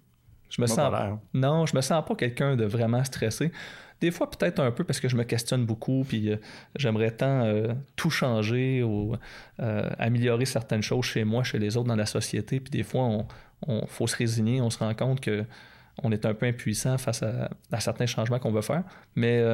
Je 0.51 0.61
me 0.61 0.67
sens. 0.67 1.19
Non, 1.33 1.67
je 1.67 1.75
me 1.75 1.81
sens 1.81 2.05
pas 2.05 2.15
quelqu'un 2.15 2.55
de 2.55 2.65
vraiment 2.65 3.03
stressé. 3.03 3.51
Des 4.01 4.11
fois, 4.11 4.31
peut-être 4.31 4.61
un 4.61 4.71
peu 4.71 4.85
parce 4.85 5.01
que 5.01 5.09
je 5.09 5.17
me 5.17 5.25
questionne 5.25 5.65
beaucoup, 5.65 6.05
puis 6.07 6.31
euh, 6.31 6.37
j'aimerais 6.77 7.11
tant 7.11 7.45
euh, 7.45 7.73
tout 7.97 8.11
changer 8.11 8.83
ou 8.83 9.17
euh, 9.61 9.91
améliorer 9.99 10.45
certaines 10.45 10.83
choses 10.83 11.07
chez 11.07 11.25
moi, 11.25 11.43
chez 11.43 11.59
les 11.59 11.77
autres, 11.77 11.89
dans 11.89 11.97
la 11.97 12.07
société. 12.07 12.61
Puis 12.61 12.71
des 12.71 12.83
fois, 12.83 13.03
on, 13.05 13.27
on 13.67 13.87
faut 13.87 14.07
se 14.07 14.17
résigner, 14.17 14.61
on 14.61 14.71
se 14.71 14.79
rend 14.79 14.95
compte 14.95 15.21
que 15.21 15.45
on 16.03 16.11
est 16.11 16.27
un 16.27 16.35
peu 16.35 16.47
impuissant 16.47 16.99
face 16.99 17.23
à, 17.23 17.51
certains 17.81 18.07
changements 18.07 18.41
qu'on 18.41 18.51
veut 18.51 18.63
faire. 18.63 18.83
Mais 19.15 19.45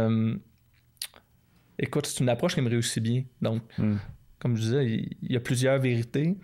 écoute, 1.78 2.06
c'est 2.06 2.20
une 2.20 2.30
approche 2.30 2.54
qui 2.54 2.62
me 2.62 2.70
réussit 2.70 3.02
bien. 3.02 3.24
Donc, 3.42 3.62
hmm. 3.76 3.96
comme 4.38 4.56
je 4.56 4.62
disais, 4.62 4.86
il 5.20 5.32
y 5.32 5.36
a 5.36 5.40
plusieurs 5.40 5.78
vérités 5.78 6.38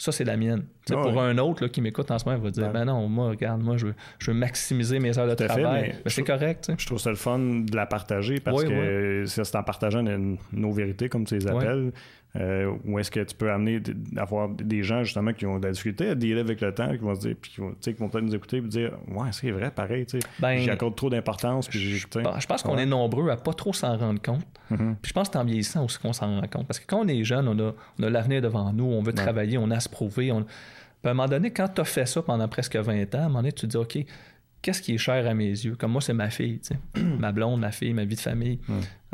ça, 0.00 0.12
c'est 0.12 0.24
la 0.24 0.38
mienne. 0.38 0.64
Pour 0.94 1.20
un 1.20 1.36
autre 1.38 1.66
qui 1.66 1.80
m'écoute 1.80 2.10
en 2.10 2.18
ce 2.18 2.24
moment, 2.24 2.38
il 2.38 2.44
va 2.44 2.50
dire 2.50 2.70
Ben 2.70 2.84
non, 2.84 3.08
moi, 3.08 3.30
regarde, 3.30 3.62
moi, 3.62 3.76
je 3.76 3.86
veux, 3.86 3.94
je 4.18 4.30
veux 4.30 4.36
maximiser 4.36 4.98
mes 4.98 5.18
heures 5.18 5.28
de 5.28 5.34
travail. 5.34 5.94
mais, 6.04 6.10
c'est 6.10 6.22
correct. 6.22 6.72
Je 6.78 6.86
trouve 6.86 6.98
ça 6.98 7.10
le 7.10 7.16
fun 7.16 7.38
de 7.38 7.76
la 7.76 7.86
partager 7.86 8.40
parce 8.40 8.64
que 8.64 9.24
c'est 9.26 9.56
en 9.56 9.62
partageant 9.62 10.04
nos 10.52 10.72
vérités, 10.72 11.08
comme 11.08 11.24
tu 11.24 11.36
les 11.36 11.46
appelles, 11.46 11.92
euh, 12.36 12.72
ou 12.84 12.98
est-ce 13.00 13.10
que 13.10 13.20
tu 13.20 13.34
peux 13.34 13.50
amener 13.50 13.80
d'avoir 13.80 14.48
des 14.48 14.84
gens 14.84 15.02
justement 15.02 15.32
qui 15.32 15.46
ont 15.46 15.58
de 15.58 15.66
la 15.66 15.72
difficulté 15.72 16.10
à 16.10 16.14
dealer 16.14 16.40
avec 16.40 16.60
le 16.60 16.72
temps, 16.72 16.88
qui 16.92 16.98
vont 16.98 17.14
se 17.16 17.20
dire, 17.20 17.34
puis 17.40 17.50
qui 17.50 17.60
vont, 17.60 17.74
vont 17.98 18.08
peut-être 18.08 18.24
nous 18.24 18.34
écouter 18.34 18.58
et 18.58 18.60
dire 18.60 18.92
Ouais, 19.08 19.28
c'est 19.32 19.50
vrai, 19.50 19.72
pareil, 19.72 20.06
tu 20.06 20.20
sais. 20.20 20.26
Ben, 20.38 20.58
j'accorde 20.58 20.94
trop 20.94 21.10
d'importance. 21.10 21.66
Je, 21.70 21.78
je, 21.78 22.06
pense 22.06 22.62
qu'on 22.62 22.78
est 22.78 22.86
nombreux 22.86 23.30
à 23.30 23.36
pas 23.36 23.52
trop 23.52 23.72
s'en 23.72 23.96
rendre 23.96 24.22
compte. 24.22 24.46
Mm-hmm. 24.70 24.94
Puis 25.02 25.08
je 25.08 25.12
pense 25.12 25.28
que 25.28 25.32
c'est 25.32 25.40
en 25.40 25.44
vieillissant 25.44 25.84
aussi 25.84 25.98
qu'on 25.98 26.12
s'en 26.12 26.40
rend 26.40 26.46
compte. 26.46 26.68
Parce 26.68 26.78
que 26.78 26.86
quand 26.86 27.00
on 27.00 27.08
est 27.08 27.24
jeune, 27.24 27.48
on 27.48 27.58
a, 27.58 27.72
on 27.98 28.02
a 28.04 28.10
l'avenir 28.10 28.40
devant 28.42 28.72
nous, 28.72 28.84
on 28.84 29.02
veut 29.02 29.12
travailler, 29.12 29.58
on 29.58 29.70
a 29.72 29.76
à 29.76 29.80
se 29.80 29.88
prouver. 29.88 30.30
On... 30.30 30.46
Puis 31.00 31.08
à 31.08 31.10
un 31.10 31.14
moment 31.14 31.28
donné, 31.28 31.50
quand 31.50 31.68
tu 31.68 31.80
as 31.80 31.84
fait 31.84 32.06
ça 32.06 32.22
pendant 32.22 32.46
presque 32.48 32.76
20 32.76 33.14
ans, 33.14 33.18
à 33.18 33.20
un 33.22 33.28
moment 33.28 33.38
donné, 33.40 33.52
tu 33.52 33.62
te 33.62 33.66
dis 33.66 33.76
OK, 33.76 33.98
qu'est-ce 34.62 34.82
qui 34.82 34.94
est 34.94 34.98
cher 34.98 35.26
à 35.26 35.34
mes 35.34 35.48
yeux? 35.48 35.76
Comme 35.76 35.92
moi, 35.92 36.00
c'est 36.00 36.12
ma 36.12 36.30
fille, 36.30 36.60
ma 37.18 37.32
blonde, 37.32 37.60
ma 37.60 37.70
fille, 37.70 37.94
ma 37.94 38.04
vie 38.04 38.16
de 38.16 38.20
famille. 38.20 38.58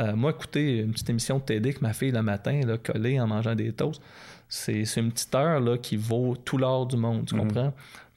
Euh, 0.00 0.16
moi, 0.16 0.32
écouter 0.32 0.78
une 0.78 0.92
petite 0.92 1.10
émission 1.10 1.38
de 1.38 1.44
TD 1.44 1.74
que 1.74 1.80
ma 1.80 1.92
fille 1.92 2.10
le 2.10 2.22
matin, 2.22 2.60
là, 2.64 2.76
collée 2.78 3.20
en 3.20 3.26
mangeant 3.26 3.54
des 3.54 3.72
toasts, 3.72 4.02
c'est 4.48 4.84
une 4.96 5.12
petite 5.12 5.34
heure 5.34 5.60
là, 5.60 5.78
qui 5.78 5.96
vaut 5.96 6.36
tout 6.36 6.58
l'or 6.58 6.86
du 6.86 6.96
monde, 6.96 7.26
tu 7.26 7.34
mm-hmm. 7.34 7.38
comprends? 7.38 7.72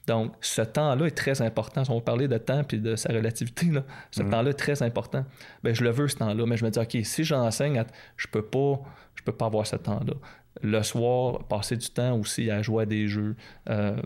Donc, 0.06 0.32
ce 0.40 0.62
temps-là 0.62 1.06
est 1.06 1.16
très 1.16 1.40
important. 1.40 1.84
Si 1.84 1.90
on 1.90 1.96
va 1.96 2.00
parler 2.00 2.26
de 2.26 2.38
temps 2.38 2.62
et 2.72 2.76
de 2.78 2.96
sa 2.96 3.12
relativité, 3.12 3.66
là, 3.66 3.84
ce 4.10 4.22
mm-hmm. 4.22 4.30
temps-là 4.30 4.50
est 4.50 4.54
très 4.54 4.82
important. 4.82 5.24
Ben, 5.62 5.74
je 5.74 5.84
le 5.84 5.90
veux, 5.90 6.08
ce 6.08 6.16
temps-là, 6.16 6.46
mais 6.46 6.56
je 6.56 6.64
me 6.64 6.70
dis, 6.70 6.78
OK, 6.78 6.96
si 7.04 7.22
j'enseigne, 7.22 7.84
je 8.16 8.26
peux 8.26 8.42
pas 8.42 8.80
je 9.20 9.24
peux 9.24 9.32
pas 9.32 9.46
avoir 9.46 9.66
ce 9.66 9.76
temps-là. 9.76 10.14
Le 10.62 10.82
soir, 10.82 11.46
passer 11.48 11.76
du 11.76 11.88
temps 11.88 12.18
aussi 12.18 12.50
à 12.50 12.62
jouer 12.62 12.82
à 12.82 12.86
des 12.86 13.08
jeux. 13.08 13.36
Euh, 13.68 14.00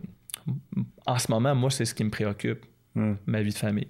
en 1.07 1.18
ce 1.18 1.30
moment, 1.30 1.55
moi, 1.55 1.70
c'est 1.70 1.84
ce 1.84 1.95
qui 1.95 2.05
me 2.05 2.11
préoccupe. 2.11 2.66
Hmm. 2.95 3.14
ma 3.26 3.42
vie 3.42 3.53
de 3.53 3.59
famille. 3.59 3.88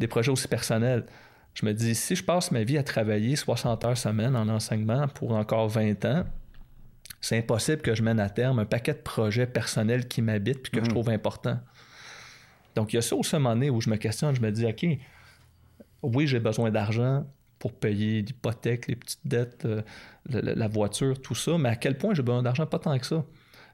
Des 0.00 0.08
projets 0.08 0.32
aussi 0.32 0.48
personnels. 0.48 1.06
Je 1.54 1.64
me 1.64 1.72
dis, 1.72 1.94
si 1.94 2.16
je 2.16 2.24
passe 2.24 2.50
ma 2.50 2.64
vie 2.64 2.76
à 2.76 2.82
travailler 2.82 3.36
60 3.36 3.84
heures 3.84 3.98
semaine 3.98 4.34
en 4.34 4.48
enseignement 4.48 5.06
pour 5.06 5.32
encore 5.32 5.68
20 5.68 6.04
ans, 6.06 6.24
c'est 7.20 7.38
impossible 7.38 7.82
que 7.82 7.94
je 7.94 8.02
mène 8.02 8.18
à 8.18 8.28
terme 8.28 8.58
un 8.58 8.64
paquet 8.64 8.94
de 8.94 8.98
projets 8.98 9.46
personnels 9.46 10.08
qui 10.08 10.22
m'habitent 10.22 10.62
puis 10.62 10.72
que 10.72 10.80
je 10.80 10.86
mhm. 10.86 10.90
trouve 10.90 11.10
importants. 11.10 11.60
Donc, 12.74 12.92
il 12.92 12.96
y 12.96 12.98
a 12.98 13.02
ça 13.02 13.14
au 13.14 13.22
moment 13.34 13.50
donné 13.50 13.70
où 13.70 13.80
je 13.80 13.90
me 13.90 13.96
questionne, 13.96 14.34
je 14.34 14.40
me 14.40 14.50
dis, 14.50 14.66
OK, 14.66 14.86
oui, 16.02 16.26
j'ai 16.26 16.40
besoin 16.40 16.70
d'argent 16.70 17.24
pour 17.62 17.72
payer 17.72 18.22
l'hypothèque, 18.22 18.88
les 18.88 18.96
petites 18.96 19.24
dettes, 19.24 19.66
euh, 19.66 19.82
la, 20.28 20.66
voiture, 20.66 21.22
tout 21.22 21.36
ça, 21.36 21.56
mais 21.58 21.68
à 21.68 21.76
quel 21.76 21.96
point 21.96 22.12
j'ai 22.12 22.24
besoin 22.24 22.42
d'argent? 22.42 22.66
Pas 22.66 22.80
tant 22.80 22.98
que 22.98 23.06
ça. 23.06 23.24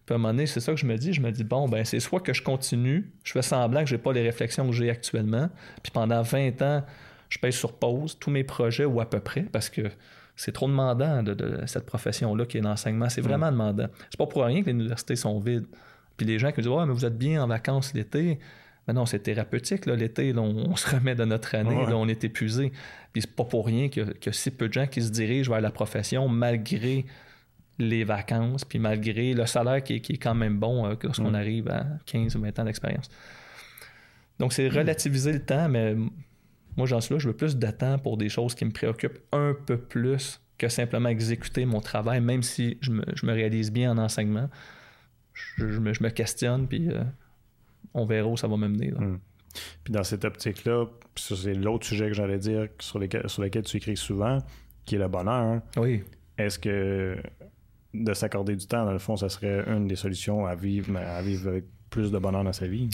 Puis 0.04 0.12
à 0.12 0.16
un 0.16 0.18
moment 0.18 0.34
donné, 0.34 0.44
c'est 0.44 0.60
ça 0.60 0.72
que 0.72 0.78
je 0.78 0.84
me 0.84 0.98
dis. 0.98 1.14
Je 1.14 1.22
me 1.22 1.32
dis, 1.32 1.42
bon, 1.42 1.70
ben 1.70 1.86
c'est 1.86 1.98
soit 1.98 2.20
que 2.20 2.34
je 2.34 2.42
continue, 2.42 3.10
je 3.24 3.32
fais 3.32 3.40
semblant 3.40 3.80
que 3.80 3.86
je 3.86 3.96
n'ai 3.96 4.02
pas 4.02 4.12
les 4.12 4.20
réflexions 4.20 4.66
que 4.66 4.74
j'ai 4.74 4.90
actuellement, 4.90 5.48
puis 5.82 5.90
pendant 5.90 6.20
20 6.20 6.60
ans, 6.60 6.84
je 7.30 7.38
paye 7.38 7.50
sur 7.50 7.78
pause 7.78 8.18
tous 8.18 8.30
mes 8.30 8.44
projets 8.44 8.84
ou 8.84 9.00
à 9.00 9.08
peu 9.08 9.20
près, 9.20 9.40
parce 9.40 9.70
que 9.70 9.90
c'est 10.36 10.52
trop 10.52 10.68
demandant 10.68 11.22
de, 11.22 11.62
cette 11.64 11.86
profession-là 11.86 12.44
qui 12.44 12.58
est 12.58 12.60
l'enseignement. 12.60 13.08
C'est 13.08 13.22
vraiment 13.22 13.50
demandant. 13.50 13.86
C'est 14.10 14.18
pas 14.18 14.26
pour 14.26 14.44
rien 14.44 14.60
que 14.60 14.66
les 14.66 14.72
universités 14.72 15.16
sont 15.16 15.40
vides. 15.40 15.66
Puis 16.18 16.26
les 16.26 16.38
gens 16.38 16.52
qui 16.52 16.60
me 16.60 16.64
disent, 16.64 16.72
ouais, 16.72 16.84
mais 16.84 16.92
vous 16.92 17.06
êtes 17.06 17.16
bien 17.16 17.42
en 17.42 17.46
vacances 17.46 17.94
l'été. 17.94 18.38
Mais 18.88 18.94
non, 18.94 19.04
c'est 19.04 19.18
thérapeutique. 19.18 19.84
L'été, 19.84 20.34
on, 20.36 20.74
se 20.74 20.96
remet 20.96 21.14
de 21.14 21.26
notre 21.26 21.54
année, 21.54 21.76
on 21.92 22.08
est 22.08 22.24
épuisé. 22.24 22.72
Puis 23.12 23.22
c'est 23.22 23.36
pas 23.36 23.44
pour 23.44 23.66
rien 23.66 23.90
qu'il 23.90 24.06
y, 24.24 24.28
a 24.28 24.32
si 24.32 24.50
peu 24.50 24.68
de 24.68 24.72
gens 24.72 24.86
qui 24.86 25.02
se 25.02 25.10
dirigent 25.10 25.52
vers 25.52 25.60
la 25.60 25.70
profession 25.70 26.26
malgré 26.28 27.04
les 27.78 28.02
vacances, 28.02 28.64
puis 28.64 28.78
malgré 28.78 29.34
le 29.34 29.46
salaire 29.46 29.84
qui 29.84 29.96
est, 29.96 30.16
quand 30.16 30.34
même 30.34 30.58
bon 30.58 30.86
euh, 30.86 30.94
lorsqu'on 31.02 31.30
mm. 31.30 31.34
arrive 31.36 31.68
à 31.68 31.86
15 32.06 32.34
ou 32.34 32.40
20 32.40 32.58
ans 32.58 32.64
d'expérience. 32.64 33.08
Donc, 34.38 34.52
c'est 34.52 34.68
relativiser 34.68 35.32
le 35.32 35.44
temps, 35.44 35.68
mais 35.68 35.94
moi, 36.76 36.86
j'en 36.86 37.00
suis 37.00 37.14
là, 37.14 37.18
je 37.18 37.28
veux 37.28 37.36
plus 37.36 37.56
de 37.56 37.70
temps 37.70 37.98
pour 37.98 38.16
des 38.16 38.28
choses 38.28 38.54
qui 38.54 38.64
me 38.64 38.70
préoccupent 38.70 39.20
un 39.32 39.54
peu 39.66 39.76
plus 39.76 40.40
que 40.56 40.68
simplement 40.68 41.08
exécuter 41.08 41.66
mon 41.66 41.80
travail, 41.80 42.20
même 42.20 42.42
si 42.42 42.78
je 42.80 42.90
me, 42.90 43.32
réalise 43.32 43.70
bien 43.70 43.92
en 43.92 43.98
enseignement. 43.98 44.48
Je, 45.56 45.64
me, 45.64 46.08
questionne, 46.08 46.66
puis 46.66 46.88
euh, 46.90 47.02
on 47.98 48.06
verra 48.06 48.28
où 48.28 48.36
ça 48.36 48.48
va 48.48 48.56
me 48.56 48.68
mener. 48.68 48.90
Hmm. 48.90 49.18
Puis 49.84 49.92
dans 49.92 50.04
cette 50.04 50.24
optique-là, 50.24 50.86
c'est 51.16 51.54
l'autre 51.54 51.86
sujet 51.86 52.08
que 52.08 52.14
j'allais 52.14 52.38
dire 52.38 52.68
sur, 52.80 52.98
lesquels, 52.98 53.28
sur 53.28 53.42
lequel 53.42 53.62
tu 53.62 53.76
écris 53.76 53.96
souvent, 53.96 54.38
qui 54.84 54.96
est 54.96 54.98
le 54.98 55.08
bonheur. 55.08 55.60
Oui. 55.76 56.02
Est-ce 56.36 56.58
que 56.58 57.16
de 57.94 58.14
s'accorder 58.14 58.54
du 58.54 58.66
temps, 58.66 58.84
dans 58.84 58.92
le 58.92 58.98
fond, 58.98 59.16
ça 59.16 59.28
serait 59.28 59.64
une 59.66 59.88
des 59.88 59.96
solutions 59.96 60.46
à 60.46 60.54
vivre, 60.54 60.96
à 60.96 61.22
vivre 61.22 61.48
avec 61.48 61.64
plus 61.90 62.12
de 62.12 62.18
bonheur 62.18 62.44
dans 62.44 62.52
sa 62.52 62.66
vie? 62.66 62.88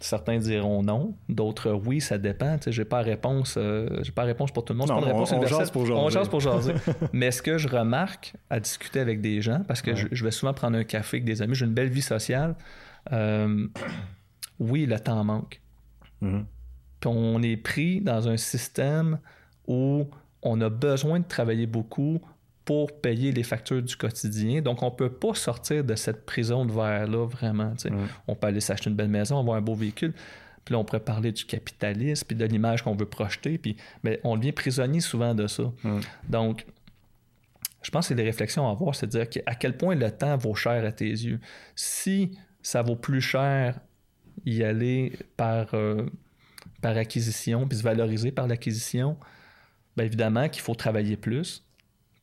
Certains 0.00 0.38
diront 0.38 0.82
non, 0.82 1.14
d'autres 1.28 1.72
oui, 1.72 2.00
ça 2.00 2.18
dépend. 2.18 2.58
Je 2.66 2.78
n'ai 2.78 2.84
pas 2.84 3.00
réponse, 3.00 3.54
euh, 3.56 3.88
j'ai 4.02 4.12
pas 4.12 4.24
réponse 4.24 4.50
pour 4.50 4.64
tout 4.64 4.72
le 4.72 4.80
monde. 4.80 4.88
Non, 4.88 5.00
pas 5.00 5.06
réponse 5.06 5.32
on, 5.32 5.36
on 5.36 5.38
pour 5.38 5.46
jaser. 5.86 5.92
On 5.92 6.08
jase 6.10 6.28
pour 6.28 6.40
jaser. 6.40 6.74
Mais 7.12 7.30
ce 7.30 7.40
que 7.40 7.56
je 7.56 7.68
remarque 7.68 8.34
à 8.50 8.60
discuter 8.60 9.00
avec 9.00 9.20
des 9.20 9.40
gens, 9.40 9.62
parce 9.66 9.80
que 9.80 9.94
je, 9.94 10.24
vais 10.24 10.30
souvent 10.30 10.52
prendre 10.52 10.76
un 10.76 10.84
café 10.84 11.18
avec 11.18 11.24
des 11.24 11.40
amis, 11.40 11.54
j'ai 11.54 11.64
une 11.64 11.72
belle 11.72 11.88
vie 11.88 12.02
sociale. 12.02 12.54
Euh, 13.12 13.66
oui, 14.58 14.86
le 14.86 14.98
temps 14.98 15.22
manque. 15.24 15.60
Mm-hmm. 16.22 16.44
on 17.06 17.42
est 17.42 17.56
pris 17.56 18.00
dans 18.00 18.28
un 18.28 18.36
système 18.36 19.18
où 19.66 20.08
on 20.42 20.60
a 20.60 20.70
besoin 20.70 21.20
de 21.20 21.26
travailler 21.26 21.66
beaucoup 21.66 22.20
pour 22.64 22.98
payer 23.00 23.32
les 23.32 23.42
factures 23.42 23.82
du 23.82 23.96
quotidien. 23.96 24.62
Donc, 24.62 24.82
on 24.82 24.90
ne 24.90 24.94
peut 24.94 25.12
pas 25.12 25.34
sortir 25.34 25.84
de 25.84 25.94
cette 25.96 26.24
prison 26.24 26.64
de 26.64 26.72
verre-là, 26.72 27.26
vraiment. 27.26 27.74
On 28.26 28.34
peut 28.34 28.46
aller 28.46 28.60
s'acheter 28.60 28.90
une 28.90 28.96
belle 28.96 29.08
maison, 29.08 29.38
avoir 29.38 29.56
un 29.56 29.60
beau 29.60 29.74
véhicule. 29.74 30.14
Puis 30.64 30.72
là, 30.72 30.78
on 30.78 30.84
pourrait 30.84 31.00
parler 31.00 31.30
du 31.30 31.44
capitalisme, 31.44 32.26
puis 32.26 32.36
de 32.36 32.44
l'image 32.46 32.82
qu'on 32.82 32.94
veut 32.94 33.06
projeter. 33.06 33.58
Puis, 33.58 33.76
mais 34.02 34.18
on 34.24 34.36
devient 34.36 34.52
prisonnier 34.52 35.00
souvent 35.00 35.34
de 35.34 35.46
ça. 35.46 35.64
Donc, 36.28 36.64
je 37.82 37.90
pense 37.90 38.06
que 38.06 38.08
c'est 38.08 38.14
des 38.14 38.22
réflexions 38.22 38.66
à 38.66 38.70
avoir, 38.70 38.94
c'est 38.94 39.14
à 39.14 39.24
dire 39.24 39.42
à 39.44 39.54
quel 39.54 39.76
point 39.76 39.94
le 39.94 40.10
temps 40.10 40.36
vaut 40.38 40.54
cher 40.54 40.84
à 40.86 40.92
tes 40.92 41.10
yeux. 41.10 41.38
Si 41.76 42.30
ça 42.64 42.82
vaut 42.82 42.96
plus 42.96 43.20
cher 43.20 43.78
y 44.44 44.64
aller 44.64 45.12
par, 45.36 45.74
euh, 45.74 46.06
par 46.80 46.96
acquisition, 46.96 47.68
puis 47.68 47.78
se 47.78 47.82
valoriser 47.82 48.32
par 48.32 48.48
l'acquisition, 48.48 49.16
bien 49.96 50.06
évidemment 50.06 50.48
qu'il 50.48 50.62
faut 50.62 50.74
travailler 50.74 51.16
plus. 51.16 51.62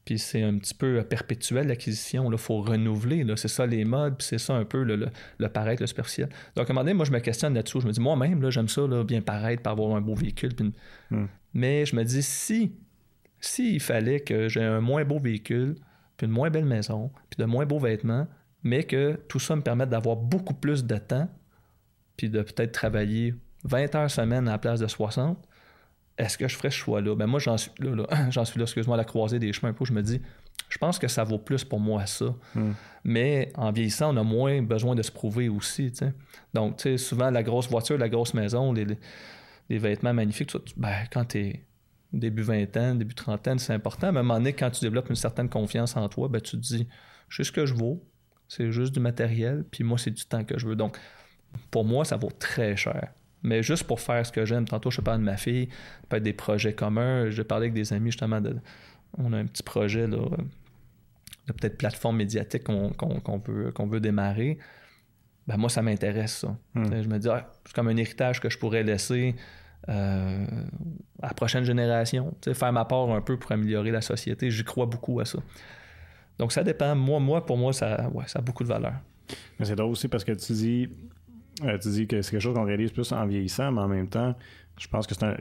Puis 0.04 0.18
c'est 0.18 0.42
un 0.42 0.58
petit 0.58 0.74
peu 0.74 1.04
perpétuel 1.04 1.68
l'acquisition. 1.68 2.30
Il 2.32 2.38
faut 2.40 2.62
renouveler. 2.62 3.24
C'est 3.36 3.48
ça 3.48 3.68
les 3.68 3.86
modes, 3.86 4.18
puis 4.18 4.28
c'est 4.28 4.40
ça 4.40 4.56
un 4.56 4.66
peu 4.66 4.84
le, 4.84 5.10
le, 5.38 5.50
paraître, 5.50 5.84
le 5.84 5.88
superficiel. 5.88 6.28
Donc 6.56 6.68
à 6.68 6.72
un 6.72 6.74
moment 6.74 6.84
donné, 6.84 6.96
moi 6.96 7.06
je 7.06 7.12
me 7.12 7.20
questionne 7.20 7.54
là-dessus. 7.54 7.82
Je 7.82 7.88
me 7.88 7.92
dis 7.92 8.02
moi-même, 8.02 8.50
j'aime 8.50 8.68
ça, 8.68 8.82
là, 8.88 9.04
bien 9.04 9.22
paraître, 9.22 9.62
par 9.62 9.74
avoir 9.74 9.96
un 9.96 10.02
beau 10.02 10.16
véhicule. 10.16 10.54
Hmm. 11.12 11.28
Mais 11.54 11.86
je 11.86 11.96
me 11.96 12.04
dis 12.04 12.24
si, 12.24 12.74
si 13.40 13.76
il 13.76 13.80
fallait 13.80 14.22
que 14.22 14.50
j'ai 14.50 14.64
un 14.64 14.82
moins 14.82 15.06
beau 15.06 15.20
véhicule, 15.20 15.76
puis 16.18 16.26
une 16.26 16.34
moins 16.34 16.50
belle 16.50 16.66
maison, 16.66 17.12
puis 17.30 17.38
de 17.38 17.46
moins 17.46 17.68
beaux 17.68 17.80
vêtements, 17.80 18.28
mais 18.64 18.84
que 18.84 19.20
tout 19.28 19.40
ça 19.40 19.56
me 19.56 19.62
permette 19.62 19.90
d'avoir 19.90 20.16
beaucoup 20.16 20.54
plus 20.54 20.86
de 20.86 20.98
temps, 20.98 21.30
puis 22.18 22.30
de 22.30 22.42
peut-être 22.42 22.72
travailler 22.72 23.34
20 23.64 23.96
heures 23.96 24.12
semaine 24.12 24.48
à 24.48 24.52
la 24.52 24.58
place 24.58 24.80
de 24.80 24.88
60, 24.88 25.38
est-ce 26.18 26.38
que 26.38 26.48
je 26.48 26.56
ferais 26.56 26.70
ce 26.70 26.76
choix-là? 26.76 27.16
Ben 27.16 27.26
moi, 27.26 27.40
j'en 27.40 27.58
suis 27.58 27.72
là, 27.80 28.06
j'en 28.30 28.46
suis 28.46 28.60
là, 28.60 28.64
excuse-moi, 28.64 28.96
à 28.96 28.98
la 28.98 29.06
croisée 29.06 29.40
des 29.40 29.52
chemins, 29.54 29.74
où 29.80 29.86
je 29.86 29.94
me 29.94 30.02
dis, 30.02 30.22
je 30.70 30.78
pense 30.78 31.00
que 31.00 31.08
ça 31.08 31.24
vaut 31.24 31.38
plus 31.38 31.64
pour 31.64 31.80
moi 31.80 32.06
ça. 32.06 32.34
Hmm. 32.56 32.72
Mais 33.04 33.52
en 33.56 33.72
vieillissant, 33.72 34.14
on 34.14 34.18
a 34.18 34.24
moins 34.24 34.62
besoin 34.62 34.96
de 34.96 35.02
se 35.02 35.12
prouver 35.12 35.50
aussi. 35.50 35.92
Donc, 36.54 36.78
tu 36.78 36.84
sais, 36.84 36.98
souvent, 36.98 37.30
la 37.30 37.44
grosse 37.44 37.70
voiture, 37.70 37.98
la 37.98 38.10
grosse 38.10 38.34
maison, 38.34 38.72
les, 38.74 38.98
vêtements 39.70 40.14
magnifiques, 40.14 40.52
ben, 40.78 40.94
quand 41.12 41.26
tu 41.26 41.40
es 41.40 41.66
début 42.14 42.44
vingtaine, 42.44 42.98
début 42.98 43.16
trentaine, 43.16 43.58
c'est 43.58 43.74
important. 43.74 44.12
Mais 44.12 44.18
à 44.18 44.22
un 44.22 44.24
moment 44.24 44.40
donné, 44.40 44.54
quand 44.54 44.70
tu 44.70 44.82
développes 44.82 45.10
une 45.10 45.16
certaine 45.16 45.50
confiance 45.50 45.96
en 45.98 46.08
toi, 46.10 46.28
ben, 46.28 46.42
tu 46.42 46.52
te 46.52 46.62
dis, 46.62 46.88
je 47.30 47.38
sais 47.38 47.44
ce 47.44 47.52
que 47.52 47.66
je 47.66 47.74
vaux, 47.74 48.04
c'est 48.52 48.72
juste 48.72 48.94
du 48.94 49.00
matériel, 49.00 49.64
puis 49.72 49.84
moi, 49.84 49.98
c'est 49.98 50.12
du 50.12 50.26
temps 50.26 50.44
que 50.44 50.60
je 50.60 50.68
veux. 50.68 50.76
Donc, 50.76 50.98
pour 51.70 51.86
moi, 51.86 52.04
ça 52.06 52.18
vaut 52.18 52.32
très 52.32 52.76
cher 52.76 53.14
mais 53.44 53.64
juste 53.64 53.86
pour 53.86 54.00
faire 54.00 54.26
ce 54.26 54.32
que 54.32 54.46
j'aime. 54.46 54.66
Tantôt, 54.66 54.92
je 54.92 55.02
parle 55.02 55.20
de 55.20 55.24
ma 55.24 55.38
fille, 55.38 55.68
peut-être 56.10 56.24
des 56.24 56.34
projets 56.34 56.74
communs. 56.74 57.30
Je 57.30 57.42
parlais 57.42 57.66
avec 57.66 57.74
des 57.74 57.94
amis 57.94 58.12
justement 58.12 58.42
de. 58.42 58.56
On 59.18 59.34
a 59.34 59.38
un 59.38 59.46
petit 59.46 59.64
projet 59.64 60.08
là, 60.08 60.18
de 61.48 61.54
peut-être 61.54 61.78
plateforme 61.78 62.18
médiatique 62.18 62.64
qu'on 62.64 63.42
veut, 63.46 63.74
veut 63.78 64.00
démarrer. 64.00 64.58
Ben 65.48 65.58
moi, 65.58 65.70
ça 65.70 65.82
m'intéresse 65.82 66.38
ça. 66.38 66.56
Hmm. 66.76 67.02
Je 67.02 67.08
me 67.08 67.18
dis, 67.18 67.28
ah, 67.28 67.52
c'est 67.66 67.74
comme 67.74 67.88
un 67.88 67.98
héritage 67.98 68.40
que 68.40 68.50
je 68.50 68.58
pourrais 68.58 68.84
laisser 68.84 69.36
euh, 69.90 70.46
à 71.22 71.28
la 71.28 71.34
prochaine 71.34 71.64
génération. 71.64 72.34
Faire 72.54 72.72
ma 72.72 72.86
part 72.86 73.10
un 73.12 73.22
peu 73.22 73.38
pour 73.38 73.52
améliorer 73.52 73.92
la 73.92 74.02
société. 74.02 74.52
J'y 74.52 74.64
crois 74.64 74.86
beaucoup 74.86 75.20
à 75.20 75.26
ça. 75.26 75.40
Donc 76.42 76.52
ça 76.52 76.64
dépend. 76.64 76.96
Moi, 76.96 77.20
moi 77.20 77.46
pour 77.46 77.56
moi, 77.56 77.72
ça, 77.72 78.10
ouais, 78.12 78.24
ça 78.26 78.40
a 78.40 78.42
beaucoup 78.42 78.64
de 78.64 78.70
valeur. 78.70 78.94
Mais 79.60 79.66
c'est 79.66 79.76
drôle 79.76 79.92
aussi 79.92 80.08
parce 80.08 80.24
que 80.24 80.32
tu 80.32 80.54
dis 80.54 80.90
euh, 81.64 81.78
tu 81.78 81.90
dis 81.90 82.08
que 82.08 82.20
c'est 82.24 82.32
quelque 82.32 82.42
chose 82.42 82.56
qu'on 82.56 82.66
réalise 82.66 82.92
plus 82.92 83.12
en 83.12 83.24
vieillissant, 83.28 83.72
mais 83.72 83.82
en 83.82 83.88
même 83.88 84.08
temps, 84.08 84.34
je 84.80 84.88
pense 84.88 85.06
que 85.06 85.14
c'est 85.14 85.24
un. 85.24 85.38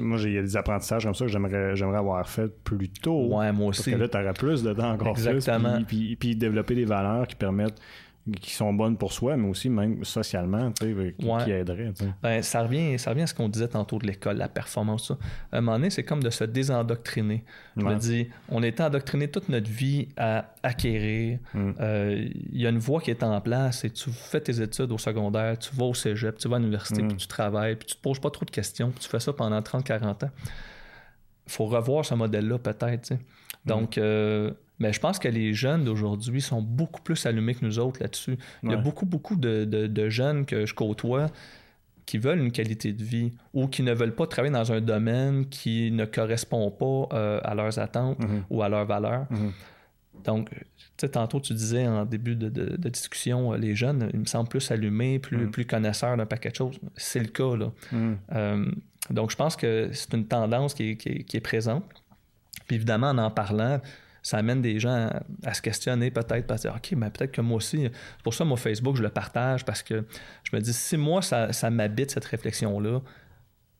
Moi, 0.00 0.18
il 0.24 0.34
y 0.34 0.38
a 0.38 0.42
des 0.42 0.58
apprentissages 0.58 1.04
comme 1.04 1.14
ça 1.14 1.24
que 1.24 1.30
j'aimerais, 1.30 1.74
j'aimerais 1.74 1.96
avoir 1.96 2.28
fait 2.28 2.52
plus 2.62 2.90
tôt. 2.90 3.28
Ouais, 3.28 3.50
moi 3.50 3.68
aussi. 3.68 3.84
Parce 3.84 3.96
que 3.96 4.02
là, 4.02 4.08
tu 4.08 4.18
aurais 4.18 4.34
plus 4.34 4.62
de 4.62 4.74
temps 4.74 4.90
encore 4.90 5.08
Exactement. 5.08 5.76
plus. 5.76 5.84
Puis, 5.86 6.16
puis, 6.16 6.36
développer 6.36 6.74
des 6.74 6.84
valeurs 6.84 7.26
qui 7.26 7.36
permettent 7.36 7.80
qui 8.40 8.52
sont 8.52 8.72
bonnes 8.74 8.96
pour 8.96 9.12
soi, 9.12 9.36
mais 9.36 9.48
aussi 9.48 9.70
même 9.70 10.04
socialement, 10.04 10.70
tu 10.72 10.94
sais, 10.94 11.14
qui, 11.18 11.50
aideraient. 11.50 11.92
Ben, 12.22 12.42
ça, 12.42 12.62
revient, 12.62 12.98
ça 12.98 13.10
revient 13.10 13.22
à 13.22 13.26
ce 13.26 13.34
qu'on 13.34 13.48
disait 13.48 13.68
tantôt 13.68 13.98
de 13.98 14.06
l'école, 14.06 14.36
la 14.36 14.48
performance. 14.48 15.08
Ça. 15.08 15.18
À 15.50 15.58
un 15.58 15.60
moment 15.62 15.78
donné, 15.78 15.90
c'est 15.90 16.04
comme 16.04 16.22
de 16.22 16.28
se 16.30 16.44
désendoctriner. 16.44 17.44
Je 17.76 17.82
me 17.82 17.94
dis, 17.96 18.28
on 18.50 18.62
est 18.62 18.80
endoctriné 18.80 19.28
toute 19.28 19.48
notre 19.48 19.70
vie 19.70 20.08
à 20.16 20.52
acquérir. 20.62 21.38
Mm. 21.54 21.70
Euh, 21.80 22.28
il 22.52 22.60
y 22.60 22.66
a 22.66 22.70
une 22.70 22.78
voie 22.78 23.00
qui 23.00 23.10
est 23.10 23.22
en 23.22 23.40
place 23.40 23.84
et 23.84 23.90
tu 23.90 24.10
fais 24.10 24.40
tes 24.40 24.60
études 24.60 24.92
au 24.92 24.98
secondaire, 24.98 25.58
tu 25.58 25.74
vas 25.74 25.86
au 25.86 25.94
cégep, 25.94 26.36
tu 26.36 26.48
vas 26.48 26.56
à 26.56 26.58
l'université, 26.58 27.02
mm. 27.02 27.08
puis 27.08 27.16
tu 27.16 27.26
travailles, 27.26 27.76
puis 27.76 27.86
tu 27.86 27.96
te 27.96 28.02
poses 28.02 28.20
pas 28.20 28.30
trop 28.30 28.44
de 28.44 28.50
questions, 28.50 28.90
puis 28.90 29.00
tu 29.00 29.08
fais 29.08 29.20
ça 29.20 29.32
pendant 29.32 29.60
30-40 29.60 30.26
ans. 30.26 30.30
Il 31.46 31.52
faut 31.52 31.66
revoir 31.66 32.04
ce 32.04 32.14
modèle-là 32.14 32.58
peut-être. 32.58 33.12
Mm. 33.12 33.18
Donc, 33.64 33.98
euh, 33.98 34.52
mais 34.80 34.94
je 34.94 34.98
pense 34.98 35.18
que 35.18 35.28
les 35.28 35.52
jeunes 35.52 35.84
d'aujourd'hui 35.84 36.40
sont 36.40 36.62
beaucoup 36.62 37.02
plus 37.02 37.26
allumés 37.26 37.54
que 37.54 37.64
nous 37.64 37.78
autres 37.78 38.00
là-dessus. 38.00 38.38
Il 38.62 38.70
y 38.70 38.74
a 38.74 38.78
beaucoup, 38.78 39.06
beaucoup 39.06 39.36
de, 39.36 40.08
jeunes 40.08 40.46
que 40.46 40.66
je 40.66 40.74
côtoie 40.74 41.26
qui 42.06 42.18
veulent 42.18 42.40
une 42.40 42.50
qualité 42.50 42.92
de 42.92 43.04
vie 43.04 43.30
ou 43.52 43.68
qui 43.68 43.84
ne 43.84 43.92
veulent 43.92 44.14
pas 44.14 44.26
travailler 44.26 44.52
dans 44.52 44.72
un 44.72 44.80
domaine 44.80 45.46
qui 45.46 45.92
ne 45.92 46.06
correspond 46.06 46.70
pas 46.70 47.16
euh, 47.16 47.40
à 47.44 47.54
leurs 47.54 47.78
attentes 47.78 48.18
mhm. 48.18 48.42
ou 48.50 48.62
à 48.62 48.68
leurs 48.68 48.86
valeurs. 48.86 49.26
Mhm. 49.30 49.52
Donc, 50.24 50.50
tu 50.50 50.66
sais, 50.96 51.10
tantôt, 51.10 51.38
tu 51.40 51.54
disais 51.54 51.86
en 51.86 52.04
début 52.04 52.34
de, 52.34 52.88
discussion, 52.88 53.52
euh, 53.52 53.58
les 53.58 53.76
jeunes, 53.76 54.10
ils 54.12 54.18
me 54.18 54.24
semblent 54.24 54.48
plus 54.48 54.72
allumés, 54.72 55.20
plus, 55.20 55.36
mhm. 55.36 55.50
plus 55.52 55.66
connaisseurs 55.66 56.16
d'un 56.16 56.26
paquet 56.26 56.50
de 56.50 56.56
choses. 56.56 56.80
C'est 56.96 57.20
le 57.20 57.28
cas, 57.28 57.54
là. 57.54 57.70
Euh, 58.32 58.66
donc, 59.10 59.30
je 59.30 59.36
pense 59.36 59.54
que 59.54 59.90
c'est 59.92 60.12
une 60.14 60.26
tendance 60.26 60.74
qui 60.74 60.90
est, 60.90 60.96
qui 60.96 61.36
est 61.36 61.40
présente. 61.40 61.84
Puis 62.66 62.76
évidemment, 62.76 63.10
en 63.10 63.18
en 63.18 63.30
parlant, 63.30 63.80
ça 64.22 64.38
amène 64.38 64.60
des 64.60 64.78
gens 64.78 65.10
à, 65.44 65.54
se 65.54 65.62
questionner 65.62 66.10
peut-être, 66.10 66.50
à 66.50 66.56
se 66.56 66.62
dire, 66.62 66.74
OK, 66.76 66.92
mais 66.96 67.10
peut-être 67.10 67.32
que 67.32 67.40
moi 67.40 67.56
aussi, 67.56 67.82
c'est 67.82 68.22
pour 68.22 68.34
ça, 68.34 68.44
mon 68.44 68.56
Facebook, 68.56 68.96
je 68.96 69.02
le 69.02 69.08
partage 69.08 69.64
parce 69.64 69.82
que 69.82 70.04
je 70.44 70.56
me 70.56 70.60
dis, 70.60 70.72
si 70.72 70.96
moi, 70.96 71.22
ça, 71.22 71.70
m'habite, 71.70 72.10
cette 72.10 72.24
réflexion-là, 72.24 73.00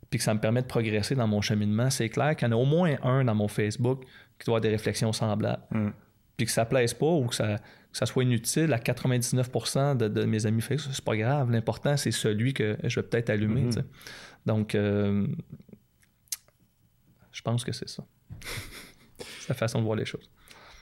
puis 0.08 0.18
que 0.18 0.24
ça 0.24 0.34
me 0.34 0.40
permet 0.40 0.62
de 0.62 0.66
progresser 0.66 1.14
dans 1.14 1.28
mon 1.28 1.40
cheminement, 1.40 1.90
c'est 1.90 2.08
clair 2.08 2.34
qu'il 2.34 2.48
y 2.48 2.50
en 2.50 2.54
a 2.54 2.60
au 2.60 2.64
moins 2.64 2.96
un 3.02 3.24
dans 3.24 3.34
mon 3.34 3.48
Facebook 3.48 4.04
qui 4.38 4.46
doit 4.46 4.56
avoir 4.56 4.60
des 4.60 4.70
réflexions 4.70 5.12
semblables. 5.12 5.62
Mm. 5.70 5.90
Puis 6.36 6.46
que 6.46 6.52
ça 6.52 6.64
plaise 6.64 6.94
pas 6.94 7.06
ou 7.06 7.26
que 7.26 7.34
ça, 7.34 7.58
ça 7.92 8.06
soit 8.06 8.24
inutile 8.24 8.72
à 8.72 8.78
99% 8.78 9.96
de, 9.96 10.24
mes 10.24 10.46
amis 10.46 10.62
Facebook, 10.62 10.94
c'est 10.94 11.04
pas 11.04 11.16
grave. 11.16 11.50
L'important, 11.50 11.96
c'est 11.96 12.10
celui 12.10 12.54
que 12.54 12.76
je 12.82 12.98
vais 12.98 13.06
peut-être 13.06 13.30
allumer. 13.30 13.68
Mm-hmm. 13.68 13.84
Donc, 14.46 14.74
euh, 14.74 15.26
je 17.32 17.42
pense 17.42 17.62
que 17.62 17.72
c'est 17.72 17.88
ça. 17.88 18.04
c'est 19.40 19.48
la 19.48 19.54
façon 19.54 19.80
de 19.80 19.84
voir 19.84 19.96
les 19.96 20.04
choses. 20.04 20.28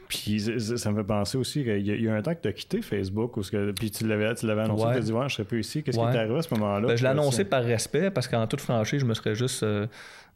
Puis 0.08 0.40
ça, 0.40 0.90
me 0.90 0.96
fait 0.96 1.06
penser 1.06 1.36
aussi 1.36 1.64
qu'il 1.64 1.86
y, 1.86 2.08
a 2.08 2.14
un 2.14 2.22
temps 2.22 2.34
que 2.34 2.40
tu 2.40 2.48
as 2.48 2.52
quitté 2.52 2.80
Facebook, 2.80 3.36
ou 3.36 3.42
que, 3.42 3.72
puis 3.72 3.90
tu 3.90 4.06
l'avais, 4.06 4.34
tu 4.34 4.46
l'avais 4.46 4.62
annoncé, 4.62 4.84
tu 4.92 4.98
as 4.98 5.00
dit, 5.00 5.12
ouais, 5.12 5.28
je 5.28 5.34
serais 5.34 5.44
plus 5.44 5.60
ici. 5.60 5.82
Qu'est-ce 5.82 5.98
qui 5.98 6.04
t'est 6.10 6.18
arrivé 6.18 6.38
à 6.38 6.42
ce 6.42 6.54
moment-là? 6.54 6.88
Ben, 6.88 6.96
je 6.96 7.02
l'ai 7.02 7.10
annoncé 7.10 7.44
par 7.44 7.62
respect, 7.62 8.10
parce 8.10 8.26
qu'en 8.26 8.46
toute 8.46 8.62
franchise, 8.62 9.00
je 9.00 9.04
me 9.04 9.12
serais 9.12 9.34
juste 9.34 9.62
euh, 9.62 9.86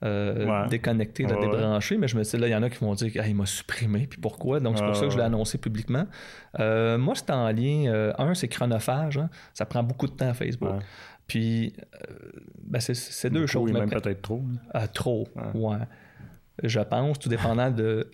euh, 0.04 0.66
déconnecté, 0.68 1.24
débranché, 1.24 1.96
mais 1.96 2.06
je 2.06 2.18
me 2.18 2.22
suis 2.22 2.36
dit, 2.36 2.42
là, 2.42 2.48
il 2.48 2.52
y 2.52 2.54
en 2.54 2.62
a 2.62 2.68
qui 2.68 2.84
vont 2.84 2.92
dire 2.94 3.10
qu'il 3.10 3.34
m'a 3.34 3.46
supprimé, 3.46 4.06
puis 4.06 4.20
pourquoi? 4.20 4.60
Donc 4.60 4.76
c'est 4.76 4.84
pour 4.84 4.96
ça 4.96 5.06
que 5.06 5.10
je 5.10 5.16
l'ai 5.16 5.24
annoncé 5.24 5.56
publiquement. 5.56 6.06
Euh, 6.60 6.98
moi, 6.98 7.14
c'est 7.14 7.30
en 7.30 7.50
lien, 7.50 8.12
un, 8.18 8.34
c'est 8.34 8.48
chronophage, 8.48 9.16
hein. 9.16 9.30
ça 9.54 9.64
prend 9.64 9.82
beaucoup 9.82 10.06
de 10.06 10.12
temps 10.12 10.34
Facebook. 10.34 10.82
Puis, 11.26 11.72
ben, 12.62 12.78
c'est, 12.80 13.30
deux 13.30 13.46
choses. 13.46 13.70
Oui, 13.70 13.72
même 13.72 13.88
peut-être 13.88 14.20
trop. 14.20 14.42
Ah, 14.74 14.86
trop, 14.86 15.26
ouais. 15.54 15.78
Je 16.62 16.80
pense, 16.80 17.18
tout 17.18 17.28
dépendant 17.28 17.70
de 17.70 18.10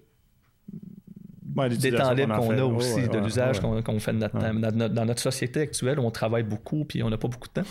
des 1.66 1.92
temps 1.92 2.12
libres 2.12 2.36
qu'on 2.36 2.58
a 2.58 2.64
aussi, 2.64 3.08
de 3.08 3.18
l'usage 3.18 3.60
qu'on 3.60 3.98
fait 3.98 4.12
de 4.12 4.18
notre 4.18 4.38
temps. 4.38 4.54
Dans, 4.54 5.04
notre 5.04 5.20
société 5.20 5.62
actuelle, 5.62 5.98
on 5.98 6.10
travaille 6.10 6.42
beaucoup 6.42 6.84
puis 6.84 7.02
on 7.02 7.10
n'a 7.10 7.18
pas 7.18 7.28
beaucoup 7.28 7.48
de 7.48 7.62
temps. 7.62 7.68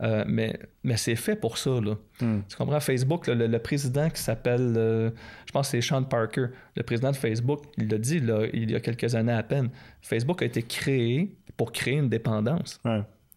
Euh, 0.00 0.24
mais 0.28 0.58
mais 0.84 0.96
c'est 0.96 1.16
fait 1.16 1.34
pour 1.34 1.58
ça. 1.58 1.70
Là. 1.70 1.96
Hmm. 2.20 2.40
Tu 2.48 2.56
comprends? 2.56 2.78
Facebook, 2.78 3.26
le, 3.26 3.58
président 3.58 4.08
qui 4.10 4.22
s'appelle, 4.22 4.74
euh, 4.76 5.10
je 5.46 5.52
pense 5.52 5.66
que 5.66 5.70
c'est 5.72 5.80
Sean 5.80 6.04
Parker, 6.04 6.46
le 6.76 6.82
président 6.84 7.10
de 7.10 7.16
Facebook, 7.16 7.64
il 7.76 7.88
l'a 7.88 7.98
dit 7.98 8.20
là, 8.20 8.46
il 8.52 8.70
y 8.70 8.76
a 8.76 8.80
quelques 8.80 9.14
années 9.14 9.32
à 9.32 9.42
peine. 9.42 9.70
Facebook 10.00 10.40
a 10.42 10.44
été 10.44 10.62
créé 10.62 11.36
pour 11.56 11.72
créer 11.72 11.94
une 11.94 12.08
dépendance. 12.08 12.80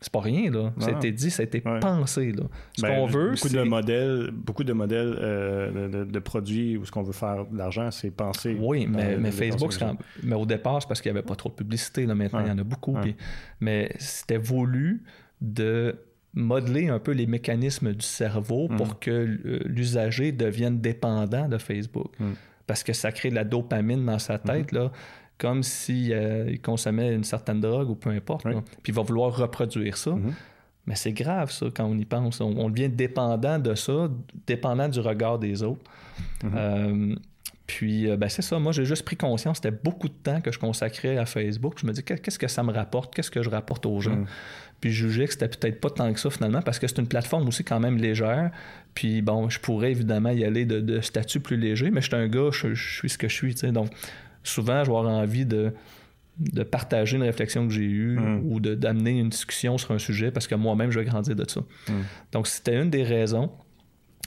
C'est 0.03 0.11
pas 0.11 0.21
rien, 0.21 0.49
là. 0.49 0.73
Ça 0.79 0.87
a 0.87 0.91
été 0.93 1.11
dit, 1.11 1.29
ça 1.29 1.41
a 1.41 1.45
été 1.45 1.61
pensé, 1.61 2.31
là. 2.31 2.43
Ce 2.75 2.81
ben, 2.81 2.95
qu'on 2.95 3.05
veut, 3.05 3.31
beaucoup 3.31 3.49
de 3.49 3.61
modèles, 3.61 4.31
beaucoup 4.33 4.63
de 4.63 4.73
modèles 4.73 5.15
euh, 5.19 6.05
de, 6.05 6.19
produits 6.19 6.75
où 6.75 6.85
ce 6.85 6.91
qu'on 6.91 7.03
veut 7.03 7.13
faire 7.13 7.45
de 7.45 7.55
l'argent, 7.55 7.91
c'est 7.91 8.09
penser. 8.09 8.57
Oui, 8.59 8.87
mais, 8.89 9.17
mais 9.17 9.29
Facebook, 9.29 9.73
mais 10.23 10.35
au 10.35 10.47
départ, 10.47 10.81
c'est 10.81 10.87
parce 10.87 11.01
qu'il 11.01 11.11
n'y 11.11 11.19
avait 11.19 11.27
pas 11.27 11.35
trop 11.35 11.49
de 11.49 11.53
publicité, 11.53 12.07
là. 12.07 12.15
Maintenant, 12.15 12.39
il 12.39 12.47
y 12.47 12.51
en 12.51 12.57
a 12.57 12.63
beaucoup. 12.63 12.97
mais 13.59 13.93
c'était 13.99 14.37
voulu 14.37 15.03
de 15.39 15.95
modeler 16.33 16.87
un 16.87 16.99
peu 16.99 17.11
les 17.11 17.27
mécanismes 17.27 17.93
du 17.93 18.05
cerveau 18.05 18.69
pour 18.69 18.87
mm. 18.87 18.95
que 19.01 19.61
l'usager 19.65 20.31
devienne 20.31 20.79
dépendant 20.79 21.47
de 21.47 21.57
Facebook. 21.57 22.11
Mm. 22.19 22.31
Parce 22.65 22.83
que 22.83 22.93
ça 22.93 23.11
crée 23.11 23.29
de 23.29 23.35
la 23.35 23.43
dopamine 23.43 24.05
dans 24.05 24.19
sa 24.19 24.39
tête, 24.39 24.71
mm-hmm. 24.71 24.75
là 24.75 24.91
comme 25.41 25.63
s'il 25.63 26.13
euh, 26.13 26.55
consommait 26.61 27.15
une 27.15 27.23
certaine 27.23 27.59
drogue 27.59 27.89
ou 27.89 27.95
peu 27.95 28.11
importe. 28.11 28.43
Puis 28.43 28.53
il 28.89 28.93
va 28.93 29.01
vouloir 29.01 29.35
reproduire 29.35 29.97
ça. 29.97 30.11
Mm-hmm. 30.11 30.33
Mais 30.85 30.95
c'est 30.95 31.13
grave, 31.13 31.49
ça, 31.51 31.65
quand 31.75 31.85
on 31.85 31.97
y 31.97 32.05
pense. 32.05 32.41
On, 32.41 32.69
devient 32.69 32.89
dépendant 32.89 33.57
de 33.57 33.73
ça, 33.73 34.07
dépendant 34.45 34.87
du 34.87 34.99
regard 34.99 35.39
des 35.39 35.63
autres. 35.63 35.81
Mm-hmm. 36.43 36.51
Euh, 36.55 37.15
puis, 37.65 38.07
euh, 38.07 38.17
ben, 38.17 38.29
c'est 38.29 38.43
ça. 38.43 38.59
Moi, 38.59 38.71
j'ai 38.71 38.85
juste 38.85 39.03
pris 39.03 39.15
conscience. 39.15 39.57
C'était 39.57 39.71
beaucoup 39.71 40.09
de 40.09 40.13
temps 40.13 40.41
que 40.41 40.51
je 40.51 40.59
consacrais 40.59 41.17
à 41.17 41.25
Facebook. 41.25 41.79
Je 41.81 41.87
me 41.87 41.91
dis, 41.91 42.03
qu'est-ce 42.03 42.37
que 42.37 42.47
ça 42.47 42.61
me 42.61 42.71
rapporte? 42.71 43.15
Qu'est-ce 43.15 43.31
que 43.31 43.41
je 43.41 43.49
rapporte 43.49 43.87
aux 43.87 43.99
gens? 43.99 44.17
Mm. 44.17 44.25
Puis, 44.79 44.91
je 44.91 45.07
jugeais 45.07 45.25
que 45.25 45.33
c'était 45.33 45.47
peut-être 45.47 45.81
pas 45.81 45.89
tant 45.89 46.13
que 46.13 46.19
ça, 46.19 46.29
finalement, 46.29 46.61
parce 46.61 46.77
que 46.77 46.85
c'est 46.87 46.99
une 46.99 47.07
plateforme 47.07 47.47
aussi 47.47 47.63
quand 47.63 47.79
même 47.79 47.97
légère. 47.97 48.51
Puis, 48.93 49.23
bon, 49.23 49.49
je 49.49 49.59
pourrais 49.59 49.89
évidemment 49.89 50.29
y 50.29 50.43
aller 50.43 50.65
de, 50.65 51.01
statut 51.01 51.39
plus 51.39 51.57
léger, 51.57 51.89
mais 51.89 52.01
je 52.01 52.07
suis 52.07 52.15
un 52.15 52.27
gars, 52.27 52.49
je, 52.51 52.75
je 52.75 52.97
suis 52.97 53.09
ce 53.09 53.17
que 53.17 53.27
je 53.27 53.33
suis, 53.33 53.55
tu 53.55 53.61
sais. 53.61 53.71
Donc, 53.71 53.89
souvent, 54.43 54.83
je 54.83 54.91
vais 54.91 54.97
avoir 54.97 55.07
envie 55.07 55.45
de, 55.45 55.73
de 56.39 56.63
partager 56.63 57.17
une 57.17 57.23
réflexion 57.23 57.67
que 57.67 57.73
j'ai 57.73 57.83
eue 57.83 58.17
mm. 58.17 58.41
ou 58.45 58.59
d'amener 58.59 59.19
une 59.19 59.29
discussion 59.29 59.77
sur 59.77 59.91
un 59.91 59.99
sujet 59.99 60.31
parce 60.31 60.47
que 60.47 60.55
moi-même, 60.55 60.91
je 60.91 60.99
vais 60.99 61.05
grandir 61.05 61.35
de 61.35 61.47
ça. 61.47 61.61
Mm. 61.87 61.93
Donc, 62.31 62.47
c'était 62.47 62.79
une 62.81 62.89
des 62.89 63.03
raisons. 63.03 63.51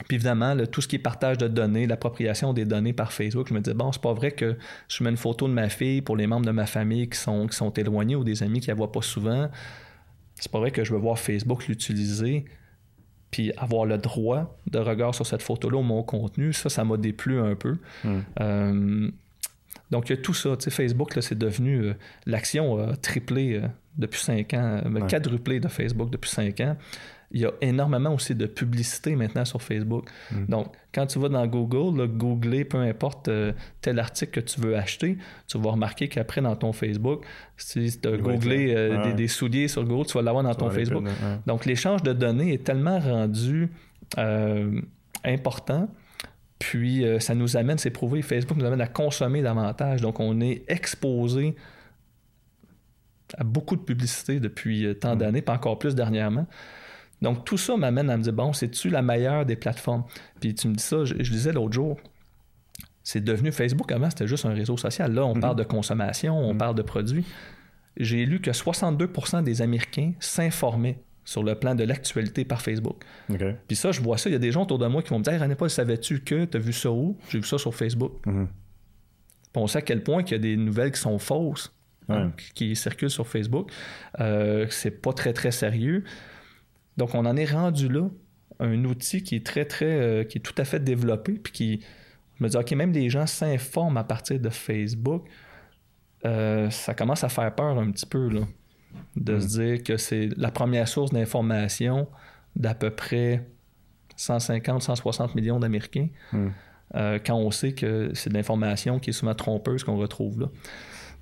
Puis 0.09 0.17
évidemment, 0.17 0.57
tout 0.67 0.81
ce 0.81 0.89
qui 0.89 0.97
est 0.97 1.01
partage 1.01 1.39
de 1.39 1.47
données, 1.47 1.87
l'appropriation 1.87 2.53
des 2.53 2.65
données 2.65 2.93
par 2.93 3.12
Facebook, 3.12 3.49
je 3.49 3.55
me 3.55 3.61
disais, 3.61 3.75
bon, 3.75 3.93
c'est 3.93 4.03
pas 4.03 4.12
vrai 4.12 4.33
que 4.33 4.57
je 4.89 5.05
mets 5.05 5.11
une 5.11 5.17
photo 5.17 5.47
de 5.47 5.53
ma 5.53 5.69
fille 5.69 6.03
pour 6.03 6.17
les 6.17 6.27
membres 6.27 6.47
de 6.47 6.51
ma 6.51 6.67
famille 6.67 7.09
qui 7.09 7.19
sont, 7.19 7.47
qui 7.47 7.57
sont 7.57 7.73
éloignés 7.73 8.17
ou 8.17 8.25
des 8.25 8.43
amis 8.43 8.61
qui 8.61 8.69
la 8.69 8.75
voient 8.75 8.91
pas 8.91 9.03
souvent. 9.03 9.49
C'est 10.35 10.51
pas 10.51 10.59
vrai 10.59 10.73
que 10.73 10.83
je 10.83 10.93
veux 10.93 10.99
voir 10.99 11.19
Facebook 11.19 11.69
l'utiliser 11.69 12.45
puis 13.31 13.53
avoir 13.57 13.85
le 13.85 13.99
droit 13.99 14.59
de 14.71 14.79
regard 14.79 15.15
sur 15.15 15.27
cette 15.27 15.43
photo-là 15.43 15.79
ou 15.79 15.83
mon 15.83 16.03
contenu. 16.03 16.53
Ça, 16.53 16.69
ça 16.69 16.85
m'a 16.85 16.97
déplu 16.97 17.41
un 17.41 17.55
peu. 17.55 17.79
Mm. 18.05 18.19
Euh, 18.41 19.11
donc, 19.95 20.11
il 20.11 20.16
y 20.16 20.18
a 20.18 20.20
tout 20.20 20.34
ça. 20.34 20.57
Tu 20.57 20.64
sais, 20.64 20.70
Facebook, 20.70 21.16
c'est 21.20 21.38
devenu. 21.38 21.76
Euh, 21.76 21.95
l'action 22.26 22.78
a 22.78 22.97
triplé 22.97 23.55
euh, 23.55 23.68
depuis 23.97 24.20
cinq 24.20 24.53
ans, 24.53 24.80
euh, 24.84 25.01
quadruplé 25.07 25.61
de 25.61 25.68
Facebook 25.68 26.11
depuis 26.11 26.30
cinq 26.30 26.59
ans. 26.59 26.76
Il 27.30 27.40
y 27.40 27.45
a 27.45 27.53
énormément 27.61 28.12
aussi 28.12 28.34
de 28.34 28.47
publicité 28.47 29.14
maintenant 29.14 29.45
sur 29.45 29.62
Facebook. 29.62 30.11
Mm. 30.32 30.47
Donc, 30.47 30.72
quand 30.92 31.07
tu 31.07 31.20
vas 31.20 31.28
dans 31.28 31.47
Google, 31.47 32.09
googler 32.09 32.64
peu 32.64 32.78
importe 32.78 33.30
tel 33.82 34.01
article 34.01 34.32
que 34.32 34.40
tu 34.40 34.61
veux 34.61 34.76
acheter, 34.76 35.16
tu 35.47 35.59
vas 35.59 35.70
remarquer 35.70 36.09
qu'après, 36.09 36.40
dans 36.40 36.57
ton 36.57 36.72
Facebook, 36.72 37.24
si 37.57 38.01
tu 38.01 38.09
as 38.09 38.16
googlé 38.16 39.12
des, 39.16 39.28
souliers 39.28 39.68
sur 39.68 39.84
Google, 39.84 40.07
tu 40.07 40.14
vas 40.14 40.22
l'avoir 40.22 40.42
dans 40.42 40.55
ton 40.57 40.70
Facebook. 40.70 41.05
Donc, 41.47 41.66
l'échange 41.66 42.03
de 42.03 42.12
données 42.12 42.53
est 42.53 42.64
tellement 42.64 42.99
rendu 42.99 43.70
important 45.24 45.88
puis, 46.59 47.05
euh, 47.05 47.18
ça 47.20 47.34
nous 47.34 47.57
amène, 47.57 47.78
c'est 47.78 47.90
prouvé, 47.90 48.22
Facebook 48.22 48.57
nous 48.57 48.64
amène 48.64 48.80
à 48.80 48.86
consommer 48.86 49.42
davantage. 49.42 50.00
Donc, 50.00 50.20
on 50.20 50.40
est 50.40 50.64
exposé 50.68 51.57
à 53.36 53.44
beaucoup 53.44 53.76
de 53.76 53.82
publicité 53.82 54.40
depuis 54.40 54.86
euh, 54.86 54.94
tant 54.94 55.14
mm. 55.14 55.18
d'années, 55.18 55.42
pas 55.42 55.55
encore 55.55 55.78
plus 55.78 55.94
dernièrement. 55.94 56.46
Donc, 57.22 57.44
tout 57.44 57.57
ça 57.57 57.76
m'amène 57.76 58.11
à 58.11 58.16
me 58.16 58.22
dire, 58.22 58.32
bon, 58.32 58.52
c'est-tu 58.52 58.90
la 58.90 59.02
meilleure 59.02 59.46
des 59.46 59.57
plateformes? 59.57 60.05
Puis 60.40 60.55
tu 60.55 60.68
me 60.68 60.74
dis 60.74 60.82
ça, 60.82 61.05
je, 61.05 61.14
disais 61.14 61.52
l'autre 61.52 61.72
jour, 61.72 61.98
c'est 63.02 63.22
devenu 63.22 63.50
Facebook 63.50 63.90
avant, 63.92 64.11
c'était 64.11 64.26
juste 64.26 64.46
un 64.46 64.55
réseau 64.55 64.76
social. 64.76 65.12
Là, 65.12 65.24
on 65.24 65.34
mm-hmm. 65.34 65.40
parle 65.40 65.57
de 65.57 65.64
consommation, 65.64 66.38
on 66.38 66.55
mm. 66.55 66.59
parle 66.59 66.74
de 66.76 66.82
produits. 66.82 67.24
J'ai 67.96 68.26
lu 68.26 68.40
que 68.40 68.50
62% 68.50 69.42
des 69.42 69.62
Américains 69.62 70.12
s'informaient 70.18 71.03
sur 71.25 71.43
le 71.43 71.55
plan 71.55 71.75
de 71.75 71.85
l'actualité 71.85 72.45
par 72.45 72.61
Facebook. 72.61 73.03
Puis 73.66 73.77
ça, 73.77 73.93
je 73.93 74.01
vois 74.01 74.18
ça. 74.18 74.29
Il 74.29 74.35
y 74.35 74.37
a 74.37 74.41
des 74.41 74.53
gens 74.53 74.62
autour 74.62 74.79
de 74.79 74.87
moi 74.87 75.03
qui 75.03 75.11
vont 75.11 75.18
me 75.18 75.25
dire 75.25 75.41
René 75.41 75.55
Paul, 75.55 75.70
savais-tu 75.70 76.20
que 76.20 76.45
tu 76.45 76.57
as 76.57 76.61
vu 76.61 76.72
ça 76.72 76.91
où? 76.91 77.16
J'ai 77.31 77.39
vu 77.39 77.47
ça 77.47 77.59
sur 77.59 77.75
Facebook. 77.75 78.25
Mm-hmm. 78.27 78.47
On 79.57 79.66
sait 79.66 79.79
à 79.79 79.83
quel 79.83 80.03
point 80.03 80.22
qu'il 80.22 80.33
y 80.33 80.41
a 80.41 80.43
des 80.43 80.57
nouvelles 80.57 80.93
qui 80.93 81.01
sont 81.01 81.18
fausses, 81.18 81.72
qui, 82.55 82.77
circulent 82.77 83.11
sur 83.11 83.27
Facebook. 83.27 83.70
Euh, 84.20 84.66
c'est 84.68 84.91
pas 84.91 85.12
très, 85.12 85.33
très 85.33 85.53
sérieux. 85.53 86.05
Donc, 86.97 87.14
on 87.14 87.25
en 87.25 87.37
est 87.37 87.51
rendu 87.51 87.89
là. 87.89 88.09
Un 88.61 88.85
outil 88.85 89.22
qui 89.22 89.37
est 89.37 89.47
très, 89.47 89.64
très. 89.64 89.87
Euh, 89.87 90.25
qui 90.25 90.39
est 90.39 90.41
tout 90.41 90.55
à 90.59 90.64
fait 90.64 90.81
développé. 90.81 91.35
Puis 91.35 91.53
qui. 91.53 91.81
Je 92.39 92.45
me 92.45 92.49
dis, 92.49 92.57
OK, 92.57 92.72
même 92.72 92.93
des 92.93 93.09
gens 93.11 93.27
s'informent 93.27 93.97
à 93.97 94.05
partir 94.05 94.41
de 94.41 94.51
Facebook. 94.51 95.25
Euh, 96.25 96.68
ça 96.70 96.95
commence 96.95 97.22
à 97.22 97.29
faire 97.29 97.55
peur 97.55 97.79
un 97.79 97.91
petit 97.93 98.07
peu, 98.07 98.29
là 98.29 98.41
de 99.17 99.39
se 99.39 99.59
dire 99.59 99.83
que 99.83 99.97
c'est 99.97 100.29
la 100.37 100.51
première 100.51 100.89
source 100.89 101.12
d'information 101.12 102.09
d'à 102.57 102.75
peu 102.75 102.91
près 102.91 103.47
150, 104.17 104.83
160 104.83 105.35
millions 105.35 105.59
d'Américains, 105.59 106.09
hmm. 106.33 106.49
euh, 106.95 107.19
quand 107.25 107.37
on 107.37 107.51
sait 107.51 107.73
que 107.73 108.11
c'est 108.15 108.31
de 108.31 108.35
l'information 108.35 108.99
qui 108.99 109.11
est 109.11 109.15
souvent 109.15 109.35
trompeuse 109.35 109.85
qu'on 109.85 109.97
retrouve 109.97 110.41
là. 110.41 110.47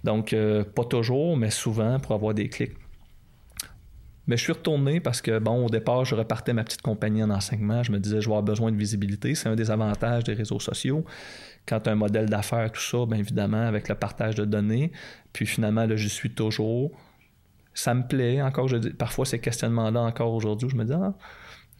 Donc, 0.05 0.32
euh, 0.32 0.64
pas 0.64 0.85
toujours, 0.85 1.36
mais 1.36 1.51
souvent 1.51 2.01
pour 2.01 2.12
avoir 2.12 2.35
des 2.35 2.48
clics. 2.48 2.73
Mais 4.27 4.36
je 4.36 4.43
suis 4.43 4.52
retourné 4.52 5.01
parce 5.01 5.20
que, 5.20 5.39
bon, 5.39 5.66
au 5.66 5.69
départ, 5.69 6.05
je 6.05 6.14
repartais 6.14 6.52
ma 6.52 6.62
petite 6.62 6.82
compagnie 6.82 7.23
en 7.23 7.31
enseignement. 7.31 7.82
Je 7.82 7.90
me 7.90 7.98
disais, 7.98 8.20
je 8.20 8.27
vais 8.27 8.32
avoir 8.32 8.43
besoin 8.43 8.70
de 8.70 8.77
visibilité. 8.77 9.35
C'est 9.35 9.48
un 9.48 9.56
des 9.56 9.70
avantages 9.70 10.24
des 10.24 10.35
réseaux 10.35 10.60
sociaux. 10.60 11.05
Quand 11.66 11.81
tu 11.81 11.89
as 11.89 11.93
un 11.93 11.97
modèle 11.97 12.28
d'affaires, 12.28 12.70
tout 12.70 12.81
ça, 12.81 13.05
bien 13.06 13.19
évidemment, 13.19 13.64
avec 13.64 13.89
le 13.89 13.94
partage 13.97 14.36
de 14.36 14.44
données. 14.44 14.93
Puis 15.32 15.47
finalement, 15.47 15.86
là, 15.86 15.97
j'y 15.97 16.09
suis 16.09 16.31
toujours 16.31 16.93
ça 17.74 17.94
me 17.94 18.07
plaît. 18.07 18.43
Encore, 18.43 18.69
je 18.69 18.77
parfois, 18.77 19.24
ces 19.24 19.39
questionnements-là, 19.39 20.01
encore 20.01 20.32
aujourd'hui, 20.32 20.69
je 20.69 20.77
me 20.77 20.85
dis, 20.85 20.93
ah, 20.93 21.15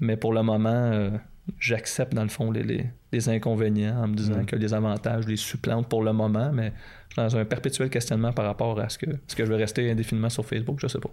mais 0.01 0.17
pour 0.17 0.33
le 0.33 0.43
moment, 0.43 0.71
euh, 0.71 1.11
j'accepte, 1.59 2.15
dans 2.15 2.23
le 2.23 2.29
fond, 2.29 2.51
les, 2.51 2.87
les, 3.13 3.29
inconvénients 3.29 4.03
en 4.03 4.09
me 4.09 4.15
disant 4.15 4.43
mm. 4.43 4.47
que 4.47 4.57
les 4.57 4.75
avantages 4.75 5.27
les 5.27 5.37
supplantent 5.37 5.89
pour 5.89 6.03
le 6.03 6.13
moment, 6.13 6.51
mais 6.53 6.73
je 7.09 7.15
suis 7.15 7.23
dans 7.23 7.37
un 7.37 7.45
perpétuel 7.45 7.91
questionnement 7.91 8.33
par 8.33 8.45
rapport 8.45 8.79
à 8.81 8.89
ce 8.89 8.99
que, 8.99 9.07
ce 9.27 9.37
que 9.37 9.45
je 9.45 9.51
vais 9.51 9.59
rester 9.59 9.91
indéfiniment 9.91 10.31
sur 10.31 10.45
Facebook, 10.45 10.79
je 10.81 10.87
sais 10.87 10.99
pas. 10.99 11.11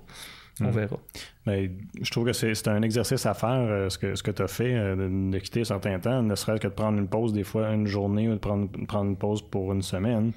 On 0.62 0.66
mm. 0.66 0.72
verra. 0.72 0.98
Mais 1.46 1.72
je 2.02 2.12
trouve 2.12 2.26
que 2.26 2.34
c'est 2.34 2.68
un 2.68 2.82
exercice 2.82 3.26
à 3.26 3.34
faire, 3.34 3.50
euh, 3.50 3.90
ce 3.90 3.98
que, 3.98 4.16
ce 4.16 4.24
que 4.24 4.32
tu 4.32 4.42
as 4.42 4.48
fait, 4.48 4.74
euh, 4.74 4.96
de, 5.32 5.38
quitter 5.40 5.62
un 5.62 5.66
certain 5.66 6.00
temps, 6.00 6.22
ne 6.22 6.36
serait-ce 6.36 6.62
que 6.62 6.68
de 6.68 6.74
prendre 6.74 6.98
une 6.98 7.08
pause 7.08 7.34
des 7.34 7.44
fois 7.44 7.70
une 7.72 7.88
journée 7.88 8.28
ou 8.28 8.34
de 8.34 8.40
prendre, 8.40 8.70
prendre 8.88 9.10
une 9.10 9.18
pause 9.18 9.42
pour 9.42 9.74
une 9.74 9.82
semaine. 9.82 10.32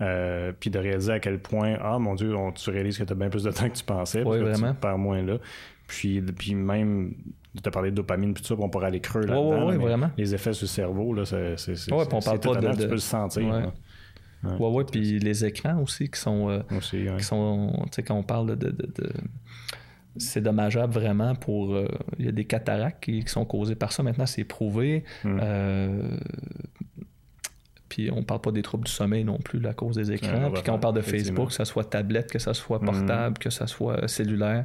Euh, 0.00 0.52
puis 0.58 0.70
de 0.70 0.78
réaliser 0.78 1.12
à 1.12 1.20
quel 1.20 1.38
point, 1.38 1.76
ah 1.80 1.98
mon 2.00 2.14
Dieu, 2.14 2.34
tu 2.56 2.70
réalises 2.70 2.98
que 2.98 3.04
tu 3.04 3.12
as 3.12 3.16
bien 3.16 3.28
plus 3.30 3.44
de 3.44 3.52
temps 3.52 3.68
que 3.68 3.76
tu 3.76 3.84
pensais, 3.84 4.24
oui, 4.24 4.40
vraiment. 4.40 4.72
tu 4.72 4.80
perds 4.80 4.98
moins 4.98 5.22
là. 5.22 5.38
Puis, 5.86 6.20
puis 6.20 6.54
même 6.54 7.14
tu 7.62 7.68
as 7.68 7.70
parlé 7.70 7.90
de 7.90 7.96
dopamine, 7.96 8.34
puis 8.34 8.42
tout 8.42 8.48
ça, 8.48 8.56
on 8.58 8.68
pourrait 8.68 8.86
aller 8.86 9.00
creux 9.00 9.20
là-dedans. 9.20 9.68
Oui, 9.68 9.76
vraiment. 9.76 10.10
Les 10.16 10.34
effets 10.34 10.52
sur 10.52 10.64
le 10.64 10.68
cerveau, 10.68 11.14
là, 11.14 11.24
c'est. 11.24 11.92
Ouais, 11.92 12.04
on 12.12 12.20
parle 12.20 12.40
pas 12.40 12.54
de, 12.56 12.80
Tu 12.80 12.88
peux 12.88 12.94
le 12.94 12.98
sentir. 12.98 13.72
Ouais, 14.42 14.68
ouais, 14.68 14.84
puis 14.84 15.18
les 15.18 15.44
écrans 15.44 15.80
aussi 15.80 16.10
qui 16.10 16.20
sont. 16.20 16.50
Euh, 16.50 16.62
aussi, 16.76 17.06
qui 17.16 17.24
sont 17.24 17.72
tu 17.84 17.96
sais, 17.96 18.02
quand 18.02 18.16
on 18.16 18.22
parle 18.22 18.56
de. 18.56 18.70
de 18.70 19.12
c'est 20.16 20.40
dommageable 20.40 20.92
vraiment 20.92 21.34
pour. 21.34 21.74
Euh, 21.74 21.88
il 22.18 22.26
y 22.26 22.28
a 22.28 22.32
des 22.32 22.44
cataractes 22.44 23.02
qui, 23.02 23.22
sont 23.26 23.44
causées 23.44 23.74
par 23.74 23.92
ça. 23.92 24.02
Maintenant, 24.02 24.26
c'est 24.26 24.44
prouvé. 24.44 25.04
Hmm. 25.24 25.38
Euh, 25.40 26.18
puis 27.94 28.10
on 28.10 28.24
parle 28.24 28.40
pas 28.40 28.50
des 28.50 28.62
troubles 28.62 28.86
du 28.86 28.90
sommeil 28.90 29.22
non 29.22 29.38
plus 29.38 29.64
à 29.68 29.72
cause 29.72 29.94
des 29.94 30.10
écrans. 30.10 30.50
puis 30.50 30.62
quand 30.64 30.74
on 30.74 30.80
parle 30.80 30.96
de 30.96 31.00
Facebook, 31.00 31.48
que 31.48 31.54
ce 31.54 31.64
soit 31.64 31.84
tablette, 31.84 32.28
que 32.28 32.40
ce 32.40 32.52
soit 32.52 32.80
hmm. 32.80 32.86
portable, 32.86 33.38
que 33.38 33.50
ce 33.50 33.66
soit 33.66 34.08
cellulaire, 34.08 34.64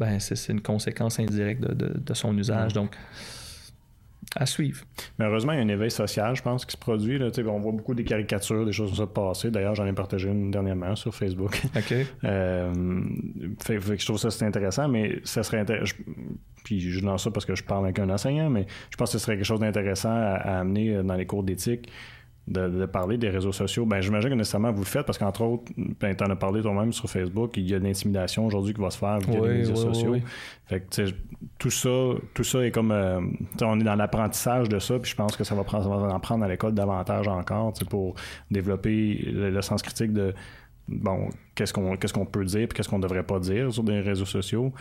ben 0.00 0.18
c'est 0.18 0.52
une 0.52 0.60
conséquence 0.60 1.20
indirecte 1.20 1.60
de, 1.60 2.14
son 2.14 2.36
usage. 2.36 2.72
Hmm. 2.72 2.80
Donc, 2.80 2.96
à 4.34 4.44
suivre. 4.44 4.84
Mais 5.18 5.26
heureusement, 5.26 5.52
il 5.52 5.58
y 5.58 5.58
a 5.60 5.64
un 5.64 5.68
éveil 5.68 5.90
social, 5.90 6.34
je 6.34 6.42
pense, 6.42 6.66
qui 6.66 6.72
se 6.72 6.76
produit. 6.76 7.16
Là. 7.16 7.28
On 7.46 7.60
voit 7.60 7.72
beaucoup 7.72 7.94
des 7.94 8.02
caricatures, 8.02 8.66
des 8.66 8.72
choses 8.72 8.90
comme 8.90 8.98
ça 8.98 9.06
passer. 9.06 9.50
D'ailleurs, 9.52 9.76
j'en 9.76 9.86
ai 9.86 9.92
partagé 9.92 10.28
une 10.28 10.50
dernièrement 10.50 10.96
sur 10.96 11.14
Facebook. 11.14 11.62
OK. 11.76 11.94
euh, 12.24 13.04
fait, 13.62 13.78
que 13.78 13.96
je 13.96 14.04
trouve 14.04 14.18
ça 14.18 14.32
c'est 14.32 14.44
intéressant, 14.44 14.88
mais 14.88 15.20
ça 15.22 15.44
serait 15.44 15.60
intéressant. 15.60 15.94
Puis 16.64 16.80
je 16.80 17.04
lance 17.04 17.22
ça 17.22 17.30
parce 17.30 17.46
que 17.46 17.54
je 17.54 17.62
parle 17.62 17.84
avec 17.84 18.00
un 18.00 18.10
enseignant, 18.10 18.50
mais 18.50 18.66
je 18.90 18.96
pense 18.96 19.12
que 19.12 19.18
ce 19.18 19.24
serait 19.24 19.36
quelque 19.36 19.46
chose 19.46 19.60
d'intéressant 19.60 20.10
à, 20.12 20.58
amener 20.58 21.04
dans 21.04 21.14
les 21.14 21.24
cours 21.24 21.44
d'éthique 21.44 21.88
de, 22.48 22.86
parler 22.86 23.18
des 23.18 23.28
réseaux 23.28 23.52
sociaux, 23.52 23.84
ben 23.84 24.00
j'imagine 24.00 24.30
que 24.30 24.34
nécessairement 24.34 24.72
vous 24.72 24.82
le 24.82 24.86
faites 24.86 25.06
parce 25.06 25.18
qu'entre 25.18 25.42
autres, 25.42 25.72
ben, 26.00 26.14
tu 26.14 26.24
en 26.24 26.30
as 26.30 26.36
parlé 26.36 26.62
toi-même 26.62 26.92
sur 26.92 27.08
Facebook, 27.08 27.56
il 27.56 27.68
y 27.68 27.74
a 27.74 27.78
de 27.78 27.84
l'intimidation 27.84 28.46
aujourd'hui 28.46 28.74
qui 28.74 28.80
va 28.80 28.90
se 28.90 28.98
faire 28.98 29.18
via 29.18 29.40
les 29.40 29.58
réseaux 29.58 29.76
sociaux. 29.76 30.16
Fait 30.66 30.80
que 30.80 31.10
tout 31.58 31.70
ça, 31.70 31.90
tout 32.34 32.44
ça 32.44 32.64
est 32.64 32.70
comme 32.70 32.92
euh, 32.92 33.20
on 33.62 33.80
est 33.80 33.84
dans 33.84 33.94
l'apprentissage 33.94 34.68
de 34.68 34.78
ça, 34.78 34.98
puis 34.98 35.10
je 35.10 35.16
pense 35.16 35.36
que 35.36 35.44
ça 35.44 35.54
va, 35.54 35.64
prendre, 35.64 35.90
en 35.90 36.20
prendre 36.20 36.44
à 36.44 36.48
l'école 36.48 36.74
davantage 36.74 37.28
encore 37.28 37.72
pour 37.88 38.14
développer 38.50 39.14
le 39.32 39.62
sens 39.62 39.82
critique 39.82 40.12
de 40.12 40.34
bon, 40.88 41.28
qu'est-ce 41.54 41.72
qu'on 41.72 41.96
qu'est-ce 41.96 42.12
qu'on 42.12 42.26
peut 42.26 42.44
dire 42.44 42.62
et 42.62 42.68
qu'est-ce 42.68 42.88
qu'on 42.88 42.98
devrait 42.98 43.22
pas 43.22 43.38
dire 43.38 43.72
sur 43.72 43.84
des 43.84 44.00
réseaux 44.00 44.24
sociaux. 44.24 44.72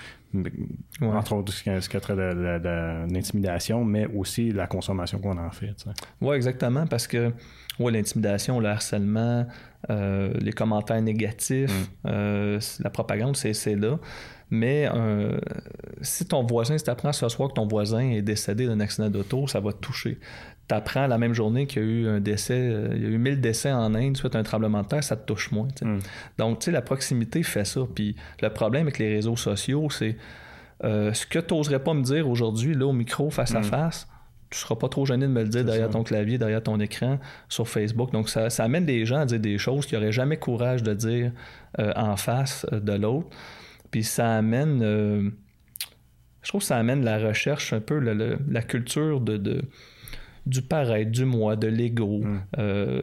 Entre 1.01 1.33
autres, 1.33 1.53
ce 1.53 1.89
qui 1.89 1.97
a 1.97 1.99
trait 1.99 2.15
de, 2.15 3.13
l'intimidation, 3.13 3.83
mais 3.83 4.07
aussi 4.07 4.51
la 4.51 4.67
consommation 4.67 5.19
qu'on 5.19 5.37
en 5.37 5.51
fait. 5.51 5.85
Oui, 6.21 6.35
exactement, 6.35 6.87
parce 6.87 7.07
que 7.07 7.31
ouais, 7.79 7.91
l'intimidation, 7.91 8.59
le 8.59 8.69
harcèlement, 8.69 9.45
euh, 9.89 10.33
les 10.39 10.53
commentaires 10.53 11.01
négatifs, 11.01 11.71
mm. 11.71 12.07
euh, 12.07 12.59
la 12.79 12.89
propagande, 12.89 13.35
c'est 13.35 13.75
là. 13.75 13.99
Mais 14.49 14.89
euh, 14.93 15.37
si 16.01 16.25
ton 16.25 16.43
voisin, 16.43 16.77
si 16.77 16.83
tu 16.85 16.89
apprends 16.89 17.11
ce 17.11 17.27
soir 17.27 17.49
que 17.49 17.55
ton 17.55 17.67
voisin 17.67 18.11
est 18.11 18.21
décédé 18.21 18.65
d'un 18.65 18.79
accident 18.79 19.09
d'auto, 19.09 19.45
ça 19.47 19.59
va 19.59 19.73
te 19.73 19.79
toucher 19.79 20.19
tu 20.67 20.75
apprends 20.75 21.07
la 21.07 21.17
même 21.17 21.33
journée 21.33 21.65
qu'il 21.65 21.81
y 21.81 21.85
a 21.85 21.87
eu 21.87 22.07
un 22.07 22.19
décès, 22.19 22.59
euh, 22.59 22.89
il 22.93 23.01
y 23.01 23.05
a 23.05 23.09
eu 23.09 23.17
1000 23.17 23.39
décès 23.39 23.71
en 23.71 23.95
Inde 23.95 24.17
suite 24.17 24.35
à 24.35 24.39
un 24.39 24.43
tremblement 24.43 24.83
de 24.83 24.87
terre, 24.87 25.03
ça 25.03 25.15
te 25.15 25.25
touche 25.25 25.51
moins. 25.51 25.69
Hmm. 25.81 25.99
Donc, 26.37 26.59
tu 26.59 26.65
sais, 26.65 26.71
la 26.71 26.81
proximité 26.81 27.43
fait 27.43 27.65
ça. 27.65 27.81
Puis 27.93 28.15
le 28.41 28.49
problème 28.49 28.83
avec 28.83 28.99
les 28.99 29.13
réseaux 29.13 29.37
sociaux, 29.37 29.89
c'est 29.89 30.17
euh, 30.83 31.13
ce 31.13 31.25
que 31.25 31.39
tu 31.39 31.53
n'oserais 31.53 31.83
pas 31.83 31.93
me 31.93 32.03
dire 32.03 32.27
aujourd'hui, 32.27 32.73
là, 32.73 32.85
au 32.85 32.93
micro, 32.93 33.29
face 33.29 33.55
à 33.55 33.61
hmm. 33.61 33.63
face, 33.63 34.07
tu 34.49 34.57
seras 34.59 34.75
pas 34.75 34.89
trop 34.89 35.05
gêné 35.05 35.25
de 35.25 35.31
me 35.31 35.43
le 35.43 35.49
dire 35.49 35.63
derrière 35.63 35.89
ton 35.89 36.03
clavier, 36.03 36.37
derrière 36.37 36.63
ton 36.63 36.79
écran, 36.79 37.19
sur 37.49 37.67
Facebook. 37.67 38.11
Donc, 38.11 38.29
ça, 38.29 38.47
amène 38.59 38.85
des 38.85 39.05
gens 39.05 39.19
à 39.19 39.25
dire 39.25 39.39
des 39.39 39.57
choses 39.57 39.85
qu'ils 39.85 39.97
n'auraient 39.99 40.11
jamais 40.11 40.37
courage 40.37 40.83
de 40.83 40.93
dire 40.93 41.31
euh, 41.79 41.91
en 41.95 42.17
face 42.17 42.65
de 42.71 42.93
l'autre. 42.93 43.29
Puis 43.91 44.03
ça 44.03 44.35
amène... 44.35 44.79
je 46.41 46.47
trouve 46.49 46.59
que 46.59 46.67
ça 46.67 46.77
amène 46.77 47.03
la 47.05 47.19
recherche 47.19 47.71
un 47.71 47.79
peu, 47.79 47.99
la, 47.99 48.61
culture 48.61 49.21
de 49.21 49.61
du 50.47 50.61
paraître, 50.61 51.11
du 51.11 51.25
moi, 51.25 51.55
de 51.55 51.67
l'ego, 51.67 52.21
hmm. 52.23 52.39
euh, 52.57 53.01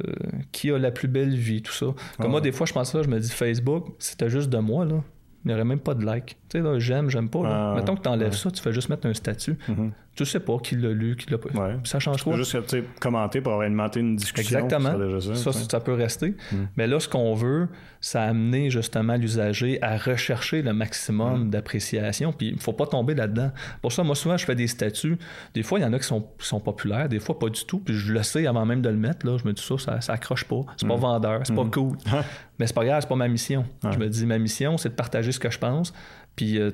qui 0.52 0.70
a 0.70 0.78
la 0.78 0.90
plus 0.90 1.08
belle 1.08 1.34
vie, 1.34 1.62
tout 1.62 1.72
ça. 1.72 1.86
Comme 2.18 2.30
moi, 2.30 2.40
des 2.40 2.52
fois, 2.52 2.66
je 2.66 2.72
pense 2.72 2.90
ça, 2.90 3.02
je 3.02 3.08
me 3.08 3.18
dis 3.18 3.30
Facebook, 3.30 3.88
c'était 3.98 4.30
juste 4.30 4.50
de 4.50 4.58
moi, 4.58 4.84
là. 4.84 5.02
Il 5.44 5.48
n'y 5.48 5.54
aurait 5.54 5.64
même 5.64 5.80
pas 5.80 5.94
de 5.94 6.06
like. 6.06 6.38
Tu 6.48 6.58
sais, 6.58 6.64
là, 6.64 6.78
j'aime, 6.78 7.10
j'aime 7.10 7.28
pas. 7.28 7.42
Là. 7.42 7.74
Mettons 7.74 7.96
que 7.96 8.02
tu 8.02 8.08
enlèves 8.08 8.32
ça, 8.32 8.50
tu 8.50 8.62
fais 8.62 8.72
juste 8.72 8.88
mettre 8.88 9.06
un 9.06 9.12
statut. 9.12 9.58
Mm-hmm. 9.68 9.90
Tu 10.14 10.24
sais 10.24 10.40
pas 10.40 10.58
qui 10.58 10.76
l'a 10.76 10.90
lu, 10.90 11.16
qui 11.16 11.30
l'a 11.30 11.38
pas. 11.38 11.48
Ça 11.84 11.98
change 11.98 12.22
quoi? 12.22 12.36
juste 12.36 12.56
commenter 13.00 13.40
pour 13.40 13.60
alimenter 13.60 14.00
une 14.00 14.16
discussion. 14.16 14.60
Exactement. 14.60 15.20
Ça, 15.34 15.52
ça, 15.52 15.80
peut 15.80 15.94
rester. 15.94 16.34
Mm. 16.52 16.56
Mais 16.76 16.86
là, 16.86 17.00
ce 17.00 17.08
qu'on 17.08 17.34
veut, 17.34 17.68
ça 18.00 18.22
a 18.22 18.26
amené 18.28 18.70
justement 18.70 19.16
l'usager 19.16 19.82
à 19.82 19.96
rechercher 19.96 20.62
le 20.62 20.72
maximum 20.72 21.46
mm. 21.46 21.50
d'appréciation. 21.50 22.32
Puis 22.32 22.50
il 22.50 22.60
faut 22.60 22.72
pas 22.72 22.86
tomber 22.86 23.14
là-dedans. 23.14 23.50
Pour 23.82 23.92
ça, 23.92 24.04
moi, 24.04 24.14
souvent, 24.14 24.36
je 24.36 24.44
fais 24.44 24.54
des 24.54 24.68
statuts. 24.68 25.18
Des 25.52 25.62
fois, 25.62 25.80
il 25.80 25.82
y 25.82 25.84
en 25.84 25.92
a 25.92 25.98
qui 25.98 26.06
sont, 26.06 26.28
sont 26.38 26.60
populaires, 26.60 27.08
des 27.08 27.18
fois, 27.18 27.38
pas 27.38 27.48
du 27.48 27.64
tout. 27.64 27.80
Puis 27.80 27.94
je 27.94 28.12
le 28.12 28.22
sais 28.22 28.46
avant 28.46 28.64
même 28.64 28.82
de 28.82 28.88
le 28.88 28.96
mettre. 28.96 29.26
Là, 29.26 29.36
je 29.36 29.46
me 29.46 29.52
dis 29.52 29.62
ça, 29.62 29.78
ça, 29.78 30.00
ça 30.00 30.12
accroche 30.12 30.44
pas. 30.44 30.60
C'est 30.76 30.86
pas 30.86 30.96
mm. 30.96 31.00
vendeur, 31.00 31.40
c'est 31.44 31.54
pas 31.54 31.64
cool. 31.64 31.96
Mais 32.58 32.68
c'est 32.68 32.74
pas 32.74 32.84
grave, 32.84 33.00
c'est 33.00 33.08
pas 33.08 33.16
ma 33.16 33.28
mission. 33.28 33.64
Je 33.82 33.98
me 33.98 34.08
dis, 34.08 34.26
ma 34.26 34.38
mission, 34.38 34.78
c'est 34.78 34.90
de 34.90 34.94
partager 34.94 35.32
ce 35.32 35.40
que 35.40 35.50
je 35.50 35.58
pense. 35.58 35.92
Puis 36.36 36.58
euh, 36.58 36.70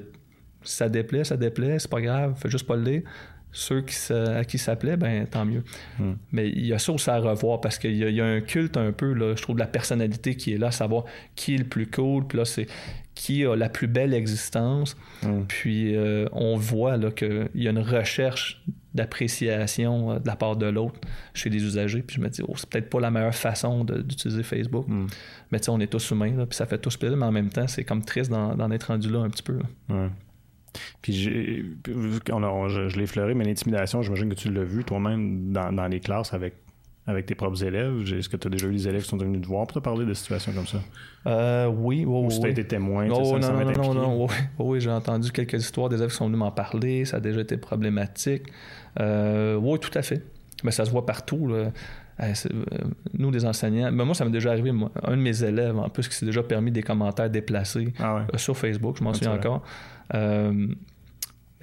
ça 0.62 0.88
déplaît, 0.88 1.24
ça 1.24 1.36
déplaît, 1.36 1.78
c'est 1.78 1.90
pas 1.90 2.00
grave, 2.00 2.34
fais 2.40 2.50
juste 2.50 2.66
pas 2.66 2.76
le 2.76 2.82
lire. 2.82 3.02
Ceux 3.52 3.82
qui 3.82 4.12
à 4.12 4.44
qui 4.44 4.58
ça 4.58 4.76
plaît, 4.76 4.96
ben 4.96 5.26
tant 5.26 5.44
mieux. 5.44 5.64
Hmm. 5.98 6.12
Mais 6.30 6.48
il 6.48 6.66
y 6.66 6.72
a 6.72 6.78
ça 6.78 6.92
aussi 6.92 7.10
à 7.10 7.18
revoir 7.18 7.60
parce 7.60 7.78
qu'il 7.78 7.96
y, 7.96 8.20
a 8.20 8.24
un 8.24 8.40
culte 8.40 8.76
un 8.76 8.92
peu, 8.92 9.12
là, 9.12 9.34
je 9.34 9.42
trouve, 9.42 9.56
de 9.56 9.60
la 9.60 9.66
personnalité 9.66 10.36
qui 10.36 10.52
est 10.52 10.58
là, 10.58 10.70
savoir 10.70 11.04
qui 11.34 11.56
est 11.56 11.58
le 11.58 11.64
plus 11.64 11.88
cool, 11.88 12.28
puis 12.28 12.38
là, 12.38 12.44
c'est 12.44 12.68
qui 13.16 13.44
a 13.44 13.56
la 13.56 13.68
plus 13.68 13.88
belle 13.88 14.14
existence. 14.14 14.96
Hmm. 15.22 15.42
Puis 15.48 15.96
euh, 15.96 16.26
on 16.32 16.56
voit 16.56 16.96
qu'il 17.10 17.50
y 17.56 17.66
a 17.66 17.70
une 17.70 17.80
recherche 17.80 18.62
d'appréciation 18.94 20.12
euh, 20.12 20.18
de 20.20 20.26
la 20.26 20.36
part 20.36 20.56
de 20.56 20.66
l'autre 20.66 21.00
chez 21.34 21.50
les 21.50 21.62
usagers. 21.62 22.02
Puis 22.02 22.16
je 22.16 22.20
me 22.20 22.28
dis, 22.28 22.42
oh, 22.46 22.54
c'est 22.56 22.68
peut-être 22.68 22.88
pas 22.88 23.00
la 23.00 23.10
meilleure 23.10 23.34
façon 23.34 23.82
d'utiliser 23.84 24.44
Facebook. 24.44 24.86
Hmm. 24.86 25.06
Mais 25.50 25.58
tu 25.58 25.64
sais, 25.64 25.70
on 25.72 25.80
est 25.80 25.88
tous 25.88 26.12
humains, 26.12 26.36
là, 26.36 26.46
puis 26.46 26.56
ça 26.56 26.66
fait 26.66 26.78
tous 26.78 26.96
plaisir, 26.96 27.16
mais 27.16 27.26
en 27.26 27.32
même 27.32 27.50
temps, 27.50 27.66
c'est 27.66 27.84
comme 27.84 28.04
triste 28.04 28.30
d'en 28.30 28.70
être 28.70 28.84
rendu 28.84 29.10
là 29.10 29.18
un 29.18 29.28
petit 29.28 29.42
peu. 29.42 29.58
Puis 31.02 31.12
je, 31.14 32.98
l'ai 32.98 33.06
fleuré, 33.06 33.34
mais 33.34 33.44
l'intimidation, 33.44 34.02
j'imagine 34.02 34.28
que 34.28 34.34
tu 34.34 34.52
l'as 34.52 34.64
vu 34.64 34.84
toi-même 34.84 35.52
dans, 35.52 35.88
les 35.88 36.00
classes 36.00 36.32
avec, 36.34 36.54
avec 37.06 37.26
tes 37.26 37.34
propres 37.34 37.62
élèves. 37.64 38.12
Est-ce 38.12 38.28
que 38.28 38.36
tu 38.36 38.46
as 38.46 38.50
déjà 38.50 38.66
eu 38.66 38.72
des 38.72 38.88
élèves 38.88 39.02
qui 39.02 39.08
sont 39.08 39.16
venus 39.16 39.42
te 39.42 39.46
voir 39.46 39.66
pour 39.66 39.74
te 39.74 39.84
parler 39.84 40.06
de 40.06 40.14
situations 40.14 40.52
comme 40.52 40.66
ça? 40.66 40.78
Euh, 41.26 41.66
oui, 41.66 42.04
oui, 42.06 42.26
Ou 42.26 42.30
si 42.30 42.40
tu 42.40 42.46
as 42.46 42.50
été 42.50 42.66
témoin, 42.66 43.08
oh, 43.10 43.38
non, 43.38 43.52
non, 43.52 43.72
non, 43.72 43.94
non, 43.94 44.24
oui, 44.24 44.34
oui, 44.58 44.80
j'ai 44.80 44.90
entendu 44.90 45.32
quelques 45.32 45.60
histoires 45.60 45.88
des 45.88 45.96
élèves 45.96 46.10
qui 46.10 46.16
sont 46.16 46.26
venus 46.26 46.38
m'en 46.38 46.52
parler, 46.52 47.04
ça 47.04 47.18
a 47.18 47.20
déjà 47.20 47.40
été 47.40 47.56
problématique. 47.56 48.44
Euh, 48.98 49.56
oui, 49.56 49.78
tout 49.78 49.96
à 49.96 50.02
fait. 50.02 50.24
Mais 50.62 50.70
ça 50.70 50.84
se 50.84 50.90
voit 50.90 51.06
partout. 51.06 51.50
Nous, 53.18 53.30
les 53.30 53.44
enseignants, 53.44 53.90
mais 53.92 54.04
moi, 54.04 54.14
ça 54.14 54.24
m'est 54.24 54.30
déjà 54.30 54.50
arrivé. 54.50 54.70
un 55.02 55.16
de 55.16 55.22
mes 55.22 55.42
élèves, 55.42 55.78
en 55.78 55.88
plus, 55.88 56.08
qui 56.08 56.14
s'est 56.14 56.26
déjà 56.26 56.42
permis 56.42 56.70
des 56.70 56.82
commentaires 56.82 57.30
déplacés 57.30 57.92
ah 57.98 58.26
sur 58.36 58.56
Facebook, 58.56 58.96
je 58.98 59.04
m'en 59.04 59.14
souviens 59.14 59.34
encore. 59.34 59.62
Euh, 60.14 60.66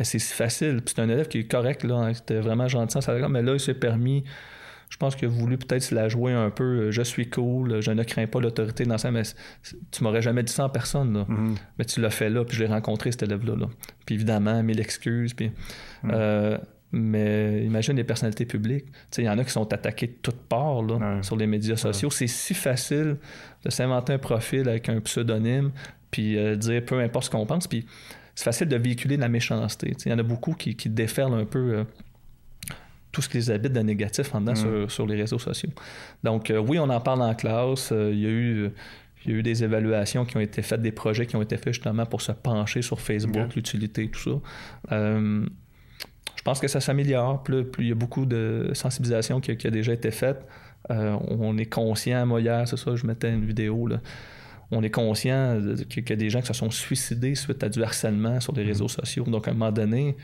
c'est 0.04 0.20
si 0.20 0.34
facile. 0.34 0.82
c'est 0.86 1.00
un 1.00 1.10
élève 1.10 1.28
qui 1.28 1.40
est 1.40 1.48
correct, 1.52 1.84
là, 1.84 1.96
hein, 1.96 2.14
c'était 2.14 2.40
vraiment 2.40 2.68
gentil, 2.68 3.00
mais 3.30 3.42
là, 3.42 3.54
il 3.54 3.60
s'est 3.60 3.74
permis. 3.74 4.24
Je 4.90 4.96
pense 4.96 5.18
qu'il 5.18 5.28
a 5.28 5.32
voulu 5.32 5.58
peut-être 5.58 5.84
se 5.84 5.94
la 5.94 6.08
jouer 6.08 6.32
un 6.32 6.50
peu. 6.50 6.64
Euh, 6.64 6.92
je 6.92 7.02
suis 7.02 7.30
cool, 7.30 7.82
je 7.82 7.92
ne 7.92 8.04
crains 8.04 8.28
pas 8.28 8.40
l'autorité 8.40 8.86
dans 8.86 8.98
ça, 8.98 9.12
mais 9.12 9.24
tu 9.92 10.04
m'aurais 10.04 10.22
jamais 10.22 10.44
dit 10.44 10.54
ça 10.54 10.64
en 10.64 10.70
personne. 10.70 11.14
Là. 11.14 11.26
Mm-hmm. 11.28 11.56
Mais 11.78 11.86
tu 11.86 12.00
l'as 12.00 12.10
fait 12.10 12.30
là, 12.30 12.46
puis 12.46 12.56
je 12.56 12.64
l'ai 12.64 12.70
rencontré, 12.70 13.12
cet 13.12 13.24
élève-là. 13.24 13.56
Puis 14.06 14.16
évidemment, 14.16 14.64
mille 14.64 14.80
excuses. 14.80 15.34
Puis, 15.34 15.52
mm. 16.04 16.12
euh, 16.14 16.58
mais 16.92 17.64
imagine 17.64 17.96
les 17.96 18.04
personnalités 18.04 18.46
publiques. 18.46 18.86
Il 19.18 19.26
y 19.26 19.30
en 19.30 19.38
a 19.38 19.44
qui 19.44 19.52
sont 19.52 19.72
attaqués 19.74 20.08
de 20.08 20.16
toutes 20.22 20.42
parts 20.48 20.82
là, 20.84 21.22
sur 21.22 21.36
les 21.36 21.48
médias 21.48 21.76
sociaux. 21.76 22.10
C'est 22.10 22.28
si 22.28 22.54
facile 22.54 23.18
de 23.64 23.70
s'inventer 23.70 24.14
un 24.14 24.18
profil 24.20 24.70
avec 24.70 24.88
un 24.90 25.00
pseudonyme, 25.02 25.72
puis 26.12 26.38
dire 26.58 26.86
peu 26.86 27.00
importe 27.00 27.26
ce 27.26 27.30
qu'on 27.30 27.46
pense. 27.46 27.68
Puis 27.68 27.86
c'est 28.38 28.44
facile 28.44 28.68
de 28.68 28.78
véhiculer 28.78 29.16
de 29.16 29.22
la 29.22 29.30
méchanceté. 29.30 29.96
Il 30.06 30.12
y 30.12 30.14
en 30.14 30.20
a 30.20 30.24
beaucoup 30.24 30.54
qui, 30.54 30.76
qui 30.76 30.90
déferlent 30.92 31.34
un 31.34 31.46
peu 31.46 31.74
euh, 31.74 31.84
tout 33.12 33.24
ce 33.24 33.30
qui 33.30 33.38
les 33.38 33.50
habite 33.50 33.74
de 33.74 33.80
négatif 33.80 34.36
en 34.36 34.42
dedans 34.42 34.54
mm. 34.54 34.90
sur, 34.90 35.08
les 35.08 35.16
réseaux 35.16 35.40
sociaux. 35.40 35.72
Donc, 36.24 36.52
euh, 36.52 36.60
oui, 36.60 36.78
on 36.78 36.88
en 36.88 37.02
parle 37.02 37.24
en 37.24 37.34
classe. 37.34 37.92
Euh, 37.92 38.12
il, 38.14 38.20
y 38.20 38.28
a 38.28 38.30
eu, 38.30 38.70
il 39.26 39.32
y 39.32 39.34
a 39.34 39.40
eu 39.40 39.42
des 39.42 39.64
évaluations 39.64 40.24
qui 40.24 40.38
ont 40.38 40.40
été 40.40 40.62
faites, 40.62 40.84
des 40.84 40.92
projets 40.92 41.26
qui 41.26 41.36
ont 41.36 41.42
été 41.42 41.58
faits 41.58 41.74
justement 41.74 42.06
pour 42.06 42.22
se 42.22 42.32
pencher 42.32 42.84
sur 42.84 43.02
Facebook, 43.02 43.56
l'utilité, 43.56 44.08
tout 44.08 44.40
ça. 44.90 45.02
Je 46.48 46.52
pense 46.52 46.60
que 46.62 46.70
ça 46.70 46.80
s'améliore. 46.80 47.44
Plus, 47.44 47.66
plus, 47.66 47.84
il 47.84 47.90
y 47.90 47.92
a 47.92 47.96
beaucoup 47.96 48.26
de 48.26 48.72
sensibilisation 48.74 49.42
qui, 49.42 49.52
a 49.52 49.70
déjà 49.70 49.92
été 49.92 50.12
faite. 50.12 50.46
on 50.90 51.58
est 51.58 51.66
conscient, 51.66 52.26
moi 52.26 52.40
hier, 52.40 52.66
c'est 52.66 52.78
ça, 52.78 52.96
je 52.96 53.06
mettais 53.06 53.34
une 53.34 53.46
vidéo, 53.46 53.86
là, 53.86 54.00
on 54.72 54.82
est 54.82 54.90
conscient 54.90 55.60
qu'il 55.90 56.10
y 56.10 56.14
a 56.14 56.16
des 56.16 56.30
gens 56.30 56.40
qui 56.40 56.48
se 56.48 56.54
sont 56.54 56.72
suicidés 56.72 57.36
suite 57.36 57.62
à 57.64 57.70
du 57.70 57.84
harcèlement 57.84 58.40
sur 58.40 58.54
les 58.54 58.64
mm-hmm. 58.64 58.68
réseaux 58.68 58.88
sociaux. 58.88 59.26
Donc, 59.26 59.48
à 59.50 59.52
un 59.52 59.54
moment 59.56 59.74
donné, 59.74 60.16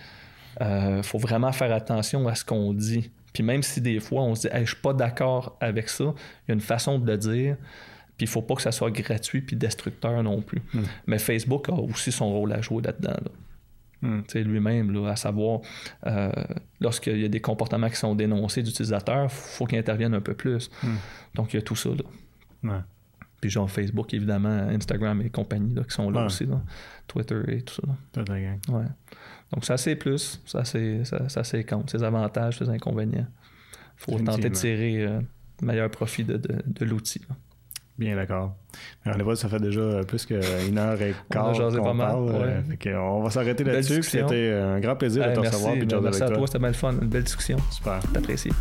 il 0.60 0.66
euh, 0.66 1.04
faut 1.04 1.18
vraiment 1.18 1.52
faire 1.52 1.74
attention 1.74 2.28
à 2.28 2.36
ce 2.36 2.46
qu'on 2.46 2.74
dit. 2.74 3.12
Puis 3.34 3.44
même 3.44 3.64
si 3.64 3.82
des 3.82 4.00
fois, 4.00 4.22
on 4.22 4.36
se 4.36 4.48
dit 4.48 4.56
hey, 4.56 4.62
«je 4.66 4.72
suis 4.72 4.82
pas 4.82 4.94
d'accord 4.94 5.58
avec 5.60 5.90
ça», 5.90 6.04
il 6.48 6.50
y 6.50 6.52
a 6.52 6.54
une 6.54 6.62
façon 6.62 7.00
de 7.00 7.12
le 7.12 7.18
dire. 7.18 7.58
Puis 8.18 8.26
il 8.26 8.28
faut 8.28 8.44
pas 8.44 8.56
que 8.56 8.62
ça 8.62 8.72
soit 8.72 8.92
gratuit 8.92 9.42
puis 9.42 9.56
destructeur 9.56 10.22
non 10.22 10.42
plus. 10.42 10.62
Mm. 10.74 10.82
Mais 11.08 11.18
Facebook 11.18 11.70
a 11.70 11.74
aussi 11.74 12.12
son 12.12 12.32
rôle 12.32 12.54
à 12.54 12.62
jouer 12.62 12.84
là-dedans. 12.84 13.18
Hmm. 14.04 14.24
lui-même, 14.36 15.06
à 15.06 15.16
savoir, 15.16 15.62
euh, 16.06 16.32
lorsqu'il 16.80 17.20
y 17.20 17.26
a 17.26 17.30
des 17.30 17.42
comportements 17.42 17.90
qui 17.90 17.96
sont 17.96 18.16
dénoncés 18.16 18.62
d'utilisateurs, 18.62 19.26
il 19.26 19.30
faut 19.30 19.66
qu'il 19.66 19.78
intervienne 19.78 20.14
un 20.14 20.22
peu 20.22 20.34
plus. 20.34 20.70
Hmm. 20.84 20.96
Donc, 21.36 21.54
il 21.54 21.58
y 21.58 21.60
a 21.60 21.64
tout 21.64 21.76
ça. 21.76 21.90
Là. 22.64 22.84
Puis 23.42 23.50
genre 23.50 23.70
Facebook, 23.70 24.14
évidemment, 24.14 24.68
Instagram 24.70 25.22
et 25.22 25.30
compagnie 25.30 25.76
qui 25.76 25.94
sont 25.94 26.10
là 26.10 26.26
aussi. 26.26 26.48
Twitter 27.08 27.42
et 27.48 27.62
tout 27.62 27.76
ça. 27.76 28.22
Ouais. 28.70 28.86
Donc, 29.52 29.66
ça, 29.66 29.78
c'est 29.78 29.96
plus. 29.96 30.42
Ça, 30.46 30.64
c'est 30.64 31.04
ça, 31.04 31.44
c'est 31.44 31.64
contre. 31.64 31.92
Ses 31.92 32.04
avantages, 32.04 32.58
ses 32.60 32.70
inconvénients. 32.70 33.28
Il 34.08 34.16
faut 34.16 34.20
tenter 34.20 34.50
de 34.50 34.56
tirer 34.56 35.04
euh, 35.04 35.20
le 35.62 35.68
meilleur 35.68 35.90
profit 35.90 36.24
de, 36.24 36.38
de, 36.38 36.86
l'outil. 36.86 37.22
Bien 37.98 38.16
d'accord. 38.16 38.56
On 39.06 39.24
voit, 39.24 39.36
ça 39.36 39.48
fait 39.50 39.60
déjà 39.60 40.02
plus 40.08 40.26
qu'une 40.26 40.78
heure 40.78 41.00
et 41.02 41.14
quart 41.30 41.54
qu'on 41.54 41.98
parle. 41.98 42.30
Euh, 42.30 42.98
on 42.98 43.22
va 43.22 43.30
s'arrêter 43.30 43.64
là-dessus. 43.64 44.02
C'était 44.02 44.52
un 44.52 44.80
grand 44.80 44.96
plaisir 44.96 45.28
de 45.30 45.34
te 45.34 45.40
recevoir. 45.40 45.76
Merci, 45.76 45.96
merci 46.02 46.24
à 46.24 46.30
toi, 46.30 46.48
c'était 46.48 46.60
mal 46.60 46.74
fun. 46.74 46.94
Une 46.94 47.08
belle 47.08 47.24
discussion. 47.24 47.58
Super. 47.72 48.00
T'apprécies. 48.12 48.52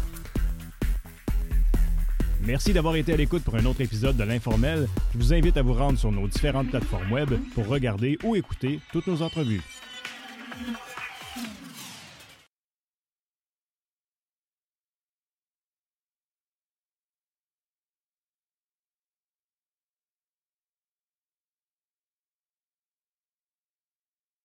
Merci 2.44 2.72
d'avoir 2.72 2.96
été 2.96 3.12
à 3.12 3.16
l'écoute 3.16 3.44
pour 3.44 3.54
un 3.54 3.64
autre 3.66 3.80
épisode 3.80 4.16
de 4.16 4.24
l'Informel. 4.24 4.88
Je 5.12 5.18
vous 5.18 5.32
invite 5.32 5.56
à 5.56 5.62
vous 5.62 5.74
rendre 5.74 5.98
sur 5.98 6.10
nos 6.10 6.26
différentes 6.26 6.70
plateformes 6.70 7.10
web 7.12 7.30
pour 7.54 7.68
regarder 7.68 8.18
ou 8.24 8.34
écouter 8.34 8.80
toutes 8.92 9.06
nos 9.06 9.22
entrevues. 9.22 9.62